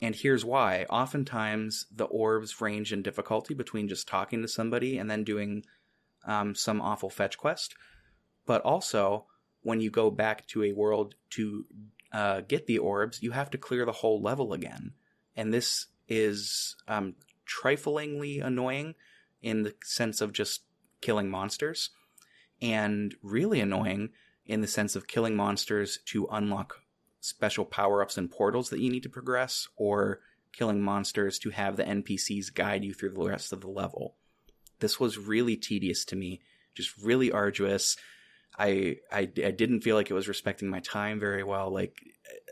And 0.00 0.14
here's 0.14 0.44
why. 0.44 0.84
Oftentimes, 0.90 1.86
the 1.94 2.04
orbs 2.04 2.60
range 2.60 2.92
in 2.92 3.02
difficulty 3.02 3.54
between 3.54 3.88
just 3.88 4.06
talking 4.06 4.42
to 4.42 4.48
somebody 4.48 4.98
and 4.98 5.10
then 5.10 5.24
doing 5.24 5.64
um, 6.26 6.54
some 6.54 6.80
awful 6.80 7.10
fetch 7.10 7.36
quest. 7.36 7.74
But 8.46 8.62
also, 8.62 9.26
when 9.62 9.80
you 9.80 9.90
go 9.90 10.10
back 10.10 10.46
to 10.48 10.62
a 10.62 10.72
world 10.72 11.14
to 11.30 11.64
uh, 12.12 12.40
get 12.42 12.66
the 12.66 12.78
orbs, 12.78 13.22
you 13.22 13.32
have 13.32 13.50
to 13.50 13.58
clear 13.58 13.84
the 13.84 13.92
whole 13.92 14.22
level 14.22 14.52
again. 14.52 14.92
And 15.36 15.52
this 15.52 15.86
is 16.06 16.76
um, 16.86 17.14
triflingly 17.46 18.44
annoying 18.44 18.94
in 19.42 19.62
the 19.62 19.74
sense 19.82 20.20
of 20.20 20.32
just 20.32 20.62
killing 21.00 21.30
monsters, 21.30 21.90
and 22.60 23.14
really 23.22 23.60
annoying 23.60 24.10
in 24.46 24.60
the 24.60 24.66
sense 24.66 24.96
of 24.96 25.06
killing 25.06 25.36
monsters 25.36 25.98
to 26.06 26.26
unlock 26.30 26.82
special 27.20 27.64
power 27.64 28.02
ups 28.02 28.16
and 28.16 28.30
portals 28.30 28.70
that 28.70 28.80
you 28.80 28.90
need 28.90 29.02
to 29.02 29.08
progress, 29.08 29.68
or 29.76 30.20
killing 30.52 30.80
monsters 30.80 31.38
to 31.40 31.50
have 31.50 31.76
the 31.76 31.84
NPCs 31.84 32.52
guide 32.54 32.84
you 32.84 32.94
through 32.94 33.10
the 33.10 33.28
rest 33.28 33.52
of 33.52 33.60
the 33.60 33.68
level. 33.68 34.16
This 34.80 34.98
was 34.98 35.18
really 35.18 35.56
tedious 35.56 36.04
to 36.06 36.16
me, 36.16 36.40
just 36.74 36.96
really 37.02 37.32
arduous. 37.32 37.96
I, 38.58 38.96
I, 39.12 39.20
I 39.20 39.50
didn't 39.50 39.82
feel 39.82 39.96
like 39.96 40.10
it 40.10 40.14
was 40.14 40.28
respecting 40.28 40.68
my 40.68 40.80
time 40.80 41.20
very 41.20 41.44
well. 41.44 41.72
Like, 41.72 42.00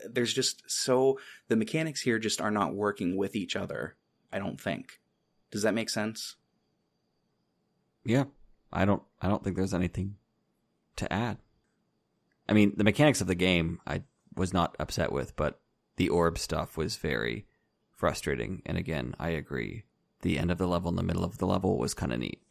there's 0.09 0.33
just 0.33 0.63
so 0.69 1.19
the 1.47 1.55
mechanics 1.55 2.01
here 2.01 2.19
just 2.19 2.41
are 2.41 2.51
not 2.51 2.73
working 2.73 3.17
with 3.17 3.35
each 3.35 3.55
other. 3.55 3.95
I 4.31 4.39
don't 4.39 4.59
think. 4.59 4.99
Does 5.51 5.63
that 5.63 5.73
make 5.73 5.89
sense? 5.89 6.35
Yeah, 8.03 8.25
I 8.71 8.85
don't. 8.85 9.03
I 9.21 9.27
don't 9.27 9.43
think 9.43 9.55
there's 9.55 9.73
anything 9.73 10.15
to 10.97 11.11
add. 11.11 11.37
I 12.47 12.53
mean, 12.53 12.73
the 12.75 12.83
mechanics 12.83 13.21
of 13.21 13.27
the 13.27 13.35
game 13.35 13.79
I 13.85 14.03
was 14.37 14.53
not 14.53 14.75
upset 14.79 15.11
with, 15.11 15.35
but 15.35 15.59
the 15.97 16.09
orb 16.09 16.37
stuff 16.37 16.77
was 16.77 16.95
very 16.95 17.45
frustrating. 17.91 18.61
And 18.65 18.77
again, 18.77 19.15
I 19.19 19.29
agree. 19.29 19.83
The 20.21 20.37
end 20.37 20.51
of 20.51 20.57
the 20.57 20.67
level 20.67 20.89
and 20.89 20.97
the 20.97 21.03
middle 21.03 21.23
of 21.23 21.37
the 21.37 21.47
level 21.47 21.77
was 21.77 21.93
kind 21.93 22.13
of 22.13 22.19
neat 22.19 22.41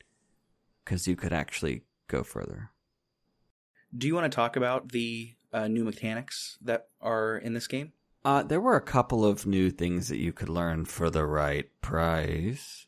because 0.85 1.09
you 1.09 1.17
could 1.17 1.33
actually 1.33 1.83
go 2.09 2.23
further. 2.23 2.71
Do 3.97 4.07
you 4.07 4.15
want 4.15 4.31
to 4.31 4.35
talk 4.35 4.57
about 4.57 4.93
the 4.93 5.35
uh, 5.53 5.69
new 5.69 5.85
mechanics 5.85 6.59
that 6.63 6.89
are 7.01 7.37
in 7.39 7.55
this 7.55 7.67
game? 7.67 7.93
Uh, 8.25 8.43
there 8.43 8.61
were 8.61 8.77
a 8.77 8.81
couple 8.81 9.25
of 9.25 9.47
new 9.47 9.71
things 9.71 10.09
that 10.09 10.19
you 10.19 10.33
could 10.33 10.49
learn 10.49 10.85
for 10.85 11.11
the 11.11 11.25
right 11.25 11.71
price. 11.81 12.87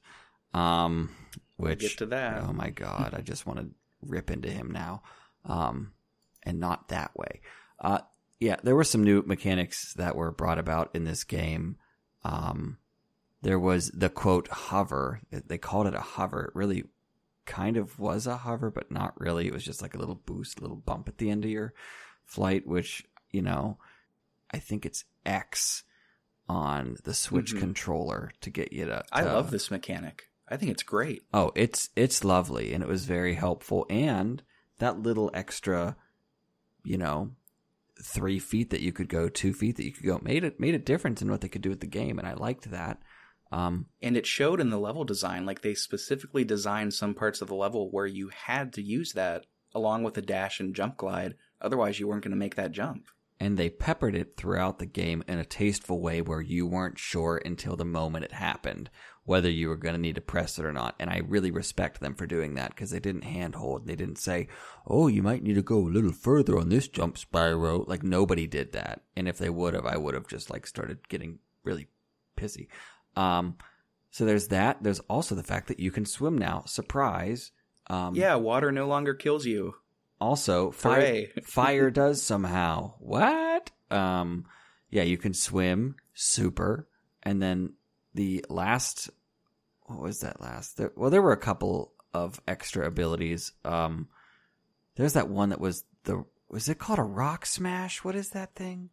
Um, 0.53 1.11
which 1.57 1.81
Get 1.81 1.99
to 1.99 2.07
that. 2.07 2.43
Oh 2.43 2.53
my 2.53 2.71
god, 2.71 3.15
I 3.17 3.21
just 3.21 3.47
want 3.47 3.61
to 3.61 3.69
rip 4.03 4.31
into 4.31 4.51
him 4.51 4.71
now. 4.73 5.03
Um, 5.45 5.93
and 6.43 6.59
not 6.59 6.89
that 6.89 7.17
way. 7.17 7.41
Uh, 7.81 8.01
yeah, 8.41 8.57
there 8.63 8.77
were 8.77 8.85
some 8.85 9.03
new 9.05 9.23
mechanics 9.27 9.95
that 9.95 10.17
were 10.17 10.31
brought 10.31 10.59
about 10.59 10.91
in 10.95 11.05
this 11.05 11.25
game. 11.25 11.77
Um, 12.25 12.79
there 13.43 13.59
was 13.59 13.91
the 13.91 14.09
quote 14.09 14.49
hover. 14.49 15.21
They 15.31 15.59
called 15.59 15.87
it 15.87 15.95
a 15.95 16.01
hover. 16.01 16.45
It 16.47 16.55
really 16.57 16.85
kind 17.47 17.77
of 17.77 17.99
was 17.99 18.27
a 18.27 18.37
hover, 18.39 18.71
but 18.71 18.91
not 18.91 19.19
really. 19.21 19.47
It 19.47 19.53
was 19.53 19.65
just 19.65 19.81
like 19.83 19.95
a 19.95 19.99
little 19.99 20.15
boost, 20.17 20.59
a 20.59 20.63
little 20.63 20.77
bump 20.77 21.09
at 21.09 21.19
the 21.19 21.31
end 21.31 21.45
of 21.45 21.51
your 21.51 21.73
flight, 22.25 22.67
which, 22.67 23.05
you 23.31 23.43
know, 23.43 23.79
I 24.51 24.59
think 24.59 24.85
it's 24.85 25.05
X 25.25 25.85
on 26.49 26.97
the 27.05 27.15
Switch 27.15 27.55
Mhm. 27.55 27.59
controller 27.61 28.33
to 28.41 28.51
get 28.51 28.73
you 28.73 28.87
to, 28.87 29.05
I 29.13 29.23
love 29.23 29.51
this 29.51 29.71
mechanic. 29.71 30.31
I 30.49 30.57
think 30.57 30.71
it's 30.73 30.83
great. 30.83 31.23
Oh, 31.35 31.53
it's 31.55 31.91
it's 31.95 32.25
lovely 32.25 32.73
and 32.73 32.83
it 32.83 32.89
was 32.89 33.05
very 33.05 33.35
helpful. 33.35 33.85
And 33.91 34.43
that 34.79 34.99
little 35.01 35.31
extra, 35.35 35.97
you 36.85 36.97
know, 36.97 37.33
three 38.03 38.39
feet 38.39 38.71
that 38.71 38.81
you 38.81 38.93
could 38.93 39.09
go, 39.09 39.29
two 39.29 39.53
feet 39.53 39.77
that 39.77 39.85
you 39.85 39.93
could 39.93 40.07
go, 40.07 40.21
made 40.23 40.45
it 40.45 40.61
made 40.61 40.75
a 40.75 40.79
difference 40.79 41.23
in 41.23 41.31
what 41.31 41.41
they 41.41 41.49
could 41.49 41.63
do 41.63 41.71
with 41.71 41.81
the 41.81 41.87
game, 41.87 42.19
and 42.19 42.27
I 42.29 42.35
liked 42.35 42.71
that. 42.71 43.01
Um, 43.51 43.87
And 44.03 44.17
it 44.17 44.27
showed 44.27 44.61
in 44.61 44.71
the 44.71 44.79
level 44.79 45.05
design. 45.05 45.47
Like 45.47 45.63
they 45.63 45.75
specifically 45.75 46.45
designed 46.45 46.95
some 46.95 47.15
parts 47.15 47.41
of 47.41 47.49
the 47.49 47.55
level 47.55 47.91
where 47.91 48.07
you 48.07 48.29
had 48.29 48.73
to 48.75 48.83
use 48.83 49.13
that 49.15 49.47
along 49.75 50.03
with 50.03 50.15
the 50.15 50.23
dash 50.23 50.61
and 50.61 50.75
jump 50.75 50.97
glide. 50.97 51.35
Otherwise, 51.61 51.99
you 51.99 52.07
weren't 52.07 52.23
going 52.23 52.33
to 52.33 52.37
make 52.37 52.57
that 52.57 52.73
jump. 52.73 53.09
And 53.41 53.57
they 53.57 53.71
peppered 53.71 54.15
it 54.15 54.37
throughout 54.37 54.79
the 54.79 54.87
game 54.87 55.23
in 55.29 55.39
a 55.39 55.45
tasteful 55.45 56.01
way 56.01 56.21
where 56.21 56.41
you 56.41 56.67
weren't 56.67 56.99
sure 56.99 57.41
until 57.45 57.77
the 57.77 57.85
moment 57.85 58.25
it 58.25 58.33
happened 58.33 58.91
whether 59.29 59.51
you 59.51 59.69
were 59.69 59.77
going 59.77 59.95
to 59.95 60.01
need 60.01 60.15
to 60.15 60.23
press 60.23 60.59
it 60.59 60.65
or 60.65 60.73
not. 60.73 60.95
And 60.99 61.11
I 61.11 61.19
really 61.19 61.51
respect 61.51 62.01
them 62.01 62.15
for 62.15 62.27
doing 62.27 62.55
that 62.55 62.71
because 62.71 62.89
they 62.89 62.99
didn't 62.99 63.25
handhold. 63.25 63.87
They 63.87 63.95
didn't 63.95 64.17
say, 64.17 64.49
"Oh, 64.87 65.07
you 65.07 65.23
might 65.23 65.43
need 65.43 65.57
to 65.57 65.63
go 65.63 65.81
a 65.81 65.81
little 65.81 66.13
further 66.13 66.59
on 66.59 66.71
this 66.71 66.89
jump 66.89 67.19
Spyro." 67.19 67.87
Like 67.87 68.03
nobody 68.03 68.47
did 68.47 68.73
that. 68.73 69.03
And 69.15 69.29
if 69.29 69.37
they 69.37 69.51
would 69.51 69.75
have, 69.75 69.85
I 69.85 69.99
would 69.99 70.15
have 70.15 70.27
just 70.27 70.49
like 70.49 70.67
started 70.67 71.07
getting 71.11 71.41
really 71.63 71.89
pissy. 72.39 72.69
Um, 73.17 73.59
so 74.11 74.25
there's 74.25 74.49
that. 74.49 74.83
There's 74.83 75.01
also 75.01 75.35
the 75.35 75.43
fact 75.43 75.69
that 75.69 75.79
you 75.79 75.91
can 75.91 76.07
swim 76.07 76.39
now. 76.39 76.63
Surprise. 76.65 77.53
Um, 77.89 78.15
yeah, 78.15 78.35
water 78.37 78.73
no 78.73 78.87
longer 78.87 79.13
kills 79.13 79.45
you. 79.45 79.75
Also, 80.21 80.71
fire, 80.71 81.27
fire 81.45 81.91
does 81.91 82.23
somehow. 82.23 82.95
What? 82.99 83.71
Um, 83.91 84.47
yeah, 84.91 85.03
you 85.03 85.17
can 85.17 85.35
swim. 85.35 85.97
Super. 86.15 86.89
And 87.23 87.43
then 87.43 87.75
the 88.15 88.45
last, 88.49 89.11
what 89.83 90.01
was 90.01 90.21
that 90.21 90.41
last? 90.41 90.77
There, 90.77 90.93
well, 90.97 91.11
there 91.11 91.23
were 91.23 91.33
a 91.33 91.37
couple 91.37 91.93
of 92.13 92.41
extra 92.49 92.87
abilities. 92.87 93.53
Um, 93.65 94.09
there's 94.97 95.13
that 95.13 95.29
one 95.29 95.51
that 95.51 95.61
was 95.61 95.85
the, 96.05 96.25
was 96.49 96.69
it 96.69 96.79
called 96.79 96.99
a 96.99 97.03
rock 97.03 97.47
smash? 97.47 98.03
What 98.03 98.17
is 98.17 98.31
that 98.31 98.55
thing? 98.55 98.91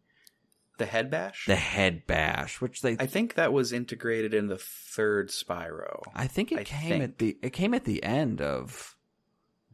The 0.78 0.86
head 0.86 1.10
bash? 1.10 1.46
The 1.46 1.56
head 1.56 2.06
bash, 2.06 2.60
which 2.60 2.82
they, 2.82 2.96
I 3.00 3.06
think 3.06 3.34
that 3.34 3.52
was 3.52 3.72
integrated 3.72 4.34
in 4.34 4.46
the 4.46 4.58
third 4.58 5.30
Spyro. 5.30 6.02
I 6.14 6.26
think 6.26 6.52
it 6.52 6.58
I 6.58 6.64
came 6.64 7.00
at 7.00 7.18
the, 7.18 7.38
it 7.42 7.54
came 7.54 7.72
at 7.72 7.84
the 7.84 8.02
end 8.04 8.42
of, 8.42 8.94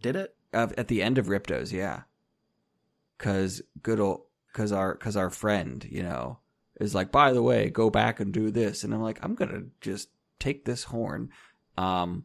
Did 0.00 0.14
it? 0.14 0.36
Of 0.52 0.74
at 0.76 0.88
the 0.88 1.02
end 1.02 1.18
of 1.18 1.28
Ripto's, 1.28 1.72
yeah. 1.72 2.02
Cause 3.18 3.62
good 3.82 4.00
old, 4.00 4.22
cause 4.52 4.72
our, 4.72 4.94
cause 4.96 5.16
our 5.16 5.30
friend, 5.30 5.86
you 5.88 6.02
know, 6.02 6.38
is 6.80 6.94
like, 6.94 7.12
by 7.12 7.32
the 7.32 7.42
way, 7.42 7.70
go 7.70 7.88
back 7.90 8.20
and 8.20 8.32
do 8.32 8.50
this. 8.50 8.84
And 8.84 8.92
I'm 8.92 9.02
like, 9.02 9.18
I'm 9.22 9.34
gonna 9.34 9.64
just 9.80 10.08
take 10.38 10.64
this 10.64 10.84
horn. 10.84 11.30
Um, 11.78 12.24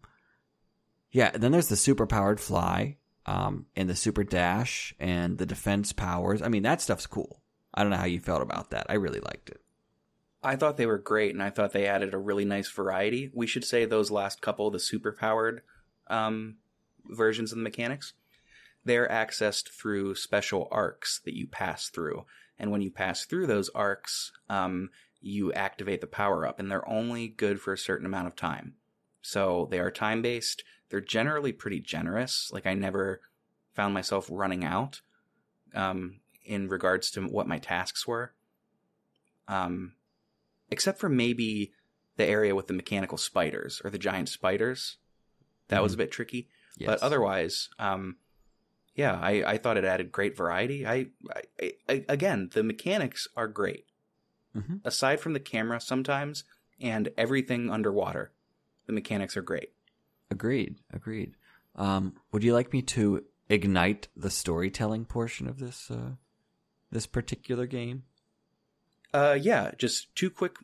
yeah, 1.12 1.32
then 1.32 1.52
there's 1.52 1.70
the 1.70 1.76
super 1.76 2.06
powered 2.06 2.40
fly, 2.40 2.98
um, 3.26 3.66
and 3.76 3.90
the 3.90 3.96
super 3.96 4.24
dash 4.24 4.94
and 5.00 5.38
the 5.38 5.46
defense 5.46 5.94
powers. 5.94 6.42
I 6.42 6.48
mean, 6.48 6.64
that 6.64 6.82
stuff's 6.82 7.08
cool. 7.08 7.42
I 7.74 7.84
don't 7.84 7.92
know 7.92 7.98
how 7.98 8.06
you 8.06 8.20
felt 8.20 8.42
about 8.42 8.72
that. 8.72 8.88
I 8.90 8.96
really 8.96 9.20
liked 9.20 9.50
it. 9.50 9.62
I 10.44 10.56
thought 10.56 10.78
they 10.78 10.86
were 10.86 10.98
great, 10.98 11.34
and 11.34 11.44
I 11.44 11.50
thought 11.50 11.74
they 11.74 11.88
added 11.88 12.14
a 12.14 12.18
really 12.18 12.46
nice 12.46 12.70
variety. 12.70 13.30
We 13.34 13.48
should 13.48 13.66
say 13.66 13.86
those 13.86 14.12
last 14.12 14.42
couple, 14.42 14.72
the 14.72 14.80
super 14.80 15.12
powered 15.12 15.62
um, 16.08 16.58
versions 17.06 17.52
of 17.52 17.58
the 17.58 17.64
mechanics, 17.64 18.14
they're 18.88 19.08
accessed 19.08 19.70
through 19.70 20.16
special 20.16 20.68
arcs 20.72 21.22
that 21.26 21.36
you 21.36 21.48
pass 21.48 21.90
through. 21.90 22.26
And 22.58 22.72
when 22.72 22.82
you 22.82 22.90
pass 22.90 23.26
through 23.26 23.48
those 23.48 23.70
arcs, 23.70 24.32
um, 24.50 24.90
you 25.22 25.54
activate 25.54 26.02
the 26.02 26.08
power 26.08 26.48
up, 26.48 26.60
and 26.60 26.72
they're 26.72 26.88
only 26.88 27.28
good 27.28 27.62
for 27.62 27.74
a 27.74 27.78
certain 27.78 28.06
amount 28.06 28.28
of 28.28 28.36
time. 28.36 28.74
So 29.22 29.68
they 29.70 29.80
are 29.80 29.92
time 29.92 30.22
based. 30.22 30.64
They're 30.90 31.02
generally 31.02 31.52
pretty 31.52 31.80
generous. 31.80 32.50
Like 32.52 32.66
I 32.66 32.74
never 32.74 33.22
found 33.74 33.94
myself 33.94 34.28
running 34.32 34.64
out 34.64 35.02
um, 35.76 36.22
in 36.46 36.68
regards 36.68 37.12
to 37.12 37.22
what 37.22 37.48
my 37.48 37.60
tasks 37.60 38.08
were. 38.08 38.34
Um, 39.48 39.94
except 40.72 41.00
for 41.00 41.10
maybe 41.10 41.74
the 42.16 42.26
area 42.26 42.56
with 42.56 42.68
the 42.68 42.74
mechanical 42.74 43.18
spiders 43.18 43.82
or 43.84 43.90
the 43.90 44.00
giant 44.00 44.30
spiders. 44.30 44.98
That 45.68 45.84
was 45.84 45.94
a 45.94 45.98
bit 45.98 46.12
tricky. 46.12 46.50
Yes. 46.78 46.88
But 46.88 47.04
otherwise, 47.04 47.70
um, 47.80 48.18
yeah, 48.98 49.18
I, 49.22 49.44
I 49.54 49.58
thought 49.58 49.78
it 49.78 49.86
added 49.86 50.12
great 50.12 50.36
variety. 50.36 50.86
I, 50.86 51.08
I, 51.62 51.72
I 51.88 52.04
again, 52.10 52.50
the 52.54 52.64
mechanics 52.64 53.28
are 53.38 53.48
great. 53.48 53.86
Mhm. 54.56 54.82
Aside 54.84 55.20
from 55.22 55.32
the 55.34 55.40
camera, 55.40 55.80
sometimes 55.80 56.44
and 56.82 57.10
everything 57.18 57.70
underwater, 57.70 58.32
the 58.88 58.94
mechanics 58.94 59.38
are 59.38 59.42
great. 59.42 59.72
Agreed. 60.30 60.76
Agreed. 60.92 61.36
Um, 61.76 62.16
would 62.32 62.44
you 62.44 62.54
like 62.54 62.74
me 62.74 62.82
to 62.82 63.24
ignite 63.50 64.08
the 64.18 64.30
storytelling 64.30 65.06
portion 65.06 65.48
of 65.48 65.60
this 65.60 65.90
uh, 65.92 66.12
this 66.92 67.06
particular 67.08 67.66
game? 67.68 68.04
Uh, 69.14 69.38
yeah, 69.40 69.72
just 69.78 70.14
two 70.16 70.30
quick 70.30 70.58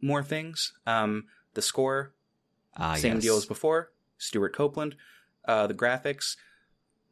more 0.00 0.22
things. 0.22 0.72
Um, 0.86 1.24
the 1.54 1.62
score, 1.62 2.14
Ah, 2.76 2.94
same 2.94 3.14
yes. 3.14 3.22
deal 3.22 3.36
as 3.36 3.46
before. 3.46 3.90
Stewart 4.16 4.54
Copeland. 4.54 4.94
Uh, 5.44 5.66
the 5.66 5.74
graphics, 5.74 6.36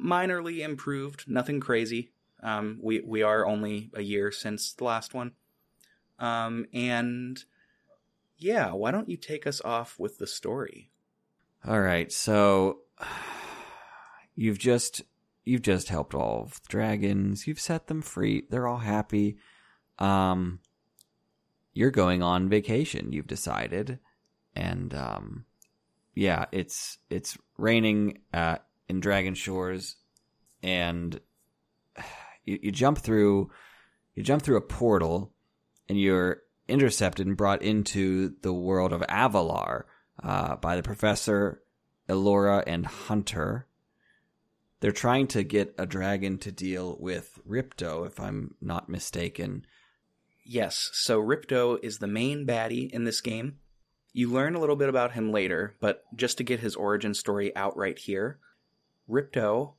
minorly 0.01 0.61
improved, 0.61 1.29
nothing 1.29 1.61
crazy. 1.61 2.11
Um, 2.43 2.79
we 2.83 3.01
we 3.01 3.23
are 3.23 3.47
only 3.47 3.91
a 3.95 4.03
year 4.03 4.31
since 4.31 4.73
the 4.73 4.85
last 4.85 5.15
one. 5.15 5.33
Um, 6.19 6.67
and 6.73 7.43
yeah, 8.37 8.73
why 8.73 8.91
don't 8.91 9.09
you 9.09 9.17
take 9.17 9.47
us 9.47 9.61
off 9.61 9.99
with 9.99 10.19
the 10.19 10.27
story? 10.27 10.91
All 11.67 11.81
right, 11.81 12.11
so 12.13 12.81
you've 14.35 14.59
just 14.59 15.03
you've 15.45 15.63
just 15.63 15.89
helped 15.89 16.15
all 16.15 16.43
of 16.43 16.55
the 16.55 16.69
dragons. 16.69 17.47
You've 17.47 17.61
set 17.61 17.87
them 17.87 18.03
free. 18.03 18.45
They're 18.51 18.69
all 18.69 18.79
happy. 18.79 19.39
Um, 19.99 20.61
you're 21.73 21.91
going 21.91 22.23
on 22.23 22.49
vacation. 22.49 23.13
You've 23.13 23.27
decided, 23.27 23.99
and 24.55 24.95
um, 24.95 25.45
yeah, 26.15 26.47
it's 26.53 26.99
it's 27.11 27.39
raining 27.57 28.19
uh, 28.33 28.59
in 28.89 29.01
Dragon 29.01 29.35
Shores, 29.35 29.97
and 30.63 31.21
you, 32.45 32.59
you 32.63 32.73
jump 32.73 32.99
through 32.99 33.51
you 34.15 34.25
jump 34.25 34.43
through 34.43 34.57
a 34.57 34.63
portal, 34.63 35.33
and 35.89 35.97
you're 35.97 36.43
intercepted 36.67 37.25
and 37.25 37.37
brought 37.37 37.63
into 37.63 38.35
the 38.43 38.53
world 38.53 38.93
of 38.93 39.01
Avalar 39.03 39.85
uh, 40.21 40.57
by 40.57 40.75
the 40.75 40.83
professor, 40.83 41.63
Elora, 42.09 42.65
and 42.67 42.85
Hunter. 42.85 43.69
They're 44.81 44.91
trying 44.91 45.29
to 45.29 45.45
get 45.45 45.73
a 45.79 45.87
dragon 45.87 46.39
to 46.39 46.51
deal 46.51 46.97
with 46.99 47.39
Ripto, 47.49 48.07
if 48.07 48.19
I'm 48.19 48.55
not 48.61 48.89
mistaken. 48.89 49.65
Yes, 50.45 50.91
so 50.95 51.23
Ripto 51.23 51.79
is 51.81 51.99
the 51.99 52.07
main 52.09 52.45
baddie 52.45 52.91
in 52.91 53.05
this 53.05 53.21
game. 53.21 53.59
You 54.13 54.33
learn 54.33 54.57
a 54.57 54.61
little 54.61 54.75
bit 54.75 54.89
about 54.89 55.13
him 55.13 55.31
later, 55.31 55.77
but 55.81 56.03
just 56.17 56.39
to 56.39 56.45
get 56.45 56.59
his 56.59 56.75
origin 56.75 57.15
story 57.15 57.55
out 57.55 57.77
right 57.77 57.99
here, 57.99 58.41
Ripto 59.09 59.75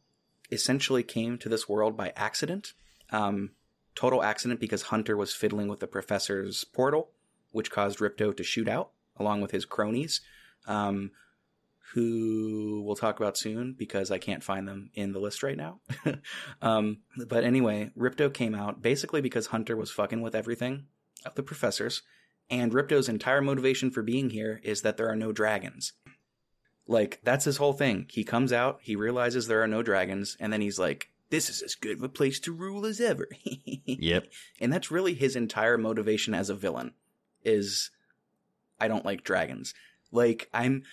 essentially 0.51 1.03
came 1.03 1.37
to 1.37 1.49
this 1.49 1.69
world 1.69 1.95
by 1.95 2.13
accident. 2.15 2.73
Um, 3.11 3.51
total 3.95 4.23
accident 4.23 4.59
because 4.59 4.83
Hunter 4.83 5.17
was 5.17 5.33
fiddling 5.33 5.67
with 5.67 5.79
the 5.79 5.87
professor's 5.87 6.63
portal, 6.63 7.09
which 7.51 7.71
caused 7.71 7.99
Ripto 7.99 8.35
to 8.35 8.43
shoot 8.43 8.67
out 8.67 8.91
along 9.17 9.41
with 9.41 9.51
his 9.51 9.65
cronies, 9.65 10.21
um, 10.67 11.11
who 11.93 12.83
we'll 12.85 12.95
talk 12.95 13.19
about 13.19 13.37
soon 13.37 13.75
because 13.77 14.11
I 14.11 14.17
can't 14.17 14.43
find 14.43 14.67
them 14.67 14.91
in 14.93 15.11
the 15.11 15.19
list 15.19 15.43
right 15.43 15.57
now. 15.57 15.81
um, 16.61 16.99
but 17.27 17.43
anyway, 17.43 17.91
Ripto 17.97 18.33
came 18.33 18.55
out 18.55 18.81
basically 18.81 19.21
because 19.21 19.47
Hunter 19.47 19.75
was 19.75 19.91
fucking 19.91 20.21
with 20.21 20.35
everything 20.35 20.85
of 21.25 21.35
the 21.35 21.43
professors, 21.43 22.03
and 22.49 22.71
Ripto's 22.71 23.09
entire 23.09 23.41
motivation 23.41 23.91
for 23.91 24.01
being 24.01 24.29
here 24.29 24.61
is 24.63 24.81
that 24.81 24.97
there 24.97 25.09
are 25.09 25.15
no 25.15 25.31
dragons. 25.31 25.93
Like, 26.89 27.19
that's 27.23 27.45
his 27.45 27.57
whole 27.57 27.73
thing. 27.73 28.07
He 28.09 28.23
comes 28.23 28.51
out, 28.51 28.79
he 28.81 28.95
realizes 28.95 29.47
there 29.47 29.61
are 29.61 29.67
no 29.67 29.83
dragons, 29.83 30.35
and 30.39 30.51
then 30.51 30.59
he's 30.59 30.79
like, 30.79 31.11
this 31.29 31.47
is 31.47 31.61
as 31.61 31.75
good 31.75 31.97
of 31.97 32.03
a 32.03 32.09
place 32.09 32.39
to 32.41 32.51
rule 32.51 32.85
as 32.85 32.99
ever. 32.99 33.27
Yep. 33.85 34.27
And 34.61 34.71
that's 34.71 34.91
really 34.91 35.15
his 35.15 35.35
entire 35.35 35.75
motivation 35.75 36.35
as 36.35 36.51
a 36.51 36.55
villain 36.55 36.93
is 37.43 37.89
I 38.79 38.87
don't 38.87 39.03
like 39.03 39.23
dragons. 39.23 39.73
Like 40.11 40.47
I'm 40.53 40.83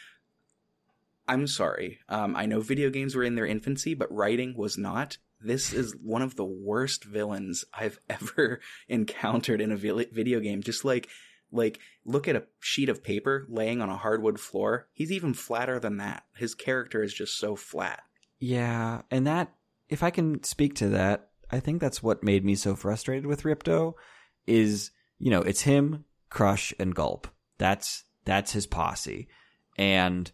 I'm 1.28 1.46
sorry. 1.46 1.98
Um, 2.08 2.34
I 2.34 2.46
know 2.46 2.60
video 2.60 2.88
games 2.88 3.14
were 3.14 3.22
in 3.22 3.34
their 3.34 3.46
infancy, 3.46 3.92
but 3.92 4.10
writing 4.10 4.54
was 4.56 4.78
not. 4.78 5.18
This 5.40 5.74
is 5.74 5.94
one 6.02 6.22
of 6.22 6.36
the 6.36 6.44
worst 6.44 7.04
villains 7.04 7.66
I've 7.74 7.98
ever 8.08 8.60
encountered 8.88 9.60
in 9.60 9.72
a 9.72 9.76
video 9.76 10.40
game. 10.40 10.62
Just 10.62 10.84
like 10.84 11.08
like 11.52 11.78
look 12.04 12.28
at 12.28 12.36
a 12.36 12.44
sheet 12.60 12.88
of 12.88 13.02
paper 13.02 13.46
laying 13.48 13.80
on 13.80 13.88
a 13.88 13.96
hardwood 13.96 14.40
floor. 14.40 14.88
He's 14.92 15.12
even 15.12 15.34
flatter 15.34 15.78
than 15.78 15.98
that. 15.98 16.24
His 16.36 16.54
character 16.54 17.02
is 17.02 17.14
just 17.14 17.38
so 17.38 17.56
flat. 17.56 18.02
Yeah, 18.38 19.02
and 19.10 19.26
that 19.26 19.52
if 19.88 20.02
I 20.02 20.10
can 20.10 20.42
speak 20.42 20.74
to 20.76 20.88
that, 20.90 21.30
I 21.50 21.60
think 21.60 21.80
that's 21.80 22.02
what 22.02 22.22
made 22.22 22.44
me 22.44 22.54
so 22.54 22.74
frustrated 22.74 23.26
with 23.26 23.42
Ripto 23.42 23.94
is, 24.46 24.90
you 25.18 25.30
know, 25.30 25.42
it's 25.42 25.62
him, 25.62 26.04
Crush 26.28 26.74
and 26.78 26.94
Gulp. 26.94 27.28
That's 27.58 28.04
that's 28.24 28.52
his 28.52 28.66
posse. 28.66 29.28
And 29.78 30.30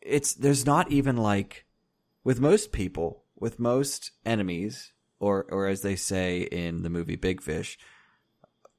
it's 0.00 0.34
there's 0.34 0.66
not 0.66 0.90
even 0.90 1.16
like 1.16 1.66
with 2.24 2.40
most 2.40 2.72
people, 2.72 3.24
with 3.36 3.58
most 3.58 4.10
enemies 4.26 4.92
or 5.20 5.46
or 5.50 5.66
as 5.66 5.82
they 5.82 5.96
say 5.96 6.40
in 6.40 6.82
the 6.82 6.90
movie 6.90 7.16
Big 7.16 7.40
Fish, 7.40 7.78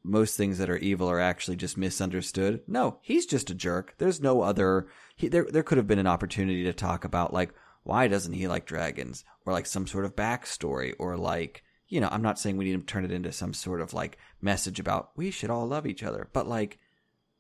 most 0.10 0.36
things 0.36 0.58
that 0.58 0.70
are 0.70 0.78
evil 0.78 1.10
are 1.10 1.20
actually 1.20 1.56
just 1.56 1.78
misunderstood. 1.78 2.62
No, 2.68 3.00
he's 3.02 3.26
just 3.26 3.50
a 3.50 3.56
jerk. 3.56 3.96
There's 3.98 4.22
no 4.22 4.42
other 4.42 4.88
he, 5.16 5.28
there 5.28 5.46
there 5.50 5.64
could 5.64 5.78
have 5.78 5.88
been 5.88 6.00
an 6.00 6.08
opportunity 6.08 6.64
to 6.64 6.74
talk 6.74 7.06
about 7.06 7.34
like 7.34 7.54
why 7.84 8.08
doesn't 8.08 8.34
he 8.34 8.48
like 8.48 8.66
dragons? 8.66 9.24
Or 9.46 9.54
like 9.54 9.66
some 9.66 9.88
sort 9.88 10.06
of 10.06 10.16
backstory 10.16 10.94
or 11.00 11.18
like 11.18 11.64
you 11.88 12.00
know 12.00 12.10
i'm 12.12 12.22
not 12.22 12.38
saying 12.38 12.58
we 12.58 12.66
need 12.66 12.80
to 12.80 12.86
turn 12.86 13.04
it 13.06 13.12
into 13.12 13.32
some 13.32 13.52
sort 13.54 13.82
of 13.82 13.94
like 13.94 14.20
message 14.42 14.80
about 14.80 15.10
we 15.16 15.32
should 15.32 15.50
all 15.50 15.68
love 15.68 15.86
each 15.86 16.04
other. 16.04 16.28
But 16.34 16.48
like 16.48 16.80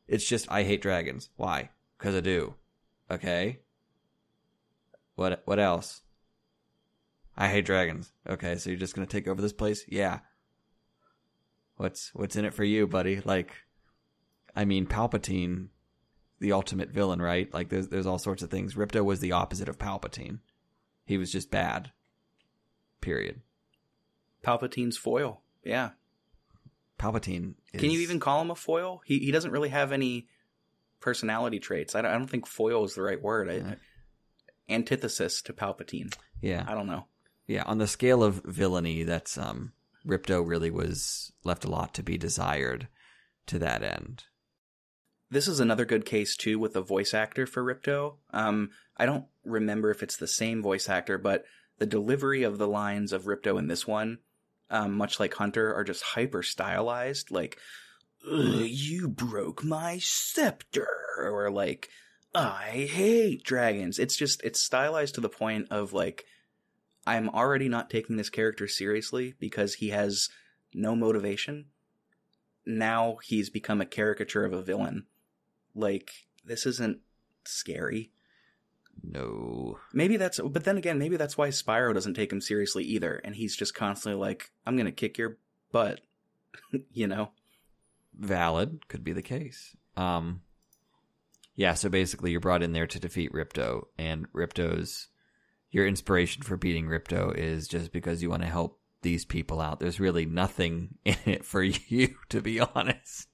it's 0.08 0.28
just 0.28 0.52
i 0.52 0.64
hate 0.64 0.82
dragons. 0.82 1.30
Why? 1.36 1.70
Because 1.98 2.16
i 2.16 2.20
do. 2.20 2.56
Okay? 3.10 3.60
What 5.16 5.42
what 5.46 5.60
else? 5.60 6.02
I 7.36 7.48
hate 7.48 7.66
dragons. 7.66 8.12
Okay 8.28 8.56
so 8.58 8.70
you're 8.70 8.80
just 8.80 8.94
gonna 8.96 9.08
take 9.08 9.28
over 9.28 9.42
this 9.42 9.54
place? 9.54 9.84
Yeah 9.88 10.20
what's 11.80 12.12
what's 12.14 12.36
in 12.36 12.46
it 12.46 12.54
for 12.54 12.64
you 12.64 12.86
buddy 12.86 13.22
like 13.26 13.54
i 14.56 14.66
mean 14.66 14.86
palpatine 14.86 15.70
the 16.40 16.54
ultimate 16.54 16.90
villain, 16.90 17.22
right? 17.22 17.54
Like 17.54 17.70
there's 17.70 17.90
there's 17.90 18.08
all 18.08 18.20
sorts 18.20 18.44
of 18.44 18.50
things. 18.50 18.76
Ripto 18.76 19.04
was 19.04 19.20
the 19.20 19.34
opposite 19.34 19.70
of 19.70 19.78
Palpatine. 19.78 20.40
He 21.06 21.18
was 21.18 21.32
just 21.32 21.52
bad. 21.52 21.92
Period. 23.02 23.42
Palpatine's 24.44 24.98
foil. 24.98 25.42
Yeah. 25.64 25.92
Palpatine. 26.98 27.56
Is... 27.74 27.82
Can 27.82 27.92
you 27.92 28.00
even 28.00 28.20
call 28.20 28.42
him 28.42 28.52
a 28.52 28.56
foil? 28.56 29.02
He 29.06 29.20
he 29.20 29.32
doesn't 29.32 29.52
really 29.52 29.70
have 29.70 29.92
any 29.92 30.28
personality 31.00 31.60
traits. 31.60 31.96
I 31.96 32.02
don't, 32.02 32.12
I 32.12 32.18
don't 32.18 32.30
think 32.30 32.46
foil 32.46 32.84
is 32.86 32.96
the 32.96 33.02
right 33.02 33.22
word. 33.22 33.50
I, 33.50 33.54
Yeah. 33.54 33.76
antithesis 34.70 35.42
to 35.44 35.54
Palpatine. 35.54 36.14
Yeah, 36.42 36.66
I 36.68 36.74
don't 36.74 36.88
know. 36.88 37.06
yeah. 37.48 37.64
On 37.64 37.78
the 37.78 37.88
scale 37.88 38.24
of 38.24 38.42
villainy, 38.46 39.04
that's 39.04 39.38
um, 39.38 39.74
Ripto 40.08 40.46
really 40.46 40.72
was 40.72 41.32
left 41.44 41.66
a 41.66 41.70
lot 41.70 41.94
to 41.96 42.04
be 42.04 42.18
desired 42.18 42.88
to 43.48 43.60
that 43.60 43.84
end. 43.84 44.24
This 45.32 45.48
is 45.48 45.60
another 45.60 45.86
good 45.86 46.06
case 46.06 46.36
too 46.36 46.58
with 46.58 46.74
the 46.74 46.82
voice 46.82 47.14
actor 47.14 47.46
for 47.46 47.64
Ripto. 47.64 48.16
Um, 48.32 48.72
I 48.98 49.06
don't 49.06 49.26
remember 49.44 49.92
if 49.92 50.02
it's 50.02 50.18
the 50.18 50.28
same 50.28 50.62
voice 50.62 50.90
actor, 50.90 51.18
but 51.18 51.46
the 51.78 51.86
delivery 51.86 52.44
of 52.44 52.58
the 52.58 52.68
lines 52.68 53.14
of 53.14 53.24
Ripto 53.24 53.58
in 53.60 53.68
this 53.68 53.86
one, 53.86 54.20
um, 54.70 54.94
much 54.94 55.20
like 55.20 55.34
Hunter, 55.36 55.74
are 55.74 55.84
just 55.84 56.04
hyper 56.04 56.44
stylized. 56.44 57.32
Like, 57.32 57.58
"You 58.26 59.08
broke 59.08 59.64
my 59.64 60.00
scepter," 60.00 60.88
or 61.18 61.50
like, 61.52 61.90
"I 62.34 62.88
hate 62.92 63.44
dragons." 63.44 64.00
It's 64.00 64.18
just 64.18 64.44
it's 64.44 64.62
stylized 64.62 65.16
to 65.16 65.22
the 65.22 65.30
point 65.30 65.68
of 65.72 65.94
like, 65.94 66.26
I'm 67.10 67.30
already 67.30 67.70
not 67.70 67.90
taking 67.90 68.18
this 68.18 68.30
character 68.30 68.68
seriously 68.68 69.36
because 69.40 69.76
he 69.76 69.90
has 69.90 70.30
no 70.74 70.96
motivation. 70.96 71.66
Now 72.66 73.18
he's 73.24 73.50
become 73.50 73.82
a 73.82 73.86
caricature 73.86 74.46
of 74.46 74.54
a 74.54 74.62
villain. 74.62 75.06
Like, 75.76 76.12
this 76.44 76.66
isn't 76.66 77.00
scary. 77.46 78.12
No. 79.02 79.80
Maybe 79.94 80.18
that's, 80.18 80.40
but 80.40 80.66
then 80.66 80.78
again, 80.78 81.00
maybe 81.00 81.18
that's 81.18 81.38
why 81.38 81.50
Spyro 81.50 81.94
doesn't 81.94 82.16
take 82.16 82.32
him 82.32 82.42
seriously 82.42 82.84
either. 82.84 83.22
And 83.24 83.36
he's 83.36 83.56
just 83.56 83.74
constantly 83.74 84.20
like, 84.20 84.52
I'm 84.66 84.76
going 84.76 84.86
to 84.86 84.92
kick 84.92 85.18
your 85.18 85.38
butt. 85.72 86.02
you 86.94 87.08
know? 87.08 87.32
valid 88.20 88.88
could 88.88 89.04
be 89.04 89.14
the 89.14 89.22
case 89.22 89.76
um 89.96 90.42
yeah 91.56 91.74
so 91.74 91.90
basically 91.90 92.32
you're 92.32 92.40
brought 92.40 92.62
in 92.62 92.74
there 92.74 92.88
to 92.88 93.00
defeat 93.00 93.32
ripto 93.32 93.84
and 93.98 94.32
ripto's 94.34 95.08
your 95.72 95.88
inspiration 95.88 96.42
for 96.44 96.58
beating 96.58 96.88
ripto 96.88 97.34
is 97.36 97.68
just 97.68 97.92
because 97.92 98.22
you 98.22 98.30
want 98.30 98.42
to 98.42 98.48
help 98.50 98.80
these 99.02 99.24
people 99.26 99.62
out 99.62 99.80
there's 99.80 100.00
really 100.00 100.26
nothing 100.26 100.96
in 101.06 101.18
it 101.26 101.46
for 101.46 101.64
you 101.64 102.16
to 102.30 102.42
be 102.42 102.60
honest 102.60 103.28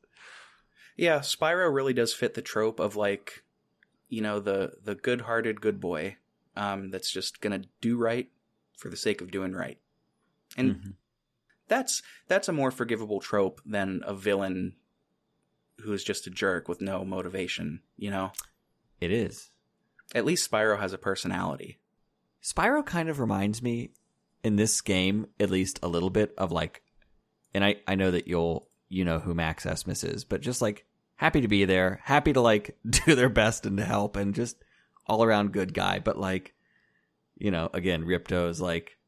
Yeah, 0.98 1.20
Spyro 1.20 1.74
really 1.74 1.94
does 1.94 2.14
fit 2.14 2.36
the 2.36 2.42
trope 2.42 2.80
of 2.80 2.96
like, 2.96 3.44
you 4.08 4.22
know, 4.22 4.40
the 4.40 4.74
the 4.82 4.96
good-hearted 4.96 5.60
good 5.60 5.80
boy 5.82 6.16
um, 6.56 6.90
that's 6.90 7.12
just 7.12 7.42
gonna 7.42 7.64
do 7.82 7.98
right 7.98 8.30
for 8.78 8.90
the 8.90 8.96
sake 8.96 9.20
of 9.22 9.30
doing 9.32 9.52
right, 9.52 9.78
and 10.56 10.76
Mhm. 10.76 10.94
that's 11.68 12.02
that's 12.28 12.48
a 12.48 12.54
more 12.54 12.72
forgivable 12.72 13.20
trope 13.20 13.60
than 13.66 14.02
a 14.06 14.14
villain 14.14 14.76
who 15.82 15.92
is 15.92 16.04
just 16.04 16.28
a 16.28 16.30
jerk 16.30 16.70
with 16.70 16.80
no 16.80 17.04
motivation. 17.04 17.82
You 17.98 18.12
know, 18.12 18.32
it 19.02 19.12
is 19.12 19.50
at 20.14 20.24
least 20.26 20.50
Spyro 20.50 20.80
has 20.80 20.94
a 20.94 20.98
personality. 20.98 21.78
Spyro 22.46 22.86
kind 22.86 23.10
of 23.10 23.20
reminds 23.20 23.64
me 23.64 23.90
in 24.44 24.56
this 24.56 24.80
game, 24.82 25.26
at 25.40 25.50
least 25.50 25.80
a 25.82 25.88
little 25.88 26.12
bit 26.12 26.32
of 26.38 26.52
like, 26.52 26.84
and 27.56 27.66
I, 27.66 27.78
I 27.88 27.96
know 27.96 28.12
that 28.12 28.28
you'll, 28.28 28.70
you 28.88 29.04
know 29.04 29.18
who 29.18 29.34
Max 29.34 29.66
Esmus 29.66 30.08
is, 30.08 30.24
but 30.24 30.42
just 30.42 30.62
like 30.62 30.86
happy 31.16 31.42
to 31.42 31.48
be 31.48 31.66
there, 31.66 32.02
happy 32.04 32.34
to 32.34 32.42
like 32.42 32.78
do 32.90 33.16
their 33.16 33.30
best 33.30 33.66
and 33.66 33.78
to 33.78 33.84
help 33.84 34.16
and 34.16 34.36
just 34.36 34.58
all 35.08 35.24
around 35.24 35.54
good 35.54 35.74
guy. 35.74 35.98
But 35.98 36.20
like, 36.20 36.54
you 37.36 37.50
know, 37.50 37.72
again, 37.74 38.04
Ripto 38.04 38.48
is 38.48 38.62
like, 38.62 39.00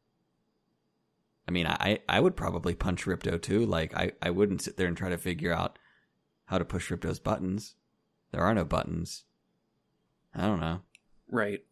I 1.48 1.52
mean, 1.52 1.68
I, 1.68 2.00
I 2.10 2.20
would 2.20 2.36
probably 2.36 2.74
punch 2.74 3.06
Ripto 3.06 3.40
too. 3.40 3.68
Like, 3.68 3.96
I, 3.96 4.14
I 4.20 4.32
wouldn't 4.32 4.64
sit 4.64 4.78
there 4.78 4.88
and 4.88 4.98
try 4.98 5.10
to 5.10 5.18
figure 5.18 5.54
out 5.54 5.78
how 6.46 6.58
to 6.58 6.66
push 6.66 6.92
Ripto's 6.92 7.20
buttons. 7.20 7.76
There 8.32 8.42
are 8.42 8.56
no 8.56 8.66
buttons. 8.66 9.26
I 10.34 10.48
don't 10.48 10.60
know. 10.60 10.82
Right. 11.30 11.67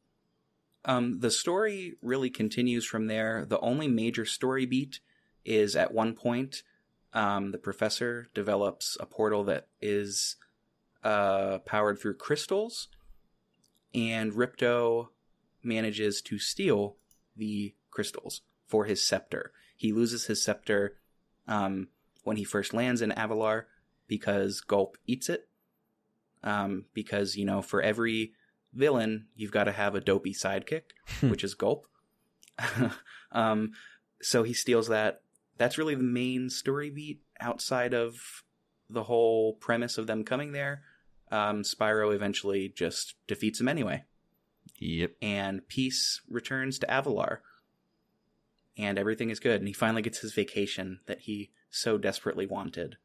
Um, 0.85 1.19
the 1.19 1.31
story 1.31 1.95
really 2.01 2.29
continues 2.29 2.85
from 2.85 3.07
there. 3.07 3.45
The 3.45 3.59
only 3.59 3.87
major 3.87 4.23
story 4.23 4.65
beat 4.65 4.99
is 5.43 5.75
at 5.75 5.93
one 5.93 6.13
point, 6.13 6.61
um, 7.13 7.51
the 7.51 7.57
professor 7.57 8.29
develops 8.33 8.95
a 8.99 9.05
portal 9.05 9.43
that 9.45 9.67
is 9.81 10.35
uh, 11.03 11.59
powered 11.59 11.99
through 11.99 12.17
crystals, 12.17 12.87
and 13.93 14.33
Ripto 14.33 15.07
manages 15.63 16.21
to 16.23 16.37
steal 16.37 16.97
the 17.35 17.73
crystals 17.89 18.41
for 18.67 18.85
his 18.85 19.03
scepter. 19.03 19.53
He 19.75 19.91
loses 19.91 20.25
his 20.25 20.43
scepter 20.43 20.97
um, 21.47 21.87
when 22.23 22.37
he 22.37 22.43
first 22.43 22.73
lands 22.73 23.01
in 23.01 23.11
Avalar 23.11 23.63
because 24.07 24.61
Gulp 24.61 24.97
eats 25.07 25.29
it. 25.29 25.47
Um, 26.43 26.85
because, 26.93 27.35
you 27.35 27.45
know, 27.45 27.63
for 27.63 27.81
every 27.81 28.33
villain, 28.75 29.27
you've 29.35 29.51
got 29.51 29.63
to 29.65 29.71
have 29.71 29.95
a 29.95 30.01
dopey 30.01 30.33
sidekick, 30.33 30.83
which 31.21 31.43
is 31.43 31.53
Gulp. 31.55 31.87
um, 33.31 33.71
so 34.21 34.43
he 34.43 34.53
steals 34.53 34.87
that. 34.87 35.21
That's 35.57 35.77
really 35.77 35.95
the 35.95 36.03
main 36.03 36.49
story 36.49 36.89
beat 36.89 37.21
outside 37.39 37.93
of 37.93 38.43
the 38.89 39.03
whole 39.03 39.53
premise 39.53 39.97
of 39.97 40.07
them 40.07 40.23
coming 40.23 40.51
there. 40.51 40.83
Um, 41.31 41.63
Spyro 41.63 42.13
eventually 42.13 42.69
just 42.75 43.15
defeats 43.27 43.59
him 43.59 43.67
anyway, 43.67 44.03
Yep. 44.77 45.13
and 45.21 45.67
peace 45.67 46.21
returns 46.29 46.77
to 46.79 46.87
Avalar. 46.87 47.39
And 48.77 48.99
everything 48.99 49.29
is 49.29 49.39
good, 49.39 49.61
and 49.61 49.67
he 49.67 49.73
finally 49.73 50.01
gets 50.01 50.19
his 50.19 50.33
vacation 50.33 50.99
that 51.07 51.21
he 51.21 51.51
so 51.69 51.97
desperately 51.97 52.45
wanted. 52.45 52.97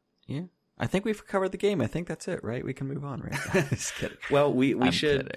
I 0.80 0.86
think 0.86 1.04
we've 1.04 1.26
covered 1.26 1.52
the 1.52 1.58
game. 1.58 1.82
I 1.82 1.86
think 1.86 2.08
that's 2.08 2.26
it, 2.26 2.42
right? 2.42 2.64
We 2.64 2.72
can 2.72 2.88
move 2.88 3.04
on, 3.04 3.20
right? 3.20 3.38
Just 3.68 3.94
kidding. 3.96 4.16
Well, 4.30 4.50
we 4.50 4.74
we 4.74 4.86
I'm 4.86 4.92
should. 4.92 5.30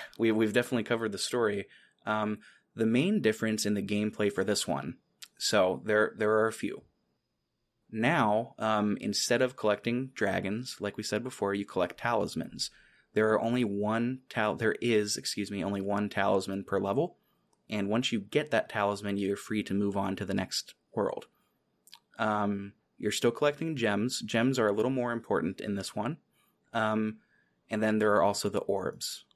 we 0.18 0.30
we've 0.30 0.52
definitely 0.52 0.84
covered 0.84 1.10
the 1.10 1.18
story. 1.18 1.66
Um, 2.06 2.38
the 2.76 2.86
main 2.86 3.20
difference 3.20 3.66
in 3.66 3.74
the 3.74 3.82
gameplay 3.82 4.32
for 4.32 4.44
this 4.44 4.68
one. 4.68 4.98
So 5.36 5.82
there 5.84 6.14
there 6.16 6.30
are 6.30 6.46
a 6.46 6.52
few. 6.52 6.82
Now, 7.90 8.54
um, 8.58 8.96
instead 9.00 9.42
of 9.42 9.56
collecting 9.56 10.10
dragons, 10.14 10.76
like 10.78 10.96
we 10.96 11.02
said 11.02 11.24
before, 11.24 11.54
you 11.54 11.64
collect 11.64 11.98
talismans. 11.98 12.70
There 13.14 13.32
are 13.32 13.40
only 13.40 13.64
one 13.64 14.20
tal. 14.28 14.54
There 14.54 14.76
is, 14.80 15.16
excuse 15.16 15.50
me, 15.50 15.64
only 15.64 15.80
one 15.80 16.08
talisman 16.08 16.62
per 16.62 16.78
level, 16.78 17.16
and 17.68 17.88
once 17.88 18.12
you 18.12 18.20
get 18.20 18.52
that 18.52 18.68
talisman, 18.68 19.16
you're 19.16 19.36
free 19.36 19.64
to 19.64 19.74
move 19.74 19.96
on 19.96 20.14
to 20.16 20.24
the 20.24 20.34
next 20.34 20.74
world. 20.94 21.26
Um, 22.16 22.74
you're 23.04 23.12
still 23.12 23.30
collecting 23.30 23.76
gems. 23.76 24.22
Gems 24.22 24.58
are 24.58 24.66
a 24.66 24.72
little 24.72 24.90
more 24.90 25.12
important 25.12 25.60
in 25.60 25.74
this 25.74 25.94
one. 25.94 26.16
Um, 26.72 27.18
and 27.68 27.82
then 27.82 27.98
there 27.98 28.14
are 28.14 28.22
also 28.22 28.48
the 28.48 28.60
orbs. 28.60 29.26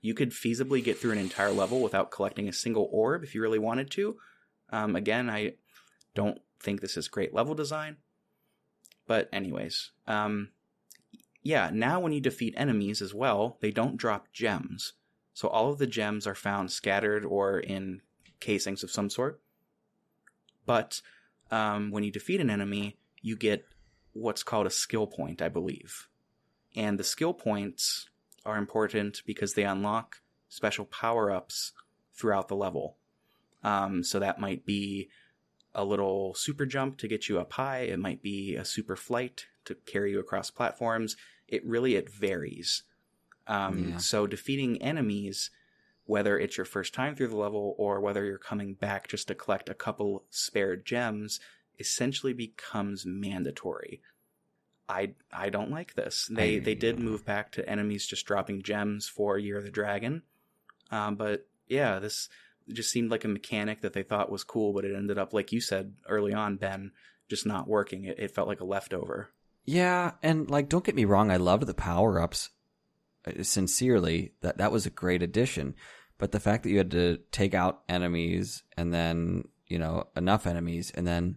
You 0.00 0.14
could 0.14 0.30
feasibly 0.30 0.82
get 0.82 0.96
through 0.96 1.10
an 1.10 1.18
entire 1.18 1.52
level 1.52 1.82
without 1.82 2.10
collecting 2.10 2.48
a 2.48 2.52
single 2.54 2.88
orb 2.90 3.22
if 3.22 3.34
you 3.34 3.42
really 3.42 3.58
wanted 3.58 3.90
to. 3.90 4.16
Um, 4.70 4.96
again, 4.96 5.28
I 5.28 5.56
don't 6.14 6.40
think 6.60 6.80
this 6.80 6.96
is 6.96 7.08
great 7.08 7.34
level 7.34 7.54
design. 7.54 7.98
But, 9.06 9.28
anyways, 9.34 9.90
um, 10.06 10.48
yeah, 11.42 11.68
now 11.70 12.00
when 12.00 12.12
you 12.12 12.22
defeat 12.22 12.54
enemies 12.56 13.02
as 13.02 13.12
well, 13.12 13.58
they 13.60 13.70
don't 13.70 13.98
drop 13.98 14.32
gems. 14.32 14.94
So 15.34 15.46
all 15.46 15.70
of 15.70 15.78
the 15.78 15.86
gems 15.86 16.26
are 16.26 16.34
found 16.34 16.72
scattered 16.72 17.26
or 17.26 17.60
in 17.60 18.00
casings 18.40 18.82
of 18.82 18.90
some 18.90 19.10
sort. 19.10 19.42
But 20.64 21.02
um, 21.50 21.90
when 21.90 22.02
you 22.02 22.10
defeat 22.10 22.40
an 22.40 22.48
enemy, 22.48 22.96
you 23.22 23.36
get 23.36 23.66
what's 24.12 24.42
called 24.42 24.66
a 24.66 24.70
skill 24.70 25.06
point, 25.06 25.40
I 25.42 25.48
believe. 25.48 26.08
And 26.76 26.98
the 26.98 27.04
skill 27.04 27.34
points 27.34 28.08
are 28.44 28.56
important 28.56 29.22
because 29.26 29.54
they 29.54 29.64
unlock 29.64 30.20
special 30.48 30.84
power 30.84 31.30
ups 31.30 31.72
throughout 32.14 32.48
the 32.48 32.56
level. 32.56 32.96
Um, 33.62 34.02
so 34.02 34.18
that 34.18 34.40
might 34.40 34.64
be 34.64 35.10
a 35.74 35.84
little 35.84 36.34
super 36.34 36.66
jump 36.66 36.98
to 36.98 37.08
get 37.08 37.28
you 37.28 37.38
up 37.38 37.52
high. 37.52 37.80
It 37.80 37.98
might 37.98 38.22
be 38.22 38.56
a 38.56 38.64
super 38.64 38.96
flight 38.96 39.46
to 39.66 39.74
carry 39.74 40.12
you 40.12 40.20
across 40.20 40.50
platforms. 40.50 41.16
It 41.46 41.64
really 41.64 41.94
it 41.96 42.10
varies. 42.10 42.82
Um, 43.46 43.90
Yeah. 43.90 43.96
So 43.98 44.26
defeating 44.26 44.80
enemies, 44.82 45.50
whether 46.04 46.38
it's 46.38 46.56
your 46.56 46.64
first 46.64 46.94
time 46.94 47.14
through 47.14 47.28
the 47.28 47.36
level 47.36 47.74
or 47.78 48.00
whether 48.00 48.24
you're 48.24 48.38
coming 48.38 48.74
back 48.74 49.08
just 49.08 49.28
to 49.28 49.34
collect 49.34 49.68
a 49.68 49.74
couple 49.74 50.24
spare 50.30 50.76
gems, 50.76 51.40
essentially 51.80 52.32
becomes 52.32 53.04
mandatory. 53.04 54.02
I 54.88 55.14
I 55.32 55.50
don't 55.50 55.70
like 55.70 55.94
this. 55.94 56.28
They 56.30 56.58
they 56.58 56.74
did 56.74 56.98
move 56.98 57.24
back 57.24 57.52
to 57.52 57.68
enemies 57.68 58.06
just 58.06 58.26
dropping 58.26 58.62
gems 58.62 59.08
for 59.08 59.38
Year 59.38 59.58
of 59.58 59.64
the 59.64 59.70
Dragon, 59.70 60.22
um, 60.90 61.16
but 61.16 61.46
yeah, 61.68 62.00
this 62.00 62.28
just 62.68 62.90
seemed 62.90 63.10
like 63.10 63.24
a 63.24 63.28
mechanic 63.28 63.80
that 63.80 63.92
they 63.92 64.02
thought 64.02 64.30
was 64.30 64.44
cool, 64.44 64.72
but 64.72 64.84
it 64.84 64.94
ended 64.94 65.18
up, 65.18 65.32
like 65.32 65.52
you 65.52 65.60
said 65.60 65.94
early 66.08 66.34
on, 66.34 66.56
Ben, 66.56 66.92
just 67.28 67.46
not 67.46 67.68
working. 67.68 68.04
It, 68.04 68.18
it 68.18 68.30
felt 68.32 68.48
like 68.48 68.60
a 68.60 68.64
leftover. 68.64 69.30
Yeah, 69.64 70.12
and 70.22 70.50
like 70.50 70.68
don't 70.68 70.84
get 70.84 70.94
me 70.94 71.04
wrong, 71.04 71.30
I 71.30 71.36
loved 71.36 71.66
the 71.66 71.74
power 71.74 72.20
ups. 72.20 72.50
Sincerely, 73.42 74.32
that 74.40 74.58
that 74.58 74.72
was 74.72 74.86
a 74.86 74.90
great 74.90 75.22
addition. 75.22 75.74
But 76.18 76.32
the 76.32 76.40
fact 76.40 76.64
that 76.64 76.70
you 76.70 76.78
had 76.78 76.90
to 76.92 77.18
take 77.30 77.54
out 77.54 77.82
enemies 77.88 78.62
and 78.76 78.92
then 78.92 79.44
you 79.66 79.78
know 79.78 80.08
enough 80.16 80.46
enemies 80.46 80.90
and 80.94 81.06
then 81.06 81.36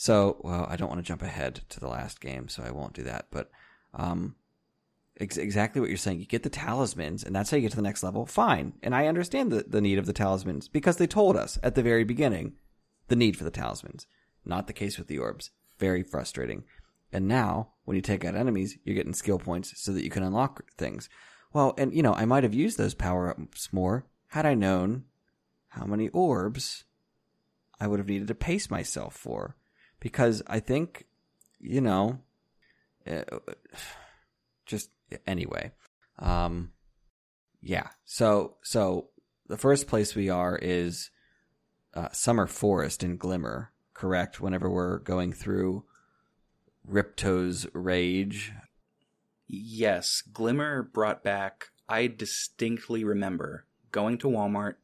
so 0.00 0.36
well, 0.44 0.64
I 0.70 0.76
don't 0.76 0.88
want 0.88 1.00
to 1.00 1.06
jump 1.06 1.22
ahead 1.22 1.62
to 1.70 1.80
the 1.80 1.88
last 1.88 2.20
game, 2.20 2.48
so 2.48 2.62
I 2.62 2.70
won't 2.70 2.92
do 2.92 3.02
that. 3.02 3.26
But 3.32 3.50
um, 3.92 4.36
ex- 5.18 5.36
exactly 5.36 5.80
what 5.80 5.90
you're 5.90 5.98
saying. 5.98 6.20
You 6.20 6.26
get 6.26 6.44
the 6.44 6.50
talismans, 6.50 7.24
and 7.24 7.34
that's 7.34 7.50
how 7.50 7.56
you 7.56 7.62
get 7.62 7.70
to 7.72 7.76
the 7.76 7.82
next 7.82 8.04
level. 8.04 8.24
Fine, 8.24 8.74
and 8.80 8.94
I 8.94 9.08
understand 9.08 9.50
the 9.50 9.64
the 9.66 9.80
need 9.80 9.98
of 9.98 10.06
the 10.06 10.12
talismans 10.12 10.68
because 10.68 10.98
they 10.98 11.08
told 11.08 11.36
us 11.36 11.58
at 11.64 11.74
the 11.74 11.82
very 11.82 12.04
beginning 12.04 12.52
the 13.08 13.16
need 13.16 13.36
for 13.36 13.42
the 13.42 13.50
talismans. 13.50 14.06
Not 14.44 14.68
the 14.68 14.72
case 14.72 14.98
with 14.98 15.08
the 15.08 15.18
orbs. 15.18 15.50
Very 15.80 16.04
frustrating. 16.04 16.62
And 17.12 17.26
now, 17.26 17.70
when 17.84 17.96
you 17.96 18.00
take 18.00 18.24
out 18.24 18.36
enemies, 18.36 18.78
you're 18.84 18.94
getting 18.94 19.14
skill 19.14 19.40
points 19.40 19.72
so 19.82 19.92
that 19.92 20.04
you 20.04 20.10
can 20.10 20.22
unlock 20.22 20.70
things. 20.74 21.08
Well, 21.52 21.74
and 21.76 21.92
you 21.92 22.04
know, 22.04 22.14
I 22.14 22.24
might 22.24 22.44
have 22.44 22.54
used 22.54 22.78
those 22.78 22.94
power 22.94 23.30
ups 23.30 23.72
more 23.72 24.06
had 24.28 24.46
I 24.46 24.54
known 24.54 25.06
how 25.70 25.86
many 25.86 26.08
orbs 26.10 26.84
I 27.80 27.88
would 27.88 27.98
have 27.98 28.08
needed 28.08 28.28
to 28.28 28.34
pace 28.36 28.70
myself 28.70 29.16
for. 29.16 29.56
Because 30.00 30.42
I 30.46 30.60
think, 30.60 31.06
you 31.60 31.80
know, 31.80 32.20
uh, 33.08 33.22
just 34.66 34.90
anyway. 35.26 35.72
Um, 36.18 36.72
yeah. 37.60 37.88
So, 38.04 38.56
so 38.62 39.08
the 39.48 39.56
first 39.56 39.86
place 39.86 40.14
we 40.14 40.28
are 40.28 40.56
is 40.56 41.10
uh, 41.94 42.08
Summer 42.12 42.46
Forest 42.46 43.02
in 43.02 43.16
Glimmer, 43.16 43.72
correct? 43.94 44.40
Whenever 44.40 44.70
we're 44.70 44.98
going 44.98 45.32
through 45.32 45.84
Ripto's 46.86 47.66
Rage. 47.74 48.52
Yes, 49.46 50.22
Glimmer 50.32 50.82
brought 50.82 51.22
back. 51.22 51.66
I 51.88 52.06
distinctly 52.06 53.04
remember 53.04 53.66
going 53.90 54.18
to 54.18 54.28
Walmart, 54.28 54.74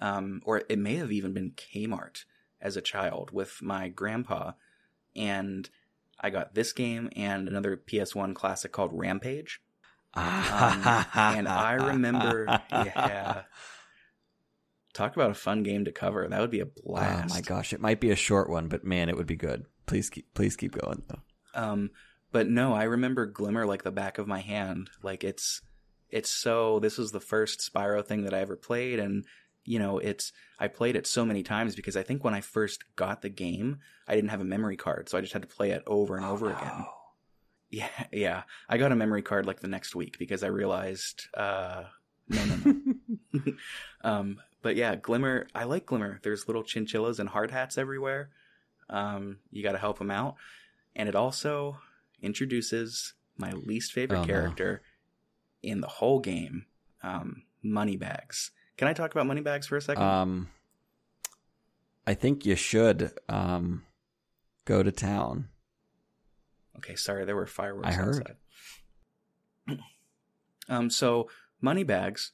um, 0.00 0.42
or 0.44 0.62
it 0.68 0.78
may 0.78 0.96
have 0.96 1.10
even 1.10 1.32
been 1.32 1.52
Kmart 1.52 2.24
as 2.60 2.76
a 2.76 2.82
child 2.82 3.30
with 3.30 3.62
my 3.62 3.88
grandpa, 3.88 4.52
and 5.16 5.68
I 6.20 6.30
got 6.30 6.54
this 6.54 6.72
game 6.72 7.10
and 7.16 7.48
another 7.48 7.76
PS1 7.76 8.34
classic 8.34 8.72
called 8.72 8.90
Rampage. 8.92 9.60
Um, 10.12 10.24
and 10.24 11.48
I 11.48 11.72
remember, 11.80 12.60
yeah. 12.70 13.42
Talk 14.92 15.14
about 15.14 15.30
a 15.30 15.34
fun 15.34 15.62
game 15.62 15.84
to 15.84 15.92
cover. 15.92 16.26
That 16.28 16.40
would 16.40 16.50
be 16.50 16.60
a 16.60 16.66
blast. 16.66 17.32
Oh 17.32 17.34
my 17.34 17.40
gosh, 17.40 17.72
it 17.72 17.80
might 17.80 18.00
be 18.00 18.10
a 18.10 18.16
short 18.16 18.50
one, 18.50 18.68
but 18.68 18.84
man, 18.84 19.08
it 19.08 19.16
would 19.16 19.26
be 19.26 19.36
good. 19.36 19.66
Please 19.86 20.10
keep, 20.10 20.34
please 20.34 20.56
keep 20.56 20.76
going 20.76 21.04
though. 21.08 21.20
Um, 21.54 21.90
but 22.32 22.48
no, 22.48 22.74
I 22.74 22.84
remember 22.84 23.26
Glimmer 23.26 23.66
like 23.66 23.84
the 23.84 23.92
back 23.92 24.18
of 24.18 24.26
my 24.26 24.40
hand. 24.40 24.90
Like 25.02 25.22
it's, 25.22 25.62
it's 26.10 26.30
so. 26.30 26.80
This 26.80 26.98
was 26.98 27.12
the 27.12 27.20
first 27.20 27.60
Spyro 27.72 28.04
thing 28.04 28.24
that 28.24 28.34
I 28.34 28.40
ever 28.40 28.56
played, 28.56 28.98
and 28.98 29.24
you 29.64 29.78
know, 29.78 29.98
it's. 29.98 30.32
I 30.58 30.68
played 30.68 30.96
it 30.96 31.06
so 31.06 31.24
many 31.24 31.42
times 31.42 31.74
because 31.76 31.96
I 31.96 32.02
think 32.02 32.22
when 32.24 32.34
I 32.34 32.40
first 32.40 32.84
got 32.96 33.22
the 33.22 33.28
game, 33.28 33.78
I 34.08 34.14
didn't 34.14 34.30
have 34.30 34.40
a 34.40 34.44
memory 34.44 34.76
card, 34.76 35.08
so 35.08 35.16
I 35.16 35.20
just 35.20 35.32
had 35.32 35.42
to 35.42 35.48
play 35.48 35.70
it 35.70 35.82
over 35.86 36.16
and 36.16 36.24
over 36.26 36.50
again. 36.50 36.86
Yeah, 37.72 37.88
yeah. 38.10 38.42
I 38.68 38.78
got 38.78 38.90
a 38.90 38.96
memory 38.96 39.22
card 39.22 39.46
like 39.46 39.60
the 39.60 39.68
next 39.68 39.94
week 39.94 40.18
because 40.18 40.42
I 40.42 40.48
realized, 40.48 41.28
uh, 41.34 41.84
no, 42.28 42.44
no, 42.44 42.74
no. 43.32 43.52
um, 44.02 44.40
but 44.60 44.74
yeah, 44.74 44.96
Glimmer. 44.96 45.46
I 45.54 45.62
like 45.62 45.86
Glimmer. 45.86 46.18
There's 46.24 46.48
little 46.48 46.64
chinchillas 46.64 47.20
and 47.20 47.28
hard 47.28 47.52
hats 47.52 47.78
everywhere. 47.78 48.30
Um, 48.88 49.38
you 49.52 49.62
got 49.62 49.72
to 49.72 49.78
help 49.78 49.98
them 50.00 50.10
out, 50.10 50.34
and 50.96 51.08
it 51.08 51.14
also 51.14 51.78
introduces 52.20 53.14
my 53.36 53.52
least 53.52 53.92
favorite 53.92 54.18
Oh, 54.18 54.22
no. 54.22 54.26
character 54.26 54.82
in 55.62 55.80
the 55.80 55.86
whole 55.86 56.18
game, 56.18 56.66
um, 57.04 57.44
Moneybags. 57.62 58.50
Can 58.80 58.88
I 58.88 58.94
talk 58.94 59.12
about 59.12 59.26
Moneybags 59.26 59.66
for 59.66 59.76
a 59.76 59.82
second? 59.82 60.02
Um, 60.02 60.48
I 62.06 62.14
think 62.14 62.46
you 62.46 62.56
should 62.56 63.12
um 63.28 63.82
go 64.64 64.82
to 64.82 64.90
town. 64.90 65.48
Okay, 66.78 66.94
sorry, 66.94 67.26
there 67.26 67.36
were 67.36 67.44
fireworks 67.44 67.88
I 67.88 67.92
heard. 67.92 68.36
outside. 69.68 69.80
um, 70.70 70.88
so 70.88 71.28
Moneybags 71.60 72.32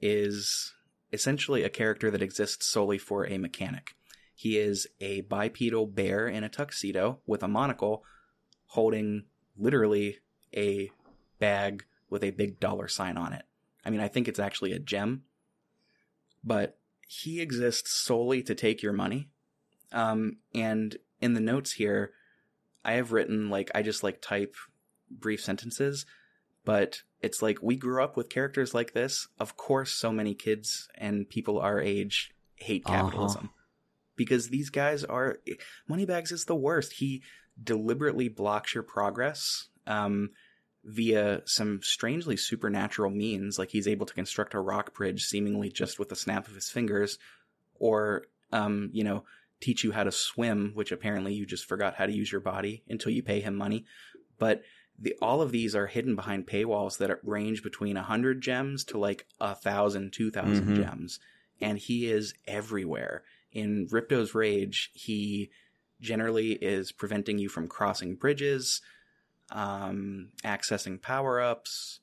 is 0.00 0.74
essentially 1.12 1.64
a 1.64 1.68
character 1.68 2.08
that 2.12 2.22
exists 2.22 2.68
solely 2.68 2.96
for 2.96 3.26
a 3.26 3.36
mechanic. 3.36 3.96
He 4.32 4.58
is 4.58 4.86
a 5.00 5.22
bipedal 5.22 5.88
bear 5.88 6.28
in 6.28 6.44
a 6.44 6.48
tuxedo 6.48 7.18
with 7.26 7.42
a 7.42 7.48
monocle, 7.48 8.04
holding 8.66 9.24
literally 9.58 10.18
a 10.54 10.92
bag 11.40 11.84
with 12.08 12.22
a 12.22 12.30
big 12.30 12.60
dollar 12.60 12.86
sign 12.86 13.16
on 13.16 13.32
it. 13.32 13.42
I 13.84 13.90
mean, 13.90 13.98
I 13.98 14.06
think 14.06 14.28
it's 14.28 14.38
actually 14.38 14.70
a 14.70 14.78
gem, 14.78 15.24
but 16.44 16.78
he 17.08 17.40
exists 17.40 17.92
solely 18.04 18.42
to 18.44 18.54
take 18.54 18.82
your 18.82 18.92
money. 18.92 19.28
Um, 19.92 20.36
and 20.54 20.96
in 21.20 21.34
the 21.34 21.40
notes 21.40 21.72
here, 21.72 22.12
I 22.84 22.92
have 22.92 23.12
written 23.12 23.50
like 23.50 23.70
I 23.74 23.82
just 23.82 24.02
like 24.02 24.22
type 24.22 24.54
brief 25.10 25.42
sentences, 25.42 26.06
but 26.64 27.02
it's 27.20 27.42
like 27.42 27.58
we 27.62 27.76
grew 27.76 28.02
up 28.02 28.16
with 28.16 28.30
characters 28.30 28.74
like 28.74 28.92
this. 28.92 29.28
Of 29.38 29.56
course, 29.56 29.90
so 29.92 30.12
many 30.12 30.34
kids 30.34 30.88
and 30.94 31.28
people 31.28 31.58
our 31.58 31.80
age 31.80 32.30
hate 32.56 32.84
Uh-huh. 32.86 33.02
capitalism 33.02 33.50
because 34.16 34.48
these 34.48 34.70
guys 34.70 35.02
are 35.04 35.38
Moneybags 35.88 36.30
is 36.32 36.44
the 36.44 36.54
worst. 36.54 36.94
He 36.94 37.22
deliberately 37.62 38.28
blocks 38.28 38.74
your 38.74 38.82
progress 38.84 39.68
um, 39.86 40.30
via 40.84 41.42
some 41.44 41.80
strangely 41.82 42.36
supernatural 42.36 43.10
means, 43.10 43.58
like 43.58 43.70
he's 43.70 43.88
able 43.88 44.06
to 44.06 44.14
construct 44.14 44.54
a 44.54 44.60
rock 44.60 44.94
bridge 44.94 45.24
seemingly 45.24 45.70
just 45.70 45.98
with 45.98 46.10
a 46.12 46.16
snap 46.16 46.48
of 46.48 46.54
his 46.54 46.70
fingers, 46.70 47.18
or 47.78 48.24
um, 48.52 48.90
you 48.92 49.04
know 49.04 49.24
teach 49.60 49.84
you 49.84 49.92
how 49.92 50.04
to 50.04 50.10
swim, 50.12 50.72
which 50.74 50.90
apparently 50.90 51.34
you 51.34 51.44
just 51.44 51.66
forgot 51.66 51.94
how 51.96 52.06
to 52.06 52.12
use 52.12 52.32
your 52.32 52.40
body 52.40 52.82
until 52.88 53.12
you 53.12 53.22
pay 53.22 53.40
him 53.40 53.54
money. 53.54 53.84
But 54.38 54.62
the, 54.98 55.14
all 55.20 55.42
of 55.42 55.52
these 55.52 55.74
are 55.74 55.86
hidden 55.86 56.16
behind 56.16 56.46
paywalls 56.46 56.96
that 56.98 57.18
range 57.22 57.62
between 57.62 57.96
a 57.98 58.02
hundred 58.02 58.40
gems 58.40 58.84
to 58.84 58.98
like 58.98 59.26
a 59.38 59.54
thousand, 59.54 60.12
two 60.14 60.30
thousand 60.30 60.68
Mhm. 60.68 60.76
gems, 60.76 61.20
and 61.60 61.76
he 61.78 62.10
is 62.10 62.32
everywhere. 62.46 63.22
In 63.52 63.86
Ripto's 63.90 64.34
Rage, 64.34 64.90
he 64.94 65.50
generally 66.00 66.52
is 66.52 66.92
preventing 66.92 67.38
you 67.38 67.48
from 67.50 67.68
crossing 67.68 68.14
bridges, 68.14 68.80
um, 69.50 70.28
accessing 70.44 71.00
power 71.00 71.40
ups, 71.40 72.00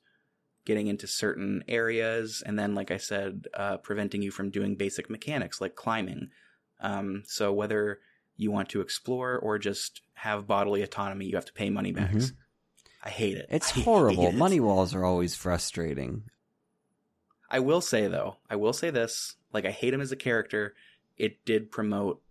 getting 0.64 0.86
into 0.86 1.06
certain 1.06 1.64
areas, 1.68 2.42
and 2.44 2.58
then, 2.58 2.74
like 2.74 2.90
I 2.90 2.98
said, 2.98 3.48
uh, 3.54 3.78
preventing 3.78 4.22
you 4.22 4.30
from 4.30 4.50
doing 4.50 4.74
basic 4.76 5.08
mechanics 5.08 5.60
like 5.60 5.74
climbing. 5.74 6.30
Um, 6.80 7.22
so 7.26 7.52
whether 7.52 8.00
you 8.36 8.50
want 8.50 8.68
to 8.70 8.80
explore 8.80 9.36
or 9.38 9.58
just 9.58 10.02
have 10.14 10.46
bodily 10.46 10.82
autonomy, 10.82 11.26
you 11.26 11.34
have 11.34 11.46
to 11.46 11.52
pay 11.52 11.70
Moneybags. 11.70 12.32
I 13.02 13.10
hate 13.10 13.36
it. 13.36 13.46
It's 13.50 13.70
hate 13.72 13.84
horrible. 13.84 14.28
it. 14.28 14.34
Money 14.34 14.60
walls 14.60 14.94
are 14.94 15.04
always 15.04 15.34
frustrating. 15.34 16.24
I 17.50 17.60
will 17.60 17.80
say 17.80 18.08
though, 18.08 18.36
I 18.50 18.56
will 18.56 18.72
say 18.72 18.90
this: 18.90 19.36
like 19.52 19.64
I 19.64 19.70
hate 19.70 19.94
him 19.94 20.00
as 20.00 20.12
a 20.12 20.16
character. 20.16 20.74
It 21.16 21.44
did 21.44 21.70
promote 21.70 22.22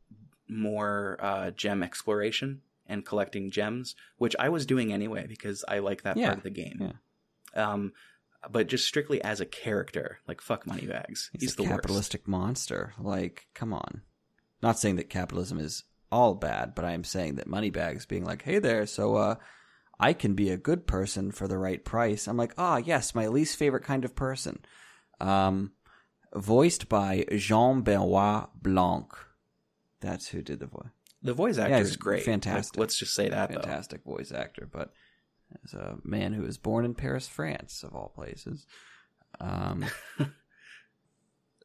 more 0.47 1.17
uh, 1.19 1.51
gem 1.51 1.83
exploration 1.83 2.61
and 2.87 3.05
collecting 3.05 3.51
gems, 3.51 3.95
which 4.17 4.35
I 4.39 4.49
was 4.49 4.65
doing 4.65 4.93
anyway 4.93 5.25
because 5.27 5.63
I 5.67 5.79
like 5.79 6.03
that 6.03 6.17
Yeah, 6.17 6.27
part 6.27 6.37
of 6.37 6.43
the 6.43 6.49
game. 6.49 6.93
Um, 7.55 7.93
but 8.49 8.67
just 8.67 8.85
strictly 8.87 9.21
as 9.21 9.41
a 9.41 9.45
character, 9.45 10.19
like 10.27 10.41
fuck 10.41 10.67
Moneybags. 10.67 11.29
He's, 11.33 11.41
He's, 11.41 11.55
the 11.55 11.63
worst. 11.63 11.71
capitalistic 11.73 12.27
monster. 12.27 12.93
Like, 12.99 13.47
come 13.53 13.73
on. 13.73 14.01
Not 14.61 14.79
saying 14.79 14.95
that 14.97 15.09
capitalism 15.09 15.59
is 15.59 15.83
all 16.11 16.35
bad, 16.35 16.73
but 16.75 16.85
I 16.85 16.91
am 16.91 17.03
saying 17.03 17.35
that 17.35 17.47
Moneybags 17.47 18.05
being 18.05 18.23
like, 18.23 18.43
"Hey 18.43 18.59
there, 18.59 18.85
so 18.85 19.15
uh, 19.15 19.35
I 19.99 20.13
can 20.13 20.33
be 20.33 20.49
a 20.49 20.57
good 20.57 20.87
person 20.87 21.31
for 21.31 21.47
the 21.47 21.57
right 21.57 21.83
price." 21.83 22.27
I'm 22.27 22.37
like, 22.37 22.53
"Ah, 22.57 22.77
yes, 22.77 23.13
my 23.13 23.27
least 23.27 23.57
favorite 23.57 23.83
kind 23.83 24.05
of 24.05 24.15
person." 24.15 24.59
Um, 25.19 25.73
voiced 26.33 26.89
by 26.89 27.25
Jean 27.35 27.81
Benoit 27.81 28.49
Blanc. 28.61 29.13
That's 29.99 30.27
who 30.27 30.41
did 30.41 30.59
the 30.59 30.67
voice. 30.67 30.91
The 31.27 31.33
voice 31.33 31.57
actor 31.57 31.75
Yeah, 31.75 31.81
is 31.81 31.95
great. 31.97 32.23
fantastic. 32.23 32.75
Like, 32.77 32.81
let's 32.81 32.97
just 32.97 33.13
say 33.13 33.29
that 33.29 33.49
though. 33.51 33.59
Fantastic 33.59 34.03
voice 34.03 34.31
actor, 34.31 34.67
but 34.71 34.91
as 35.63 35.73
a 35.73 35.97
man 36.03 36.33
who 36.33 36.41
was 36.43 36.57
born 36.57 36.85
in 36.85 36.93
Paris, 36.95 37.27
France, 37.27 37.83
of 37.83 37.93
all 37.93 38.09
places. 38.09 38.65
Um, 39.39 39.85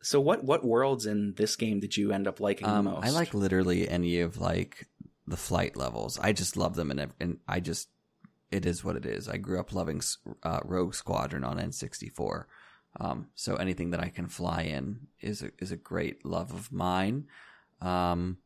So 0.05 0.21
what 0.21 0.43
what 0.43 0.65
worlds 0.65 1.07
in 1.07 1.35
this 1.37 1.55
game 1.55 1.79
did 1.79 1.97
you 1.97 2.11
end 2.13 2.27
up 2.27 2.41
liking 2.41 2.67
Um, 2.67 2.85
the 2.87 2.91
most? 2.91 3.05
I 3.07 3.11
like 3.11 3.35
literally 3.35 3.89
any 3.89 4.19
of 4.21 4.37
like 4.41 4.89
the 5.29 5.37
flight 5.37 5.77
levels. 5.77 6.19
I 6.19 6.33
just 6.33 6.57
love 6.57 6.75
them, 6.75 6.91
and 6.91 7.13
and 7.21 7.39
I 7.47 7.61
just 7.61 7.89
it 8.51 8.67
is 8.67 8.83
what 8.83 8.97
it 8.97 9.07
is. 9.07 9.29
I 9.29 9.37
grew 9.37 9.61
up 9.61 9.73
loving 9.73 10.03
uh, 10.43 10.59
Rogue 10.65 10.95
Squadron 10.95 11.45
on 11.45 11.59
N64, 11.59 12.47
um, 12.99 13.29
so 13.37 13.55
anything 13.55 13.91
that 13.91 14.01
I 14.01 14.09
can 14.09 14.27
fly 14.27 14.63
in 14.63 15.07
is 15.21 15.41
a, 15.43 15.53
is 15.61 15.71
a 15.71 15.77
great 15.77 16.27
love 16.27 16.53
of 16.53 16.73
mine. 16.73 17.29
Um, 17.81 18.39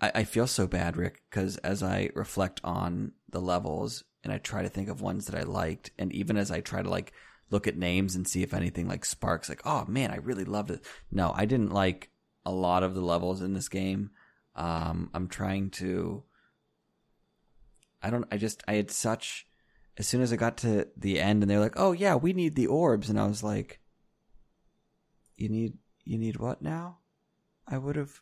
I, 0.00 0.12
I 0.16 0.24
feel 0.24 0.46
so 0.46 0.66
bad, 0.66 0.96
Rick, 0.96 1.22
because 1.30 1.56
as 1.58 1.82
I 1.82 2.10
reflect 2.14 2.60
on 2.64 3.12
the 3.28 3.40
levels 3.40 4.04
and 4.22 4.32
I 4.32 4.38
try 4.38 4.62
to 4.62 4.68
think 4.68 4.88
of 4.88 5.00
ones 5.00 5.26
that 5.26 5.38
I 5.38 5.42
liked, 5.42 5.90
and 5.98 6.12
even 6.12 6.36
as 6.36 6.50
I 6.50 6.60
try 6.60 6.82
to 6.82 6.88
like 6.88 7.12
look 7.50 7.66
at 7.66 7.76
names 7.76 8.16
and 8.16 8.26
see 8.26 8.42
if 8.42 8.54
anything 8.54 8.88
like 8.88 9.04
sparks, 9.04 9.48
like 9.48 9.62
oh 9.64 9.84
man, 9.86 10.10
I 10.10 10.16
really 10.16 10.44
loved 10.44 10.70
it. 10.70 10.84
No, 11.10 11.32
I 11.34 11.44
didn't 11.44 11.72
like 11.72 12.10
a 12.46 12.52
lot 12.52 12.82
of 12.82 12.94
the 12.94 13.00
levels 13.00 13.42
in 13.42 13.54
this 13.54 13.68
game. 13.68 14.10
Um, 14.56 15.10
I'm 15.14 15.28
trying 15.28 15.70
to. 15.70 16.24
I 18.02 18.10
don't. 18.10 18.26
I 18.30 18.36
just. 18.36 18.62
I 18.68 18.74
had 18.74 18.90
such. 18.90 19.46
As 19.96 20.08
soon 20.08 20.22
as 20.22 20.32
I 20.32 20.36
got 20.36 20.56
to 20.58 20.88
the 20.96 21.20
end, 21.20 21.42
and 21.42 21.50
they 21.50 21.56
were 21.56 21.62
like, 21.62 21.76
"Oh 21.78 21.92
yeah, 21.92 22.16
we 22.16 22.32
need 22.32 22.54
the 22.54 22.66
orbs," 22.66 23.08
and 23.08 23.18
I 23.18 23.26
was 23.26 23.42
like, 23.42 23.80
"You 25.36 25.48
need. 25.48 25.78
You 26.04 26.18
need 26.18 26.36
what 26.36 26.62
now?" 26.62 26.98
I 27.66 27.78
would 27.78 27.96
have. 27.96 28.20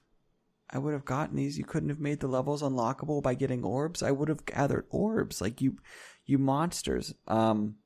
I 0.73 0.79
would 0.79 0.95
have 0.95 1.05
gotten 1.05 1.37
these. 1.37 1.59
You 1.59 1.65
couldn't 1.65 1.91
have 1.91 2.01
made 2.01 2.21
the 2.21 2.29
levels 2.29 2.63
unlockable 2.63 3.23
by 3.23 3.35
getting 3.35 3.63
orbs. 3.65 4.03
I 4.03 4.11
would 4.11 4.29
have 4.29 4.47
gathered 4.47 4.87
orbs, 4.91 5.41
like 5.41 5.61
you, 5.61 5.77
you 6.25 6.39
monsters. 6.39 7.15
Um, 7.29 7.77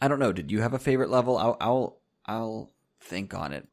I 0.00 0.08
don't 0.08 0.20
know. 0.20 0.32
Did 0.32 0.50
you 0.50 0.60
have 0.60 0.74
a 0.74 0.78
favorite 0.78 1.10
level? 1.10 1.36
I'll. 1.36 1.56
I'll. 1.60 1.96
I'll 2.26 2.70
think 3.00 3.34
on 3.34 3.52
it. 3.52 3.66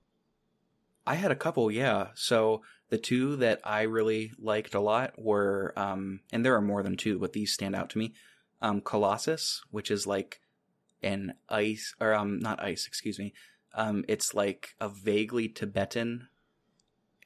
I 1.06 1.16
had 1.16 1.32
a 1.32 1.36
couple, 1.36 1.70
yeah. 1.70 2.08
So 2.16 2.62
the 2.90 2.98
two 2.98 3.36
that 3.38 3.62
I 3.64 3.84
really 3.84 4.32
liked 4.40 4.74
a 4.74 4.80
lot 4.80 5.14
were, 5.18 5.74
um, 5.76 6.22
and 6.32 6.46
there 6.46 6.56
are 6.56 6.62
more 6.62 6.82
than 6.82 6.98
two, 6.98 7.20
but 7.20 7.34
these 7.34 7.54
stand 7.54 7.76
out 7.76 7.90
to 7.92 7.98
me. 7.98 8.14
Um, 8.62 8.82
Colossus, 8.82 9.62
which 9.70 9.92
is 9.92 10.08
like 10.08 10.42
an 11.04 11.36
ice, 11.48 11.94
or 12.00 12.14
um, 12.14 12.40
not 12.40 12.64
ice, 12.64 12.88
excuse 12.88 13.20
me. 13.20 13.34
Um, 13.76 14.04
it's 14.08 14.34
like 14.34 14.76
a 14.80 14.90
vaguely 14.90 15.48
Tibetan 15.48 16.30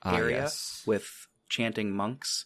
Ah, 0.03 0.15
area 0.15 0.41
yes. 0.43 0.83
with 0.85 1.27
chanting 1.49 1.91
monks. 1.91 2.45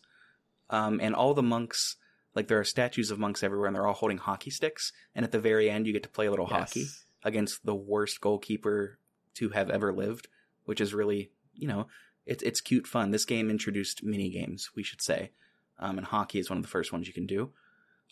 Um, 0.69 0.99
and 1.01 1.15
all 1.15 1.33
the 1.33 1.43
monks, 1.43 1.95
like 2.33 2.47
there 2.47 2.59
are 2.59 2.65
statues 2.65 3.11
of 3.11 3.19
monks 3.19 3.43
everywhere, 3.43 3.67
and 3.67 3.75
they're 3.75 3.87
all 3.87 3.93
holding 3.93 4.17
hockey 4.17 4.49
sticks. 4.49 4.91
And 5.13 5.23
at 5.23 5.31
the 5.31 5.39
very 5.39 5.69
end, 5.69 5.87
you 5.87 5.93
get 5.93 6.03
to 6.03 6.09
play 6.09 6.25
a 6.25 6.31
little 6.31 6.47
hockey 6.47 6.87
against 7.23 7.65
the 7.65 7.75
worst 7.75 8.19
goalkeeper 8.21 8.99
to 9.35 9.49
have 9.49 9.69
ever 9.69 9.93
lived, 9.93 10.27
which 10.65 10.81
is 10.81 10.93
really, 10.93 11.31
you 11.53 11.67
know, 11.67 11.87
it's 12.25 12.43
it's 12.43 12.61
cute 12.61 12.87
fun. 12.87 13.11
This 13.11 13.25
game 13.25 13.49
introduced 13.49 14.03
mini 14.03 14.29
games, 14.29 14.71
we 14.75 14.83
should 14.83 15.01
say, 15.01 15.31
um, 15.79 15.97
and 15.97 16.07
hockey 16.07 16.39
is 16.39 16.49
one 16.49 16.57
of 16.57 16.63
the 16.63 16.69
first 16.69 16.91
ones 16.91 17.07
you 17.07 17.13
can 17.13 17.27
do. 17.27 17.51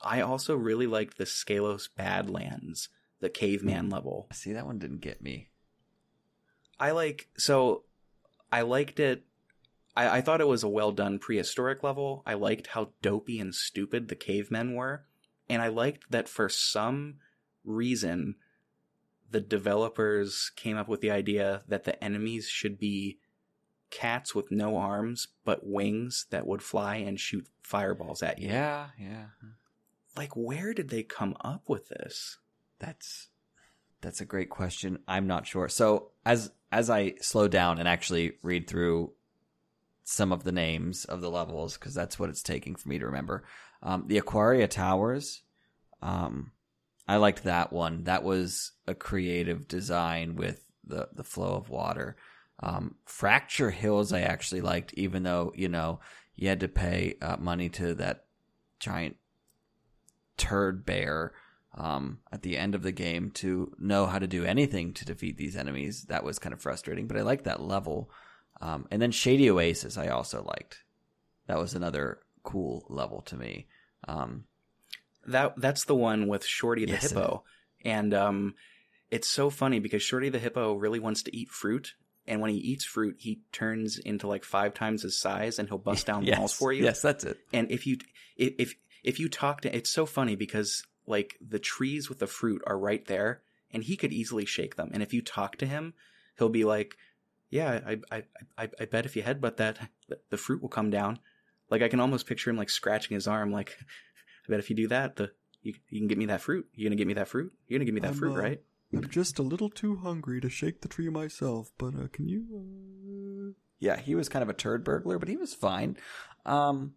I 0.02 0.22
also 0.22 0.56
really 0.56 0.88
liked 0.88 1.18
the 1.18 1.24
Skelos 1.24 1.88
Badlands, 1.95 2.90
the 3.20 3.30
caveman 3.30 3.90
level. 3.90 4.28
See, 4.34 4.53
that 4.53 4.65
one 4.65 4.80
didn't 4.80 5.02
get 5.02 5.22
me. 5.22 5.49
I 6.80 6.91
like 6.91 7.30
so 7.38 7.84
I 8.52 8.61
liked 8.61 8.99
it. 8.99 9.24
I, 9.95 10.18
I 10.18 10.22
thought 10.22 10.41
it 10.41 10.48
was 10.48 10.64
a 10.64 10.70
well 10.70 10.91
done 10.91 11.20
prehistoric 11.20 11.84
level. 11.84 12.24
I 12.26 12.34
liked 12.34 12.68
how 12.68 12.90
dopey 13.02 13.40
and 13.40 13.53
stupid 13.53 14.07
the 14.07 14.15
cavemen 14.15 14.76
were, 14.76 15.06
and 15.49 15.61
I 15.61 15.68
liked 15.68 16.11
that 16.11 16.28
for 16.28 16.49
some 16.49 17.15
reason 17.64 18.36
the 19.32 19.41
developers 19.41 20.52
came 20.56 20.78
up 20.78 20.88
with 20.88 21.02
the 21.02 21.11
idea 21.11 21.64
that 21.68 21.86
the 21.86 22.02
enemies 22.03 22.48
should 22.48 22.78
be 22.78 23.18
cats 23.90 24.34
with 24.34 24.52
no 24.52 24.78
arms 24.78 25.28
but 25.45 25.65
wings 25.65 26.26
that 26.32 26.48
would 26.48 26.61
fly 26.61 26.95
and 26.95 27.20
shoot 27.20 27.48
fireballs 27.61 28.24
at 28.24 28.40
you. 28.40 28.49
Yeah, 28.49 28.88
yeah. 28.99 29.26
Like 30.15 30.36
where 30.36 30.74
did 30.74 30.90
they 30.90 31.03
come 31.03 31.36
up 31.41 31.64
with 31.68 31.90
this? 31.90 32.38
That's 32.80 33.30
that's 34.02 34.22
a 34.22 34.26
great 34.26 34.49
question. 34.49 34.99
I'm 35.07 35.28
not 35.28 35.48
sure. 35.48 35.70
So 35.70 36.11
as 36.26 36.52
as 36.72 36.90
I 36.90 37.15
slow 37.22 37.48
down 37.48 37.80
and 37.80 37.88
actually 37.88 38.34
read 38.41 38.68
through 38.68 39.14
some 40.03 40.31
of 40.31 40.43
the 40.43 40.51
names 40.51 41.05
of 41.05 41.21
the 41.21 41.31
levels, 41.31 41.77
because 41.77 41.93
that's 41.93 42.19
what 42.19 42.30
it's 42.30 42.43
taking 42.43 42.75
for 42.75 42.89
me 42.89 42.99
to 42.99 43.05
remember. 43.05 43.43
Um, 43.81 44.05
the 44.07 44.17
Aquaria 44.17 44.67
Towers, 44.67 45.43
um, 46.01 46.51
I 47.07 47.17
liked 47.17 47.43
that 47.43 47.73
one. 47.73 48.03
That 48.03 48.23
was 48.23 48.71
a 48.88 48.95
creative 48.95 49.67
design 49.67 50.35
with 50.35 50.65
the 50.85 51.09
the 51.13 51.23
flow 51.23 51.55
of 51.55 51.69
water. 51.69 52.15
Um, 52.61 52.95
Fracture 53.05 53.71
Hills, 53.71 54.13
I 54.13 54.21
actually 54.21 54.61
liked, 54.61 54.93
even 54.93 55.23
though 55.23 55.51
you 55.55 55.67
know 55.67 55.99
you 56.35 56.49
had 56.49 56.61
to 56.61 56.67
pay 56.67 57.15
uh, 57.21 57.38
money 57.38 57.69
to 57.69 57.93
that 57.95 58.25
giant 58.80 59.17
turd 60.38 60.85
bear 60.85 61.34
um, 61.77 62.19
at 62.31 62.41
the 62.41 62.57
end 62.57 62.75
of 62.75 62.84
the 62.84 62.91
game 62.91 63.31
to 63.31 63.71
know 63.80 64.05
how 64.05 64.19
to 64.19 64.27
do 64.27 64.43
anything 64.43 64.93
to 64.93 65.05
defeat 65.05 65.38
these 65.38 65.55
enemies. 65.55 66.03
That 66.03 66.23
was 66.23 66.39
kind 66.39 66.53
of 66.53 66.61
frustrating, 66.61 67.07
but 67.07 67.17
I 67.17 67.21
liked 67.21 67.45
that 67.45 67.61
level. 67.61 68.09
Um, 68.61 68.88
and 68.91 69.01
then 69.01 69.11
Shady 69.11 69.49
Oasis, 69.49 69.97
I 69.97 70.07
also 70.07 70.43
liked. 70.43 70.84
That 71.47 71.59
was 71.59 71.73
another 71.73 72.19
cool 72.43 72.85
level 72.89 73.21
to 73.23 73.35
me. 73.35 73.67
Um, 74.07 74.45
That 75.27 75.53
that's 75.57 75.85
the 75.85 75.95
one 75.95 76.27
with 76.27 76.45
Shorty 76.45 76.85
the 76.85 76.93
Yes, 76.93 77.09
hippo, 77.09 77.43
and 77.84 78.13
um, 78.13 78.55
it's 79.11 79.30
so 79.30 79.49
funny 79.49 79.80
because 79.80 80.01
Shorty 80.01 80.30
the 80.30 80.39
hippo 80.39 80.73
really 80.73 80.99
wants 80.99 81.23
to 81.23 81.35
eat 81.35 81.49
fruit, 81.49 81.93
and 82.27 82.41
when 82.41 82.51
he 82.51 82.57
eats 82.57 82.85
fruit, 82.85 83.15
he 83.19 83.41
turns 83.51 83.97
into 83.97 84.27
like 84.27 84.43
five 84.43 84.73
times 84.73 85.03
his 85.03 85.19
size, 85.19 85.59
and 85.59 85.67
he'll 85.67 85.77
bust 85.89 86.05
down 86.05 86.25
yes, 86.25 86.38
walls 86.38 86.53
for 86.53 86.71
you. 86.71 86.84
Yes, 86.84 87.01
that's 87.01 87.23
it. 87.23 87.38
And 87.51 87.71
if 87.71 87.88
you 87.88 87.97
if 88.38 88.53
if 88.57 88.75
if 89.03 89.19
you 89.19 89.30
talk 89.30 89.61
to, 89.61 89.75
it's 89.75 89.89
so 89.89 90.05
funny 90.05 90.35
because 90.35 90.84
like 91.05 91.35
the 91.45 91.59
trees 91.59 92.09
with 92.09 92.19
the 92.19 92.27
fruit 92.27 92.61
are 92.65 92.77
right 92.77 93.05
there, 93.05 93.41
and 93.71 93.84
he 93.84 93.97
could 93.97 94.13
easily 94.13 94.45
shake 94.45 94.75
them. 94.75 94.91
And 94.93 95.03
if 95.03 95.13
you 95.13 95.21
talk 95.21 95.57
to 95.57 95.65
him, 95.65 95.93
he'll 96.38 96.49
be 96.49 96.63
like, 96.65 96.95
"Yeah, 97.53 97.80
I 97.85 97.97
I 98.11 98.23
I, 98.57 98.69
I 98.80 98.85
bet 98.85 99.05
if 99.05 99.15
you 99.15 99.23
headbutt 99.23 99.57
that, 99.57 99.77
the, 100.09 100.19
the 100.30 100.38
fruit 100.38 100.61
will 100.61 100.69
come 100.69 100.89
down." 100.89 101.19
Like 101.69 101.81
I 101.81 101.88
can 101.88 101.99
almost 101.99 102.27
picture 102.27 102.49
him 102.49 102.57
like 102.57 102.69
scratching 102.69 103.15
his 103.15 103.27
arm, 103.27 103.51
like, 103.51 103.77
"I 104.47 104.49
bet 104.49 104.59
if 104.59 104.69
you 104.69 104.75
do 104.75 104.88
that, 104.89 105.15
the 105.15 105.31
you, 105.61 105.73
you 105.89 105.99
can 105.99 106.07
get 106.07 106.17
me 106.17 106.25
that 106.25 106.41
fruit. 106.41 106.67
You're 106.73 106.89
gonna 106.89 106.97
get 106.97 107.07
me 107.07 107.13
that 107.13 107.27
fruit. 107.27 107.53
You're 107.67 107.77
gonna 107.77 107.85
give 107.85 107.95
me 107.95 108.01
that 108.01 108.11
I'm, 108.11 108.15
fruit, 108.15 108.38
uh, 108.38 108.41
right?" 108.41 108.61
I'm 108.93 109.09
just 109.09 109.39
a 109.39 109.43
little 109.43 109.69
too 109.69 109.95
hungry 109.95 110.39
to 110.41 110.49
shake 110.49 110.81
the 110.81 110.88
tree 110.88 111.09
myself, 111.09 111.71
but 111.80 111.95
uh, 111.95 112.07
can 112.11 112.27
you? 112.27 113.55
yeah, 113.80 113.97
he 113.97 114.15
was 114.15 114.30
kind 114.30 114.43
of 114.43 114.49
a 114.49 114.53
turd 114.53 114.84
burglar, 114.84 115.19
but 115.19 115.27
he 115.27 115.35
was 115.35 115.53
fine. 115.53 115.97
Um, 116.45 116.93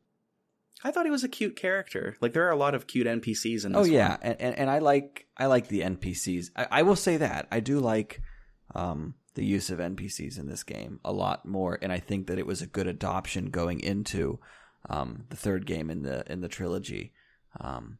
I 0.84 0.90
thought 0.90 1.04
he 1.04 1.10
was 1.10 1.24
a 1.24 1.28
cute 1.28 1.56
character. 1.56 2.16
Like 2.20 2.32
there 2.32 2.46
are 2.46 2.52
a 2.52 2.56
lot 2.56 2.74
of 2.74 2.86
cute 2.86 3.06
NPCs 3.06 3.64
in 3.64 3.72
this. 3.72 3.80
oh 3.80 3.84
yeah, 3.84 4.10
one. 4.10 4.18
and, 4.22 4.40
and 4.40 4.58
and 4.58 4.70
I 4.70 4.78
like 4.78 5.26
I 5.36 5.46
like 5.46 5.68
the 5.68 5.80
NPCs. 5.80 6.50
I, 6.54 6.66
I 6.70 6.82
will 6.82 6.96
say 6.96 7.16
that 7.16 7.48
I 7.50 7.60
do 7.60 7.80
like 7.80 8.20
um 8.76 9.14
the 9.34 9.44
use 9.44 9.68
of 9.68 9.78
NPCs 9.78 10.38
in 10.38 10.46
this 10.46 10.62
game 10.62 11.00
a 11.04 11.12
lot 11.12 11.44
more, 11.44 11.78
and 11.82 11.92
I 11.92 11.98
think 11.98 12.28
that 12.28 12.38
it 12.38 12.46
was 12.46 12.62
a 12.62 12.66
good 12.66 12.86
adoption 12.86 13.50
going 13.50 13.80
into 13.80 14.38
um 14.88 15.24
the 15.30 15.36
third 15.36 15.66
game 15.66 15.90
in 15.90 16.02
the 16.02 16.30
in 16.30 16.40
the 16.40 16.48
trilogy. 16.48 17.12
Um, 17.60 17.98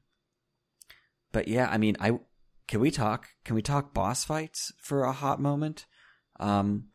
but 1.32 1.48
yeah, 1.48 1.69
I 1.70 1.78
mean, 1.78 1.97
I 2.01 2.19
can 2.69 2.81
we 2.81 2.90
talk? 2.90 3.28
Can 3.44 3.55
we 3.55 3.62
talk 3.62 3.93
boss 3.93 4.24
fights 4.24 4.73
for 4.78 5.05
a 5.05 5.12
hot 5.12 5.40
moment? 5.40 5.86
Um, 6.39 6.89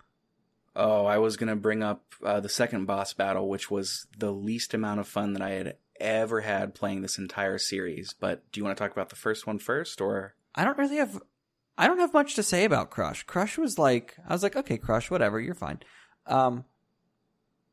Oh, 0.75 1.05
I 1.05 1.17
was 1.17 1.35
gonna 1.35 1.57
bring 1.57 1.83
up 1.83 2.03
uh, 2.23 2.39
the 2.39 2.49
second 2.49 2.85
boss 2.85 3.13
battle, 3.13 3.49
which 3.49 3.69
was 3.69 4.07
the 4.17 4.31
least 4.31 4.73
amount 4.73 5.01
of 5.01 5.07
fun 5.07 5.33
that 5.33 5.41
I 5.41 5.51
had 5.51 5.75
ever 5.99 6.41
had 6.41 6.73
playing 6.73 7.01
this 7.01 7.17
entire 7.17 7.57
series. 7.57 8.13
But 8.13 8.49
do 8.51 8.59
you 8.59 8.63
want 8.63 8.77
to 8.77 8.81
talk 8.81 8.91
about 8.91 9.09
the 9.09 9.15
first 9.15 9.45
one 9.45 9.59
first, 9.59 9.99
or 9.99 10.35
I 10.55 10.63
don't 10.63 10.77
really 10.77 10.97
have 10.97 11.21
I 11.81 11.87
don't 11.87 11.99
have 11.99 12.13
much 12.13 12.35
to 12.35 12.43
say 12.43 12.63
about 12.63 12.91
Crush. 12.91 13.23
Crush 13.23 13.57
was 13.57 13.79
like 13.79 14.15
I 14.27 14.33
was 14.33 14.43
like, 14.43 14.55
okay, 14.55 14.77
Crush, 14.77 15.09
whatever, 15.09 15.39
you're 15.39 15.55
fine. 15.55 15.79
Um 16.27 16.65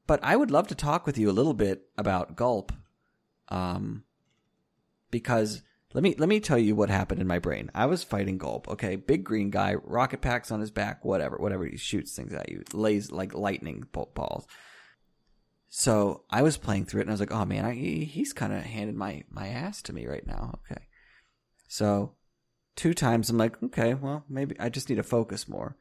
but 0.06 0.20
I 0.22 0.34
would 0.36 0.50
love 0.50 0.68
to 0.68 0.74
talk 0.74 1.04
with 1.06 1.18
you 1.18 1.28
a 1.28 1.38
little 1.38 1.54
bit 1.54 1.82
about 1.98 2.34
Gulp. 2.36 2.72
Um 3.48 4.04
because 5.10 5.62
let 5.94 6.02
me 6.02 6.14
let 6.18 6.28
me 6.28 6.40
tell 6.40 6.58
you 6.58 6.74
what 6.74 6.90
happened 6.90 7.20
in 7.20 7.26
my 7.26 7.38
brain. 7.38 7.70
I 7.74 7.86
was 7.86 8.02
fighting 8.04 8.38
Gulp, 8.38 8.68
okay? 8.68 8.96
Big 8.96 9.24
green 9.24 9.50
guy, 9.50 9.74
rocket 9.74 10.20
packs 10.22 10.50
on 10.50 10.60
his 10.60 10.70
back, 10.70 11.04
whatever, 11.04 11.36
whatever 11.36 11.66
he 11.66 11.76
shoots 11.76 12.14
things 12.14 12.32
at 12.32 12.48
you, 12.50 12.62
lays 12.72 13.10
like 13.10 13.34
lightning 13.34 13.84
balls. 13.92 14.46
So 15.68 16.24
I 16.30 16.40
was 16.42 16.56
playing 16.56 16.86
through 16.86 17.00
it, 17.00 17.04
and 17.04 17.10
I 17.10 17.12
was 17.14 17.20
like, 17.20 17.32
"Oh 17.32 17.44
man, 17.44 17.64
I, 17.66 17.74
he- 17.74 18.04
he's 18.06 18.32
kind 18.32 18.52
of 18.54 18.62
handed 18.62 18.96
my 18.96 19.24
my 19.30 19.48
ass 19.48 19.82
to 19.82 19.92
me 19.92 20.06
right 20.06 20.26
now." 20.26 20.58
Okay, 20.70 20.82
so 21.68 22.14
two 22.78 22.94
times 22.94 23.28
I'm 23.28 23.36
like, 23.36 23.62
"Okay, 23.62 23.92
well 23.92 24.24
maybe 24.28 24.58
I 24.58 24.68
just 24.68 24.88
need 24.88 24.96
to 24.96 25.02
focus 25.02 25.48
more." 25.48 25.76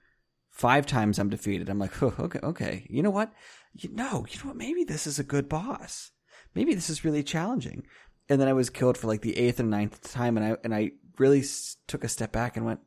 Five 0.49 0.87
times 0.87 1.19
I'm 1.19 1.29
defeated. 1.29 1.69
I'm 1.69 1.79
like, 1.79 2.01
oh, 2.03 2.13
"Okay, 2.19 2.39
okay, 2.43 2.87
you 2.89 3.03
know 3.03 3.11
what? 3.11 3.31
You 3.73 3.89
know, 3.93 4.25
you 4.29 4.39
know 4.39 4.47
what? 4.47 4.57
Maybe 4.57 4.83
this 4.83 5.05
is 5.07 5.19
a 5.19 5.23
good 5.23 5.47
boss. 5.47 6.11
Maybe 6.55 6.73
this 6.73 6.89
is 6.89 7.05
really 7.05 7.23
challenging." 7.23 7.83
And 8.29 8.41
then 8.41 8.47
I 8.49 8.53
was 8.53 8.69
killed 8.69 8.97
for 8.97 9.07
like 9.07 9.21
the 9.21 9.37
eighth 9.37 9.59
or 9.59 9.63
ninth 9.63 10.11
time, 10.11 10.35
and 10.35 10.45
I 10.45 10.57
and 10.63 10.73
I 10.75 10.91
really 11.17 11.41
s- 11.41 11.77
took 11.87 12.03
a 12.03 12.09
step 12.09 12.31
back 12.31 12.57
and 12.57 12.65
went, 12.65 12.81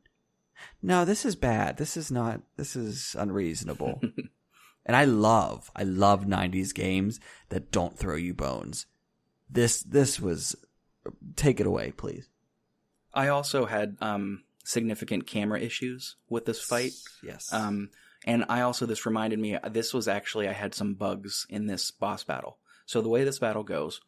"No, 0.81 1.05
this 1.05 1.25
is 1.25 1.35
bad. 1.35 1.77
This 1.77 1.95
is 1.97 2.11
not. 2.11 2.41
This 2.57 2.75
is 2.75 3.15
unreasonable." 3.17 4.01
And 4.85 4.95
I 4.95 5.05
love, 5.05 5.69
I 5.75 5.83
love 5.83 6.25
90s 6.25 6.73
games 6.73 7.19
that 7.49 7.71
don't 7.71 7.97
throw 7.97 8.15
you 8.15 8.33
bones. 8.33 8.87
This, 9.49 9.83
this 9.83 10.19
was, 10.19 10.55
take 11.35 11.59
it 11.59 11.67
away, 11.67 11.91
please. 11.91 12.29
I 13.13 13.27
also 13.27 13.65
had 13.65 13.97
um, 14.01 14.43
significant 14.63 15.27
camera 15.27 15.59
issues 15.59 16.15
with 16.29 16.45
this 16.45 16.61
fight. 16.61 16.93
Yes. 17.23 17.51
Um, 17.51 17.89
and 18.25 18.45
I 18.49 18.61
also, 18.61 18.85
this 18.85 19.05
reminded 19.05 19.39
me, 19.39 19.57
this 19.71 19.93
was 19.93 20.07
actually, 20.07 20.47
I 20.47 20.53
had 20.53 20.75
some 20.75 20.93
bugs 20.93 21.45
in 21.49 21.65
this 21.65 21.91
boss 21.91 22.23
battle. 22.23 22.57
So 22.85 23.01
the 23.01 23.09
way 23.09 23.23
this 23.23 23.39
battle 23.39 23.63
goes, 23.63 24.01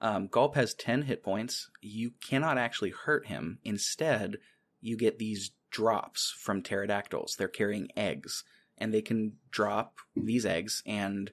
um, 0.00 0.28
Gulp 0.28 0.54
has 0.54 0.74
10 0.74 1.02
hit 1.02 1.22
points. 1.22 1.70
You 1.80 2.12
cannot 2.22 2.58
actually 2.58 2.90
hurt 2.90 3.26
him. 3.26 3.58
Instead, 3.64 4.36
you 4.80 4.96
get 4.96 5.18
these 5.18 5.52
drops 5.70 6.34
from 6.38 6.62
pterodactyls. 6.62 7.34
They're 7.36 7.48
carrying 7.48 7.88
eggs, 7.96 8.44
and 8.78 8.92
they 8.92 9.02
can 9.02 9.32
drop 9.50 9.96
these 10.14 10.46
eggs, 10.46 10.82
and 10.86 11.30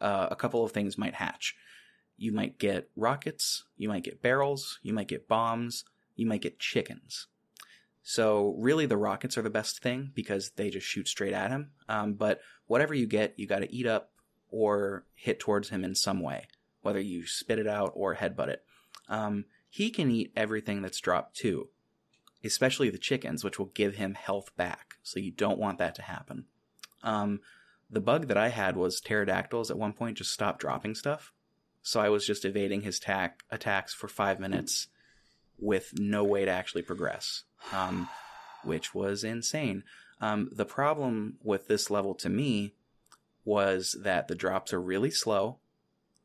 uh, 0.00 0.28
a 0.30 0.36
couple 0.36 0.64
of 0.64 0.72
things 0.72 0.98
might 0.98 1.14
hatch. 1.14 1.54
You 2.16 2.32
might 2.32 2.58
get 2.58 2.88
rockets, 2.96 3.64
you 3.76 3.88
might 3.88 4.04
get 4.04 4.22
barrels, 4.22 4.78
you 4.82 4.92
might 4.92 5.08
get 5.08 5.28
bombs, 5.28 5.84
you 6.16 6.26
might 6.26 6.42
get 6.42 6.58
chickens. 6.58 7.26
So 8.02 8.54
really, 8.58 8.84
the 8.86 8.98
rockets 8.98 9.38
are 9.38 9.42
the 9.42 9.50
best 9.50 9.82
thing 9.82 10.10
because 10.14 10.50
they 10.56 10.68
just 10.68 10.86
shoot 10.86 11.08
straight 11.08 11.32
at 11.32 11.50
him. 11.50 11.70
Um, 11.88 12.14
but 12.14 12.40
whatever 12.66 12.92
you 12.92 13.06
get, 13.06 13.34
you 13.38 13.46
got 13.46 13.60
to 13.60 13.74
eat 13.74 13.86
up 13.86 14.10
or 14.50 15.06
hit 15.14 15.40
towards 15.40 15.70
him 15.70 15.84
in 15.84 15.94
some 15.94 16.20
way, 16.20 16.46
whether 16.82 17.00
you 17.00 17.26
spit 17.26 17.58
it 17.58 17.66
out 17.66 17.92
or 17.94 18.14
headbutt 18.14 18.48
it. 18.48 18.62
Um, 19.08 19.46
he 19.70 19.90
can 19.90 20.10
eat 20.10 20.32
everything 20.36 20.82
that's 20.82 21.00
dropped 21.00 21.34
too, 21.36 21.70
especially 22.44 22.90
the 22.90 22.98
chickens, 22.98 23.42
which 23.42 23.58
will 23.58 23.72
give 23.74 23.96
him 23.96 24.14
health 24.14 24.54
back. 24.56 24.96
So 25.02 25.18
you 25.18 25.32
don't 25.32 25.58
want 25.58 25.78
that 25.78 25.94
to 25.96 26.02
happen. 26.02 26.44
Um, 27.02 27.40
the 27.90 28.00
bug 28.00 28.28
that 28.28 28.36
I 28.36 28.48
had 28.48 28.76
was 28.76 29.00
pterodactyls 29.00 29.70
at 29.70 29.78
one 29.78 29.94
point 29.94 30.18
just 30.18 30.30
stopped 30.30 30.60
dropping 30.60 30.94
stuff. 30.94 31.32
So 31.82 32.00
I 32.00 32.10
was 32.10 32.26
just 32.26 32.44
evading 32.44 32.82
his 32.82 32.98
tack 32.98 33.44
attacks 33.50 33.94
for 33.94 34.08
five 34.08 34.40
minutes 34.40 34.88
with 35.58 35.92
no 35.98 36.24
way 36.24 36.44
to 36.44 36.50
actually 36.50 36.82
progress, 36.82 37.44
um, 37.72 38.08
which 38.62 38.94
was 38.94 39.24
insane. 39.24 39.84
Um, 40.20 40.50
the 40.52 40.64
problem 40.64 41.38
with 41.42 41.68
this 41.68 41.90
level 41.90 42.14
to 42.16 42.28
me 42.28 42.74
was 43.44 43.96
that 44.00 44.28
the 44.28 44.34
drops 44.34 44.72
are 44.72 44.80
really 44.80 45.10
slow. 45.10 45.58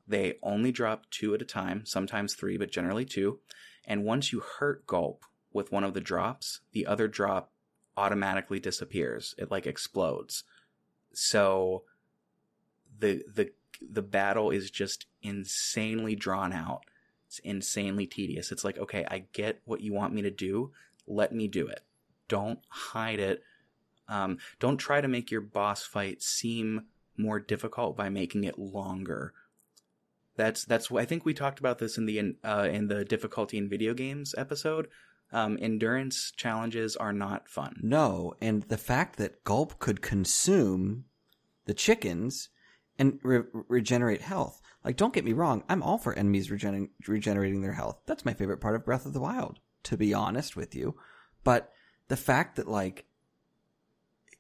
They 0.08 0.38
only 0.42 0.72
drop 0.72 1.10
two 1.12 1.36
at 1.36 1.42
a 1.42 1.46
time, 1.46 1.86
sometimes 1.86 2.34
three, 2.34 2.58
but 2.58 2.72
generally 2.72 3.06
two. 3.06 3.40
And 3.86 4.04
once 4.04 4.32
you 4.32 4.42
hurt 4.60 4.88
Gulp 4.88 5.24
with 5.52 5.72
one 5.72 5.84
of 5.84 5.94
the 5.94 6.02
drops, 6.02 6.62
the 6.72 6.86
other 6.86 7.08
drop 7.08 7.52
automatically 7.98 8.60
disappears. 8.60 9.36
It 9.38 9.52
like 9.52 9.68
explodes. 9.68 10.44
So 11.14 11.84
the 12.98 13.24
the 13.34 13.52
the 13.82 14.02
battle 14.02 14.52
is 14.52 14.72
just 14.72 15.06
insanely 15.22 16.16
drawn 16.16 16.54
out. 16.54 16.84
It's 17.30 17.38
insanely 17.40 18.08
tedious. 18.08 18.52
It's 18.52 18.64
like, 18.64 18.80
okay, 18.80 19.06
I 19.08 19.26
get 19.34 19.62
what 19.66 19.82
you 19.82 19.94
want 19.94 20.16
me 20.16 20.24
to 20.24 20.32
do. 20.32 20.72
Let 21.06 21.32
me 21.32 21.48
do 21.48 21.68
it. 21.68 21.82
Don't 22.28 22.58
hide 22.70 23.20
it. 23.20 23.44
Um, 24.08 24.40
don't 24.60 24.78
try 24.78 25.00
to 25.00 25.08
make 25.08 25.30
your 25.30 25.42
boss 25.42 25.84
fight 25.84 26.24
seem 26.24 26.86
more 27.18 27.40
difficult 27.40 27.96
by 27.96 28.10
making 28.10 28.46
it 28.46 28.58
longer. 28.58 29.36
That's 30.38 30.66
that's 30.66 30.92
I 30.92 31.06
think 31.06 31.24
we 31.24 31.36
talked 31.36 31.60
about 31.60 31.78
this 31.78 32.00
in 32.00 32.08
the 32.08 32.36
uh, 32.44 32.68
in 32.72 32.88
the 32.88 33.06
difficulty 33.06 33.60
in 33.60 33.70
video 33.70 33.94
games 33.94 34.34
episode. 34.36 34.88
Um, 35.32 35.60
endurance 35.62 36.32
challenges 36.36 36.96
are 36.96 37.14
not 37.14 37.48
fun. 37.48 37.80
no, 37.84 38.34
and 38.42 38.64
the 38.64 38.78
fact 38.78 39.18
that 39.18 39.44
Gulp 39.44 39.78
could 39.78 40.02
consume 40.02 41.06
the 41.66 41.76
chickens 41.76 42.50
and 42.98 43.20
re- 43.22 43.44
regenerate 43.68 44.22
health. 44.22 44.60
Like, 44.84 44.96
don't 44.96 45.14
get 45.14 45.26
me 45.26 45.34
wrong, 45.34 45.64
I'm 45.68 45.84
all 45.84 45.98
for 45.98 46.14
enemies 46.14 46.50
regen- 46.50 46.90
regenerating 47.08 47.62
their 47.62 47.74
health. 47.74 48.02
That's 48.06 48.26
my 48.26 48.34
favorite 48.34 48.62
part 48.62 48.76
of 48.76 48.86
Breath 48.86 49.06
of 49.06 49.14
the 49.14 49.20
Wild, 49.20 49.60
to 49.84 49.98
be 49.98 50.14
honest 50.14 50.56
with 50.56 50.74
you. 50.74 50.96
But 51.44 51.72
the 52.08 52.18
fact 52.18 52.56
that, 52.56 52.68
like, 52.68 53.06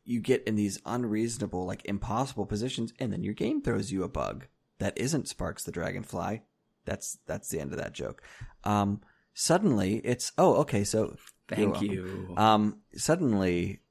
you 0.05 0.21
get 0.21 0.43
in 0.45 0.55
these 0.55 0.79
unreasonable, 0.85 1.65
like, 1.65 1.83
impossible 1.85 2.45
positions, 2.45 2.93
and 2.99 3.11
then 3.11 3.23
your 3.23 3.33
game 3.33 3.61
throws 3.61 3.91
you 3.91 4.03
a 4.03 4.09
bug 4.09 4.47
that 4.79 4.97
isn't 4.97 5.25
Sparx 5.25 5.63
the 5.63 5.71
Dragonfly. 5.71 6.41
That's 6.85 7.19
that's 7.27 7.49
the 7.49 7.59
end 7.59 7.71
of 7.71 7.77
that 7.77 7.93
joke. 7.93 8.23
Um, 8.63 9.01
suddenly, 9.33 9.97
it's 10.03 10.31
oh, 10.37 10.55
okay, 10.61 10.83
so 10.83 11.17
Thank 11.47 11.81
you. 11.81 12.33
um, 12.37 12.77
suddenly 12.95 13.81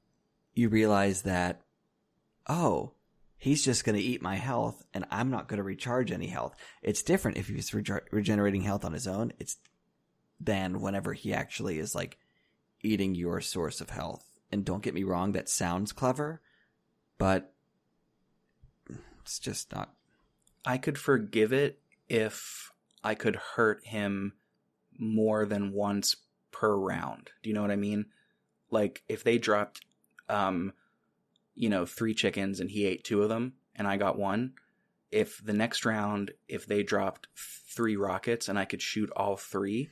you 0.53 0.69
realize 0.69 1.21
that, 1.21 1.61
oh, 2.47 2.93
he's 3.39 3.63
just 3.63 3.85
going 3.85 3.95
to 3.95 4.03
eat 4.03 4.21
my 4.21 4.35
health 4.35 4.83
and 4.93 5.05
I'm 5.09 5.31
not 5.31 5.47
going 5.47 5.57
to 5.57 5.63
recharge 5.63 6.11
any 6.11 6.27
health. 6.27 6.55
It's 6.83 7.01
different 7.01 7.37
if 7.37 7.47
he's 7.47 7.73
rege- 7.73 8.03
regenerating 8.11 8.61
health 8.61 8.85
on 8.85 8.93
his 8.93 9.07
own. 9.07 9.33
It's 9.39 9.57
than 10.39 10.81
whenever 10.81 11.13
he 11.13 11.33
actually 11.33 11.79
is 11.79 11.95
like 11.95 12.17
eating 12.81 13.15
your 13.15 13.41
source 13.41 13.81
of 13.81 13.89
health. 13.89 14.23
And 14.51 14.65
don't 14.65 14.83
get 14.83 14.93
me 14.93 15.03
wrong, 15.03 15.31
that 15.33 15.49
sounds 15.49 15.91
clever, 15.91 16.41
but 17.17 17.53
it's 19.21 19.39
just 19.39 19.73
not. 19.73 19.93
I 20.65 20.77
could 20.77 20.97
forgive 20.97 21.53
it 21.53 21.79
if 22.07 22.71
I 23.03 23.15
could 23.15 23.35
hurt 23.35 23.85
him 23.85 24.33
more 24.97 25.45
than 25.45 25.71
once 25.71 26.15
per 26.51 26.75
round. 26.75 27.29
Do 27.41 27.49
you 27.49 27.55
know 27.55 27.61
what 27.61 27.71
I 27.71 27.77
mean? 27.77 28.07
Like 28.69 29.03
if 29.07 29.23
they 29.23 29.37
dropped 29.37 29.85
um 30.27 30.73
you 31.59 31.67
know, 31.67 31.85
three 31.85 32.13
chickens 32.13 32.61
and 32.61 32.71
he 32.71 32.85
ate 32.85 33.03
two 33.03 33.21
of 33.21 33.27
them 33.27 33.51
and 33.75 33.85
I 33.85 33.97
got 33.97 34.17
one, 34.17 34.53
if 35.11 35.43
the 35.43 35.51
next 35.51 35.83
round 35.83 36.31
if 36.47 36.65
they 36.65 36.83
dropped 36.83 37.27
three 37.35 37.97
rockets 37.97 38.47
and 38.47 38.57
I 38.57 38.63
could 38.63 38.81
shoot 38.81 39.11
all 39.13 39.35
three, 39.35 39.89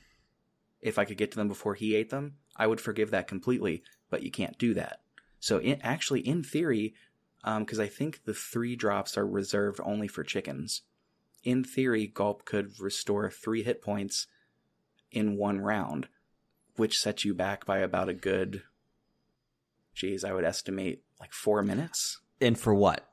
if 0.80 0.98
I 0.98 1.04
could 1.04 1.18
get 1.18 1.32
to 1.32 1.38
them 1.38 1.50
before 1.50 1.76
he 1.76 1.94
ate 1.94 2.10
them, 2.10 2.36
I 2.56 2.68
would 2.68 2.80
forgive 2.80 3.12
that 3.12 3.28
completely, 3.28 3.84
but 4.10 4.24
you 4.24 4.32
can't 4.32 4.58
do 4.58 4.74
that. 4.76 5.02
So 5.42 5.58
in, 5.58 5.82
actually 5.82 6.22
in 6.22 6.42
theory, 6.42 6.94
um, 7.44 7.66
because 7.66 7.82
I 7.82 7.88
think 7.88 8.24
the 8.24 8.34
three 8.34 8.78
drops 8.78 9.18
are 9.18 9.28
reserved 9.28 9.82
only 9.84 10.08
for 10.08 10.24
chickens. 10.24 10.84
In 11.44 11.66
theory, 11.66 12.08
Gulp 12.08 12.46
could 12.46 12.80
restore 12.80 13.30
three 13.30 13.64
hit 13.64 13.82
points 13.82 14.28
in 15.12 15.36
one 15.36 15.60
round, 15.60 16.08
which 16.78 16.98
sets 16.98 17.26
you 17.26 17.34
back 17.34 17.66
by 17.66 17.80
about 17.80 18.08
a 18.08 18.14
good, 18.14 18.64
geez, 19.94 20.24
I 20.24 20.32
would 20.32 20.46
estimate 20.46 21.04
like 21.20 21.34
four 21.34 21.64
minutes. 21.64 22.20
And 22.40 22.58
for 22.58 22.74
what? 22.74 23.08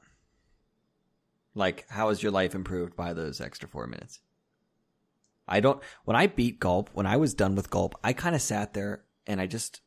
Like, 1.55 1.87
how 1.89 2.09
has 2.09 2.23
your 2.23 2.33
life 2.33 2.55
improved 2.55 2.97
by 2.97 3.13
those 3.13 3.41
extra 3.41 3.69
four 3.69 3.87
minutes? 3.87 4.21
I 5.47 5.61
don't. 5.61 5.83
When 6.05 6.17
I 6.17 6.27
beat 6.27 6.59
Gulp, 6.59 6.91
when 6.93 7.07
I 7.07 7.17
was 7.17 7.35
done 7.35 7.55
with 7.55 7.71
Gulp, 7.71 7.95
I 8.03 8.13
kind 8.13 8.35
of 8.35 8.43
sat 8.43 8.75
there 8.75 9.05
and 9.27 9.41
I 9.41 9.47
just 9.47 9.81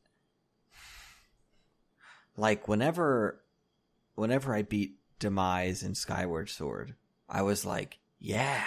like 2.36 2.68
whenever, 2.68 3.42
whenever 4.16 4.54
I 4.54 4.62
beat 4.62 4.98
Demise 5.20 5.84
and 5.84 5.98
Skyward 5.98 6.50
Sword, 6.50 6.96
I 7.28 7.42
was 7.42 7.66
like, 7.66 7.98
yeah, 8.20 8.64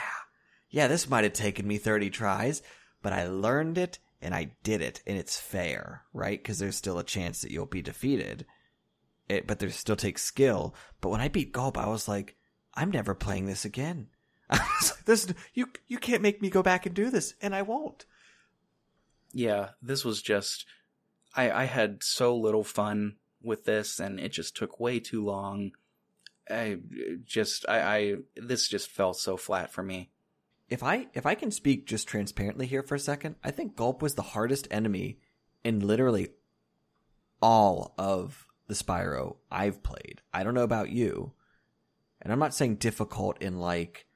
yeah, 0.69 0.89
this 0.89 1.09
might 1.09 1.25
have 1.25 1.33
taken 1.33 1.67
me 1.67 1.79
thirty 1.79 2.11
tries, 2.11 2.63
but 3.03 3.13
I 3.13 3.29
learned 3.29 3.79
it 3.79 3.99
and 4.21 4.35
I 4.35 4.51
did 4.63 4.83
it, 4.83 5.03
and 5.07 5.17
it's 5.17 5.41
fair, 5.41 6.03
right? 6.13 6.43
Because 6.43 6.59
there's 6.59 6.77
still 6.77 6.99
a 6.99 7.05
chance 7.05 7.41
that 7.41 7.51
you'll 7.51 7.67
be 7.67 7.83
defeated. 7.83 8.45
It, 9.31 9.47
but 9.47 9.61
there 9.61 9.71
still 9.71 9.95
takes 9.95 10.25
skill. 10.25 10.75
But 11.01 11.11
when 11.11 11.21
I 11.21 11.29
beat 11.29 11.53
Gulp, 11.53 11.79
I 11.79 11.87
was 11.87 12.09
like, 12.09 12.37
I'm 12.75 12.91
never 12.91 13.15
playing 13.15 13.47
this 13.47 13.65
again. 13.65 14.09
this 15.07 15.33
you 15.55 15.69
you 15.87 15.99
can't 15.99 16.23
make 16.23 16.43
me 16.43 16.51
go 16.51 16.65
back 16.65 16.85
and 16.85 16.95
do 16.95 17.11
this, 17.11 17.35
and 17.41 17.55
I 17.55 17.63
won't. 17.63 18.07
Yeah, 19.33 19.69
this 19.81 20.05
was 20.05 20.21
just 20.21 20.67
I 21.37 21.51
I 21.53 21.65
had 21.65 22.03
so 22.03 22.37
little 22.37 22.65
fun 22.65 23.19
with 23.41 23.65
this, 23.65 24.01
and 24.01 24.19
it 24.19 24.31
just 24.31 24.57
took 24.57 24.81
way 24.81 24.99
too 24.99 25.25
long. 25.25 25.71
I 26.51 26.79
just 27.25 27.69
I, 27.69 27.81
I 27.81 28.15
this 28.35 28.67
just 28.67 28.91
fell 28.91 29.15
so 29.15 29.37
flat 29.37 29.73
for 29.73 29.85
me. 29.85 30.11
If 30.69 30.83
I 30.83 31.07
if 31.15 31.25
I 31.25 31.37
can 31.37 31.53
speak 31.53 31.87
just 31.87 32.09
transparently 32.09 32.67
here 32.67 32.83
for 32.83 32.97
a 32.97 32.99
second, 32.99 33.37
I 33.45 33.53
think 33.53 33.77
Gulp 33.77 34.03
was 34.03 34.17
the 34.17 34.23
hardest 34.23 34.67
enemy 34.73 35.21
in 35.63 35.79
literally 35.79 36.31
all 37.41 37.95
of 37.97 38.49
the 38.71 38.77
Spyro 38.77 39.37
I've 39.51 39.83
played. 39.83 40.23
I 40.33 40.45
don't 40.45 40.55
know 40.55 40.63
about 40.63 40.91
you. 40.91 41.33
And 42.23 42.33
I'm 42.33 42.39
not 42.39 42.55
saying 42.55 42.77
difficult 42.77 43.43
in 43.43 43.59
like 43.59 44.07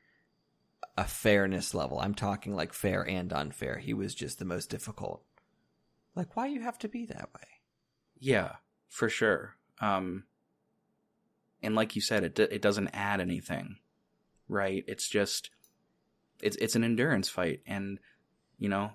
a 0.97 1.05
fairness 1.05 1.74
level. 1.74 1.98
I'm 1.98 2.14
talking 2.14 2.55
like 2.55 2.72
fair 2.72 3.02
and 3.02 3.32
unfair. 3.32 3.78
He 3.78 3.93
was 3.93 4.14
just 4.14 4.39
the 4.39 4.44
most 4.44 4.70
difficult. 4.70 5.22
Like, 6.14 6.36
why 6.36 6.47
you 6.47 6.60
have 6.60 6.78
to 6.78 6.89
be 6.89 7.05
that 7.06 7.31
way? 7.35 7.48
Yeah, 8.20 8.52
for 8.89 9.09
sure. 9.09 9.56
Um, 9.81 10.24
and 11.60 11.74
like 11.74 11.97
you 11.97 12.01
said, 12.01 12.22
it 12.22 12.39
it 12.39 12.62
doesn't 12.62 12.90
add 12.93 13.20
anything, 13.20 13.78
right? 14.48 14.85
It's 14.86 15.09
just 15.09 15.51
it's 16.40 16.56
it's 16.59 16.76
an 16.76 16.85
endurance 16.85 17.28
fight, 17.28 17.62
and 17.66 17.98
you 18.56 18.68
know 18.68 18.93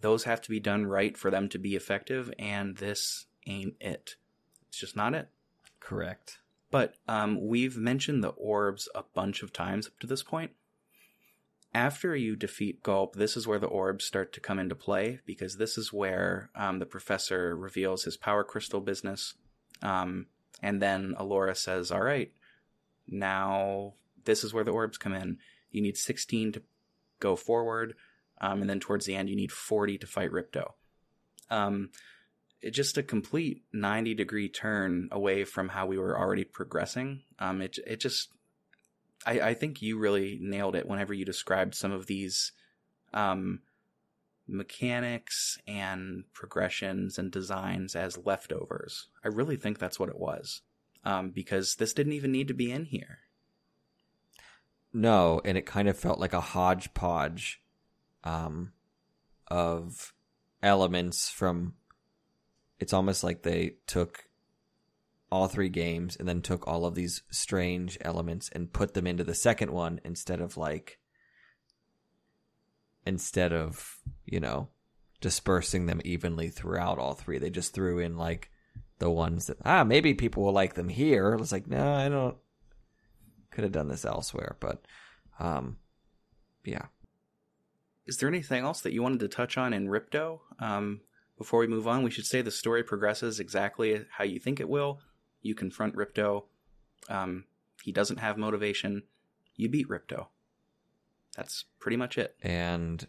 those 0.00 0.24
have 0.24 0.40
to 0.42 0.50
be 0.50 0.60
done 0.60 0.86
right 0.86 1.18
for 1.18 1.30
them 1.30 1.50
to 1.50 1.58
be 1.58 1.76
effective. 1.76 2.32
And 2.38 2.78
this 2.78 3.26
ain't 3.46 3.74
it. 3.80 4.16
It's 4.68 4.78
just 4.78 4.96
not 4.96 5.14
it. 5.14 5.28
Correct. 5.80 6.38
But 6.70 6.94
um, 7.06 7.46
we've 7.46 7.76
mentioned 7.76 8.22
the 8.22 8.28
orbs 8.28 8.88
a 8.94 9.02
bunch 9.14 9.42
of 9.42 9.52
times 9.52 9.86
up 9.86 9.98
to 10.00 10.06
this 10.06 10.22
point. 10.22 10.52
After 11.74 12.16
you 12.16 12.34
defeat 12.34 12.82
Gulp, 12.82 13.14
this 13.14 13.36
is 13.36 13.46
where 13.46 13.58
the 13.58 13.66
orbs 13.66 14.04
start 14.04 14.32
to 14.32 14.40
come 14.40 14.58
into 14.58 14.74
play 14.74 15.20
because 15.26 15.56
this 15.56 15.76
is 15.78 15.92
where 15.92 16.50
um, 16.54 16.78
the 16.78 16.86
professor 16.86 17.56
reveals 17.56 18.04
his 18.04 18.16
power 18.16 18.42
crystal 18.42 18.80
business. 18.80 19.34
Um, 19.82 20.26
and 20.62 20.80
then 20.82 21.14
Elora 21.18 21.56
says, 21.56 21.90
All 21.90 22.02
right, 22.02 22.32
now 23.06 23.94
this 24.24 24.44
is 24.44 24.52
where 24.52 24.64
the 24.64 24.72
orbs 24.72 24.98
come 24.98 25.14
in. 25.14 25.38
You 25.70 25.82
need 25.82 25.96
16 25.96 26.52
to 26.52 26.62
go 27.20 27.36
forward. 27.36 27.94
Um, 28.40 28.60
and 28.60 28.70
then 28.70 28.80
towards 28.80 29.06
the 29.06 29.14
end, 29.14 29.28
you 29.28 29.36
need 29.36 29.52
40 29.52 29.98
to 29.98 30.06
fight 30.06 30.30
Ripto. 30.30 30.72
It 32.60 32.70
just 32.70 32.98
a 32.98 33.02
complete 33.02 33.62
90 33.72 34.14
degree 34.14 34.48
turn 34.48 35.08
away 35.12 35.44
from 35.44 35.68
how 35.68 35.86
we 35.86 35.98
were 35.98 36.18
already 36.18 36.44
progressing. 36.44 37.22
Um, 37.38 37.62
it, 37.62 37.78
it 37.86 38.00
just 38.00 38.30
I, 39.26 39.40
I 39.40 39.54
think 39.54 39.82
you 39.82 39.98
really 39.98 40.38
nailed 40.40 40.76
it 40.76 40.86
whenever 40.88 41.12
you 41.12 41.24
described 41.24 41.74
some 41.74 41.92
of 41.92 42.06
these 42.06 42.52
um, 43.12 43.60
mechanics 44.46 45.58
and 45.66 46.24
progressions 46.32 47.18
and 47.18 47.30
designs 47.30 47.94
as 47.94 48.18
leftovers. 48.24 49.08
I 49.24 49.28
really 49.28 49.56
think 49.56 49.78
that's 49.78 50.00
what 50.00 50.08
it 50.08 50.18
was. 50.18 50.62
Um, 51.04 51.30
because 51.30 51.76
this 51.76 51.92
didn't 51.92 52.12
even 52.14 52.32
need 52.32 52.48
to 52.48 52.54
be 52.54 52.72
in 52.72 52.84
here. 52.86 53.18
No, 54.92 55.40
and 55.44 55.56
it 55.56 55.64
kind 55.64 55.88
of 55.88 55.98
felt 55.98 56.18
like 56.18 56.32
a 56.32 56.40
hodgepodge 56.40 57.62
um, 58.24 58.72
of 59.46 60.12
elements 60.62 61.28
from. 61.28 61.74
It's 62.80 62.92
almost 62.92 63.24
like 63.24 63.42
they 63.42 63.76
took 63.86 64.28
all 65.30 65.48
three 65.48 65.68
games 65.68 66.16
and 66.16 66.28
then 66.28 66.40
took 66.40 66.66
all 66.66 66.86
of 66.86 66.94
these 66.94 67.22
strange 67.30 67.98
elements 68.00 68.48
and 68.52 68.72
put 68.72 68.94
them 68.94 69.06
into 69.06 69.24
the 69.24 69.34
second 69.34 69.70
one 69.70 70.00
instead 70.04 70.40
of 70.40 70.56
like 70.56 70.98
instead 73.04 73.52
of 73.52 73.98
you 74.24 74.40
know 74.40 74.68
dispersing 75.20 75.86
them 75.86 76.00
evenly 76.04 76.48
throughout 76.48 76.98
all 76.98 77.14
three. 77.14 77.38
They 77.38 77.50
just 77.50 77.74
threw 77.74 77.98
in 77.98 78.16
like 78.16 78.50
the 78.98 79.10
ones 79.10 79.46
that 79.46 79.58
ah 79.64 79.84
maybe 79.84 80.14
people 80.14 80.44
will 80.44 80.52
like 80.52 80.74
them 80.74 80.88
here. 80.88 81.34
It's 81.34 81.52
like 81.52 81.66
no 81.66 81.92
i 81.92 82.08
don't 82.08 82.36
could 83.50 83.64
have 83.64 83.72
done 83.72 83.88
this 83.88 84.04
elsewhere 84.04 84.56
but 84.60 84.84
um 85.38 85.78
yeah. 86.64 86.86
Is 88.06 88.16
there 88.18 88.28
anything 88.28 88.64
else 88.64 88.80
that 88.82 88.92
you 88.92 89.02
wanted 89.02 89.20
to 89.20 89.28
touch 89.28 89.58
on 89.58 89.72
in 89.72 89.88
ripto? 89.88 90.40
Um 90.58 91.00
before 91.38 91.60
we 91.60 91.66
move 91.66 91.88
on 91.88 92.02
we 92.02 92.10
should 92.10 92.26
say 92.26 92.42
the 92.42 92.50
story 92.50 92.82
progresses 92.82 93.40
exactly 93.40 94.04
how 94.10 94.24
you 94.24 94.38
think 94.38 94.60
it 94.60 94.68
will 94.68 95.00
you 95.42 95.54
confront 95.54 95.96
Ripto. 95.96 96.44
Um, 97.08 97.44
he 97.82 97.92
doesn't 97.92 98.18
have 98.18 98.36
motivation. 98.38 99.04
You 99.56 99.68
beat 99.68 99.88
Ripto. 99.88 100.26
That's 101.36 101.64
pretty 101.78 101.96
much 101.96 102.18
it. 102.18 102.36
And 102.42 103.04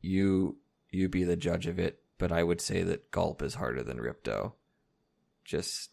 you 0.00 0.58
you 0.90 1.08
be 1.08 1.24
the 1.24 1.36
judge 1.36 1.66
of 1.66 1.78
it, 1.78 2.02
but 2.18 2.30
I 2.30 2.42
would 2.42 2.60
say 2.60 2.82
that 2.82 3.10
Gulp 3.10 3.42
is 3.42 3.54
harder 3.54 3.82
than 3.82 3.98
Ripto. 3.98 4.52
Just 5.44 5.90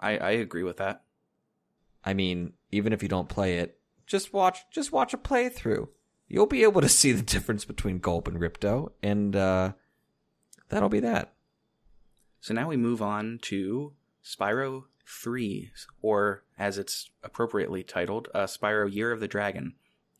I, 0.00 0.16
I 0.16 0.30
agree 0.32 0.62
with 0.62 0.78
that. 0.78 1.02
I 2.04 2.14
mean, 2.14 2.54
even 2.70 2.92
if 2.92 3.02
you 3.02 3.08
don't 3.08 3.28
play 3.28 3.58
it, 3.58 3.78
just 4.06 4.32
watch 4.32 4.60
just 4.70 4.92
watch 4.92 5.12
a 5.12 5.18
playthrough. 5.18 5.88
You'll 6.28 6.46
be 6.46 6.62
able 6.62 6.80
to 6.80 6.88
see 6.88 7.12
the 7.12 7.22
difference 7.22 7.66
between 7.66 7.98
Gulp 7.98 8.26
and 8.26 8.40
Ripto, 8.40 8.92
and 9.02 9.36
uh, 9.36 9.72
that'll 10.72 10.88
be 10.88 11.00
that. 11.00 11.34
So 12.40 12.54
now 12.54 12.68
we 12.68 12.76
move 12.76 13.00
on 13.00 13.38
to 13.42 13.92
Spyro 14.24 14.84
3, 15.06 15.70
or 16.00 16.44
as 16.58 16.78
it's 16.78 17.10
appropriately 17.22 17.82
titled, 17.82 18.28
uh, 18.34 18.44
Spyro 18.44 18.92
Year 18.92 19.12
of 19.12 19.20
the 19.20 19.28
Dragon. 19.28 19.74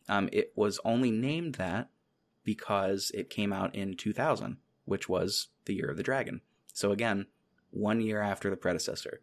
Um, 0.09 0.29
it 0.33 0.53
was 0.55 0.79
only 0.85 1.11
named 1.11 1.57
that 1.57 1.89
because 2.45 3.11
it 3.15 3.31
came 3.31 3.53
out 3.53 3.75
in 3.75 3.97
2000, 3.97 4.59
which 4.85 5.09
was 5.09 5.49
the 5.65 5.75
Year 5.75 5.91
of 5.91 5.97
the 5.97 6.03
Dragon. 6.03 6.43
So 6.73 6.93
again, 6.93 7.27
one 7.71 8.01
year 8.01 8.21
after 8.21 8.51
the 8.51 8.57
predecessor. 8.57 9.21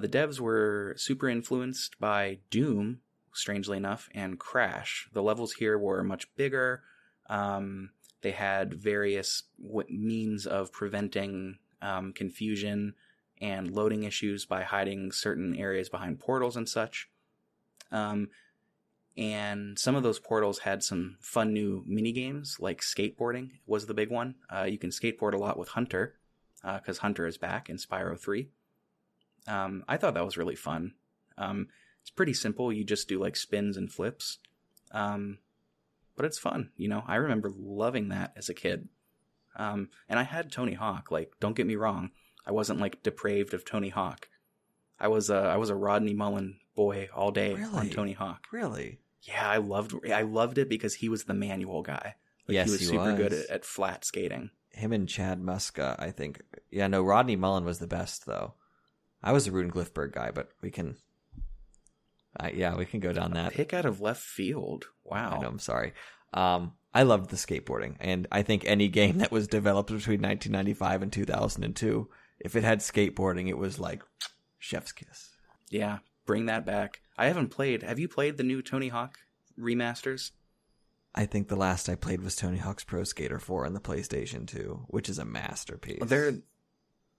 The 0.00 0.08
devs 0.08 0.40
were 0.40 0.94
super 0.96 1.28
influenced 1.28 1.98
by 1.98 2.38
Doom, 2.50 3.00
strangely 3.32 3.76
enough, 3.76 4.08
and 4.14 4.38
Crash. 4.38 5.08
The 5.12 5.22
levels 5.22 5.54
here 5.54 5.78
were 5.78 6.02
much 6.04 6.34
bigger. 6.36 6.82
Um, 7.28 7.90
they 8.22 8.32
had 8.32 8.74
various 8.74 9.44
w- 9.62 9.86
means 9.88 10.46
of 10.46 10.72
preventing 10.72 11.58
um, 11.80 12.12
confusion 12.12 12.94
and 13.40 13.70
loading 13.70 14.02
issues 14.02 14.44
by 14.44 14.62
hiding 14.62 15.12
certain 15.12 15.56
areas 15.56 15.88
behind 15.88 16.18
portals 16.18 16.56
and 16.56 16.68
such. 16.68 17.08
Um, 17.92 18.28
and 19.16 19.78
some 19.78 19.96
of 19.96 20.02
those 20.02 20.18
portals 20.18 20.60
had 20.60 20.82
some 20.82 21.16
fun 21.20 21.52
new 21.52 21.82
mini 21.86 22.12
games, 22.12 22.58
like 22.60 22.80
skateboarding 22.80 23.50
was 23.66 23.86
the 23.86 23.94
big 23.94 24.10
one. 24.10 24.36
Uh, 24.48 24.64
you 24.64 24.78
can 24.78 24.90
skateboard 24.90 25.34
a 25.34 25.38
lot 25.38 25.58
with 25.58 25.70
Hunter, 25.70 26.14
because 26.62 26.98
uh, 26.98 27.02
Hunter 27.02 27.26
is 27.26 27.38
back 27.38 27.68
in 27.68 27.76
Spyro 27.76 28.18
3. 28.18 28.48
Um, 29.46 29.84
I 29.88 29.96
thought 29.96 30.14
that 30.14 30.24
was 30.24 30.36
really 30.36 30.54
fun. 30.54 30.94
Um, 31.36 31.68
it's 32.00 32.10
pretty 32.10 32.34
simple. 32.34 32.72
You 32.72 32.84
just 32.84 33.08
do 33.08 33.20
like 33.20 33.36
spins 33.36 33.76
and 33.76 33.90
flips. 33.90 34.38
Um, 34.92 35.38
but 36.18 36.26
it's 36.26 36.38
fun. 36.38 36.70
You 36.76 36.88
know, 36.88 37.02
I 37.06 37.14
remember 37.14 37.50
loving 37.56 38.08
that 38.08 38.34
as 38.36 38.50
a 38.50 38.54
kid. 38.54 38.88
Um, 39.56 39.88
and 40.08 40.18
I 40.18 40.24
had 40.24 40.52
Tony 40.52 40.74
Hawk. 40.74 41.10
Like, 41.10 41.32
don't 41.40 41.56
get 41.56 41.66
me 41.66 41.76
wrong. 41.76 42.10
I 42.46 42.52
wasn't 42.52 42.80
like 42.80 43.02
depraved 43.02 43.54
of 43.54 43.64
Tony 43.64 43.88
Hawk. 43.88 44.28
I 45.00 45.08
was 45.08 45.30
a 45.30 45.36
I 45.36 45.56
was 45.56 45.70
a 45.70 45.76
Rodney 45.76 46.12
Mullen 46.12 46.58
boy 46.74 47.08
all 47.14 47.30
day 47.30 47.54
really? 47.54 47.72
on 47.72 47.90
Tony 47.90 48.12
Hawk. 48.12 48.46
Really? 48.52 48.98
Yeah, 49.22 49.48
I 49.48 49.58
loved 49.58 49.94
I 50.12 50.22
loved 50.22 50.58
it 50.58 50.68
because 50.68 50.94
he 50.94 51.08
was 51.08 51.24
the 51.24 51.34
manual 51.34 51.82
guy. 51.82 52.16
Like, 52.46 52.54
yes, 52.54 52.66
he 52.66 52.72
was 52.72 52.80
he 52.80 52.86
super 52.86 53.04
was. 53.04 53.14
good 53.16 53.32
at, 53.32 53.50
at, 53.50 53.64
flat 53.64 54.04
skating. 54.04 54.50
Him 54.70 54.92
and 54.92 55.08
Chad 55.08 55.40
Muska, 55.40 55.96
I 55.98 56.10
think. 56.10 56.42
Yeah, 56.70 56.88
no, 56.88 57.02
Rodney 57.02 57.36
Mullen 57.36 57.64
was 57.64 57.78
the 57.78 57.86
best 57.86 58.26
though. 58.26 58.54
I 59.22 59.32
was 59.32 59.46
a 59.46 59.52
Rune 59.52 59.70
Glifberg 59.70 60.12
guy, 60.12 60.30
but 60.30 60.50
we 60.62 60.70
can. 60.70 60.96
Uh, 62.38 62.50
yeah, 62.54 62.76
we 62.76 62.84
can 62.84 63.00
go 63.00 63.12
down 63.12 63.32
that. 63.32 63.52
Pick 63.52 63.74
out 63.74 63.84
of 63.84 64.00
left 64.00 64.22
field. 64.22 64.86
Wow. 65.04 65.36
I 65.38 65.42
know, 65.42 65.48
I'm 65.48 65.58
sorry. 65.58 65.92
Um, 66.32 66.72
I 66.94 67.02
loved 67.02 67.30
the 67.30 67.36
skateboarding, 67.36 67.96
and 68.00 68.26
I 68.30 68.42
think 68.42 68.64
any 68.64 68.88
game 68.88 69.18
that 69.18 69.30
was 69.30 69.48
developed 69.48 69.90
between 69.90 70.20
1995 70.20 71.02
and 71.02 71.12
2002 71.12 72.08
if 72.40 72.56
it 72.56 72.64
had 72.64 72.80
skateboarding, 72.80 73.48
it 73.48 73.58
was 73.58 73.78
like 73.78 74.02
chef's 74.58 74.92
kiss. 74.92 75.36
Yeah, 75.70 75.98
bring 76.26 76.46
that 76.46 76.64
back. 76.64 77.00
I 77.16 77.26
haven't 77.26 77.48
played. 77.48 77.82
Have 77.82 77.98
you 77.98 78.08
played 78.08 78.36
the 78.36 78.42
new 78.42 78.62
Tony 78.62 78.88
Hawk 78.88 79.18
remasters? 79.58 80.30
I 81.14 81.26
think 81.26 81.48
the 81.48 81.56
last 81.56 81.88
I 81.88 81.94
played 81.94 82.22
was 82.22 82.36
Tony 82.36 82.58
Hawk's 82.58 82.84
Pro 82.84 83.02
Skater 83.02 83.38
4 83.38 83.66
on 83.66 83.72
the 83.72 83.80
PlayStation 83.80 84.46
2, 84.46 84.86
which 84.88 85.08
is 85.08 85.18
a 85.18 85.24
masterpiece. 85.24 86.02
They're 86.02 86.34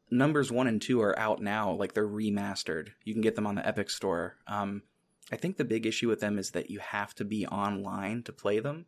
numbers 0.09 0.51
one 0.51 0.67
and 0.67 0.81
two 0.81 1.01
are 1.01 1.17
out 1.19 1.41
now. 1.41 1.73
Like 1.73 1.93
they're 1.93 2.07
remastered. 2.07 2.89
You 3.03 3.13
can 3.13 3.21
get 3.21 3.35
them 3.35 3.45
on 3.45 3.55
the 3.55 3.67
Epic 3.67 3.89
Store. 3.89 4.37
Um, 4.47 4.83
I 5.31 5.35
think 5.35 5.57
the 5.57 5.65
big 5.65 5.85
issue 5.85 6.07
with 6.07 6.19
them 6.19 6.39
is 6.39 6.51
that 6.51 6.69
you 6.69 6.79
have 6.79 7.13
to 7.15 7.25
be 7.25 7.45
online 7.45 8.23
to 8.23 8.31
play 8.31 8.59
them, 8.59 8.85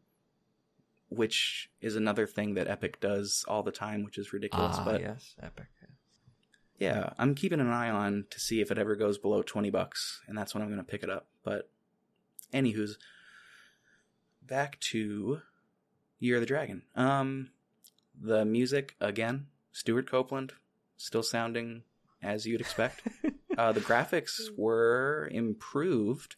which 1.09 1.69
is 1.81 1.95
another 1.95 2.25
thing 2.25 2.55
that 2.55 2.67
Epic 2.67 2.99
does 2.99 3.45
all 3.47 3.63
the 3.63 3.71
time, 3.71 4.03
which 4.03 4.17
is 4.17 4.33
ridiculous. 4.33 4.77
ah, 4.79 4.85
but 4.85 5.01
yes, 5.01 5.35
Epic. 5.41 5.67
yeah, 6.79 7.13
I'm 7.19 7.35
keeping 7.35 7.59
an 7.59 7.69
eye 7.69 7.89
on 7.89 8.25
to 8.31 8.39
see 8.39 8.59
if 8.61 8.71
it 8.71 8.77
ever 8.79 8.95
goes 8.95 9.17
below 9.17 9.43
20 9.43 9.69
bucks, 9.69 10.21
and 10.27 10.37
that's 10.37 10.53
when 10.55 10.63
I'm 10.63 10.69
going 10.69 10.83
to 10.83 10.91
pick 10.91 11.03
it 11.03 11.09
up. 11.09 11.27
But, 11.43 11.69
anywho's, 12.53 12.97
back 14.41 14.79
to 14.79 15.41
Year 16.19 16.35
of 16.37 16.41
the 16.41 16.47
Dragon. 16.47 16.81
Um, 16.95 17.51
the 18.19 18.45
music, 18.45 18.95
again, 18.99 19.47
Stewart 19.71 20.09
Copeland, 20.09 20.53
still 20.97 21.23
sounding 21.23 21.83
as 22.21 22.45
you'd 22.45 22.61
expect. 22.61 23.01
uh, 23.57 23.71
the 23.71 23.81
graphics 23.81 24.39
were 24.55 25.29
improved. 25.31 26.35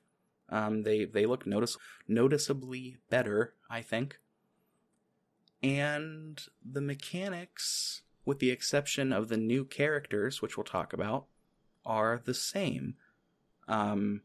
Um, 0.49 0.83
they 0.83 1.05
they 1.05 1.25
look 1.25 1.45
notice 1.45 1.77
noticeably 2.07 2.97
better, 3.09 3.53
I 3.69 3.81
think. 3.81 4.19
And 5.61 6.41
the 6.63 6.81
mechanics, 6.81 8.01
with 8.25 8.39
the 8.39 8.51
exception 8.51 9.13
of 9.13 9.29
the 9.29 9.37
new 9.37 9.63
characters, 9.63 10.41
which 10.41 10.57
we'll 10.57 10.65
talk 10.65 10.91
about, 10.91 11.25
are 11.85 12.21
the 12.23 12.33
same. 12.33 12.95
Um, 13.67 14.21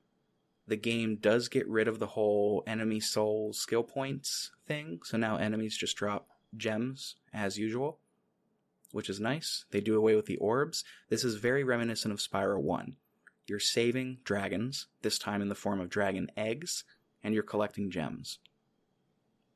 the 0.66 0.76
game 0.76 1.16
does 1.16 1.48
get 1.48 1.66
rid 1.68 1.88
of 1.88 1.98
the 1.98 2.08
whole 2.08 2.62
enemy 2.66 3.00
soul 3.00 3.52
skill 3.52 3.84
points 3.84 4.50
thing, 4.66 5.00
so 5.04 5.16
now 5.16 5.36
enemies 5.36 5.76
just 5.76 5.96
drop 5.96 6.28
gems 6.56 7.16
as 7.32 7.56
usual, 7.56 8.00
which 8.92 9.10
is 9.10 9.20
nice. 9.20 9.64
They 9.70 9.80
do 9.80 9.96
away 9.96 10.14
with 10.14 10.26
the 10.26 10.36
orbs. 10.36 10.84
This 11.08 11.24
is 11.24 11.36
very 11.36 11.64
reminiscent 11.64 12.12
of 12.12 12.20
Spyro 12.20 12.60
1. 12.60 12.96
You're 13.46 13.58
saving 13.58 14.18
dragons, 14.24 14.86
this 15.02 15.18
time 15.18 15.40
in 15.40 15.48
the 15.48 15.54
form 15.54 15.80
of 15.80 15.88
dragon 15.88 16.30
eggs, 16.36 16.84
and 17.22 17.34
you're 17.34 17.42
collecting 17.42 17.90
gems. 17.90 18.38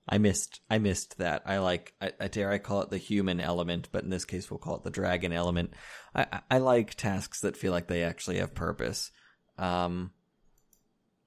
I 0.08 0.18
missed 0.18 0.60
I 0.68 0.78
missed 0.78 1.18
that. 1.18 1.42
I 1.46 1.58
like 1.58 1.94
I, 2.00 2.12
I 2.18 2.28
dare 2.28 2.50
I 2.50 2.58
call 2.58 2.80
it 2.80 2.90
the 2.90 2.98
human 2.98 3.40
element, 3.40 3.88
but 3.92 4.02
in 4.02 4.10
this 4.10 4.24
case 4.24 4.50
we'll 4.50 4.58
call 4.58 4.76
it 4.76 4.82
the 4.82 4.90
dragon 4.90 5.32
element. 5.32 5.74
I, 6.14 6.40
I, 6.50 6.58
like 6.58 6.94
tasks 6.94 7.40
that 7.42 7.56
feel 7.56 7.72
like 7.72 7.86
they 7.86 8.02
actually 8.02 8.38
have 8.38 8.54
purpose. 8.54 9.12
Um 9.58 10.10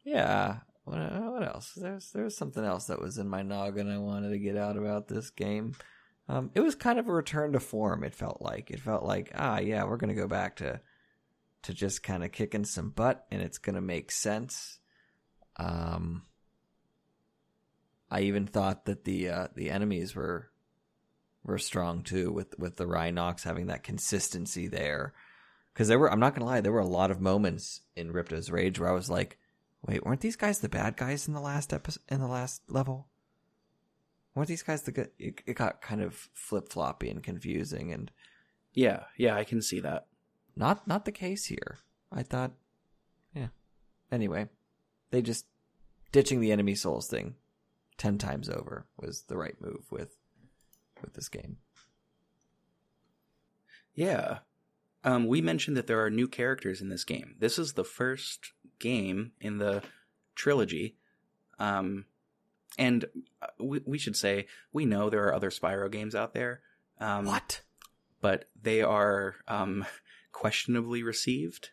yeah. 0.03 0.57
What, 0.83 0.99
what 0.99 1.43
else? 1.43 1.71
There's 1.75 2.11
there's 2.11 2.37
something 2.37 2.63
else 2.63 2.85
that 2.85 3.01
was 3.01 3.17
in 3.17 3.29
my 3.29 3.43
noggin 3.43 3.89
I 3.89 3.97
wanted 3.97 4.31
to 4.31 4.39
get 4.39 4.57
out 4.57 4.77
about 4.77 5.07
this 5.07 5.29
game. 5.29 5.75
Um, 6.27 6.49
it 6.55 6.61
was 6.61 6.75
kind 6.75 6.97
of 6.97 7.07
a 7.07 7.13
return 7.13 7.53
to 7.53 7.59
form. 7.59 8.03
It 8.03 8.15
felt 8.15 8.41
like 8.41 8.71
it 8.71 8.79
felt 8.79 9.03
like 9.03 9.31
ah 9.35 9.59
yeah 9.59 9.83
we're 9.83 9.97
gonna 9.97 10.15
go 10.15 10.27
back 10.27 10.57
to 10.57 10.81
to 11.63 11.73
just 11.73 12.03
kind 12.03 12.23
of 12.23 12.31
kicking 12.31 12.65
some 12.65 12.89
butt 12.89 13.25
and 13.31 13.41
it's 13.41 13.57
gonna 13.57 13.81
make 13.81 14.11
sense. 14.11 14.79
Um, 15.57 16.23
I 18.09 18.21
even 18.21 18.47
thought 18.47 18.85
that 18.85 19.03
the 19.03 19.29
uh, 19.29 19.47
the 19.55 19.69
enemies 19.69 20.15
were 20.15 20.49
were 21.43 21.57
strong 21.57 22.01
too 22.01 22.31
with 22.31 22.57
with 22.57 22.77
the 22.77 22.85
Rhinox 22.85 23.43
having 23.43 23.67
that 23.67 23.83
consistency 23.83 24.67
there. 24.67 25.13
Because 25.73 25.89
there 25.89 25.99
were, 25.99 26.09
I'm 26.09 26.21
not 26.21 26.33
gonna 26.33 26.45
lie, 26.45 26.61
there 26.61 26.71
were 26.71 26.79
a 26.79 26.87
lot 26.87 27.11
of 27.11 27.19
moments 27.19 27.81
in 27.95 28.13
Ripto's 28.13 28.49
Rage 28.49 28.79
where 28.79 28.89
I 28.89 28.93
was 28.93 29.09
like, 29.09 29.37
"Wait, 29.85 30.05
weren't 30.05 30.21
these 30.21 30.37
guys 30.37 30.59
the 30.59 30.69
bad 30.69 30.95
guys 30.95 31.27
in 31.27 31.33
the 31.33 31.41
last 31.41 31.73
episode? 31.73 32.01
In 32.07 32.21
the 32.21 32.27
last 32.27 32.61
level? 32.69 33.09
Weren't 34.35 34.49
these 34.49 34.63
guys 34.63 34.83
the 34.83 34.91
good?" 34.91 35.09
It, 35.17 35.41
it 35.45 35.55
got 35.55 35.81
kind 35.81 36.01
of 36.01 36.29
flip 36.33 36.69
floppy 36.69 37.09
and 37.09 37.23
confusing, 37.23 37.91
and 37.91 38.11
Yeah, 38.73 39.05
yeah, 39.17 39.35
I 39.35 39.43
can 39.45 39.61
see 39.61 39.79
that. 39.79 40.07
not 40.55 40.87
not 40.87 41.05
the 41.05 41.11
case 41.11 41.45
here. 41.45 41.79
I 42.11 42.21
thought, 42.23 42.51
yeah. 43.33 43.47
Anyway, 44.11 44.49
they 45.11 45.21
just 45.21 45.45
ditching 46.11 46.39
the 46.41 46.51
enemy 46.51 46.75
souls 46.75 47.07
thing 47.07 47.35
ten 47.97 48.17
times 48.17 48.49
over 48.49 48.85
was 48.97 49.23
the 49.23 49.37
right 49.37 49.55
move 49.59 49.91
with 49.91 50.17
with 51.01 51.13
this 51.13 51.29
game. 51.29 51.57
Yeah. 53.93 54.39
Um, 55.03 55.27
we 55.27 55.39
mentioned 55.41 55.77
that 55.77 55.87
there 55.87 56.03
are 56.03 56.09
new 56.09 56.27
characters 56.27 56.81
in 56.81 56.89
this 56.89 57.03
game. 57.03 57.35
This 57.39 57.59
is 57.59 57.73
the 57.73 57.83
first 57.83 58.53
game 58.79 59.31
in 59.39 59.59
the 59.59 59.83
trilogy. 60.33 60.97
Um, 61.59 62.05
and 62.77 63.05
uh, 63.41 63.47
we, 63.59 63.81
we 63.85 63.97
should 63.97 64.15
say, 64.15 64.47
we 64.73 64.85
know 64.85 65.09
there 65.09 65.25
are 65.25 65.35
other 65.35 65.49
Spyro 65.49 65.91
games 65.91 66.15
out 66.15 66.33
there. 66.33 66.61
Um, 66.99 67.25
what? 67.25 67.61
But 68.21 68.45
they 68.61 68.81
are 68.81 69.35
um, 69.47 69.85
questionably 70.31 71.03
received, 71.03 71.69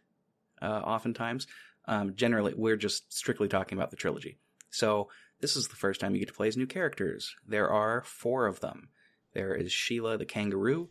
uh, 0.60 0.66
oftentimes. 0.84 1.46
Um, 1.86 2.14
generally, 2.14 2.54
we're 2.56 2.76
just 2.76 3.12
strictly 3.12 3.48
talking 3.48 3.76
about 3.76 3.90
the 3.90 3.96
trilogy. 3.96 4.38
So, 4.70 5.08
this 5.40 5.56
is 5.56 5.66
the 5.66 5.76
first 5.76 6.00
time 6.00 6.14
you 6.14 6.20
get 6.20 6.28
to 6.28 6.34
play 6.34 6.46
as 6.46 6.56
new 6.56 6.68
characters. 6.68 7.34
There 7.46 7.68
are 7.68 8.02
four 8.04 8.46
of 8.46 8.60
them. 8.60 8.90
There 9.34 9.54
is 9.54 9.72
Sheila 9.72 10.16
the 10.16 10.24
kangaroo, 10.24 10.90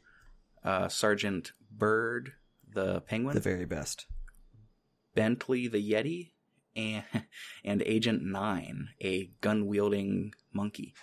uh, 0.63 0.89
Sergeant 0.89 1.53
Byrd 1.71 2.33
the 2.73 3.01
penguin, 3.01 3.35
The 3.35 3.41
very 3.41 3.65
best. 3.65 4.07
Bentley 5.15 5.67
the 5.67 5.91
yeti, 5.91 6.31
and 6.75 7.03
and 7.63 7.81
Agent 7.85 8.23
Nine, 8.23 8.89
a 9.01 9.31
gun 9.41 9.67
wielding 9.67 10.33
monkey. 10.53 10.93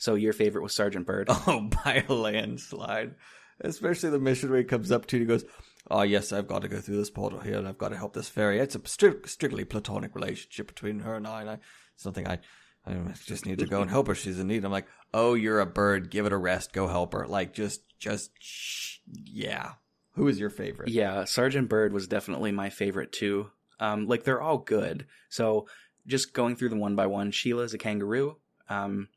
So 0.00 0.14
your 0.16 0.32
favorite 0.32 0.62
was 0.62 0.74
Sergeant 0.74 1.06
Byrd. 1.06 1.28
Oh, 1.46 1.68
by 1.84 2.04
a 2.08 2.12
landslide. 2.12 3.14
Especially 3.60 4.10
the 4.10 4.18
mission 4.18 4.50
where 4.50 4.58
he 4.58 4.64
comes 4.64 4.90
up 4.92 5.06
to 5.06 5.16
you 5.16 5.22
and 5.22 5.30
he 5.30 5.34
goes, 5.36 5.44
Oh, 5.90 6.02
yes, 6.02 6.32
I've 6.32 6.48
got 6.48 6.62
to 6.62 6.68
go 6.68 6.80
through 6.80 6.96
this 6.96 7.10
portal 7.10 7.40
here 7.40 7.56
and 7.56 7.68
I've 7.68 7.78
got 7.78 7.90
to 7.90 7.96
help 7.96 8.14
this 8.14 8.28
fairy. 8.28 8.58
It's 8.58 8.74
a 8.74 8.80
strict, 8.86 9.28
strictly 9.28 9.64
platonic 9.64 10.14
relationship 10.14 10.66
between 10.66 11.00
her 11.00 11.14
and 11.14 11.26
I. 11.26 11.42
And 11.42 11.50
I 11.50 11.58
something 11.96 12.26
I, 12.26 12.38
I 12.86 12.96
just 13.24 13.46
need 13.46 13.58
to 13.60 13.66
go 13.66 13.80
and 13.80 13.90
help 13.90 14.08
her. 14.08 14.14
She's 14.14 14.38
in 14.38 14.48
need. 14.48 14.64
I'm 14.64 14.72
like, 14.72 14.88
Oh, 15.12 15.34
you're 15.34 15.60
a 15.60 15.66
bird. 15.66 16.10
Give 16.10 16.26
it 16.26 16.32
a 16.32 16.36
rest. 16.36 16.72
Go 16.72 16.88
help 16.88 17.12
her. 17.12 17.26
Like, 17.26 17.54
just, 17.54 17.82
just, 17.98 18.30
shh. 18.40 18.96
yeah. 19.06 19.72
Who 20.14 20.28
is 20.28 20.38
your 20.38 20.50
favorite? 20.50 20.90
Yeah, 20.90 21.24
Sergeant 21.24 21.68
Byrd 21.68 21.92
was 21.92 22.06
definitely 22.06 22.52
my 22.52 22.70
favorite 22.70 23.12
too. 23.12 23.50
Um, 23.80 24.06
like 24.06 24.24
they're 24.24 24.42
all 24.42 24.58
good. 24.58 25.06
So 25.28 25.66
just 26.06 26.32
going 26.32 26.56
through 26.56 26.68
them 26.70 26.80
one 26.80 26.96
by 26.96 27.06
one, 27.06 27.30
Sheila's 27.30 27.74
a 27.74 27.78
kangaroo. 27.78 28.36
Um, 28.68 29.08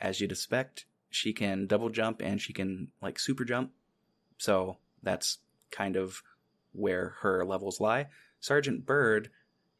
as 0.00 0.20
you'd 0.20 0.32
expect, 0.32 0.86
she 1.10 1.32
can 1.32 1.66
double 1.66 1.90
jump 1.90 2.20
and 2.22 2.40
she 2.40 2.52
can 2.52 2.88
like 3.02 3.18
super 3.18 3.44
jump. 3.44 3.72
So 4.38 4.78
that's 5.02 5.38
kind 5.70 5.96
of 5.96 6.22
where 6.72 7.14
her 7.20 7.44
levels 7.44 7.80
lie. 7.80 8.06
Sergeant 8.40 8.86
Byrd 8.86 9.30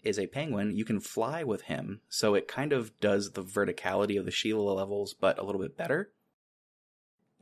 is 0.02 0.18
a 0.18 0.26
penguin. 0.26 0.76
You 0.76 0.84
can 0.84 1.00
fly 1.00 1.44
with 1.44 1.62
him, 1.62 2.00
so 2.08 2.34
it 2.34 2.48
kind 2.48 2.72
of 2.72 2.98
does 3.00 3.32
the 3.32 3.42
verticality 3.42 4.18
of 4.18 4.24
the 4.24 4.30
Sheila 4.30 4.72
levels, 4.72 5.14
but 5.14 5.38
a 5.38 5.44
little 5.44 5.60
bit 5.60 5.76
better. 5.76 6.10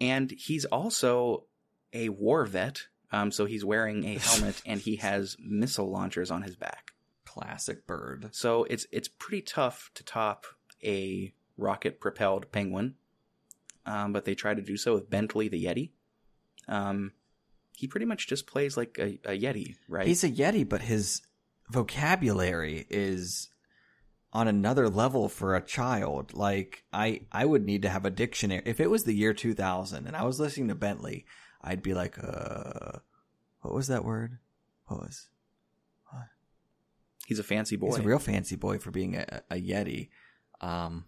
And 0.01 0.31
he's 0.31 0.65
also 0.65 1.44
a 1.93 2.09
war 2.09 2.44
vet, 2.47 2.86
um, 3.11 3.31
so 3.31 3.47
he's 3.47 3.65
wearing 3.65 4.05
a 4.05 4.19
helmet 4.19 4.61
and 4.67 4.81
he 4.81 4.97
has 4.97 5.37
missile 5.39 5.91
launchers 5.91 6.31
on 6.31 6.43
his 6.43 6.57
back. 6.57 6.93
Classic 7.25 7.87
bird. 7.87 8.31
So 8.33 8.65
it's 8.65 8.87
it's 8.91 9.09
pretty 9.09 9.43
tough 9.43 9.91
to 9.95 10.05
top 10.05 10.47
a 10.85 11.33
rocket 11.57 12.01
propelled 12.01 12.51
penguin. 12.53 12.95
Um, 13.87 14.13
but 14.13 14.25
they 14.25 14.35
try 14.35 14.55
to 14.55 14.61
do 14.61 14.77
so 14.77 14.95
with 14.95 15.09
Bentley 15.09 15.49
the 15.49 15.65
Yeti. 15.65 15.91
Um, 16.69 17.13
he 17.75 17.87
pretty 17.87 18.07
much 18.07 18.27
just 18.27 18.47
plays 18.47 18.77
like 18.77 18.99
a, 18.99 19.19
a 19.25 19.39
Yeti, 19.39 19.77
right? 19.89 20.07
He's 20.07 20.25
a 20.25 20.31
Yeti, 20.31 20.69
but 20.69 20.83
his 20.83 21.23
vocabulary 21.71 22.87
is 22.91 23.49
on 24.33 24.47
another 24.47 24.91
level 24.91 25.29
for 25.29 25.55
a 25.55 25.65
child. 25.65 26.35
Like 26.35 26.85
I, 26.93 27.23
I 27.33 27.47
would 27.47 27.65
need 27.65 27.83
to 27.83 27.89
have 27.89 28.05
a 28.05 28.11
dictionary. 28.11 28.63
If 28.67 28.81
it 28.81 28.91
was 28.91 29.05
the 29.05 29.15
year 29.15 29.33
2000 29.33 30.07
and 30.07 30.15
I 30.17 30.25
was 30.25 30.39
listening 30.39 30.69
to 30.69 30.75
Bentley, 30.75 31.25
I'd 31.63 31.83
be 31.83 31.95
like, 31.95 32.17
uh, 32.23 32.99
what 33.63 33.75
was 33.75 33.89
that 33.89 34.05
word? 34.05 34.39
What 34.87 35.01
was? 35.01 35.29
He's 37.27 37.39
a 37.39 37.45
fancy 37.45 37.77
boy. 37.77 37.89
He's 37.89 37.99
a 37.99 38.03
real 38.03 38.19
fancy 38.19 38.57
boy 38.57 38.79
for 38.79 38.91
being 38.91 39.15
a, 39.17 39.43
a 39.51 39.57
Yeti. 39.57 40.09
Um, 40.63 41.05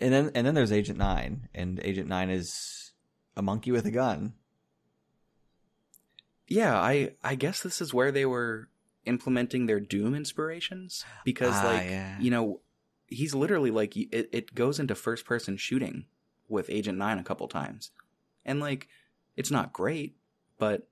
and 0.00 0.10
then, 0.10 0.30
and 0.34 0.46
then 0.46 0.54
there's 0.54 0.72
Agent 0.72 0.98
Nine, 0.98 1.48
and 1.54 1.78
Agent 1.84 2.08
Nine 2.08 2.30
is 2.30 2.92
a 3.36 3.42
monkey 3.42 3.70
with 3.70 3.84
a 3.84 3.90
gun. 3.90 4.32
yeah, 6.48 6.78
I 6.80 7.12
I 7.22 7.34
guess 7.34 7.62
this 7.62 7.80
is 7.82 7.92
where 7.92 8.10
they 8.10 8.24
were 8.26 8.68
implementing 9.04 9.66
their 9.66 9.80
Doom 9.80 10.14
inspirations 10.14 11.04
because, 11.24 11.54
Ah, 11.54 11.66
like, 11.66 11.84
yeah. 11.90 12.18
you 12.20 12.30
know, 12.30 12.60
he's 13.06 13.34
literally 13.34 13.70
like 13.70 13.96
it, 13.96 14.30
it 14.32 14.54
goes 14.54 14.80
into 14.80 14.94
first 14.94 15.24
person 15.26 15.56
shooting 15.58 16.06
with 16.52 16.70
Agent 16.70 16.98
Nine 16.98 17.18
a 17.18 17.24
couple 17.24 17.48
times, 17.48 17.90
and 18.44 18.60
like, 18.60 18.88
it's 19.36 19.50
not 19.50 19.72
great, 19.72 20.16
but 20.58 20.88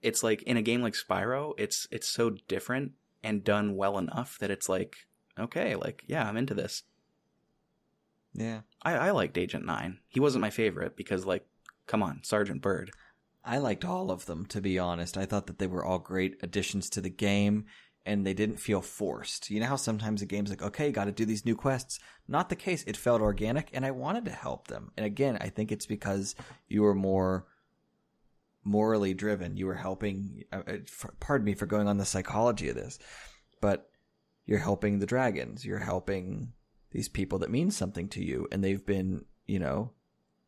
it's 0.00 0.22
like 0.22 0.42
in 0.42 0.56
a 0.56 0.62
game 0.62 0.82
like 0.82 0.94
Spyro, 0.94 1.52
it's 1.58 1.86
it's 1.90 2.08
so 2.08 2.30
different 2.48 2.92
and 3.22 3.44
done 3.44 3.76
well 3.76 3.98
enough 3.98 4.38
that 4.38 4.50
it's 4.50 4.68
like 4.68 5.06
okay, 5.38 5.74
like 5.74 6.04
yeah, 6.06 6.26
I'm 6.28 6.36
into 6.36 6.54
this. 6.54 6.84
Yeah. 8.34 8.60
I, 8.82 8.94
I 8.94 9.10
liked 9.10 9.38
Agent 9.38 9.64
Nine. 9.64 9.98
He 10.08 10.20
wasn't 10.20 10.42
my 10.42 10.50
favorite 10.50 10.96
because 10.96 11.26
like, 11.26 11.46
come 11.86 12.02
on, 12.02 12.20
Sergeant 12.22 12.62
Byrd. 12.62 12.90
I 13.44 13.58
liked 13.58 13.84
all 13.84 14.10
of 14.10 14.26
them, 14.26 14.46
to 14.46 14.60
be 14.60 14.78
honest. 14.78 15.18
I 15.18 15.26
thought 15.26 15.46
that 15.48 15.58
they 15.58 15.66
were 15.66 15.84
all 15.84 15.98
great 15.98 16.36
additions 16.42 16.88
to 16.90 17.00
the 17.00 17.10
game 17.10 17.66
and 18.04 18.26
they 18.26 18.34
didn't 18.34 18.56
feel 18.56 18.82
forced. 18.82 19.50
You 19.50 19.60
know 19.60 19.66
how 19.66 19.76
sometimes 19.76 20.22
a 20.22 20.26
game's 20.26 20.50
like, 20.50 20.62
okay, 20.62 20.90
got 20.90 21.04
to 21.04 21.12
do 21.12 21.24
these 21.24 21.44
new 21.44 21.54
quests. 21.54 21.98
Not 22.26 22.48
the 22.48 22.56
case. 22.56 22.82
It 22.86 22.96
felt 22.96 23.20
organic 23.20 23.70
and 23.72 23.86
I 23.86 23.92
wanted 23.92 24.24
to 24.24 24.32
help 24.32 24.68
them. 24.68 24.90
And 24.96 25.06
again, 25.06 25.38
I 25.40 25.48
think 25.48 25.70
it's 25.70 25.86
because 25.86 26.34
you 26.68 26.82
were 26.82 26.94
more 26.94 27.46
morally 28.64 29.14
driven. 29.14 29.56
You 29.56 29.66
were 29.66 29.74
helping, 29.74 30.44
uh, 30.52 30.62
uh, 30.66 30.76
for, 30.86 31.14
pardon 31.20 31.44
me 31.44 31.54
for 31.54 31.66
going 31.66 31.88
on 31.88 31.98
the 31.98 32.04
psychology 32.04 32.68
of 32.68 32.76
this, 32.76 32.98
but 33.60 33.88
you're 34.46 34.58
helping 34.58 34.98
the 34.98 35.06
dragons. 35.06 35.64
You're 35.64 35.78
helping 35.78 36.52
these 36.90 37.08
people 37.08 37.38
that 37.40 37.50
mean 37.50 37.70
something 37.70 38.08
to 38.10 38.24
you 38.24 38.48
and 38.52 38.62
they've 38.62 38.84
been, 38.84 39.24
you 39.46 39.58
know, 39.58 39.92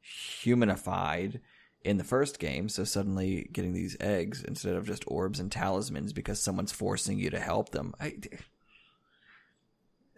humanified 0.05 1.41
in 1.85 1.99
the 1.99 2.05
first 2.05 2.39
game. 2.39 2.69
So 2.69 2.85
suddenly 2.85 3.49
getting 3.53 3.73
these 3.73 3.97
eggs 4.01 4.43
instead 4.43 4.75
of 4.75 4.87
just 4.87 5.05
orbs 5.07 5.39
and 5.39 5.53
talismans 5.53 6.13
because 6.13 6.41
someone's 6.41 6.73
forcing 6.73 7.19
you 7.19 7.31
to 7.31 7.39
help 7.39 7.71
them. 7.71 7.95
I, 8.01 8.17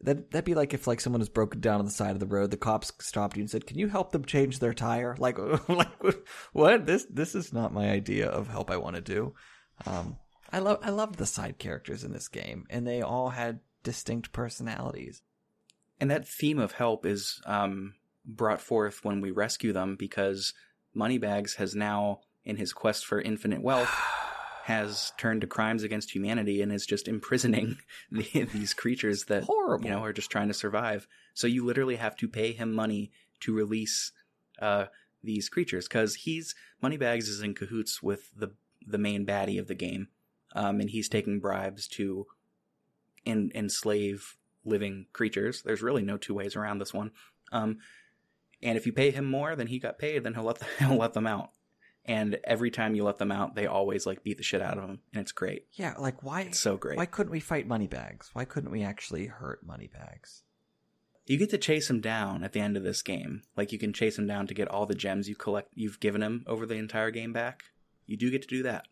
that 0.03 0.31
that'd 0.31 0.45
be 0.45 0.55
like 0.55 0.73
if 0.75 0.87
like 0.87 1.01
someone 1.01 1.21
was 1.21 1.29
broken 1.29 1.61
down 1.61 1.81
on 1.81 1.85
the 1.85 1.91
side 1.91 2.13
of 2.13 2.21
the 2.21 2.27
road, 2.27 2.51
the 2.51 2.57
cops 2.57 2.93
stopped 3.01 3.37
you 3.37 3.43
and 3.43 3.51
said, 3.51 3.67
"Can 3.67 3.79
you 3.79 3.89
help 3.89 4.13
them 4.13 4.25
change 4.25 4.59
their 4.59 4.75
tire?" 4.75 5.17
Like, 5.27 5.39
like 5.69 5.89
what? 6.53 6.87
This 6.87 7.07
this 7.11 7.35
is 7.35 7.53
not 7.53 7.75
my 7.75 7.91
idea 7.91 8.29
of 8.29 8.49
help. 8.49 8.71
I 8.71 8.77
want 8.77 8.97
to 8.97 9.03
do. 9.03 9.35
Um, 9.87 10.17
I 10.53 10.61
love 10.61 10.79
I 10.83 10.91
loved 10.91 11.17
the 11.17 11.27
side 11.27 11.59
characters 11.59 12.05
in 12.05 12.13
this 12.13 12.29
game, 12.29 12.67
and 12.71 12.87
they 12.87 13.03
all 13.03 13.31
had 13.31 13.61
distinct 13.83 14.33
personalities. 14.33 15.23
And 15.99 16.11
that 16.11 16.29
theme 16.29 16.59
of 16.59 16.73
help 16.73 17.07
is 17.07 17.41
um, 17.47 17.95
brought 18.25 18.61
forth 18.61 19.03
when 19.03 19.21
we 19.23 19.31
rescue 19.31 19.73
them 19.73 19.97
because 19.97 20.53
Moneybags 20.97 21.55
has 21.57 21.75
now, 21.75 22.21
in 22.45 22.57
his 22.57 22.73
quest 22.73 23.07
for 23.07 23.21
infinite 23.21 23.63
wealth, 23.63 23.91
has 24.65 25.13
turned 25.17 25.43
to 25.43 25.47
crimes 25.47 25.85
against 25.85 26.13
humanity 26.13 26.61
and 26.61 26.73
is 26.73 26.87
just 26.87 27.07
imprisoning 27.07 27.79
the, 28.11 28.49
these 28.53 28.75
creatures 28.75 29.25
that 29.27 29.45
Horrible. 29.45 29.85
you 29.85 29.91
know 29.93 30.03
are 30.03 30.13
just 30.13 30.31
trying 30.31 30.49
to 30.49 30.55
survive. 30.55 31.07
So 31.35 31.47
you 31.47 31.65
literally 31.65 31.97
have 31.97 32.17
to 32.17 32.29
pay 32.29 32.53
him 32.53 32.73
money 32.73 33.13
to 33.41 33.55
release 33.55 34.11
uh, 34.61 34.87
these 35.23 35.49
creatures 35.49 35.87
because 35.87 36.15
he's 36.17 36.55
Moneybags 36.83 37.29
is 37.29 37.43
in 37.43 37.55
cahoots 37.55 38.03
with 38.03 38.31
the 38.35 38.55
the 38.87 38.99
main 38.99 39.27
baddie 39.27 39.59
of 39.59 39.69
the 39.69 39.75
game, 39.75 40.09
um, 40.55 40.81
and 40.81 40.91
he's 40.91 41.09
taking 41.09 41.41
bribes 41.41 41.87
to 41.89 42.27
en- 43.25 43.51
enslave 43.55 44.37
living 44.65 45.07
creatures. 45.13 45.63
There's 45.63 45.83
really 45.83 46.03
no 46.03 46.17
two 46.17 46.35
ways 46.35 46.57
around 46.57 46.79
this 46.79 46.95
one. 46.95 47.11
Um, 47.53 47.79
and 48.63 48.77
if 48.77 48.87
you 48.87 48.93
pay 48.93 49.11
him 49.11 49.25
more 49.25 49.57
than 49.57 49.67
he 49.67 49.79
got 49.79 49.99
paid, 49.99 50.25
then 50.25 50.35
he'll 50.35 50.45
let 50.45 50.59
the, 50.59 50.67
he'll 50.79 50.97
let 50.97 51.13
them 51.13 51.27
out. 51.27 51.51
And 52.05 52.39
every 52.45 52.71
time 52.71 52.95
you 52.95 53.03
let 53.03 53.19
them 53.19 53.33
out, 53.33 53.57
they 53.57 53.67
always 53.67 54.07
like 54.07 54.23
beat 54.23 54.37
the 54.37 54.45
shit 54.45 54.63
out 54.63 54.79
of 54.79 54.85
him, 54.85 55.01
and 55.13 55.21
it's 55.21 55.33
great. 55.33 55.67
Yeah, 55.73 55.95
like 55.99 56.23
why? 56.23 56.43
It's 56.43 56.61
so 56.61 56.77
great. 56.77 56.97
Why 56.97 57.07
couldn't 57.07 57.33
we 57.33 57.41
fight 57.41 57.67
Moneybags? 57.67 58.31
Why 58.33 58.45
couldn't 58.45 58.71
we 58.71 58.85
actually 58.85 59.27
hurt 59.27 59.67
Moneybags? 59.67 60.43
You 61.27 61.37
get 61.37 61.51
to 61.51 61.59
chase 61.59 61.91
him 61.91 62.01
down 62.01 62.45
at 62.45 62.53
the 62.53 62.61
end 62.61 62.77
of 62.77 62.85
this 62.85 63.03
game. 63.03 63.43
Like 63.57 63.73
you 63.73 63.79
can 63.79 63.93
chase 63.93 64.17
him 64.17 64.29
down 64.29 64.47
to 64.47 64.55
get 64.55 64.69
all 64.69 64.87
the 64.87 64.95
gems 64.95 65.29
you 65.29 65.35
collect 65.35 65.71
you've 65.75 65.99
given 65.99 66.23
him 66.23 66.45
over 66.47 66.65
the 66.65 66.77
entire 66.77 67.11
game 67.11 67.33
back. 67.33 67.65
You 68.07 68.17
do 68.17 68.31
get 68.31 68.43
to 68.43 68.49
do 68.49 68.63
that. 68.63 68.87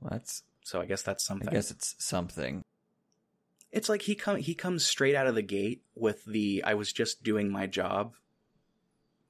Well, 0.00 0.10
that's 0.10 0.42
So 0.64 0.80
I 0.80 0.86
guess 0.86 1.02
that's 1.02 1.24
something. 1.24 1.48
I 1.48 1.52
guess 1.52 1.70
it's 1.70 1.94
something. 1.98 2.64
It's 3.70 3.88
like 3.88 4.02
he 4.02 4.16
come 4.16 4.36
he 4.36 4.54
comes 4.54 4.84
straight 4.84 5.14
out 5.14 5.28
of 5.28 5.36
the 5.36 5.42
gate 5.42 5.82
with 5.94 6.24
the 6.24 6.64
"I 6.64 6.74
was 6.74 6.92
just 6.92 7.22
doing 7.22 7.50
my 7.50 7.68
job" 7.68 8.14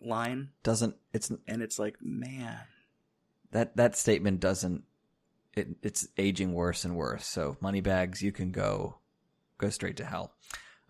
line, 0.06 0.50
Doesn't 0.62 0.96
it's 1.12 1.30
and 1.30 1.62
it's 1.62 1.78
like, 1.78 1.96
man, 2.00 2.60
that 3.50 3.76
that 3.76 3.96
statement 3.96 4.40
doesn't 4.40 4.84
it, 5.54 5.68
it's 5.82 6.08
aging 6.16 6.52
worse 6.52 6.84
and 6.84 6.96
worse. 6.96 7.26
So 7.26 7.56
Moneybags, 7.60 8.22
you 8.22 8.32
can 8.32 8.50
go 8.52 8.98
go 9.58 9.70
straight 9.70 9.96
to 9.98 10.04
hell. 10.04 10.34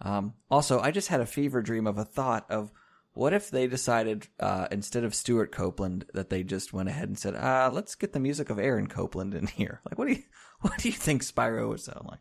Um, 0.00 0.34
also, 0.50 0.80
I 0.80 0.90
just 0.90 1.08
had 1.08 1.20
a 1.20 1.26
fever 1.26 1.62
dream 1.62 1.86
of 1.86 1.98
a 1.98 2.04
thought 2.04 2.50
of 2.50 2.72
what 3.14 3.32
if 3.32 3.50
they 3.50 3.66
decided 3.66 4.28
uh, 4.40 4.68
instead 4.70 5.04
of 5.04 5.14
Stewart 5.14 5.52
Copeland 5.52 6.06
that 6.14 6.30
they 6.30 6.42
just 6.42 6.72
went 6.72 6.88
ahead 6.88 7.08
and 7.08 7.18
said, 7.18 7.34
uh, 7.34 7.70
let's 7.72 7.94
get 7.94 8.12
the 8.12 8.20
music 8.20 8.48
of 8.50 8.58
Aaron 8.58 8.86
Copland 8.86 9.34
in 9.34 9.46
here. 9.46 9.80
Like, 9.90 9.98
what 9.98 10.08
do 10.08 10.14
you 10.14 10.22
what 10.60 10.78
do 10.78 10.88
you 10.88 10.94
think 10.94 11.22
Spyro 11.22 11.68
would 11.68 11.80
sound 11.80 12.06
like? 12.08 12.20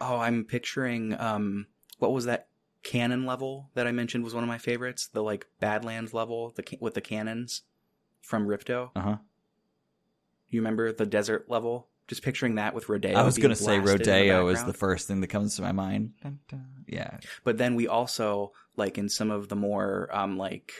Oh, 0.00 0.16
I'm 0.16 0.44
picturing 0.44 1.18
um 1.18 1.66
what 1.98 2.12
was 2.12 2.26
that 2.26 2.48
cannon 2.82 3.26
level 3.26 3.70
that 3.74 3.86
I 3.86 3.92
mentioned 3.92 4.24
was 4.24 4.34
one 4.34 4.44
of 4.44 4.48
my 4.48 4.58
favorites, 4.58 5.08
the 5.08 5.22
like 5.22 5.46
Badlands 5.60 6.14
level, 6.14 6.52
the 6.56 6.78
with 6.80 6.94
the 6.94 7.00
cannons 7.00 7.62
from 8.22 8.46
Ripto. 8.46 8.90
Uh 8.94 9.00
huh. 9.00 9.16
You 10.48 10.60
remember 10.60 10.92
the 10.92 11.06
desert 11.06 11.46
level? 11.48 11.88
Just 12.06 12.22
picturing 12.22 12.54
that 12.54 12.74
with 12.74 12.88
Rodeo. 12.88 13.18
I 13.18 13.22
was 13.22 13.36
going 13.36 13.50
to 13.50 13.56
say 13.56 13.76
in 13.76 13.84
the 13.84 13.92
Rodeo 13.92 14.48
is 14.48 14.64
the 14.64 14.72
first 14.72 15.06
thing 15.06 15.20
that 15.20 15.26
comes 15.26 15.56
to 15.56 15.62
my 15.62 15.72
mind. 15.72 16.12
Dun, 16.22 16.38
dun. 16.48 16.84
Yeah, 16.86 17.18
But 17.44 17.58
then 17.58 17.74
we 17.74 17.86
also 17.86 18.52
like 18.76 18.96
in 18.96 19.10
some 19.10 19.30
of 19.30 19.48
the 19.48 19.56
more 19.56 20.08
um 20.10 20.38
like 20.38 20.72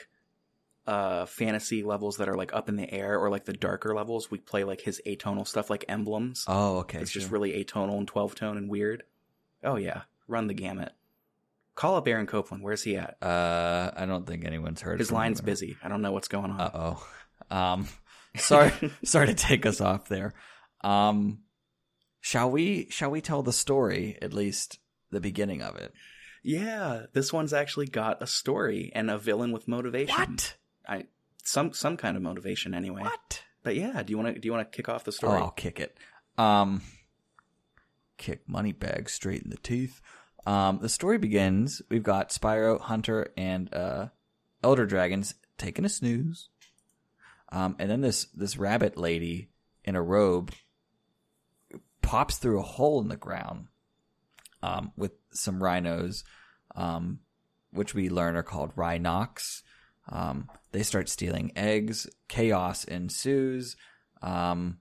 uh 0.87 1.27
fantasy 1.27 1.83
levels 1.83 2.17
that 2.17 2.31
are 2.31 2.35
like 2.35 2.55
up 2.55 2.71
in 2.71 2.77
the 2.77 2.91
air 2.91 3.19
or 3.19 3.29
like 3.29 3.45
the 3.45 3.53
darker 3.53 3.95
levels, 3.95 4.31
we 4.31 4.39
play 4.39 4.65
like 4.65 4.81
his 4.81 5.03
atonal 5.07 5.47
stuff 5.47 5.69
like 5.69 5.85
emblems. 5.87 6.45
Oh, 6.49 6.79
okay. 6.79 7.01
it's 7.01 7.11
just 7.11 7.31
really 7.31 7.63
atonal 7.63 7.99
and 7.99 8.09
12 8.09 8.35
tone 8.35 8.57
and 8.57 8.71
weird. 8.71 9.03
Oh 9.63 9.77
yeah, 9.77 10.03
run 10.29 10.47
the 10.47 10.55
gamut. 10.55 10.93
Call 11.79 11.95
up 11.95 12.09
Aaron 12.09 12.27
Copland. 12.27 12.65
Where's 12.65 12.83
he 12.83 12.97
at? 12.97 13.23
Uh, 13.23 13.93
I 13.97 14.05
don't 14.05 14.27
think 14.27 14.45
anyone's 14.45 14.81
heard. 14.81 14.99
His 14.99 15.13
line's 15.13 15.41
busy. 15.41 15.77
I 15.81 15.87
don't 15.87 16.03
know 16.03 16.11
what's 16.11 16.27
going 16.27 16.51
on. 16.51 16.61
Uh 16.61 16.71
oh. 16.75 17.57
Um, 17.57 17.87
sorry, 18.37 18.73
sorry 19.05 19.29
to 19.29 19.35
take 19.35 19.65
us 19.65 19.81
off 19.81 20.09
there. 20.09 20.35
Um, 20.83 21.39
shall 22.21 22.51
we? 22.51 22.89
Shall 22.91 23.13
we 23.13 23.21
tell 23.21 23.45
the 23.45 23.53
story 23.53 24.19
at 24.21 24.35
least 24.35 24.81
the 25.13 25.21
beginning 25.21 25.63
of 25.63 25.77
it? 25.77 25.93
Yeah, 26.43 27.07
this 27.13 27.33
one's 27.33 27.53
actually 27.53 27.87
got 27.87 28.21
a 28.21 28.27
story 28.27 28.91
and 28.93 29.09
a 29.09 29.17
villain 29.17 29.53
with 29.53 29.69
motivation. 29.69 30.17
What? 30.19 30.57
I 30.85 31.05
some 31.45 31.73
some 31.75 31.97
kind 31.97 32.17
of 32.17 32.25
motivation 32.25 32.75
anyway. 32.75 33.03
What? 33.03 33.45
But 33.63 33.77
yeah, 33.77 34.03
do 34.03 34.11
you 34.11 34.19
want 34.19 34.35
to 34.35 34.41
do 34.41 34.47
you 34.49 34.53
want 34.53 34.73
to 34.73 34.77
kick 34.77 34.89
off 34.89 35.05
the 35.05 35.13
Oh, 35.13 35.13
story? 35.13 35.39
I'll 35.39 35.53
kick 35.53 35.79
it. 35.79 35.97
Um, 36.37 36.83
kick 38.17 38.49
Moneybag 38.49 39.09
straight 39.09 39.43
in 39.43 39.51
the 39.51 39.59
teeth. 39.59 40.01
Um, 40.49 40.79
the 40.81 40.89
story 40.89 41.19
begins. 41.19 41.83
We've 41.91 42.03
got 42.03 42.31
Spyro, 42.31 42.81
Hunter, 42.81 43.35
and 43.37 43.73
uh, 43.75 44.07
Elder 44.65 44.87
Dragons 44.87 45.35
taking 45.59 45.85
a 45.85 45.91
snooze. 45.91 46.49
Um, 47.53 47.77
and 47.79 47.91
then 47.91 48.01
this 48.01 48.25
this 48.35 48.57
rabbit 48.57 48.97
lady 48.97 49.51
in 49.85 49.95
a 49.95 50.01
robe 50.01 50.53
pops 52.01 52.39
through 52.39 52.61
a 52.61 52.63
hole 52.63 53.03
in 53.03 53.09
the 53.09 53.17
ground 53.17 53.67
um, 54.63 54.93
with 54.97 55.13
some 55.33 55.63
rhinos, 55.63 56.25
um, 56.75 57.21
which 57.71 57.95
we 57.95 58.09
learn 58.09 58.35
are 58.35 58.43
called 58.43 58.75
rhinox. 58.75 59.61
Um, 60.09 60.49
they 60.73 60.83
start 60.83 61.11
stealing 61.11 61.53
eggs. 61.57 62.09
Chaos 62.27 62.85
ensues. 62.85 63.77
Um, 64.23 64.79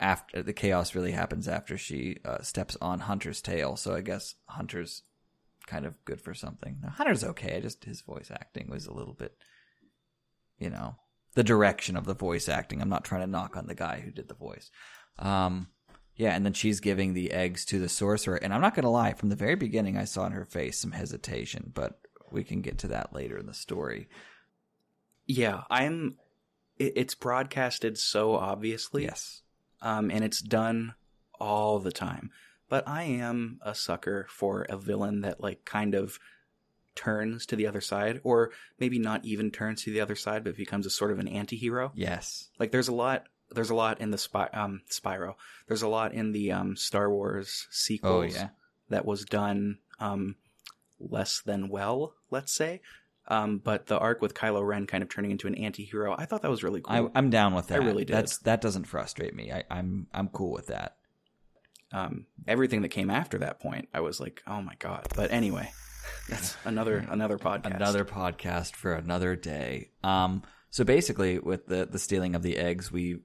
after 0.00 0.42
the 0.42 0.52
chaos 0.52 0.94
really 0.94 1.12
happens 1.12 1.48
after 1.48 1.78
she 1.78 2.18
uh, 2.24 2.42
steps 2.42 2.76
on 2.80 3.00
Hunter's 3.00 3.40
tail. 3.40 3.76
So 3.76 3.94
I 3.94 4.00
guess 4.00 4.34
Hunter's 4.46 5.02
kind 5.66 5.86
of 5.86 5.94
good 6.04 6.20
for 6.20 6.34
something. 6.34 6.78
Now, 6.82 6.90
Hunter's 6.90 7.24
okay. 7.24 7.56
I 7.56 7.60
just 7.60 7.84
his 7.84 8.00
voice 8.00 8.30
acting 8.30 8.68
was 8.68 8.86
a 8.86 8.92
little 8.92 9.14
bit, 9.14 9.36
you 10.58 10.70
know, 10.70 10.96
the 11.34 11.44
direction 11.44 11.96
of 11.96 12.04
the 12.04 12.14
voice 12.14 12.48
acting. 12.48 12.80
I'm 12.80 12.88
not 12.88 13.04
trying 13.04 13.22
to 13.22 13.26
knock 13.26 13.56
on 13.56 13.66
the 13.66 13.74
guy 13.74 14.00
who 14.00 14.10
did 14.10 14.28
the 14.28 14.34
voice. 14.34 14.70
Um, 15.18 15.68
yeah, 16.16 16.34
and 16.34 16.44
then 16.44 16.52
she's 16.52 16.80
giving 16.80 17.14
the 17.14 17.32
eggs 17.32 17.64
to 17.66 17.78
the 17.78 17.88
sorcerer. 17.88 18.36
And 18.36 18.54
I'm 18.54 18.60
not 18.60 18.74
going 18.74 18.84
to 18.84 18.90
lie, 18.90 19.14
from 19.14 19.30
the 19.30 19.36
very 19.36 19.56
beginning, 19.56 19.96
I 19.96 20.04
saw 20.04 20.26
in 20.26 20.32
her 20.32 20.44
face 20.44 20.78
some 20.78 20.92
hesitation, 20.92 21.72
but 21.74 21.98
we 22.30 22.44
can 22.44 22.62
get 22.62 22.78
to 22.78 22.88
that 22.88 23.12
later 23.12 23.36
in 23.36 23.46
the 23.46 23.54
story. 23.54 24.08
Yeah, 25.26 25.62
I'm. 25.70 26.16
It's 26.76 27.14
broadcasted 27.14 27.98
so 27.98 28.34
obviously, 28.34 29.04
Yes. 29.04 29.42
Um, 29.84 30.10
and 30.10 30.24
it's 30.24 30.40
done 30.40 30.94
all 31.38 31.78
the 31.78 31.92
time. 31.92 32.30
But 32.68 32.88
I 32.88 33.04
am 33.04 33.60
a 33.62 33.74
sucker 33.74 34.26
for 34.28 34.62
a 34.62 34.76
villain 34.76 35.20
that 35.20 35.40
like 35.40 35.64
kind 35.64 35.94
of 35.94 36.18
turns 36.96 37.44
to 37.46 37.56
the 37.56 37.66
other 37.66 37.80
side, 37.80 38.20
or 38.24 38.50
maybe 38.80 38.98
not 38.98 39.24
even 39.24 39.50
turns 39.50 39.82
to 39.82 39.92
the 39.92 40.00
other 40.00 40.14
side, 40.16 40.42
but 40.44 40.56
becomes 40.56 40.86
a 40.86 40.90
sort 40.90 41.10
of 41.10 41.18
an 41.18 41.28
anti-hero. 41.28 41.92
Yes. 41.94 42.48
Like 42.58 42.72
there's 42.72 42.88
a 42.88 42.94
lot. 42.94 43.26
There's 43.50 43.70
a 43.70 43.74
lot 43.74 44.00
in 44.00 44.10
the 44.10 44.18
Spy, 44.18 44.48
um, 44.52 44.80
Spyro. 44.90 45.34
There's 45.68 45.82
a 45.82 45.88
lot 45.88 46.14
in 46.14 46.32
the 46.32 46.50
um, 46.50 46.76
Star 46.76 47.10
Wars 47.10 47.66
Oh, 47.66 47.70
sequels 47.70 48.34
yeah. 48.34 48.48
that 48.88 49.04
was 49.04 49.24
done 49.24 49.78
um, 50.00 50.36
less 50.98 51.40
than 51.44 51.68
well, 51.68 52.14
let's 52.30 52.52
say. 52.52 52.80
Um, 53.26 53.58
but 53.58 53.86
the 53.86 53.98
arc 53.98 54.20
with 54.20 54.34
Kylo 54.34 54.66
Ren 54.66 54.86
kind 54.86 55.02
of 55.02 55.08
turning 55.08 55.30
into 55.30 55.46
an 55.46 55.54
anti-hero, 55.54 56.14
I 56.16 56.26
thought 56.26 56.42
that 56.42 56.50
was 56.50 56.62
really 56.62 56.82
cool. 56.82 57.10
I, 57.14 57.18
am 57.18 57.30
down 57.30 57.54
with 57.54 57.68
that. 57.68 57.80
I 57.80 57.84
really 57.84 58.04
did. 58.04 58.14
That's 58.14 58.38
that 58.38 58.60
doesn't 58.60 58.84
frustrate 58.84 59.34
me. 59.34 59.50
I, 59.50 59.64
I'm 59.70 60.06
I'm 60.12 60.28
cool 60.28 60.52
with 60.52 60.66
that. 60.66 60.96
um, 61.94 62.26
everything 62.46 62.82
that 62.82 62.88
came 62.88 63.08
after 63.08 63.38
that 63.38 63.60
point, 63.60 63.88
I 63.94 64.00
was 64.00 64.20
like, 64.20 64.42
oh 64.46 64.60
my 64.60 64.74
god. 64.78 65.06
But 65.14 65.30
anyway, 65.30 65.70
that's 66.28 66.56
another 66.64 67.06
another 67.08 67.38
podcast. 67.38 67.76
Another 67.76 68.04
podcast 68.04 68.74
for 68.74 68.92
another 68.92 69.36
day. 69.36 69.90
Um, 70.02 70.42
so 70.70 70.84
basically, 70.84 71.38
with 71.38 71.66
the 71.66 71.86
the 71.86 71.98
stealing 71.98 72.34
of 72.34 72.42
the 72.42 72.56
eggs, 72.56 72.90
we, 72.90 73.20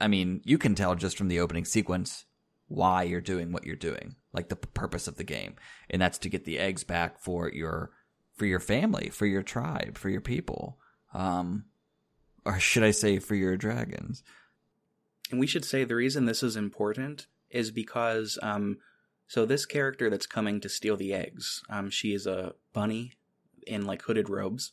I 0.00 0.08
mean, 0.08 0.40
you 0.44 0.58
can 0.58 0.74
tell 0.74 0.94
just 0.94 1.18
from 1.18 1.28
the 1.28 1.40
opening 1.40 1.64
sequence 1.66 2.24
why 2.68 3.04
you're 3.04 3.20
doing 3.20 3.52
what 3.52 3.64
you're 3.64 3.76
doing, 3.76 4.16
like 4.32 4.48
the 4.48 4.56
purpose 4.56 5.06
of 5.06 5.16
the 5.16 5.24
game, 5.24 5.54
and 5.90 6.00
that's 6.02 6.18
to 6.18 6.28
get 6.28 6.44
the 6.44 6.58
eggs 6.58 6.84
back 6.84 7.20
for 7.20 7.50
your 7.52 7.90
for 8.36 8.46
your 8.46 8.60
family, 8.60 9.10
for 9.10 9.26
your 9.26 9.42
tribe, 9.42 9.98
for 9.98 10.08
your 10.08 10.20
people, 10.20 10.78
um, 11.14 11.64
or 12.44 12.60
should 12.60 12.84
I 12.84 12.90
say, 12.90 13.18
for 13.18 13.34
your 13.34 13.56
dragons? 13.56 14.22
And 15.30 15.40
we 15.40 15.46
should 15.46 15.64
say 15.64 15.84
the 15.84 15.96
reason 15.96 16.26
this 16.26 16.42
is 16.42 16.56
important 16.56 17.26
is 17.50 17.70
because, 17.70 18.38
um, 18.42 18.78
so 19.26 19.44
this 19.44 19.66
character 19.66 20.08
that's 20.08 20.26
coming 20.26 20.60
to 20.60 20.68
steal 20.68 20.96
the 20.96 21.12
eggs, 21.12 21.62
um, 21.68 21.90
she 21.90 22.12
is 22.12 22.26
a 22.26 22.54
bunny 22.72 23.12
in 23.66 23.84
like 23.84 24.02
hooded 24.02 24.28
robes, 24.28 24.72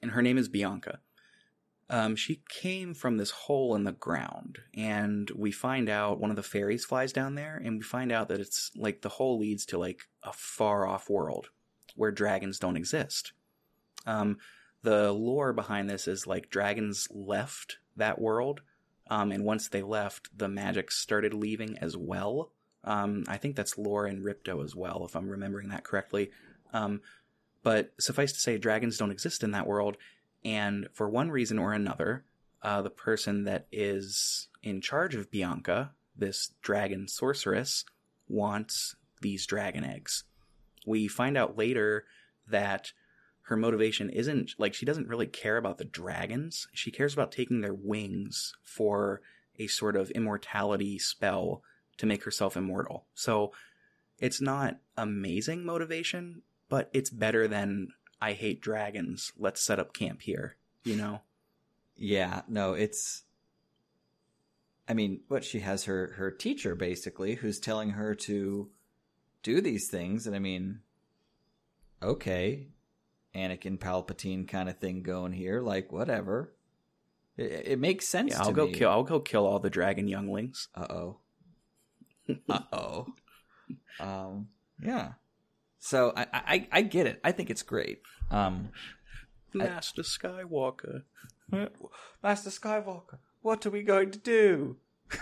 and 0.00 0.12
her 0.12 0.22
name 0.22 0.38
is 0.38 0.48
Bianca. 0.48 1.00
Um, 1.90 2.16
she 2.16 2.42
came 2.48 2.94
from 2.94 3.18
this 3.18 3.30
hole 3.30 3.74
in 3.74 3.84
the 3.84 3.92
ground, 3.92 4.58
and 4.72 5.30
we 5.36 5.52
find 5.52 5.90
out 5.90 6.18
one 6.18 6.30
of 6.30 6.36
the 6.36 6.42
fairies 6.42 6.86
flies 6.86 7.12
down 7.12 7.34
there, 7.34 7.60
and 7.62 7.76
we 7.76 7.82
find 7.82 8.10
out 8.10 8.28
that 8.28 8.40
it's 8.40 8.70
like 8.74 9.02
the 9.02 9.10
hole 9.10 9.38
leads 9.38 9.66
to 9.66 9.78
like 9.78 10.00
a 10.22 10.32
far 10.32 10.86
off 10.86 11.10
world 11.10 11.50
where 11.94 12.10
dragons 12.10 12.58
don't 12.58 12.76
exist. 12.76 13.32
Um, 14.06 14.38
the 14.82 15.12
lore 15.12 15.52
behind 15.52 15.88
this 15.88 16.06
is 16.06 16.26
like 16.26 16.50
dragons 16.50 17.08
left 17.10 17.78
that 17.96 18.20
world 18.20 18.60
um, 19.08 19.32
and 19.32 19.44
once 19.44 19.68
they 19.68 19.82
left, 19.82 20.36
the 20.36 20.48
magic 20.48 20.90
started 20.90 21.34
leaving 21.34 21.78
as 21.78 21.96
well. 21.96 22.52
Um, 22.84 23.24
I 23.28 23.36
think 23.36 23.56
that's 23.56 23.78
lore 23.78 24.06
in 24.06 24.22
Ripto 24.22 24.64
as 24.64 24.74
well, 24.74 25.04
if 25.04 25.14
I'm 25.14 25.28
remembering 25.28 25.68
that 25.68 25.84
correctly. 25.84 26.30
Um, 26.72 27.00
but 27.62 27.92
suffice 27.98 28.32
to 28.32 28.40
say, 28.40 28.58
dragons 28.58 28.98
don't 28.98 29.10
exist 29.10 29.42
in 29.42 29.52
that 29.52 29.66
world, 29.66 29.96
and 30.44 30.88
for 30.92 31.08
one 31.08 31.30
reason 31.30 31.58
or 31.58 31.72
another, 31.72 32.24
uh, 32.62 32.82
the 32.82 32.90
person 32.90 33.44
that 33.44 33.66
is 33.72 34.48
in 34.62 34.80
charge 34.80 35.14
of 35.14 35.30
Bianca, 35.30 35.92
this 36.16 36.52
dragon 36.62 37.08
sorceress, 37.08 37.84
wants 38.28 38.96
these 39.20 39.46
dragon 39.46 39.84
eggs. 39.84 40.24
We 40.84 41.08
find 41.08 41.36
out 41.36 41.56
later 41.56 42.04
that 42.48 42.92
her 43.42 43.56
motivation 43.56 44.08
isn't 44.10 44.54
like 44.58 44.74
she 44.74 44.86
doesn't 44.86 45.08
really 45.08 45.26
care 45.26 45.56
about 45.56 45.78
the 45.78 45.84
dragons. 45.84 46.66
She 46.72 46.90
cares 46.90 47.12
about 47.12 47.32
taking 47.32 47.60
their 47.60 47.74
wings 47.74 48.54
for 48.62 49.20
a 49.58 49.66
sort 49.66 49.96
of 49.96 50.10
immortality 50.12 50.98
spell 50.98 51.62
to 51.98 52.06
make 52.06 52.24
herself 52.24 52.56
immortal. 52.56 53.06
So 53.14 53.52
it's 54.18 54.40
not 54.40 54.78
amazing 54.96 55.64
motivation, 55.64 56.42
but 56.68 56.90
it's 56.92 57.10
better 57.10 57.46
than 57.46 57.88
I 58.20 58.32
hate 58.32 58.60
dragons. 58.60 59.32
Let's 59.38 59.62
set 59.62 59.78
up 59.78 59.92
camp 59.92 60.22
here, 60.22 60.56
you 60.82 60.96
know? 60.96 61.20
Yeah, 61.96 62.42
no, 62.48 62.72
it's 62.72 63.24
I 64.88 64.94
mean, 64.94 65.20
what 65.28 65.44
she 65.44 65.60
has 65.60 65.84
her 65.84 66.14
her 66.16 66.30
teacher 66.30 66.74
basically 66.74 67.36
who's 67.36 67.58
telling 67.58 67.90
her 67.90 68.14
to 68.14 68.70
do 69.44 69.60
these 69.60 69.88
things 69.88 70.26
and 70.26 70.34
I 70.34 70.40
mean 70.40 70.80
okay, 72.02 72.68
Anakin 73.34 73.78
Palpatine 73.78 74.46
kind 74.46 74.68
of 74.68 74.78
thing 74.78 75.02
going 75.02 75.32
here. 75.32 75.60
Like 75.60 75.92
whatever, 75.92 76.52
it, 77.36 77.62
it 77.66 77.78
makes 77.78 78.08
sense. 78.08 78.32
Yeah, 78.32 78.42
I'll 78.42 78.52
go 78.52 78.66
me. 78.66 78.72
kill. 78.72 78.90
I'll 78.90 79.02
go 79.02 79.20
kill 79.20 79.46
all 79.46 79.58
the 79.58 79.70
dragon 79.70 80.08
younglings. 80.08 80.68
Uh 80.74 80.86
oh. 80.90 81.18
uh 82.48 82.60
oh. 82.72 83.06
Um. 84.00 84.48
Yeah. 84.82 85.12
So 85.78 86.12
I, 86.16 86.26
I 86.32 86.68
I 86.72 86.82
get 86.82 87.06
it. 87.06 87.20
I 87.24 87.32
think 87.32 87.50
it's 87.50 87.62
great. 87.62 88.00
Um. 88.30 88.70
Master 89.52 90.02
Skywalker. 90.02 91.02
Master 92.22 92.50
Skywalker, 92.50 93.18
what 93.42 93.64
are 93.64 93.70
we 93.70 93.82
going 93.82 94.10
to 94.10 94.18
do? 94.18 94.78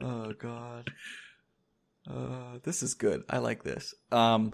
Oh 0.00 0.32
God. 0.32 0.90
Uh, 2.08 2.58
this 2.62 2.82
is 2.82 2.94
good. 2.94 3.24
I 3.28 3.38
like 3.38 3.62
this. 3.62 3.94
Um, 4.10 4.52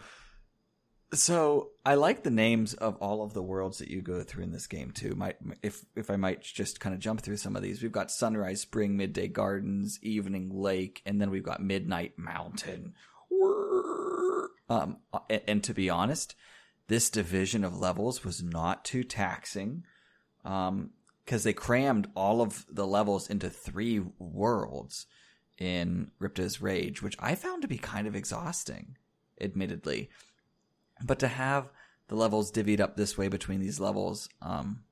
so 1.12 1.70
I 1.84 1.94
like 1.94 2.22
the 2.22 2.30
names 2.30 2.74
of 2.74 2.96
all 2.96 3.22
of 3.22 3.32
the 3.32 3.42
worlds 3.42 3.78
that 3.78 3.88
you 3.88 4.02
go 4.02 4.22
through 4.22 4.44
in 4.44 4.52
this 4.52 4.66
game 4.66 4.90
too. 4.90 5.14
Might 5.14 5.36
if 5.62 5.84
if 5.94 6.10
I 6.10 6.16
might 6.16 6.42
just 6.42 6.80
kind 6.80 6.94
of 6.94 7.00
jump 7.00 7.20
through 7.20 7.36
some 7.36 7.54
of 7.54 7.62
these. 7.62 7.82
We've 7.82 7.92
got 7.92 8.10
Sunrise 8.10 8.60
Spring, 8.60 8.96
Midday 8.96 9.28
Gardens, 9.28 9.98
Evening 10.02 10.50
Lake, 10.52 11.02
and 11.06 11.20
then 11.20 11.30
we've 11.30 11.44
got 11.44 11.62
Midnight 11.62 12.18
Mountain. 12.18 12.94
Um, 14.68 14.98
and, 15.30 15.42
and 15.46 15.64
to 15.64 15.72
be 15.72 15.88
honest, 15.88 16.34
this 16.88 17.08
division 17.08 17.62
of 17.62 17.78
levels 17.78 18.24
was 18.24 18.42
not 18.42 18.84
too 18.84 19.04
taxing. 19.04 19.84
Um, 20.44 20.90
because 21.24 21.42
they 21.42 21.52
crammed 21.52 22.08
all 22.14 22.40
of 22.40 22.64
the 22.70 22.86
levels 22.86 23.28
into 23.28 23.50
three 23.50 24.00
worlds 24.20 25.06
in 25.58 26.10
Ripto's 26.18 26.60
Rage, 26.60 27.02
which 27.02 27.16
I 27.18 27.34
found 27.34 27.62
to 27.62 27.68
be 27.68 27.78
kind 27.78 28.06
of 28.06 28.14
exhausting, 28.14 28.96
admittedly. 29.40 30.10
But 31.02 31.18
to 31.20 31.28
have 31.28 31.70
the 32.08 32.14
levels 32.14 32.52
divvied 32.52 32.80
up 32.80 32.96
this 32.96 33.16
way 33.18 33.28
between 33.28 33.60
these 33.60 33.80
levels, 33.80 34.28
um, 34.40 34.84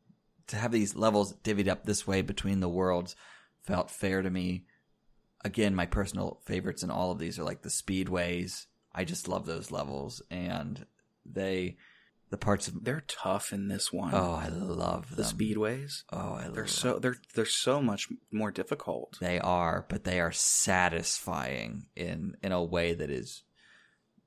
to 0.49 0.57
have 0.57 0.73
these 0.73 0.97
levels 0.97 1.35
divvied 1.45 1.69
up 1.69 1.85
this 1.85 2.07
way 2.07 2.23
between 2.23 2.61
the 2.61 2.69
worlds 2.69 3.17
felt 3.63 3.91
fair 3.91 4.23
to 4.23 4.31
me. 4.31 4.67
Again, 5.45 5.75
my 5.75 5.87
personal 5.87 6.41
favorites 6.45 6.83
in 6.83 6.91
all 6.91 7.11
of 7.11 7.19
these 7.19 7.39
are 7.39 7.45
like 7.45 7.63
the 7.63 7.69
speedways. 7.69 8.67
I 8.95 9.05
just 9.05 9.29
love 9.29 9.47
those 9.47 9.71
levels, 9.71 10.23
and 10.31 10.87
they, 11.27 11.77
the 12.35 12.39
parts 12.39 12.67
of 12.67 12.83
They're 12.83 13.05
tough 13.07 13.53
in 13.53 13.69
this 13.69 13.93
one. 13.93 14.13
oh, 14.13 14.33
I 14.33 14.49
love 14.49 15.11
the 15.15 15.23
them. 15.23 15.37
speedways. 15.37 16.03
Oh, 16.13 16.33
I 16.35 16.47
love 16.47 16.55
They're 16.57 16.67
so 16.67 16.99
they're 16.99 17.19
they're 17.37 17.45
so 17.47 17.81
much 17.81 18.09
more 18.33 18.51
difficult. 18.51 19.19
They 19.21 19.39
are, 19.39 19.87
but 19.89 20.03
they 20.03 20.19
are 20.19 20.33
satisfying 20.33 21.87
in 21.95 22.37
in 22.43 22.51
a 22.51 22.63
way 22.63 22.93
that 22.95 23.09
is. 23.09 23.45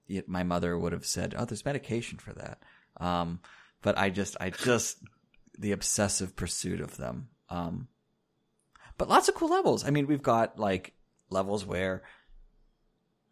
Yet 0.07 0.29
my 0.29 0.43
mother 0.43 0.79
would 0.79 0.93
have 0.93 1.05
said, 1.05 1.35
"Oh, 1.38 1.43
there's 1.43 1.65
medication 1.65 2.17
for 2.17 2.31
that." 2.34 2.59
Um, 2.95 3.41
but 3.81 3.97
I 3.97 4.09
just, 4.09 4.38
I 4.39 4.51
just 4.51 4.99
the 5.59 5.73
obsessive 5.73 6.38
pursuit 6.38 6.79
of 6.79 6.95
them. 6.95 7.27
Um, 7.49 7.89
but 8.97 9.09
lots 9.09 9.27
of 9.27 9.35
cool 9.35 9.49
levels. 9.49 9.85
I 9.85 9.89
mean, 9.89 10.07
we've 10.07 10.23
got 10.23 10.57
like 10.57 10.93
levels 11.29 11.65
where 11.65 12.03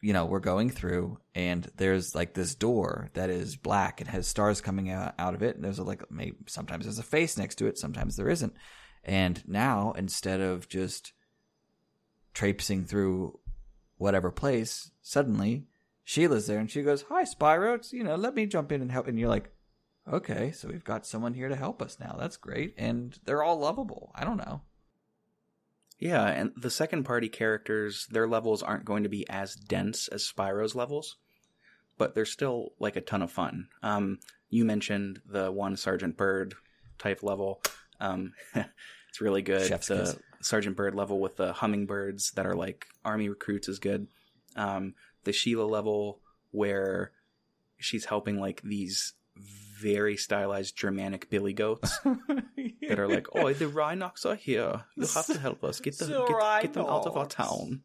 you 0.05 0.13
know 0.13 0.25
we're 0.25 0.39
going 0.39 0.69
through 0.69 1.17
and 1.33 1.67
there's 1.77 2.13
like 2.13 2.35
this 2.35 2.53
door 2.53 3.09
that 3.15 3.31
is 3.31 3.55
black. 3.55 4.01
And 4.01 4.09
has 4.11 4.27
stars 4.27 4.61
coming 4.61 4.91
out, 4.91 5.15
out 5.17 5.33
of 5.33 5.41
it. 5.41 5.55
And 5.55 5.65
there's 5.65 5.79
a, 5.79 5.83
like 5.83 6.11
maybe 6.11 6.35
sometimes 6.45 6.85
there's 6.85 6.99
a 6.99 7.03
face 7.03 7.39
next 7.39 7.55
to 7.55 7.65
it 7.65 7.79
sometimes 7.79 8.15
there 8.15 8.29
isn't. 8.29 8.53
And 9.03 9.41
now 9.47 9.93
instead 9.97 10.41
of 10.41 10.69
just 10.69 11.13
traipsing 12.35 12.85
through 12.85 13.39
whatever 13.97 14.29
place 14.29 14.91
suddenly 15.01 15.65
sheila's 16.03 16.45
there 16.45 16.59
and 16.59 16.69
she 16.69 16.83
goes 16.83 17.05
hi 17.09 17.23
spyro 17.23 17.75
it's, 17.75 17.93
you 17.93 18.03
know 18.03 18.15
let 18.15 18.35
me 18.35 18.45
jump 18.45 18.71
in 18.71 18.83
and 18.83 18.91
help. 18.91 19.07
And 19.07 19.17
you're 19.17 19.27
like 19.27 19.49
okay 20.13 20.51
so 20.51 20.67
we've 20.67 20.83
got 20.83 21.07
someone 21.07 21.33
here 21.33 21.49
to 21.49 21.55
help 21.55 21.81
us 21.81 21.97
now. 21.99 22.15
That's 22.19 22.37
great. 22.37 22.75
And 22.77 23.17
they're 23.25 23.41
all 23.41 23.57
lovable. 23.57 24.11
I 24.13 24.23
don't 24.23 24.37
know 24.37 24.61
Yeah, 26.05 26.27
and 26.27 26.51
the 26.55 26.69
second 26.69 27.03
party 27.03 27.29
characters, 27.29 28.05
their 28.11 28.27
levels 28.27 28.61
aren't 28.61 28.85
going 28.85 29.03
to 29.03 29.09
be 29.09 29.27
as 29.27 29.55
dense 29.55 30.07
as 30.07 30.23
Spyro's 30.23 30.75
levels, 30.75 31.17
but 31.97 32.13
they're 32.13 32.25
still 32.25 32.73
like 32.79 32.95
a 32.95 33.01
ton 33.01 33.23
of 33.23 33.31
fun. 33.31 33.69
Um, 33.81 34.19
you 34.51 34.65
mentioned 34.65 35.19
the 35.25 35.51
one 35.51 35.75
Sergeant 35.75 36.15
Byrd 36.15 36.53
type 36.99 37.23
level. 37.23 37.63
Um, 37.99 38.33
it's 38.55 39.19
really 39.19 39.41
good. 39.41 39.67
Chef's 39.67 39.87
the 39.87 39.97
kiss. 39.97 40.17
Sergeant 40.41 40.77
Byrd 40.77 40.93
level 40.93 41.19
with 41.19 41.37
the 41.37 41.53
hummingbirds 41.53 42.33
that 42.33 42.45
are 42.45 42.55
like 42.55 42.85
army 43.03 43.27
recruits 43.27 43.67
is 43.67 43.79
good. 43.79 44.05
Um, 44.55 44.93
the 45.23 45.33
Sheila 45.33 45.65
level 45.65 46.19
where 46.51 47.13
she's 47.79 48.05
helping 48.05 48.39
like 48.39 48.61
these 48.61 49.13
very 49.85 50.17
stylized 50.17 50.75
Germanic 50.75 51.29
billy 51.29 51.53
goats 51.53 51.99
that 52.03 52.99
are 52.99 53.07
like, 53.07 53.27
"Oh, 53.33 53.53
the 53.53 53.65
Rhinox 53.65 54.25
are 54.25 54.35
here. 54.35 54.83
You'll 54.95 55.07
have 55.07 55.27
to 55.27 55.39
help 55.39 55.63
us 55.63 55.79
get 55.79 55.97
them 55.99 56.09
The 56.09 56.25
get, 56.25 56.61
get 56.63 56.73
them 56.73 56.85
out 56.85 57.05
of 57.05 57.15
our 57.17 57.27
town." 57.27 57.81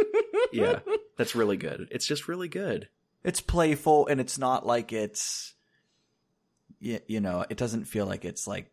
yeah, 0.52 0.80
that's 1.18 1.34
really 1.34 1.56
good. 1.58 1.88
It's 1.90 2.06
just 2.06 2.28
really 2.28 2.48
good. 2.48 2.88
it's 3.24 3.40
playful 3.40 4.06
and 4.06 4.20
it's 4.20 4.38
not 4.38 4.64
like 4.66 4.92
it's 4.92 5.54
you, 6.80 6.98
you 7.06 7.20
know 7.20 7.44
it 7.50 7.56
doesn't 7.58 7.84
feel 7.84 8.06
like 8.06 8.24
it's 8.24 8.46
like 8.46 8.72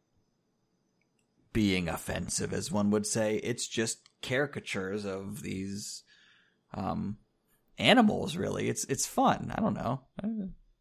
being 1.53 1.89
offensive 1.89 2.53
as 2.53 2.71
one 2.71 2.91
would 2.91 3.05
say 3.05 3.35
it's 3.37 3.67
just 3.67 4.07
caricatures 4.21 5.05
of 5.05 5.41
these 5.41 6.03
um 6.73 7.17
animals 7.77 8.35
really 8.37 8.69
it's 8.69 8.85
it's 8.85 9.05
fun 9.07 9.51
i 9.55 9.59
don't 9.61 9.73
know 9.75 10.01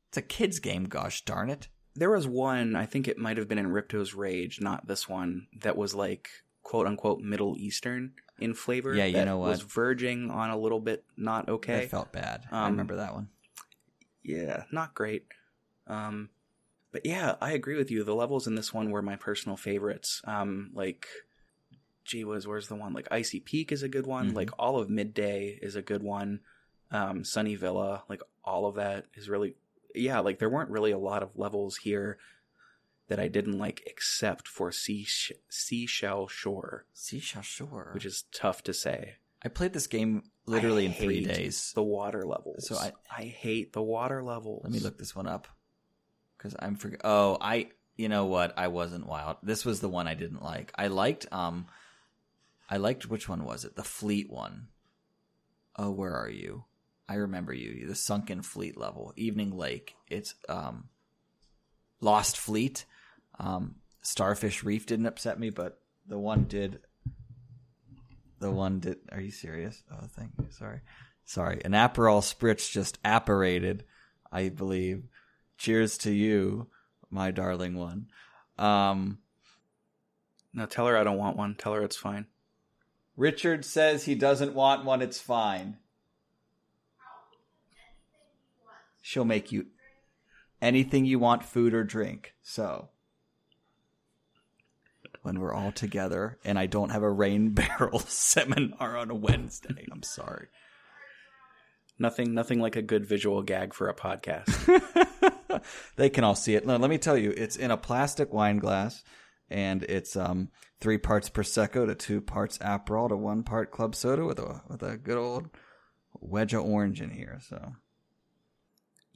It's 0.09 0.17
a 0.17 0.23
kids 0.23 0.59
game, 0.59 0.85
gosh 0.85 1.25
darn 1.27 1.51
it. 1.51 1.69
There 1.99 2.11
was 2.11 2.27
one, 2.29 2.77
I 2.77 2.87
think 2.87 3.09
it 3.09 3.19
might 3.19 3.37
have 3.39 3.49
been 3.49 3.59
in 3.59 3.67
Ripto's 3.73 4.15
Rage, 4.15 4.61
not 4.61 4.87
this 4.87 5.09
one, 5.09 5.49
that 5.61 5.77
was 5.77 5.95
like 5.95 6.29
quote 6.63 6.87
unquote 6.87 7.21
Middle 7.21 7.57
Eastern 7.59 8.13
in 8.39 8.55
flavor. 8.55 8.95
Yeah, 8.95 9.07
you 9.07 9.15
that 9.15 9.25
know 9.25 9.39
what? 9.39 9.49
Was 9.49 9.63
verging 9.63 10.31
on 10.31 10.51
a 10.51 10.57
little 10.59 10.81
bit 10.81 11.05
not 11.17 11.49
okay. 11.49 11.81
That 11.81 11.91
felt 11.91 12.13
bad. 12.13 12.47
I 12.53 12.67
Um, 12.67 12.73
remember 12.73 12.97
that 12.97 13.15
one. 13.15 13.29
yeah, 14.23 14.65
not 14.71 14.95
great. 14.95 15.27
Um, 15.87 16.29
but 16.93 17.05
yeah, 17.05 17.35
I 17.41 17.53
agree 17.53 17.77
with 17.77 17.91
you. 17.91 18.05
The 18.05 18.15
levels 18.15 18.47
in 18.47 18.55
this 18.55 18.73
one 18.73 18.91
were 18.91 19.03
my 19.03 19.17
personal 19.17 19.57
favorites. 19.57 20.21
Um, 20.25 20.71
like, 20.75 21.07
gee 22.05 22.25
whiz, 22.25 22.47
where's 22.47 22.69
the 22.69 22.75
one? 22.77 22.93
Like 22.93 23.09
Icy 23.11 23.41
Peak 23.41 23.73
is 23.73 23.83
a 23.83 23.89
good 23.89 24.07
one. 24.07 24.31
Mhm. 24.31 24.35
Like 24.35 24.51
all 24.59 24.79
of 24.79 24.89
Midday 24.89 25.59
is 25.61 25.77
a 25.77 25.83
good 25.83 26.03
one. 26.03 26.41
Um, 26.91 27.25
Sunny 27.25 27.55
Villa, 27.57 28.05
like 28.09 28.23
all 28.45 28.67
of 28.67 28.77
that 28.77 29.07
is 29.15 29.29
really, 29.29 29.55
yeah. 29.95 30.21
Like 30.21 30.39
there 30.39 30.49
weren't 30.51 30.71
really 30.71 30.93
a 30.93 30.99
lot 30.99 31.23
of 31.23 31.31
levels 31.37 31.77
here 31.79 32.19
that 33.09 33.19
I 33.19 33.29
didn't 33.29 33.59
like, 33.59 33.83
except 33.87 34.47
for 34.47 34.71
sea 34.71 35.07
Seashell 35.49 36.29
Shore, 36.29 36.85
Seashell 36.93 37.43
Shore. 37.43 37.91
which 37.95 38.05
is 38.05 38.25
tough 38.33 38.63
to 38.65 38.75
say. 38.75 39.15
I 39.43 39.49
played 39.49 39.73
this 39.73 39.87
game 39.87 40.25
literally 40.47 40.83
I 40.83 40.87
in 40.87 40.93
three 40.95 41.25
days. 41.25 41.73
The 41.75 41.83
water 41.83 42.25
levels. 42.27 42.67
So 42.69 42.77
I- 42.77 42.93
I 43.11 43.23
hate 43.25 43.73
the 43.73 43.83
water 43.83 44.23
levels. 44.23 44.63
Let 44.65 44.73
me 44.73 44.81
look 44.81 44.99
this 44.99 45.15
one 45.17 45.27
up 45.29 45.49
because 46.37 46.55
I'm 46.59 46.75
for. 46.77 46.97
Oh, 47.05 47.39
I. 47.41 47.71
You 47.97 48.09
know 48.09 48.27
what? 48.27 48.55
I 48.57 48.69
wasn't 48.69 49.07
wild. 49.07 49.39
This 49.43 49.65
was 49.65 49.81
the 49.81 49.89
one 49.89 50.07
I 50.07 50.15
didn't 50.15 50.43
like. 50.43 50.71
I 50.77 50.87
liked. 50.89 51.27
Um, 51.33 51.67
I 52.71 52.77
liked 52.77 53.07
which 53.09 53.29
one 53.29 53.45
was 53.45 53.65
it? 53.65 53.75
The 53.75 53.83
Fleet 53.83 54.31
one. 54.31 54.69
Oh, 55.77 55.91
where 55.91 56.15
are 56.15 56.29
you? 56.29 56.65
I 57.09 57.15
remember 57.15 57.53
you. 57.53 57.87
The 57.87 57.95
Sunken 57.95 58.43
Fleet 58.43 58.77
level, 58.77 59.13
Evening 59.17 59.57
Lake. 59.57 59.95
It's 60.09 60.35
um, 60.49 60.89
Lost 62.01 62.37
Fleet. 62.37 62.85
Um, 63.39 63.77
Starfish 64.03 64.63
Reef 64.63 64.87
didn't 64.87 65.07
upset 65.07 65.39
me, 65.41 65.51
but 65.51 65.81
the 66.07 66.19
one 66.19 66.45
did. 66.45 66.81
The 68.41 68.51
one 68.51 68.81
did. 68.81 68.99
Are 69.11 69.21
you 69.21 69.31
serious? 69.31 69.83
Oh, 69.91 70.07
thank 70.17 70.31
you. 70.39 70.47
Sorry, 70.51 70.81
sorry. 71.25 71.63
An 71.65 71.73
Aperol 71.73 72.21
Spritz 72.23 72.71
just 72.71 72.99
apparated. 73.05 73.85
I 74.31 74.51
believe. 74.51 75.05
Cheers 75.57 75.99
to 75.99 76.13
you, 76.13 76.69
my 77.11 77.33
darling 77.33 77.77
one. 77.77 78.07
Um, 78.59 79.19
No, 80.55 80.67
tell 80.67 80.87
her 80.87 80.97
I 80.97 81.03
don't 81.03 81.19
want 81.19 81.37
one. 81.37 81.57
Tell 81.57 81.73
her 81.75 81.83
it's 81.83 81.97
fine. 81.97 82.27
Richard 83.17 83.65
says 83.65 84.05
he 84.05 84.15
doesn't 84.15 84.55
want 84.55 84.85
one. 84.85 85.03
It's 85.03 85.21
fine. 85.21 85.79
She'll 89.09 89.25
make 89.25 89.53
you 89.53 89.69
anything 90.61 91.07
you 91.07 91.19
want, 91.19 91.43
food 91.43 91.73
or 91.73 91.83
drink. 91.83 92.35
So 92.43 92.91
when 95.23 95.41
we're 95.41 95.55
all 95.55 95.73
together 95.73 96.39
and 96.45 96.59
I 96.59 96.67
don't 96.67 96.91
have 96.91 97.03
a 97.03 97.11
rain 97.11 97.49
barrel 97.55 98.01
seminar 98.07 98.99
on 98.99 99.11
a 99.11 99.15
Wednesday, 99.15 99.87
I'm 99.91 100.03
sorry. 100.03 100.49
Nothing, 101.99 102.35
nothing 102.35 102.61
like 102.61 102.77
a 102.77 102.83
good 102.83 103.07
visual 103.07 103.41
gag 103.41 103.73
for 103.73 103.89
a 103.89 103.95
podcast. 103.95 104.53
they 105.97 106.11
can 106.11 106.23
all 106.23 106.35
see 106.35 106.55
it. 106.55 106.67
No, 106.67 106.77
let 106.77 106.91
me 106.91 106.99
tell 106.99 107.17
you, 107.17 107.33
it's 107.35 107.57
in 107.57 107.71
a 107.71 107.79
plastic 107.79 108.31
wine 108.31 108.59
glass, 108.59 109.03
and 109.49 109.85
it's 109.85 110.17
um 110.17 110.51
three 110.81 110.99
parts 110.99 111.31
prosecco 111.31 111.87
to 111.87 111.95
two 111.95 112.21
parts 112.21 112.59
Aperol 112.59 113.09
to 113.09 113.17
one 113.17 113.43
part 113.43 113.71
club 113.71 113.95
soda 113.95 114.27
with 114.27 114.39
a 114.39 114.61
with 114.69 114.83
a 114.83 114.99
good 114.99 115.17
old 115.17 115.49
wedge 116.21 116.53
of 116.53 116.67
orange 116.67 117.01
in 117.01 117.09
here. 117.09 117.39
So 117.49 117.73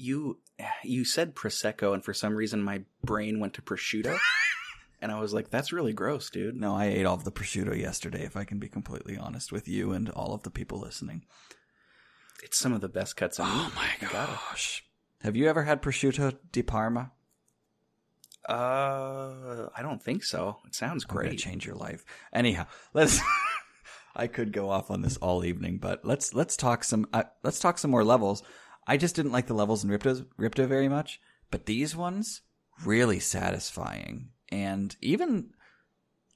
you, 0.03 0.39
you 0.83 1.05
said 1.05 1.35
prosecco, 1.35 1.95
and 1.95 2.05
for 2.05 2.12
some 2.12 2.35
reason 2.35 2.62
my 2.62 2.83
brain 3.05 3.41
went 3.41 3.55
to 3.55 3.62
prosciutto, 3.62 4.19
and 5.01 5.12
I 5.12 5.20
was 5.20 5.33
like, 5.33 5.51
"That's 5.51 5.73
really 5.73 5.93
gross, 5.93 6.31
dude." 6.31 6.57
no, 6.57 6.74
I 6.74 6.87
ate 6.87 7.07
all 7.07 7.15
of 7.15 7.24
the 7.24 7.33
prosciutto 7.33 7.79
yesterday. 7.79 8.24
If 8.24 8.37
I 8.37 8.45
can 8.45 8.59
be 8.59 8.69
completely 8.69 9.16
honest 9.16 9.53
with 9.53 9.69
you 9.69 9.93
and 9.93 10.11
all 10.11 10.35
of 10.35 10.43
the 10.43 10.51
people 10.51 10.81
listening. 10.81 11.24
It's 12.43 12.59
some 12.59 12.73
of 12.73 12.81
the 12.81 12.89
best 12.89 13.16
cuts 13.16 13.39
of 13.39 13.47
meat. 13.47 13.53
Oh 13.55 13.73
my 13.77 14.09
gosh! 14.09 14.85
Have 15.23 15.37
you 15.37 15.49
ever 15.49 15.62
had 15.62 15.81
prosciutto 15.81 16.37
di 16.51 16.62
Parma? 16.62 17.12
Uh, 18.49 19.69
I 19.77 19.83
don't 19.83 20.03
think 20.03 20.24
so. 20.24 20.59
It 20.66 20.74
sounds 20.74 21.05
I'm 21.05 21.15
gonna 21.15 21.29
great. 21.29 21.39
change 21.39 21.65
your 21.65 21.77
life. 21.77 22.05
Anyhow, 22.33 22.66
let's. 22.93 23.20
I 24.15 24.27
could 24.27 24.53
go 24.53 24.69
off 24.69 24.91
on 24.91 25.01
this 25.01 25.16
all 25.19 25.45
evening, 25.45 25.79
but 25.79 26.05
let's 26.05 26.35
let's 26.35 26.57
talk 26.57 26.85
some 26.85 27.07
uh, 27.12 27.23
let's 27.43 27.61
talk 27.61 27.79
some 27.79 27.91
more 27.91 28.05
levels. 28.05 28.43
I 28.87 28.97
just 28.97 29.15
didn't 29.15 29.33
like 29.33 29.47
the 29.47 29.55
levels 29.55 29.85
in 29.85 29.91
Ripto 29.91 30.27
Ripto 30.39 30.67
very 30.67 30.89
much, 30.89 31.21
but 31.51 31.67
these 31.67 31.95
ones 31.95 32.43
really 32.85 33.21
satisfying, 33.21 34.31
and 34.51 34.95
even 35.01 35.51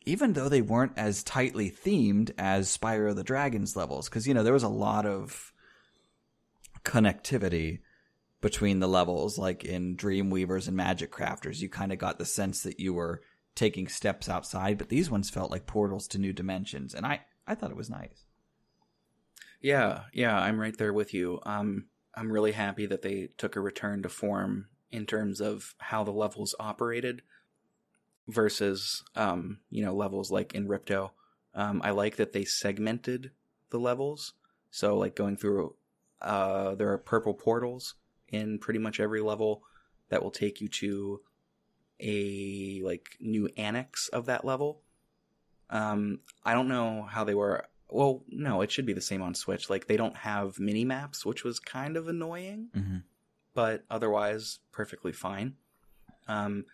even 0.05 0.35
though 0.35 0.49
they 0.49 0.63
weren't 0.63 0.97
as 0.97 1.25
tightly 1.25 1.71
themed 1.71 2.31
as 2.39 2.77
Spyro 2.77 3.15
the 3.15 3.25
Dragon's 3.25 3.77
levels, 3.77 4.09
because 4.09 4.27
you 4.27 4.35
know 4.35 4.43
there 4.43 4.53
was 4.53 4.63
a 4.63 4.69
lot 4.69 5.07
of 5.07 5.53
connectivity 6.85 7.81
between 8.41 8.79
the 8.79 8.89
levels, 8.89 9.39
like 9.39 9.65
in 9.65 9.97
Dreamweavers 9.97 10.69
and 10.69 10.77
Magic 10.77 11.11
Crafters, 11.11 11.61
you 11.61 11.69
kind 11.69 11.93
of 11.93 11.99
got 11.99 12.19
the 12.19 12.25
sense 12.25 12.63
that 12.63 12.79
you 12.79 12.95
were 12.95 13.23
taking 13.57 13.89
steps 13.89 14.29
outside, 14.29 14.79
but 14.79 14.89
these 14.89 15.11
ones 15.11 15.31
felt 15.31 15.51
like 15.51 15.67
portals 15.67 16.07
to 16.09 16.19
new 16.19 16.33
dimensions, 16.33 16.95
and 16.95 17.05
I 17.05 17.23
I 17.47 17.55
thought 17.55 17.71
it 17.71 17.77
was 17.77 17.91
nice. 17.91 18.25
Yeah, 19.61 20.03
yeah, 20.13 20.39
I'm 20.39 20.61
right 20.61 20.77
there 20.77 20.93
with 20.93 21.13
you. 21.13 21.41
Um, 21.45 21.87
I'm 22.17 22.33
really 22.33 22.53
happy 22.53 22.87
that 22.87 23.03
they 23.03 23.29
took 23.37 23.57
a 23.57 23.61
return 23.61 24.03
to 24.03 24.09
form 24.09 24.69
in 24.91 25.05
terms 25.07 25.41
of 25.41 25.75
how 25.79 26.03
the 26.05 26.13
levels 26.13 26.55
operated 26.59 27.23
versus, 28.27 29.05
um, 29.15 29.59
you 29.71 29.85
know, 29.85 29.95
levels 29.95 30.31
like 30.31 30.55
in 30.55 30.67
Ripto. 30.67 31.11
Um, 31.55 31.81
I 31.85 31.91
like 31.91 32.17
that 32.17 32.33
they 32.33 32.45
segmented 32.45 33.33
the 33.71 33.79
levels. 33.79 34.35
So, 34.71 34.97
like 34.97 35.15
going 35.15 35.37
through, 35.37 35.75
uh, 36.21 36.75
there 36.75 36.91
are 36.93 36.99
purple 36.99 37.35
portals 37.35 37.95
in 38.29 38.59
pretty 38.59 38.79
much 38.79 39.01
every 39.01 39.21
level 39.21 39.63
that 40.09 40.23
will 40.23 40.31
take 40.31 40.61
you 40.61 40.69
to 40.69 41.21
a 42.01 42.81
like 42.85 43.17
new 43.21 43.49
annex 43.57 44.09
of 44.09 44.27
that 44.27 44.45
level. 44.45 44.83
Um, 45.71 46.21
I 46.45 46.55
don't 46.55 46.69
know 46.69 47.03
how 47.11 47.25
they 47.25 47.35
were 47.35 47.67
well, 47.89 48.23
no, 48.29 48.63
it 48.63 48.71
should 48.71 48.87
be 48.87 48.93
the 48.93 49.01
same 49.01 49.23
on 49.23 49.35
Switch. 49.35 49.71
Like 49.71 49.87
they 49.87 49.97
don't 49.97 50.17
have 50.17 50.59
mini 50.59 50.85
maps, 50.85 51.25
which 51.25 51.45
was 51.45 51.59
kind 51.61 51.97
of 51.97 52.09
annoying, 52.09 52.69
Mm-hmm. 52.77 52.97
but 53.55 53.85
otherwise 53.91 54.59
perfectly 54.73 55.13
fine. 55.13 55.55
Um, 56.29 56.65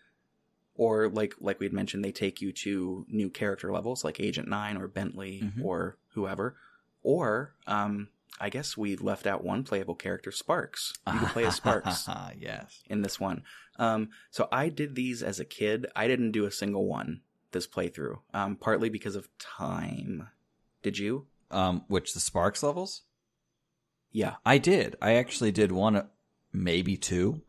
or 0.75 1.07
like 1.09 1.35
like 1.39 1.59
we'd 1.59 1.73
mentioned, 1.73 2.03
they 2.03 2.11
take 2.11 2.41
you 2.41 2.51
to 2.51 3.05
new 3.07 3.29
character 3.29 3.71
levels, 3.71 4.03
like 4.03 4.19
Agent 4.19 4.47
Nine 4.47 4.75
or 4.77 4.87
Bentley 4.87 5.41
Mhm. 5.43 5.63
or 5.63 5.97
whoever. 6.13 6.55
Or 7.03 7.53
um, 7.67 8.07
I 8.39 8.49
guess 8.49 8.75
we 8.75 8.95
left 8.95 9.27
out 9.27 9.43
one 9.43 9.63
playable 9.63 9.93
character, 9.93 10.31
Sparx. 10.31 10.93
You 11.11 11.19
can 11.19 11.27
play 11.29 11.45
as 11.45 11.59
Sparx 11.59 12.07
yes. 12.39 12.81
in 12.89 13.03
this 13.03 13.19
one. 13.19 13.43
Um, 13.77 14.09
so 14.31 14.47
I 14.51 14.69
did 14.69 14.95
these 14.95 15.21
as 15.21 15.39
a 15.39 15.45
kid. 15.45 15.85
I 15.95 16.07
didn't 16.07 16.31
do 16.31 16.45
a 16.45 16.51
single 16.51 16.87
one 16.87 17.21
this 17.51 17.67
playthrough, 17.67 18.19
um, 18.33 18.55
partly 18.55 18.89
because 18.89 19.15
of 19.15 19.27
time. 19.37 20.29
Did 20.83 20.97
you? 20.97 21.25
Um, 21.49 21.83
which 21.87 22.13
the 22.13 22.19
Sparx 22.19 22.61
levels? 22.61 23.01
Yeah. 24.11 24.35
I 24.45 24.59
did. 24.59 24.95
I 25.01 25.15
actually 25.15 25.51
did 25.51 25.71
one, 25.71 26.07
maybe 26.51 26.97
two. 26.97 27.41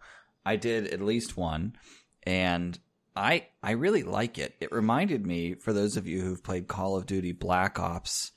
I 0.46 0.56
did 0.56 0.88
at 0.88 1.00
least 1.00 1.36
one, 1.36 1.76
and 2.22 2.78
I 3.16 3.46
I 3.62 3.72
really 3.72 4.02
like 4.02 4.38
it. 4.38 4.54
It 4.60 4.72
reminded 4.72 5.26
me, 5.26 5.54
for 5.54 5.72
those 5.72 5.96
of 5.96 6.06
you 6.06 6.20
who've 6.20 6.42
played 6.42 6.68
Call 6.68 6.96
of 6.96 7.06
Duty 7.06 7.32
Black 7.32 7.78
Ops, 7.78 8.32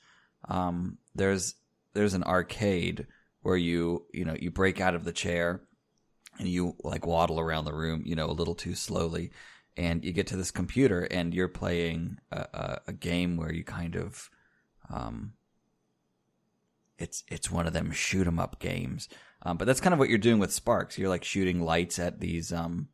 um, 0.48 0.98
there's 1.14 1.54
there's 1.92 2.14
an 2.14 2.24
arcade 2.24 3.06
where 3.42 3.56
you 3.56 4.06
you 4.12 4.24
know 4.24 4.36
you 4.38 4.50
break 4.50 4.80
out 4.80 4.94
of 4.94 5.04
the 5.04 5.12
chair 5.12 5.60
and 6.38 6.48
you 6.48 6.76
like 6.82 7.06
waddle 7.06 7.40
around 7.40 7.64
the 7.64 7.74
room, 7.74 8.02
you 8.06 8.14
know, 8.14 8.30
a 8.30 8.32
little 8.32 8.54
too 8.54 8.74
slowly, 8.74 9.32
and 9.76 10.04
you 10.04 10.12
get 10.12 10.28
to 10.28 10.36
this 10.36 10.50
computer 10.50 11.00
and 11.02 11.34
you're 11.34 11.48
playing 11.48 12.18
a, 12.30 12.36
a, 12.36 12.80
a 12.88 12.92
game 12.92 13.36
where 13.36 13.52
you 13.52 13.64
kind 13.64 13.96
of 13.96 14.30
um, 14.90 15.32
it's 16.98 17.24
it's 17.28 17.50
one 17.50 17.66
of 17.66 17.72
them 17.72 17.90
shoot 17.92 18.26
'em 18.26 18.38
up 18.38 18.58
games. 18.58 19.08
Um, 19.42 19.56
but 19.56 19.66
that's 19.66 19.80
kind 19.80 19.92
of 19.92 19.98
what 19.98 20.08
you're 20.08 20.18
doing 20.18 20.40
with 20.40 20.50
Sparx. 20.50 20.98
You're 20.98 21.08
like 21.08 21.24
shooting 21.24 21.60
lights 21.62 21.98
at 21.98 22.18
these 22.20 22.52
um, 22.52 22.88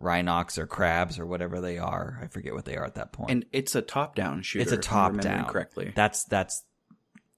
rhinox 0.00 0.58
or 0.58 0.66
crabs 0.66 1.18
or 1.18 1.26
whatever 1.26 1.60
they 1.60 1.78
are. 1.78 2.18
I 2.22 2.26
forget 2.26 2.54
what 2.54 2.66
they 2.66 2.76
are 2.76 2.84
at 2.84 2.96
that 2.96 3.12
point. 3.12 3.30
And 3.30 3.46
it's 3.52 3.74
a 3.74 3.82
top-down 3.82 4.42
shooter. 4.42 4.62
it's 4.62 4.72
a 4.72 4.78
if 4.78 4.92
I'm 4.92 5.12
remembering 5.12 5.34
top 5.36 5.44
down. 5.44 5.52
correctly. 5.52 5.92
That's 5.94 6.24
that's. 6.24 6.64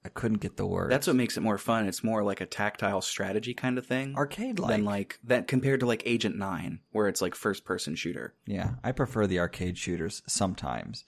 I 0.05 0.09
couldn't 0.09 0.39
get 0.41 0.57
the 0.57 0.67
word. 0.67 0.91
That's 0.91 1.07
what 1.07 1.15
makes 1.15 1.37
it 1.37 1.43
more 1.43 1.59
fun. 1.59 1.87
It's 1.87 2.03
more 2.03 2.25
like 2.25 2.41
a 2.41 2.47
tactile 2.47 3.03
strategy 3.03 3.55
kind 3.55 3.79
of 3.79 3.87
thing 3.87 4.17
arcade 4.17 4.59
like. 4.59 4.71
than 4.73 4.85
like 4.85 5.21
that 5.23 5.47
compared 5.47 5.79
to 5.79 5.87
like 5.87 6.03
Agent 6.05 6.37
Nine, 6.37 6.81
where 6.91 7.07
it's 7.07 7.23
like 7.23 7.37
first-person 7.37 7.95
shooter. 7.95 8.35
Yeah, 8.45 8.71
I 8.83 8.91
prefer 8.91 9.29
the 9.29 9.39
arcade 9.39 9.79
shooters 9.79 10.23
sometimes. 10.27 11.05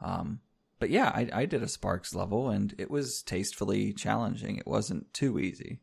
Um, 0.00 0.40
but 0.78 0.90
yeah, 0.90 1.10
I, 1.14 1.28
I 1.32 1.46
did 1.46 1.62
a 1.62 1.66
Sparx 1.66 2.14
level 2.14 2.48
and 2.48 2.74
it 2.78 2.90
was 2.90 3.22
tastefully 3.22 3.92
challenging. 3.92 4.56
It 4.56 4.66
wasn't 4.66 5.12
too 5.12 5.38
easy. 5.38 5.80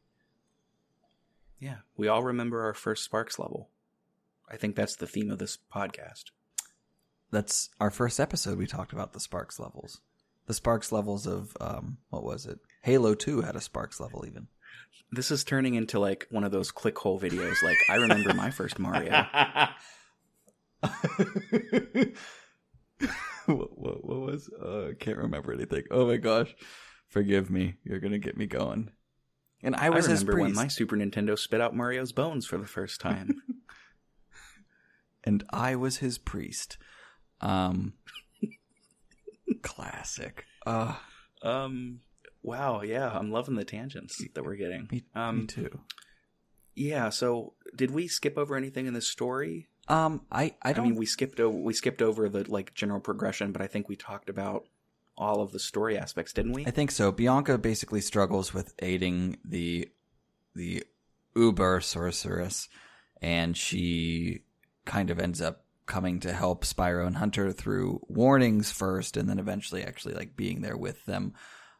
Yeah, 1.60 1.78
we 1.98 2.08
all 2.08 2.24
remember 2.24 2.64
our 2.64 2.74
first 2.74 3.10
Sparx 3.10 3.40
level. 3.40 3.70
I 4.50 4.58
think 4.58 4.76
that's 4.76 4.96
the 4.96 5.08
theme 5.08 5.32
of 5.32 5.40
this 5.40 5.58
podcast. 5.74 6.26
That's 7.32 7.70
our 7.80 7.90
first 7.90 8.20
episode. 8.20 8.58
We 8.58 8.68
talked 8.68 8.94
about 8.94 9.14
the 9.14 9.20
Sparx 9.20 9.60
levels, 9.60 10.02
the 10.46 10.54
Sparx 10.54 10.92
levels 10.92 11.26
of 11.26 11.58
um, 11.60 11.98
what 12.10 12.24
was 12.24 12.46
it? 12.46 12.60
Halo 12.84 13.16
Two 13.16 13.42
had 13.42 13.56
a 13.56 13.60
Sparx 13.60 14.00
level 14.00 14.26
even. 14.28 14.48
This 15.12 15.32
is 15.32 15.44
turning 15.44 15.76
into 15.76 16.00
like 16.00 16.28
one 16.30 16.44
of 16.44 16.52
those 16.52 16.72
click 16.72 16.98
hole 16.98 17.20
videos. 17.20 17.64
Like 17.64 17.78
I 17.90 17.96
remember 17.96 18.34
my 18.34 18.52
first 18.52 18.80
Mario. 18.80 19.12
what, 23.54 23.78
what, 23.78 24.06
what 24.06 24.20
was? 24.22 24.50
Uh, 24.62 24.88
I 24.90 24.94
can't 25.00 25.18
remember 25.18 25.54
anything. 25.54 25.84
Oh 25.92 26.08
my 26.08 26.18
gosh, 26.18 26.56
forgive 27.08 27.50
me. 27.50 27.76
You're 27.84 28.00
gonna 28.00 28.20
get 28.20 28.38
me 28.38 28.46
going. 28.46 28.92
And 29.64 29.76
I 29.76 29.88
I 29.88 29.90
was 29.90 30.06
his 30.06 30.24
remember 30.24 30.42
when 30.44 30.54
my 30.54 30.68
Super 30.68 30.96
Nintendo 30.96 31.38
spit 31.38 31.62
out 31.62 31.76
Mario's 31.76 32.12
bones 32.12 32.46
for 32.46 32.58
the 32.58 32.68
first 32.68 33.02
time. 33.02 33.42
and 35.24 35.44
I 35.52 35.76
was 35.76 35.98
his 35.98 36.18
priest. 36.18 36.78
Um, 37.42 37.94
classic. 39.62 40.46
Uh, 40.66 40.96
um, 41.42 42.02
wow, 42.44 42.82
yeah, 42.82 43.10
I'm 43.10 43.32
loving 43.32 43.56
the 43.56 43.66
tangents 43.66 44.24
that 44.34 44.44
we're 44.44 44.56
getting. 44.56 44.88
me, 44.92 45.04
Um, 45.16 45.42
me 45.42 45.48
too. 45.48 45.80
Yeah, 46.76 47.10
so 47.10 47.54
did 47.76 47.92
we 47.92 48.08
skip 48.08 48.38
over 48.38 48.56
anything 48.56 48.86
in 48.86 48.94
the 48.94 49.02
story? 49.02 49.70
Um, 49.88 50.22
I, 50.32 50.44
I 50.44 50.70
I, 50.70 50.74
don't. 50.74 50.86
mean, 50.90 50.96
we 50.96 51.06
skipped 51.06 51.40
over 51.40 51.56
we 51.58 51.74
skipped 51.74 52.02
over 52.02 52.28
the 52.28 52.50
like 52.50 52.74
general 52.74 53.00
progression, 53.00 53.52
but 53.52 53.62
I 53.62 53.68
think 53.68 53.88
we 53.88 53.96
talked 53.96 54.30
about 54.30 54.66
all 55.18 55.42
of 55.42 55.52
the 55.52 55.60
story 55.60 55.98
aspects, 55.98 56.34
didn't 56.34 56.54
we? 56.54 56.66
I 56.66 56.72
think 56.72 56.92
so. 56.92 57.12
Bianca 57.12 57.58
basically 57.58 58.02
struggles 58.02 58.54
with 58.54 58.74
aiding 58.80 59.38
the 59.46 59.90
the 60.56 60.84
Uber 61.36 61.82
sorceress, 61.82 62.68
and 63.22 63.56
she 63.56 64.42
kind 64.86 65.10
of 65.10 65.20
ends 65.20 65.42
up 65.42 65.66
coming 65.86 66.20
to 66.20 66.34
help 66.34 66.64
Spyro 66.64 67.06
and 67.06 67.18
Hunter 67.18 67.52
through 67.52 68.02
warnings 68.08 68.72
first, 68.72 69.18
and 69.18 69.30
then 69.30 69.40
eventually 69.40 69.84
actually 69.84 70.16
like 70.16 70.36
being 70.36 70.62
there 70.62 70.78
with 70.78 71.06
them. 71.06 71.34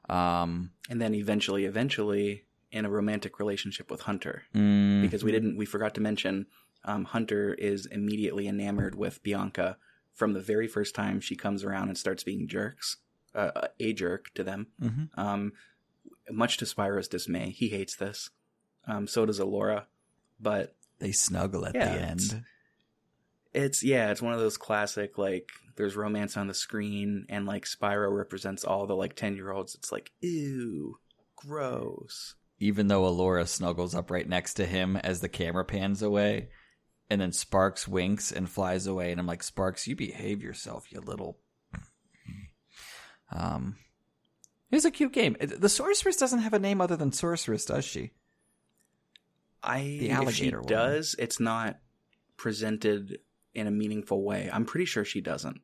Um, 0.10 0.72
and 0.90 1.02
then 1.02 1.16
eventually, 1.16 1.66
eventually, 1.66 2.46
in 2.72 2.86
a 2.86 2.90
romantic 2.90 3.40
relationship 3.40 3.90
with 3.90 4.02
Hunter, 4.02 4.44
mm, 4.54 5.02
because 5.02 5.24
we 5.24 5.32
didn't 5.32 5.58
we 5.58 5.66
forgot 5.66 5.96
to 5.96 6.02
mention 6.02 6.46
um, 6.86 7.04
Hunter 7.06 7.54
is 7.54 7.86
immediately 7.88 8.48
enamored 8.48 8.96
with 8.96 9.22
Bianca 9.24 9.78
from 10.14 10.34
the 10.34 10.40
very 10.40 10.68
first 10.68 10.96
time 10.96 11.20
she 11.20 11.36
comes 11.36 11.64
around 11.64 11.90
and 11.90 11.98
starts 11.98 12.24
being 12.24 12.48
jerks, 12.48 12.98
uh, 13.34 13.68
a 13.80 13.92
jerk 13.94 14.34
to 14.36 14.44
them. 14.44 14.68
mhm. 14.82 15.10
Um, 15.18 15.52
much 16.32 16.58
to 16.58 16.66
Spyro's 16.66 17.08
dismay, 17.10 17.50
he 17.52 17.68
hates 17.70 17.96
this. 17.98 18.30
Um, 18.88 19.08
so 19.08 19.26
does 19.26 19.40
Elora, 19.40 19.86
but 20.40 20.76
they 21.00 21.12
snuggle 21.12 21.66
at 21.66 21.76
Yeah, 21.76 21.90
the 21.90 21.96
it's- 21.96 22.34
end. 22.34 22.44
it's 23.54 23.84
yeah, 23.84 24.12
it's 24.12 24.22
one 24.22 24.34
of 24.34 24.40
those 24.40 24.58
classic 24.58 25.18
like 25.18 25.50
there's 25.76 25.96
romance 25.96 26.38
on 26.38 26.48
the 26.48 26.54
screen 26.54 27.26
and 27.30 27.46
like 27.46 27.66
Spyro 27.66 28.16
represents 28.16 28.64
all 28.64 28.88
the 28.88 28.96
like 28.96 29.16
ten 29.16 29.36
year 29.36 29.52
olds. 29.52 29.76
It's 29.76 29.92
like 29.92 30.12
ew, 30.22 31.00
gross. 31.36 32.36
Even 32.60 32.88
though 32.88 33.04
Elora 33.04 33.48
snuggles 33.48 33.94
up 33.96 34.10
right 34.10 34.28
next 34.28 34.54
to 34.56 34.66
him 34.66 34.96
as 34.96 35.20
the 35.20 35.28
camera 35.30 35.66
pans 35.66 36.02
away, 36.02 36.50
and 37.10 37.22
then 37.22 37.32
Sparx 37.32 37.88
winks 37.88 38.32
and 38.32 38.50
flies 38.50 38.88
away, 38.88 39.12
and 39.12 39.20
I'm 39.20 39.28
like, 39.28 39.42
Sparx, 39.42 39.88
you 39.88 39.96
behave 39.96 40.42
yourself, 40.42 40.92
you 40.92 41.02
little. 41.02 41.38
Um, 43.32 43.78
it's 44.72 44.86
a 44.86 44.92
cute 44.92 45.12
game. 45.12 45.36
The 45.40 45.68
sorceress 45.68 46.16
doesn't 46.16 46.40
have 46.40 46.54
a 46.54 46.60
name 46.60 46.80
other 46.80 46.96
than 46.96 47.12
sorceress, 47.12 47.66
does 47.66 47.84
she? 47.84 48.12
I 49.64 49.80
The 49.82 49.96
if 49.96 50.00
she 50.06 50.12
alligator 50.12 50.62
does, 50.62 51.16
it's 51.18 51.40
not 51.40 51.80
presented 52.38 53.20
in 53.54 53.68
a 53.68 53.72
meaningful 53.72 54.24
way. 54.24 54.50
I'm 54.52 54.66
pretty 54.66 54.86
sure 54.86 55.04
she 55.04 55.22
doesn't. 55.22 55.62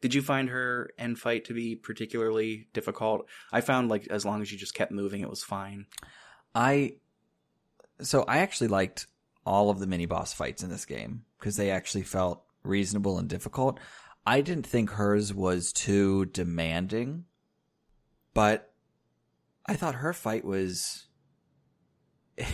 Did 0.00 0.14
you 0.14 0.22
find 0.22 0.48
her 0.48 0.90
end 0.98 1.18
fight 1.18 1.44
to 1.46 1.54
be 1.54 1.76
particularly 1.76 2.68
difficult? 2.72 3.26
I 3.52 3.60
found 3.60 3.88
like 3.88 4.06
as 4.08 4.24
long 4.24 4.42
as 4.42 4.50
you 4.50 4.58
just 4.58 4.74
kept 4.74 4.92
moving, 4.92 5.20
it 5.20 5.30
was 5.30 5.42
fine. 5.42 5.86
I 6.54 6.94
so 8.00 8.22
I 8.22 8.38
actually 8.38 8.68
liked 8.68 9.06
all 9.48 9.70
of 9.70 9.78
the 9.78 9.86
mini 9.86 10.04
boss 10.04 10.34
fights 10.34 10.62
in 10.62 10.68
this 10.68 10.84
game 10.84 11.24
because 11.38 11.56
they 11.56 11.70
actually 11.70 12.02
felt 12.02 12.44
reasonable 12.62 13.18
and 13.18 13.28
difficult. 13.28 13.80
I 14.26 14.42
didn't 14.42 14.66
think 14.66 14.90
hers 14.90 15.32
was 15.32 15.72
too 15.72 16.26
demanding, 16.26 17.24
but 18.34 18.74
I 19.66 19.74
thought 19.74 19.96
her 19.96 20.12
fight 20.12 20.44
was. 20.44 21.06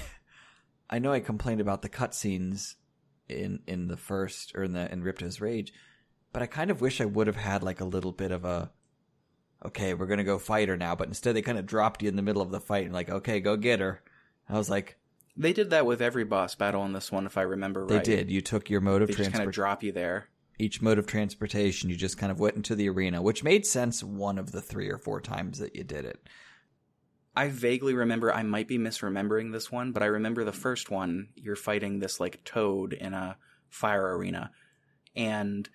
I 0.91 1.01
know 1.01 1.13
I 1.13 1.19
complained 1.19 1.61
about 1.61 1.83
the 1.83 1.89
cutscenes 1.89 2.77
in 3.29 3.61
in 3.67 3.89
the 3.89 3.97
first 3.97 4.55
or 4.55 4.63
in 4.63 4.73
the 4.73 4.91
in 4.93 5.03
Ripto's 5.03 5.41
Rage, 5.41 5.73
but 6.33 6.43
I 6.43 6.47
kind 6.47 6.71
of 6.71 6.81
wish 6.81 7.01
I 7.01 7.07
would 7.07 7.27
have 7.27 7.35
had 7.35 7.65
like 7.65 7.81
a 7.81 7.85
little 7.87 8.13
bit 8.13 8.31
of 8.31 8.45
a 8.45 8.71
okay, 9.67 9.95
we're 9.95 10.07
gonna 10.07 10.23
go 10.23 10.39
fight 10.39 10.69
her 10.69 10.77
now, 10.77 10.95
but 10.95 11.09
instead 11.09 11.35
they 11.35 11.43
kind 11.43 11.59
of 11.59 11.67
dropped 11.67 12.05
you 12.05 12.09
in 12.09 12.15
the 12.15 12.23
middle 12.23 12.43
of 12.43 12.53
the 12.53 12.61
fight 12.61 12.85
and 12.85 12.95
like, 12.95 13.11
okay, 13.11 13.41
go 13.41 13.57
get 13.57 13.81
her. 13.81 14.01
I 14.49 14.57
was 14.57 14.71
like, 14.71 14.97
They 15.37 15.53
did 15.53 15.71
that 15.71 15.87
with 15.87 16.01
every 16.01 16.25
boss 16.25 16.55
battle 16.55 16.85
in 16.85 16.93
this 16.93 17.11
one, 17.11 17.27
if 17.27 17.37
I 17.37 17.43
remember 17.43 17.81
right. 17.81 17.89
they 17.89 17.97
right. 17.97 18.05
did. 18.05 18.31
You 18.31 18.41
took 18.41 18.71
your 18.71 18.81
mode 18.81 19.03
of 19.03 19.09
They 19.09 19.15
just 19.15 19.33
kind 19.33 19.43
of 19.43 19.53
transport, 19.53 19.55
drop 19.55 19.83
you 19.83 19.93
there. 19.93 20.29
each 20.59 20.81
mode 20.81 20.99
of 20.99 21.07
transportation. 21.07 21.91
You 21.91 21.97
just 21.97 22.19
kind 22.19 22.31
of 22.31 22.39
went 22.39 22.57
into 22.57 22.75
the 22.77 22.89
arena, 22.89 23.21
which 23.21 23.43
made 23.43 23.67
sense 23.67 24.03
one 24.05 24.39
of 24.39 24.53
the 24.53 24.61
three 24.61 24.89
or 24.89 24.99
four 24.99 25.21
times 25.21 25.59
that 25.59 25.75
you 25.75 25.83
did 25.83 26.05
it. 26.05 26.29
I 27.37 27.49
vaguely 27.49 27.95
remember, 27.95 28.33
I 28.33 28.45
might 28.45 28.69
be 28.69 28.79
misremembering 28.79 29.51
this 29.51 29.73
one, 29.73 29.91
but 29.91 30.05
I 30.05 30.07
remember 30.07 30.45
the 30.45 30.53
first 30.53 30.89
one, 30.89 31.31
you're 31.35 31.57
fighting 31.57 31.99
this 31.99 32.21
like 32.21 32.45
toad 32.45 32.93
in 32.93 33.13
a 33.13 33.37
fire 33.69 34.17
arena. 34.17 34.53
And 35.17 35.69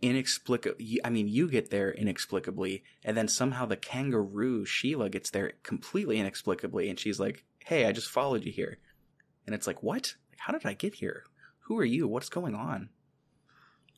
inexplicably, 0.00 1.00
I 1.04 1.10
mean, 1.10 1.26
you 1.26 1.48
get 1.48 1.70
there 1.70 1.90
inexplicably, 1.90 2.84
and 3.04 3.16
then 3.16 3.26
somehow 3.26 3.66
the 3.66 3.76
kangaroo 3.76 4.64
Sheila 4.64 5.10
gets 5.10 5.30
there 5.30 5.54
completely 5.64 6.18
inexplicably, 6.20 6.88
and 6.88 7.00
she's 7.00 7.18
like, 7.18 7.44
hey, 7.66 7.84
I 7.84 7.90
just 7.90 8.08
followed 8.08 8.44
you 8.44 8.52
here. 8.52 8.78
And 9.44 9.52
it's 9.52 9.66
like, 9.66 9.82
what? 9.82 10.14
How 10.38 10.52
did 10.52 10.64
I 10.64 10.74
get 10.74 10.94
here? 10.94 11.24
Who 11.62 11.76
are 11.78 11.84
you? 11.84 12.06
What's 12.06 12.28
going 12.28 12.54
on? 12.54 12.90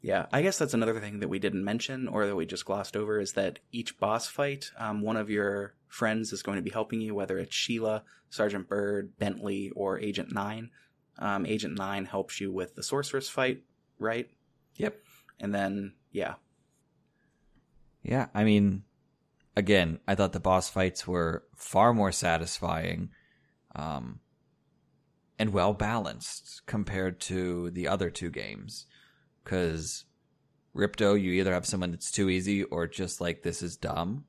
Yeah, 0.01 0.25
I 0.33 0.41
guess 0.41 0.57
that's 0.57 0.73
another 0.73 0.99
thing 1.01 1.21
that 1.21 1.29
we 1.29 1.39
didn't 1.39 1.65
mention 1.65 2.09
or 2.09 2.27
that 2.27 2.35
we 2.35 2.47
just 2.47 2.65
glossed 2.65 2.97
over 2.97 3.21
is 3.21 3.35
that 3.35 3.59
each 3.71 3.99
boss 3.99 4.27
fight, 4.27 4.71
um, 4.79 5.03
one 5.03 5.19
of 5.19 5.29
your 5.29 5.75
friends 5.87 6.33
is 6.33 6.43
going 6.43 6.57
to 6.57 6.63
be 6.63 6.71
helping 6.71 7.03
you, 7.03 7.15
whether 7.15 7.37
it's 7.37 7.55
Sheila, 7.55 8.05
Sergeant 8.31 8.71
Byrd, 8.71 9.19
Bentley, 9.19 9.71
or 9.77 9.99
Agent 9.99 10.33
Nine. 10.33 10.71
Um, 11.19 11.45
Agent 11.45 11.77
Nine 11.77 12.07
helps 12.07 12.41
you 12.41 12.51
with 12.51 12.75
the 12.75 12.83
sorceress 12.83 13.29
fight, 13.29 13.65
right? 13.99 14.31
Yep. 14.77 14.97
And 15.41 15.55
then, 15.55 15.93
yeah, 16.11 16.37
Yeah, 18.03 18.29
I 18.33 18.45
mean, 18.45 18.85
again, 19.57 19.99
I 20.09 20.15
thought 20.15 20.33
the 20.33 20.41
boss 20.41 20.71
fights 20.71 21.07
were 21.07 21.45
far 21.55 21.93
more 21.93 22.13
satisfying, 22.13 23.11
um, 23.79 24.21
and 25.39 25.53
well 25.53 25.73
balanced 25.73 26.63
compared 26.67 27.21
to 27.21 27.71
the 27.71 27.89
other 27.89 28.11
two 28.11 28.31
games. 28.31 28.87
Because 29.43 30.05
Ripto, 30.77 31.21
you 31.21 31.33
either 31.33 31.55
have 31.55 31.65
someone 31.65 31.93
that's 31.93 32.11
too 32.11 32.29
easy 32.29 32.65
or 32.65 32.87
just 32.87 33.21
like 33.21 33.43
this 33.43 33.63
is 33.63 33.77
dumb. 33.77 34.25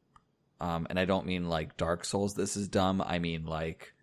Um, 0.61 0.88
and 0.89 0.99
I 0.99 1.05
don't 1.05 1.26
mean 1.26 1.49
like 1.49 1.77
Dark 1.77 2.05
Souls, 2.05 2.35
this 2.35 2.55
is 2.55 2.67
dumb. 2.67 3.01
I 3.05 3.19
mean 3.19 3.45
like, 3.45 3.93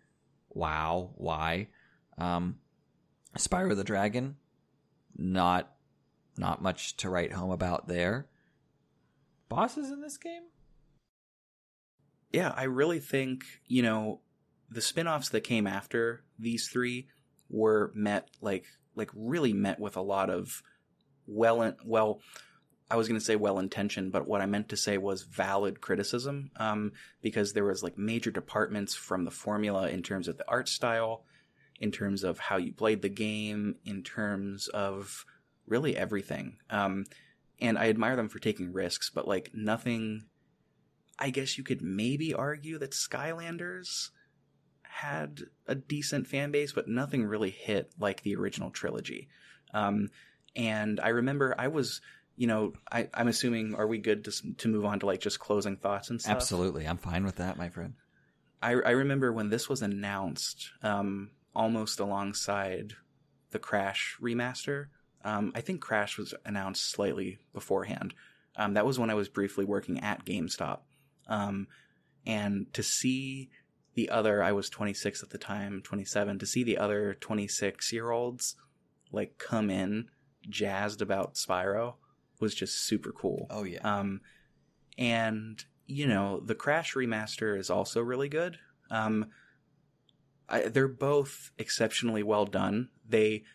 wow, 0.49 1.11
why? 1.15 1.69
Um, 2.17 2.57
Spyro 3.37 3.75
the 3.75 3.83
Dragon, 3.83 4.35
not, 5.15 5.71
not 6.37 6.61
much 6.61 6.97
to 6.97 7.09
write 7.09 7.31
home 7.31 7.51
about 7.51 7.87
there 7.87 8.27
bosses 9.49 9.91
in 9.91 10.01
this 10.01 10.17
game? 10.17 10.43
yeah, 12.31 12.53
I 12.55 12.63
really 12.63 12.99
think, 12.99 13.45
you 13.67 13.81
know, 13.81 14.19
the 14.69 14.81
spin-offs 14.81 15.29
that 15.29 15.41
came 15.41 15.67
after 15.67 16.23
these 16.37 16.67
three 16.67 17.07
were 17.49 17.91
met 17.95 18.29
like 18.41 18.65
like 18.95 19.09
really 19.15 19.53
met 19.53 19.79
with 19.79 19.95
a 19.95 20.01
lot 20.01 20.29
of 20.29 20.61
well 21.25 21.73
well 21.85 22.19
I 22.89 22.95
was 22.95 23.07
going 23.07 23.19
to 23.19 23.25
say 23.25 23.35
well 23.35 23.59
intentioned, 23.59 24.13
but 24.13 24.27
what 24.27 24.39
I 24.39 24.45
meant 24.45 24.69
to 24.69 24.77
say 24.77 24.97
was 24.97 25.23
valid 25.23 25.81
criticism 25.81 26.51
um, 26.55 26.93
because 27.21 27.51
there 27.51 27.65
was 27.65 27.83
like 27.83 27.97
major 27.97 28.31
departments 28.31 28.95
from 28.95 29.25
the 29.25 29.31
formula 29.31 29.89
in 29.89 30.03
terms 30.03 30.29
of 30.29 30.37
the 30.37 30.47
art 30.47 30.69
style, 30.69 31.25
in 31.81 31.91
terms 31.91 32.23
of 32.23 32.39
how 32.39 32.55
you 32.55 32.71
played 32.71 33.01
the 33.01 33.09
game, 33.09 33.75
in 33.83 34.03
terms 34.03 34.69
of 34.69 35.25
really 35.67 35.97
everything. 35.97 36.59
Um, 36.69 37.05
and 37.59 37.77
I 37.77 37.89
admire 37.89 38.15
them 38.15 38.29
for 38.29 38.39
taking 38.39 38.71
risks, 38.71 39.09
but 39.13 39.27
like 39.27 39.51
nothing. 39.53 40.23
I 41.19 41.29
guess 41.29 41.57
you 41.57 41.65
could 41.65 41.81
maybe 41.81 42.33
argue 42.33 42.77
that 42.77 42.91
Skylanders 42.91 44.11
had 44.97 45.43
a 45.67 45.75
decent 45.75 46.25
fan 46.25 46.49
base, 46.49 46.73
but 46.73 46.87
nothing 46.87 47.23
really 47.23 47.51
hit 47.51 47.91
like 47.99 48.23
the 48.23 48.35
original 48.35 48.71
trilogy. 48.71 49.27
Um, 49.71 50.09
and 50.55 50.99
I 50.99 51.09
remember 51.09 51.53
I 51.55 51.67
was, 51.67 52.01
you 52.35 52.47
know, 52.47 52.73
I, 52.91 53.07
I'm 53.13 53.27
assuming, 53.27 53.75
are 53.75 53.85
we 53.85 53.99
good 53.99 54.25
to, 54.25 54.31
to 54.55 54.67
move 54.67 54.85
on 54.85 54.99
to 55.01 55.05
like 55.05 55.21
just 55.21 55.39
closing 55.39 55.77
thoughts 55.77 56.09
and 56.09 56.19
stuff? 56.19 56.35
Absolutely. 56.35 56.87
I'm 56.87 56.97
fine 56.97 57.25
with 57.25 57.35
that, 57.35 57.57
my 57.57 57.69
friend. 57.69 57.93
I, 58.59 58.71
I 58.71 58.91
remember 58.91 59.31
when 59.31 59.49
this 59.49 59.69
was 59.69 59.83
announced 59.83 60.71
um, 60.81 61.29
almost 61.55 61.99
alongside 61.99 62.93
the 63.51 63.59
Crash 63.59 64.17
remaster. 64.19 64.87
Um, 65.23 65.51
I 65.53 65.61
think 65.61 65.79
Crash 65.79 66.17
was 66.17 66.33
announced 66.43 66.89
slightly 66.89 67.37
beforehand. 67.53 68.15
Um, 68.55 68.73
that 68.73 68.85
was 68.85 68.97
when 68.97 69.11
I 69.11 69.13
was 69.13 69.29
briefly 69.29 69.63
working 69.63 69.99
at 69.99 70.25
GameStop. 70.25 70.79
Um, 71.27 71.67
and 72.25 72.73
to 72.73 72.81
see 72.81 73.51
the 73.97 74.11
other, 74.11 74.43
I 74.43 74.51
was 74.51 74.69
26 74.69 75.23
at 75.23 75.31
the 75.31 75.39
time, 75.39 75.81
27, 75.83 76.37
to 76.37 76.45
see 76.45 76.63
the 76.63 76.77
other 76.77 77.17
26 77.19 77.91
year 77.91 78.11
olds 78.11 78.55
like 79.11 79.39
come 79.39 79.71
in 79.71 80.09
jazzed 80.47 81.01
about 81.01 81.33
Spyro 81.33 81.95
was 82.39 82.53
just 82.53 82.75
super 82.75 83.11
cool. 83.11 83.47
Oh 83.49 83.63
yeah. 83.63 83.79
Um, 83.79 84.21
and 84.99 85.65
you 85.87 86.05
know, 86.05 86.39
the 86.39 86.53
Crash 86.53 86.93
remaster 86.93 87.57
is 87.57 87.71
also 87.71 87.99
really 87.99 88.29
good. 88.29 88.59
Um, 88.91 89.31
I, 90.47 90.61
they're 90.69 90.87
both 90.87 91.49
exceptionally 91.57 92.21
well 92.21 92.45
done. 92.45 92.89
They 93.09 93.45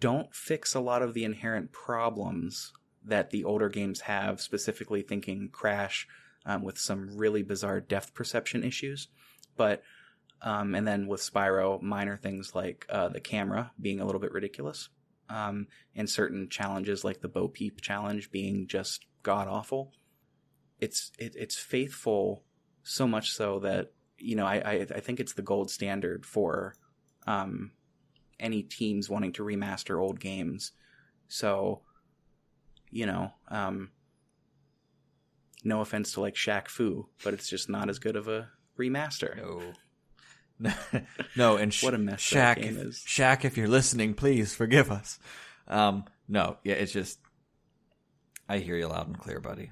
don't 0.00 0.34
fix 0.34 0.74
a 0.74 0.80
lot 0.80 1.00
of 1.00 1.14
the 1.14 1.24
inherent 1.24 1.72
problems 1.72 2.74
that 3.02 3.30
the 3.30 3.42
older 3.42 3.70
games 3.70 4.02
have, 4.02 4.42
specifically 4.42 5.00
thinking 5.00 5.48
Crash 5.50 6.06
um, 6.44 6.62
with 6.62 6.76
some 6.76 7.16
really 7.16 7.42
bizarre 7.42 7.80
depth 7.80 8.12
perception 8.12 8.62
issues. 8.62 9.08
But, 9.58 9.82
um, 10.40 10.74
and 10.74 10.88
then 10.88 11.06
with 11.06 11.20
Spyro, 11.20 11.82
minor 11.82 12.16
things 12.16 12.54
like 12.54 12.86
uh, 12.88 13.08
the 13.08 13.20
camera 13.20 13.72
being 13.78 14.00
a 14.00 14.06
little 14.06 14.20
bit 14.20 14.32
ridiculous, 14.32 14.88
um, 15.28 15.66
and 15.94 16.08
certain 16.08 16.48
challenges 16.48 17.04
like 17.04 17.20
the 17.20 17.28
Bo 17.28 17.48
Peep 17.48 17.82
challenge 17.82 18.30
being 18.30 18.66
just 18.66 19.04
god 19.22 19.48
awful. 19.48 19.92
It's 20.80 21.12
it, 21.18 21.34
it's 21.36 21.56
faithful 21.56 22.44
so 22.82 23.06
much 23.06 23.32
so 23.32 23.58
that 23.58 23.92
you 24.16 24.36
know 24.36 24.46
I, 24.46 24.56
I 24.56 24.72
I 24.94 25.00
think 25.00 25.20
it's 25.20 25.34
the 25.34 25.42
gold 25.42 25.70
standard 25.70 26.24
for 26.24 26.74
um, 27.26 27.72
any 28.40 28.62
teams 28.62 29.10
wanting 29.10 29.32
to 29.34 29.42
remaster 29.42 30.00
old 30.00 30.20
games. 30.20 30.72
So, 31.28 31.82
you 32.90 33.06
know, 33.06 33.32
um, 33.48 33.90
no 35.64 35.80
offense 35.80 36.12
to 36.12 36.20
like 36.20 36.34
Shaq 36.34 36.68
Fu, 36.68 37.08
but 37.22 37.34
it's 37.34 37.48
just 37.48 37.68
not 37.68 37.90
as 37.90 37.98
good 37.98 38.16
of 38.16 38.28
a 38.28 38.48
remaster. 38.78 39.36
No. 39.36 39.62
no, 41.36 41.56
and 41.56 41.72
sh- 41.72 41.82
What 41.84 41.94
a 41.94 41.98
mess 41.98 42.20
Shaq, 42.20 42.58
if, 42.58 42.76
is. 42.76 43.04
Shaq, 43.06 43.44
if 43.44 43.56
you're 43.56 43.68
listening, 43.68 44.14
please 44.14 44.54
forgive 44.54 44.90
us. 44.90 45.18
Um, 45.68 46.04
no, 46.28 46.56
yeah, 46.64 46.74
it's 46.74 46.92
just, 46.92 47.18
I 48.48 48.58
hear 48.58 48.76
you 48.76 48.88
loud 48.88 49.06
and 49.06 49.18
clear, 49.18 49.40
buddy. 49.40 49.70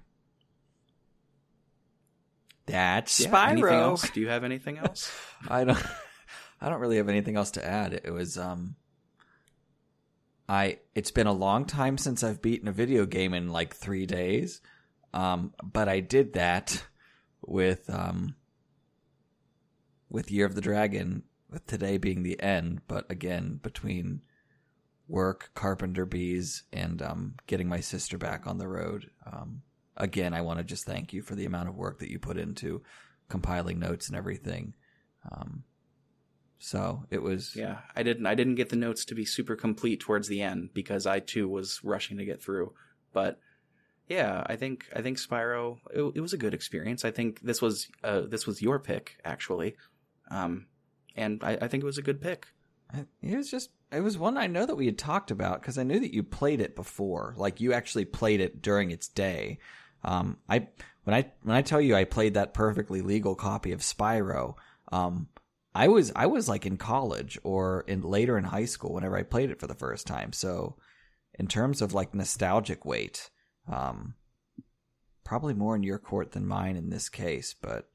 That's 2.67 3.21
Yeah, 3.21 3.31
Spyro. 3.31 3.73
Else? 3.73 4.11
Do 4.11 4.21
you 4.21 4.29
have 4.29 4.45
anything 4.45 4.79
else? 4.79 5.11
I 5.49 5.65
don't 5.65 5.83
I 6.61 6.69
don't 6.69 6.81
really 6.81 6.97
have 6.97 7.09
anything 7.09 7.37
else 7.37 7.53
to 7.53 7.65
add. 7.65 7.93
It 7.93 8.11
was 8.11 8.37
um 8.37 8.75
I 10.49 10.79
it's 10.95 11.11
been 11.13 11.27
a 11.29 11.33
long 11.33 11.65
time 11.65 11.97
since 11.97 12.25
I've 12.25 12.43
beaten 12.43 12.69
a 12.69 12.73
video 12.73 13.07
game 13.07 13.35
in 13.35 13.51
like 13.53 13.75
3 13.75 14.07
days. 14.07 14.61
Um 15.15 15.55
but 15.63 15.89
I 15.89 16.01
did 16.01 16.33
that 16.35 16.85
with 17.47 17.89
um 17.89 18.35
with 20.17 20.31
Year 20.31 20.47
of 20.47 20.55
the 20.55 20.63
Dragon 20.63 21.25
with 21.51 21.67
today 21.67 21.99
being 21.99 22.23
the 22.23 22.41
end, 22.41 22.81
but 22.89 23.05
again 23.11 23.61
between 23.63 24.23
work, 25.07 25.51
carpenter 25.55 26.07
bees 26.07 26.63
and 26.73 27.03
um 27.03 27.35
getting 27.47 27.69
my 27.69 27.81
sister 27.81 28.17
back 28.17 28.47
on 28.47 28.57
the 28.57 28.67
road. 28.67 29.11
Um 29.31 29.61
again, 29.95 30.33
I 30.33 30.41
want 30.41 30.59
to 30.59 30.65
just 30.65 30.87
thank 30.87 31.13
you 31.13 31.21
for 31.21 31.35
the 31.35 31.45
amount 31.45 31.69
of 31.69 31.77
work 31.77 31.99
that 31.99 32.11
you 32.11 32.19
put 32.19 32.39
into 32.39 32.83
compiling 33.29 33.79
notes 33.79 34.09
and 34.09 34.17
everything. 34.17 34.73
Um, 35.31 35.65
so 36.59 37.05
it 37.11 37.23
was, 37.23 37.55
Yeah, 37.55 37.81
I 37.95 38.03
didn't. 38.03 38.27
I 38.27 38.35
didn't 38.35 38.55
get 38.55 38.71
the 38.71 38.77
notes 38.77 39.05
to 39.07 39.15
be 39.15 39.27
super 39.27 39.55
complete 39.55 40.01
towards 40.01 40.29
the 40.29 40.41
end 40.41 40.71
because 40.73 41.07
I 41.07 41.21
too 41.21 41.47
was 41.47 41.81
rushing 41.85 42.17
to 42.17 42.25
get 42.25 42.43
through. 42.43 42.73
But 43.13 43.39
yeah, 44.09 44.43
I 44.47 44.57
think 44.57 44.87
I 44.95 45.03
think 45.03 45.19
Spyro. 45.19 45.79
It, 45.93 46.03
it 46.15 46.21
was 46.21 46.33
a 46.33 46.39
good 46.39 46.55
experience. 46.55 47.05
I 47.05 47.11
think 47.11 47.41
this 47.41 47.61
was 47.61 47.89
uh, 48.03 48.23
this 48.23 48.47
was 48.47 48.63
your 48.63 48.79
pick 48.79 49.19
actually, 49.25 49.77
um, 50.31 50.67
and 51.15 51.43
I, 51.43 51.59
I 51.63 51.69
think 51.69 51.83
it 51.83 51.87
was 51.87 51.99
a 51.99 52.03
good 52.03 52.21
pick. 52.21 52.47
it 53.23 53.37
was 53.37 53.51
just, 53.51 53.71
it 53.93 54.01
was 54.01 54.19
one 54.19 54.37
I 54.37 54.47
know 54.47 54.67
that 54.67 54.77
we 54.77 54.87
had 54.87 54.99
talked 54.99 55.31
about 55.31 55.61
because 55.61 55.79
I 55.79 55.83
knew 55.83 56.01
that 56.01 56.15
you 56.15 56.23
played 56.23 56.61
it 56.61 56.77
before. 56.77 57.35
Like 57.37 57.61
you 57.61 57.73
actually 57.73 58.05
played 58.05 58.41
it 58.41 58.63
during 58.63 58.91
its 58.91 59.09
day. 59.09 59.59
Um, 60.05 60.39
I 60.49 60.69
when 61.05 61.15
I 61.15 61.31
when 61.43 61.57
I 61.57 61.63
tell 61.63 61.81
you 61.81 61.95
I 61.95 62.05
played 62.05 62.35
that 62.35 62.55
perfectly 62.55 63.01
legal 63.01 63.35
copy 63.35 63.73
of 63.73 63.81
Spyro, 63.81 64.55
um, 64.93 65.29
I 65.75 65.89
was 65.89 66.11
I 66.17 66.27
was 66.27 66.49
like 66.49 66.67
in 66.67 66.77
college 66.77 67.39
or 67.45 67.85
in 67.87 68.03
later 68.03 68.39
in 68.39 68.45
high 68.45 68.65
school 68.65 68.95
whenever 68.95 69.17
I 69.17 69.23
played 69.23 69.51
it 69.51 69.61
for 69.61 69.67
the 69.67 69.75
first 69.75 70.07
time. 70.07 70.33
So, 70.33 70.77
in 71.35 71.49
terms 71.49 71.83
of 71.83 71.93
like 71.93 72.15
nostalgic 72.15 72.85
weight, 72.85 73.31
um, 73.71 74.15
probably 75.25 75.55
more 75.55 75.77
in 75.77 75.83
your 75.83 75.99
court 75.99 76.33
than 76.33 76.47
mine 76.47 76.77
in 76.77 76.89
this 76.89 77.09
case. 77.09 77.55
But 77.61 77.89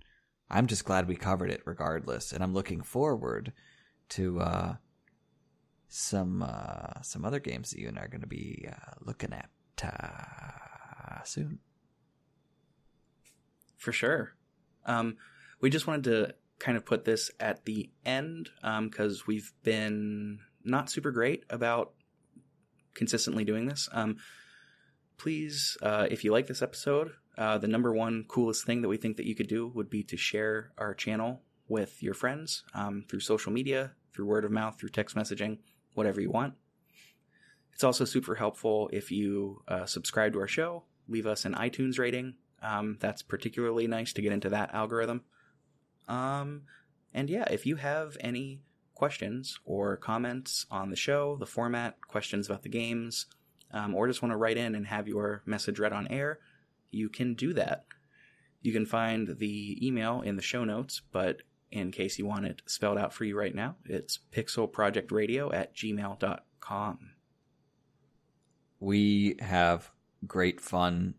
I'm 0.52 0.68
just 0.68 0.84
glad 0.84 1.07
we 1.07 1.15
covered 1.15 1.49
it 1.49 1.61
regardless, 1.65 2.34
and 2.34 2.44
I'm 2.44 2.53
looking 2.53 2.82
forward 2.82 3.53
to 4.10 4.41
uh, 4.41 4.76
some 5.88 6.44
uh, 6.44 7.02
some 7.02 7.23
other 7.23 7.40
games 7.40 7.72
that 7.72 7.80
you 7.80 7.88
and 7.88 7.98
I 7.98 8.03
are 8.03 8.07
going 8.10 8.22
to 8.22 8.28
be 8.28 8.68
uh, 8.69 8.94
looking 8.99 9.32
at 9.32 9.49
uh, 9.82 11.23
soon. 11.23 11.60
For 13.78 13.94
sure. 13.94 14.36
Um, 14.86 15.18
we 15.61 15.69
just 15.69 15.88
wanted 15.88 16.03
to 16.03 16.36
kind 16.60 16.78
of 16.78 16.86
put 16.86 17.06
this 17.06 17.32
at 17.40 17.65
the 17.65 17.90
end 18.06 18.49
because 18.61 19.26
we've 19.26 19.52
been 19.64 20.40
not 20.64 20.91
super 20.91 21.11
great 21.11 21.45
about 21.49 21.94
consistently 22.94 23.45
doing 23.45 23.68
this. 23.68 23.88
Um, 23.91 24.18
please, 25.18 25.78
uh, 25.82 26.07
if 26.11 26.23
you 26.23 26.32
like 26.32 26.48
this 26.48 26.61
episode, 26.61 27.11
uh, 27.38 27.58
the 27.58 27.68
number 27.68 27.94
one 27.94 28.26
coolest 28.28 28.66
thing 28.66 28.82
that 28.82 28.90
we 28.90 28.98
think 28.98 29.18
that 29.18 29.26
you 29.26 29.36
could 29.36 29.48
do 29.48 29.68
would 29.68 29.90
be 29.90 30.03
to 30.03 30.18
share 30.18 30.72
our 30.78 30.94
channel 30.94 31.41
with 31.68 32.03
your 32.03 32.14
friends 32.14 32.64
um, 32.74 33.06
through 33.08 33.22
social 33.22 33.52
media, 33.52 33.91
through 34.14 34.26
word 34.26 34.45
of 34.45 34.52
mouth, 34.52 34.78
through 34.78 34.90
text 34.90 35.16
messaging, 35.16 35.60
whatever 35.94 36.20
you 36.20 36.30
want. 36.30 36.53
It's 37.74 37.84
also 37.84 38.06
super 38.06 38.36
helpful 38.36 38.90
if 38.91 39.12
you 39.12 39.64
uh, 39.68 39.86
subscribe 39.86 40.34
to 40.34 40.40
our 40.40 40.48
show, 40.48 40.84
leave 41.08 41.26
us 41.26 41.45
an 41.45 41.56
iTunes 41.56 41.98
rating. 41.98 42.36
Um, 42.62 42.98
that's 42.99 43.24
particularly 43.24 43.88
nice 43.88 44.14
to 44.14 44.22
get 44.22 44.34
into 44.34 44.49
that 44.49 44.74
algorithm. 44.74 45.24
Um, 46.08 46.64
and 47.14 47.30
yeah, 47.30 47.45
if 47.49 47.66
you 47.66 47.78
have 47.78 48.18
any 48.20 48.62
questions 48.94 49.60
or 49.66 49.98
comments 49.98 50.66
on 50.70 50.90
the 50.90 50.95
show, 50.95 51.38
the 51.38 51.45
format, 51.45 51.95
questions 52.08 52.48
about 52.48 52.62
the 52.62 52.70
games, 52.70 53.26
um, 53.74 53.95
or 53.95 54.08
just 54.08 54.22
want 54.22 54.32
to 54.32 54.38
write 54.38 54.58
in 54.58 54.76
and 54.76 54.86
have 54.88 55.08
your 55.08 55.41
message 55.45 55.80
read 55.80 55.94
on 55.94 56.08
air, 56.10 56.40
you 56.91 57.09
can 57.09 57.34
do 57.34 57.53
that. 57.53 57.85
You 58.61 58.72
can 58.73 58.85
find 58.85 59.38
the 59.39 59.85
email 59.85 60.22
in 60.22 60.35
the 60.35 60.41
show 60.41 60.63
notes, 60.63 61.01
but 61.11 61.38
in 61.72 61.91
case 61.91 62.19
you 62.19 62.26
want 62.26 62.45
it 62.45 62.61
spelled 62.65 62.97
out 62.97 63.13
for 63.13 63.23
you 63.23 63.38
right 63.38 63.55
now, 63.55 63.76
it's 63.85 64.19
pixelprojectradio 64.34 65.53
at 65.53 65.76
gmail.com. 65.76 66.99
we 68.80 69.35
have 69.39 69.91
great 70.27 70.59
fun 70.59 71.13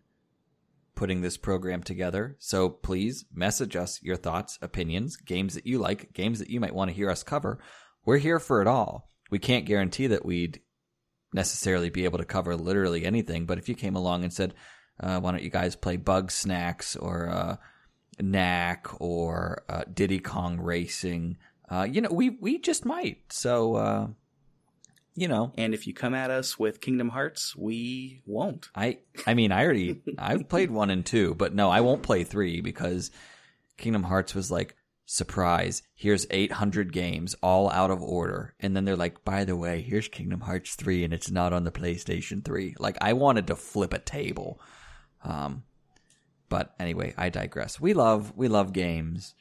putting 0.94 1.22
this 1.22 1.36
program 1.36 1.82
together. 1.82 2.36
So 2.38 2.68
please 2.68 3.24
message 3.32 3.76
us 3.76 4.02
your 4.02 4.16
thoughts, 4.16 4.58
opinions, 4.60 5.16
games 5.16 5.54
that 5.54 5.66
you 5.66 5.78
like, 5.78 6.12
games 6.12 6.38
that 6.38 6.50
you 6.50 6.60
might 6.60 6.74
want 6.74 6.90
to 6.90 6.96
hear 6.96 7.08
us 7.08 7.22
cover. 7.22 7.58
We're 8.04 8.18
here 8.18 8.38
for 8.38 8.60
it 8.60 8.68
all. 8.68 9.10
We 9.30 9.38
can't 9.38 9.64
guarantee 9.64 10.08
that 10.08 10.24
we'd 10.26 10.60
necessarily 11.32 11.88
be 11.88 12.04
able 12.04 12.18
to 12.18 12.24
cover 12.24 12.54
literally 12.56 13.06
anything, 13.06 13.46
but 13.46 13.58
if 13.58 13.68
you 13.68 13.74
came 13.74 13.96
along 13.96 14.22
and 14.22 14.32
said, 14.32 14.52
uh, 15.02 15.20
why 15.20 15.32
don't 15.32 15.42
you 15.42 15.50
guys 15.50 15.76
play 15.76 15.96
Bugsnax 15.96 16.96
or 17.00 17.28
uh, 17.28 17.56
Knack 18.20 18.88
or 19.00 19.64
uh, 19.68 19.82
Diddy 19.92 20.20
Kong 20.20 20.60
Racing? 20.60 21.36
Uh, 21.68 21.86
you 21.90 22.00
know, 22.00 22.10
we 22.10 22.30
we 22.30 22.58
just 22.58 22.84
might. 22.84 23.32
So, 23.32 23.74
uh, 23.76 24.06
you 25.14 25.28
know, 25.28 25.52
And 25.58 25.74
if 25.74 25.86
you 25.86 25.92
come 25.92 26.14
at 26.14 26.30
us 26.30 26.58
with 26.58 26.80
Kingdom 26.80 27.10
Hearts, 27.10 27.54
we 27.56 28.22
won't. 28.26 28.68
I 28.74 28.98
I 29.26 29.34
mean 29.34 29.52
I 29.52 29.64
already 29.64 30.00
I've 30.18 30.48
played 30.48 30.70
one 30.70 30.90
and 30.90 31.04
two, 31.04 31.34
but 31.34 31.54
no, 31.54 31.68
I 31.70 31.80
won't 31.80 32.02
play 32.02 32.24
three 32.24 32.60
because 32.60 33.10
Kingdom 33.76 34.04
Hearts 34.04 34.34
was 34.34 34.50
like 34.50 34.76
surprise. 35.04 35.82
Here's 35.94 36.26
800 36.30 36.92
games 36.92 37.34
all 37.42 37.70
out 37.70 37.90
of 37.90 38.00
order, 38.02 38.54
and 38.60 38.74
then 38.74 38.84
they're 38.84 38.96
like, 38.96 39.24
by 39.24 39.44
the 39.44 39.56
way, 39.56 39.82
here's 39.82 40.08
Kingdom 40.08 40.40
Hearts 40.40 40.74
three, 40.76 41.04
and 41.04 41.12
it's 41.12 41.30
not 41.30 41.52
on 41.52 41.64
the 41.64 41.72
PlayStation 41.72 42.44
three. 42.44 42.74
Like 42.78 42.96
I 43.00 43.12
wanted 43.12 43.48
to 43.48 43.56
flip 43.56 43.92
a 43.92 43.98
table. 43.98 44.60
Um, 45.24 45.64
but 46.48 46.74
anyway, 46.78 47.14
I 47.16 47.28
digress. 47.28 47.80
We 47.80 47.94
love 47.94 48.32
we 48.36 48.48
love 48.48 48.72
games, 48.72 49.34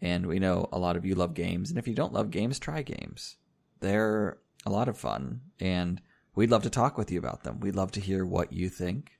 and 0.00 0.26
we 0.26 0.38
know 0.38 0.68
a 0.72 0.78
lot 0.78 0.96
of 0.96 1.04
you 1.04 1.14
love 1.14 1.34
games. 1.34 1.70
And 1.70 1.78
if 1.78 1.86
you 1.86 1.94
don't 1.94 2.12
love 2.12 2.30
games, 2.30 2.58
try 2.58 2.82
games. 2.82 3.36
They're 3.80 4.38
a 4.64 4.70
lot 4.70 4.88
of 4.88 4.98
fun, 4.98 5.42
and 5.60 6.00
we'd 6.34 6.50
love 6.50 6.62
to 6.62 6.70
talk 6.70 6.96
with 6.96 7.10
you 7.10 7.18
about 7.18 7.42
them. 7.44 7.60
We'd 7.60 7.76
love 7.76 7.92
to 7.92 8.00
hear 8.00 8.24
what 8.24 8.52
you 8.52 8.68
think. 8.68 9.12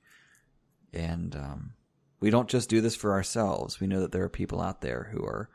And 0.93 1.35
um, 1.35 1.73
we 2.19 2.29
don't 2.29 2.49
just 2.49 2.69
do 2.69 2.81
this 2.81 2.95
for 2.95 3.13
ourselves. 3.13 3.79
We 3.79 3.87
know 3.87 4.01
that 4.01 4.11
there 4.11 4.23
are 4.23 4.29
people 4.29 4.61
out 4.61 4.81
there 4.81 5.09
who 5.11 5.23
are 5.23 5.49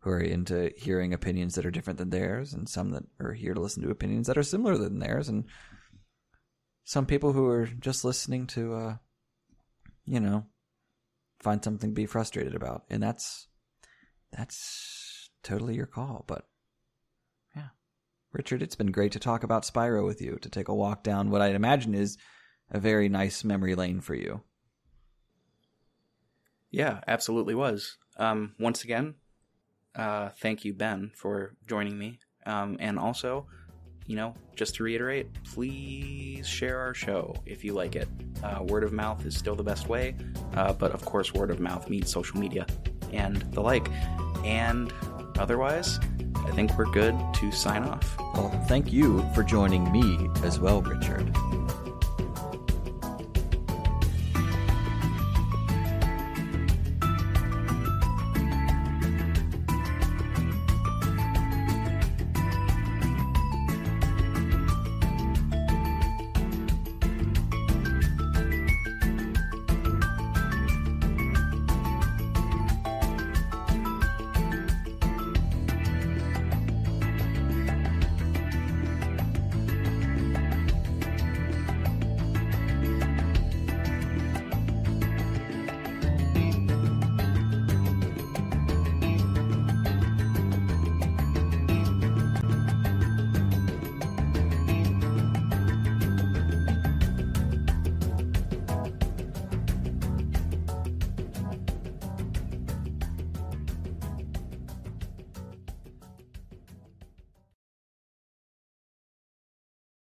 who 0.00 0.10
are 0.10 0.20
into 0.20 0.72
hearing 0.76 1.12
opinions 1.12 1.56
that 1.56 1.66
are 1.66 1.70
different 1.70 1.98
than 1.98 2.10
theirs, 2.10 2.54
and 2.54 2.68
some 2.68 2.90
that 2.90 3.04
are 3.20 3.32
here 3.32 3.54
to 3.54 3.60
listen 3.60 3.82
to 3.82 3.90
opinions 3.90 4.28
that 4.28 4.38
are 4.38 4.42
similar 4.42 4.78
than 4.78 5.00
theirs, 5.00 5.28
and 5.28 5.44
some 6.84 7.06
people 7.06 7.32
who 7.32 7.46
are 7.46 7.66
just 7.66 8.04
listening 8.04 8.46
to, 8.46 8.74
uh, 8.74 8.96
you 10.06 10.20
know, 10.20 10.46
find 11.40 11.62
something 11.62 11.90
to 11.90 11.94
be 11.94 12.06
frustrated 12.06 12.54
about, 12.54 12.84
and 12.88 13.02
that's 13.02 13.48
that's 14.32 15.30
totally 15.42 15.74
your 15.74 15.86
call. 15.86 16.24
But 16.26 16.46
yeah, 17.54 17.68
Richard, 18.32 18.62
it's 18.62 18.76
been 18.76 18.92
great 18.92 19.12
to 19.12 19.18
talk 19.18 19.42
about 19.42 19.64
Spyro 19.64 20.04
with 20.04 20.22
you, 20.22 20.38
to 20.40 20.48
take 20.48 20.68
a 20.68 20.74
walk 20.74 21.02
down 21.02 21.30
what 21.30 21.42
I'd 21.42 21.54
imagine 21.54 21.94
is 21.94 22.16
a 22.70 22.80
very 22.80 23.08
nice 23.08 23.44
memory 23.44 23.74
lane 23.74 24.00
for 24.00 24.14
you. 24.14 24.42
Yeah, 26.70 27.00
absolutely 27.06 27.54
was. 27.54 27.96
Um, 28.18 28.54
once 28.58 28.82
again, 28.84 29.14
uh, 29.94 30.30
thank 30.40 30.64
you, 30.64 30.74
Ben, 30.74 31.12
for 31.14 31.56
joining 31.66 31.98
me. 31.98 32.18
Um, 32.44 32.76
and 32.80 32.98
also, 32.98 33.46
you 34.06 34.16
know, 34.16 34.34
just 34.54 34.76
to 34.76 34.84
reiterate, 34.84 35.28
please 35.44 36.46
share 36.46 36.78
our 36.78 36.94
show 36.94 37.34
if 37.44 37.64
you 37.64 37.72
like 37.72 37.96
it. 37.96 38.08
Uh, 38.42 38.62
word 38.62 38.84
of 38.84 38.92
mouth 38.92 39.24
is 39.26 39.36
still 39.36 39.54
the 39.54 39.62
best 39.62 39.88
way, 39.88 40.14
uh, 40.54 40.72
but 40.72 40.92
of 40.92 41.04
course, 41.04 41.34
word 41.34 41.50
of 41.50 41.60
mouth 41.60 41.88
means 41.88 42.10
social 42.10 42.38
media 42.38 42.66
and 43.12 43.36
the 43.52 43.60
like. 43.60 43.88
And 44.44 44.92
otherwise, 45.38 45.98
I 46.36 46.50
think 46.52 46.76
we're 46.78 46.90
good 46.92 47.16
to 47.34 47.50
sign 47.50 47.82
off. 47.84 48.16
Well, 48.34 48.50
thank 48.68 48.92
you 48.92 49.28
for 49.34 49.42
joining 49.42 49.90
me 49.90 50.28
as 50.44 50.60
well, 50.60 50.82
Richard. 50.82 51.34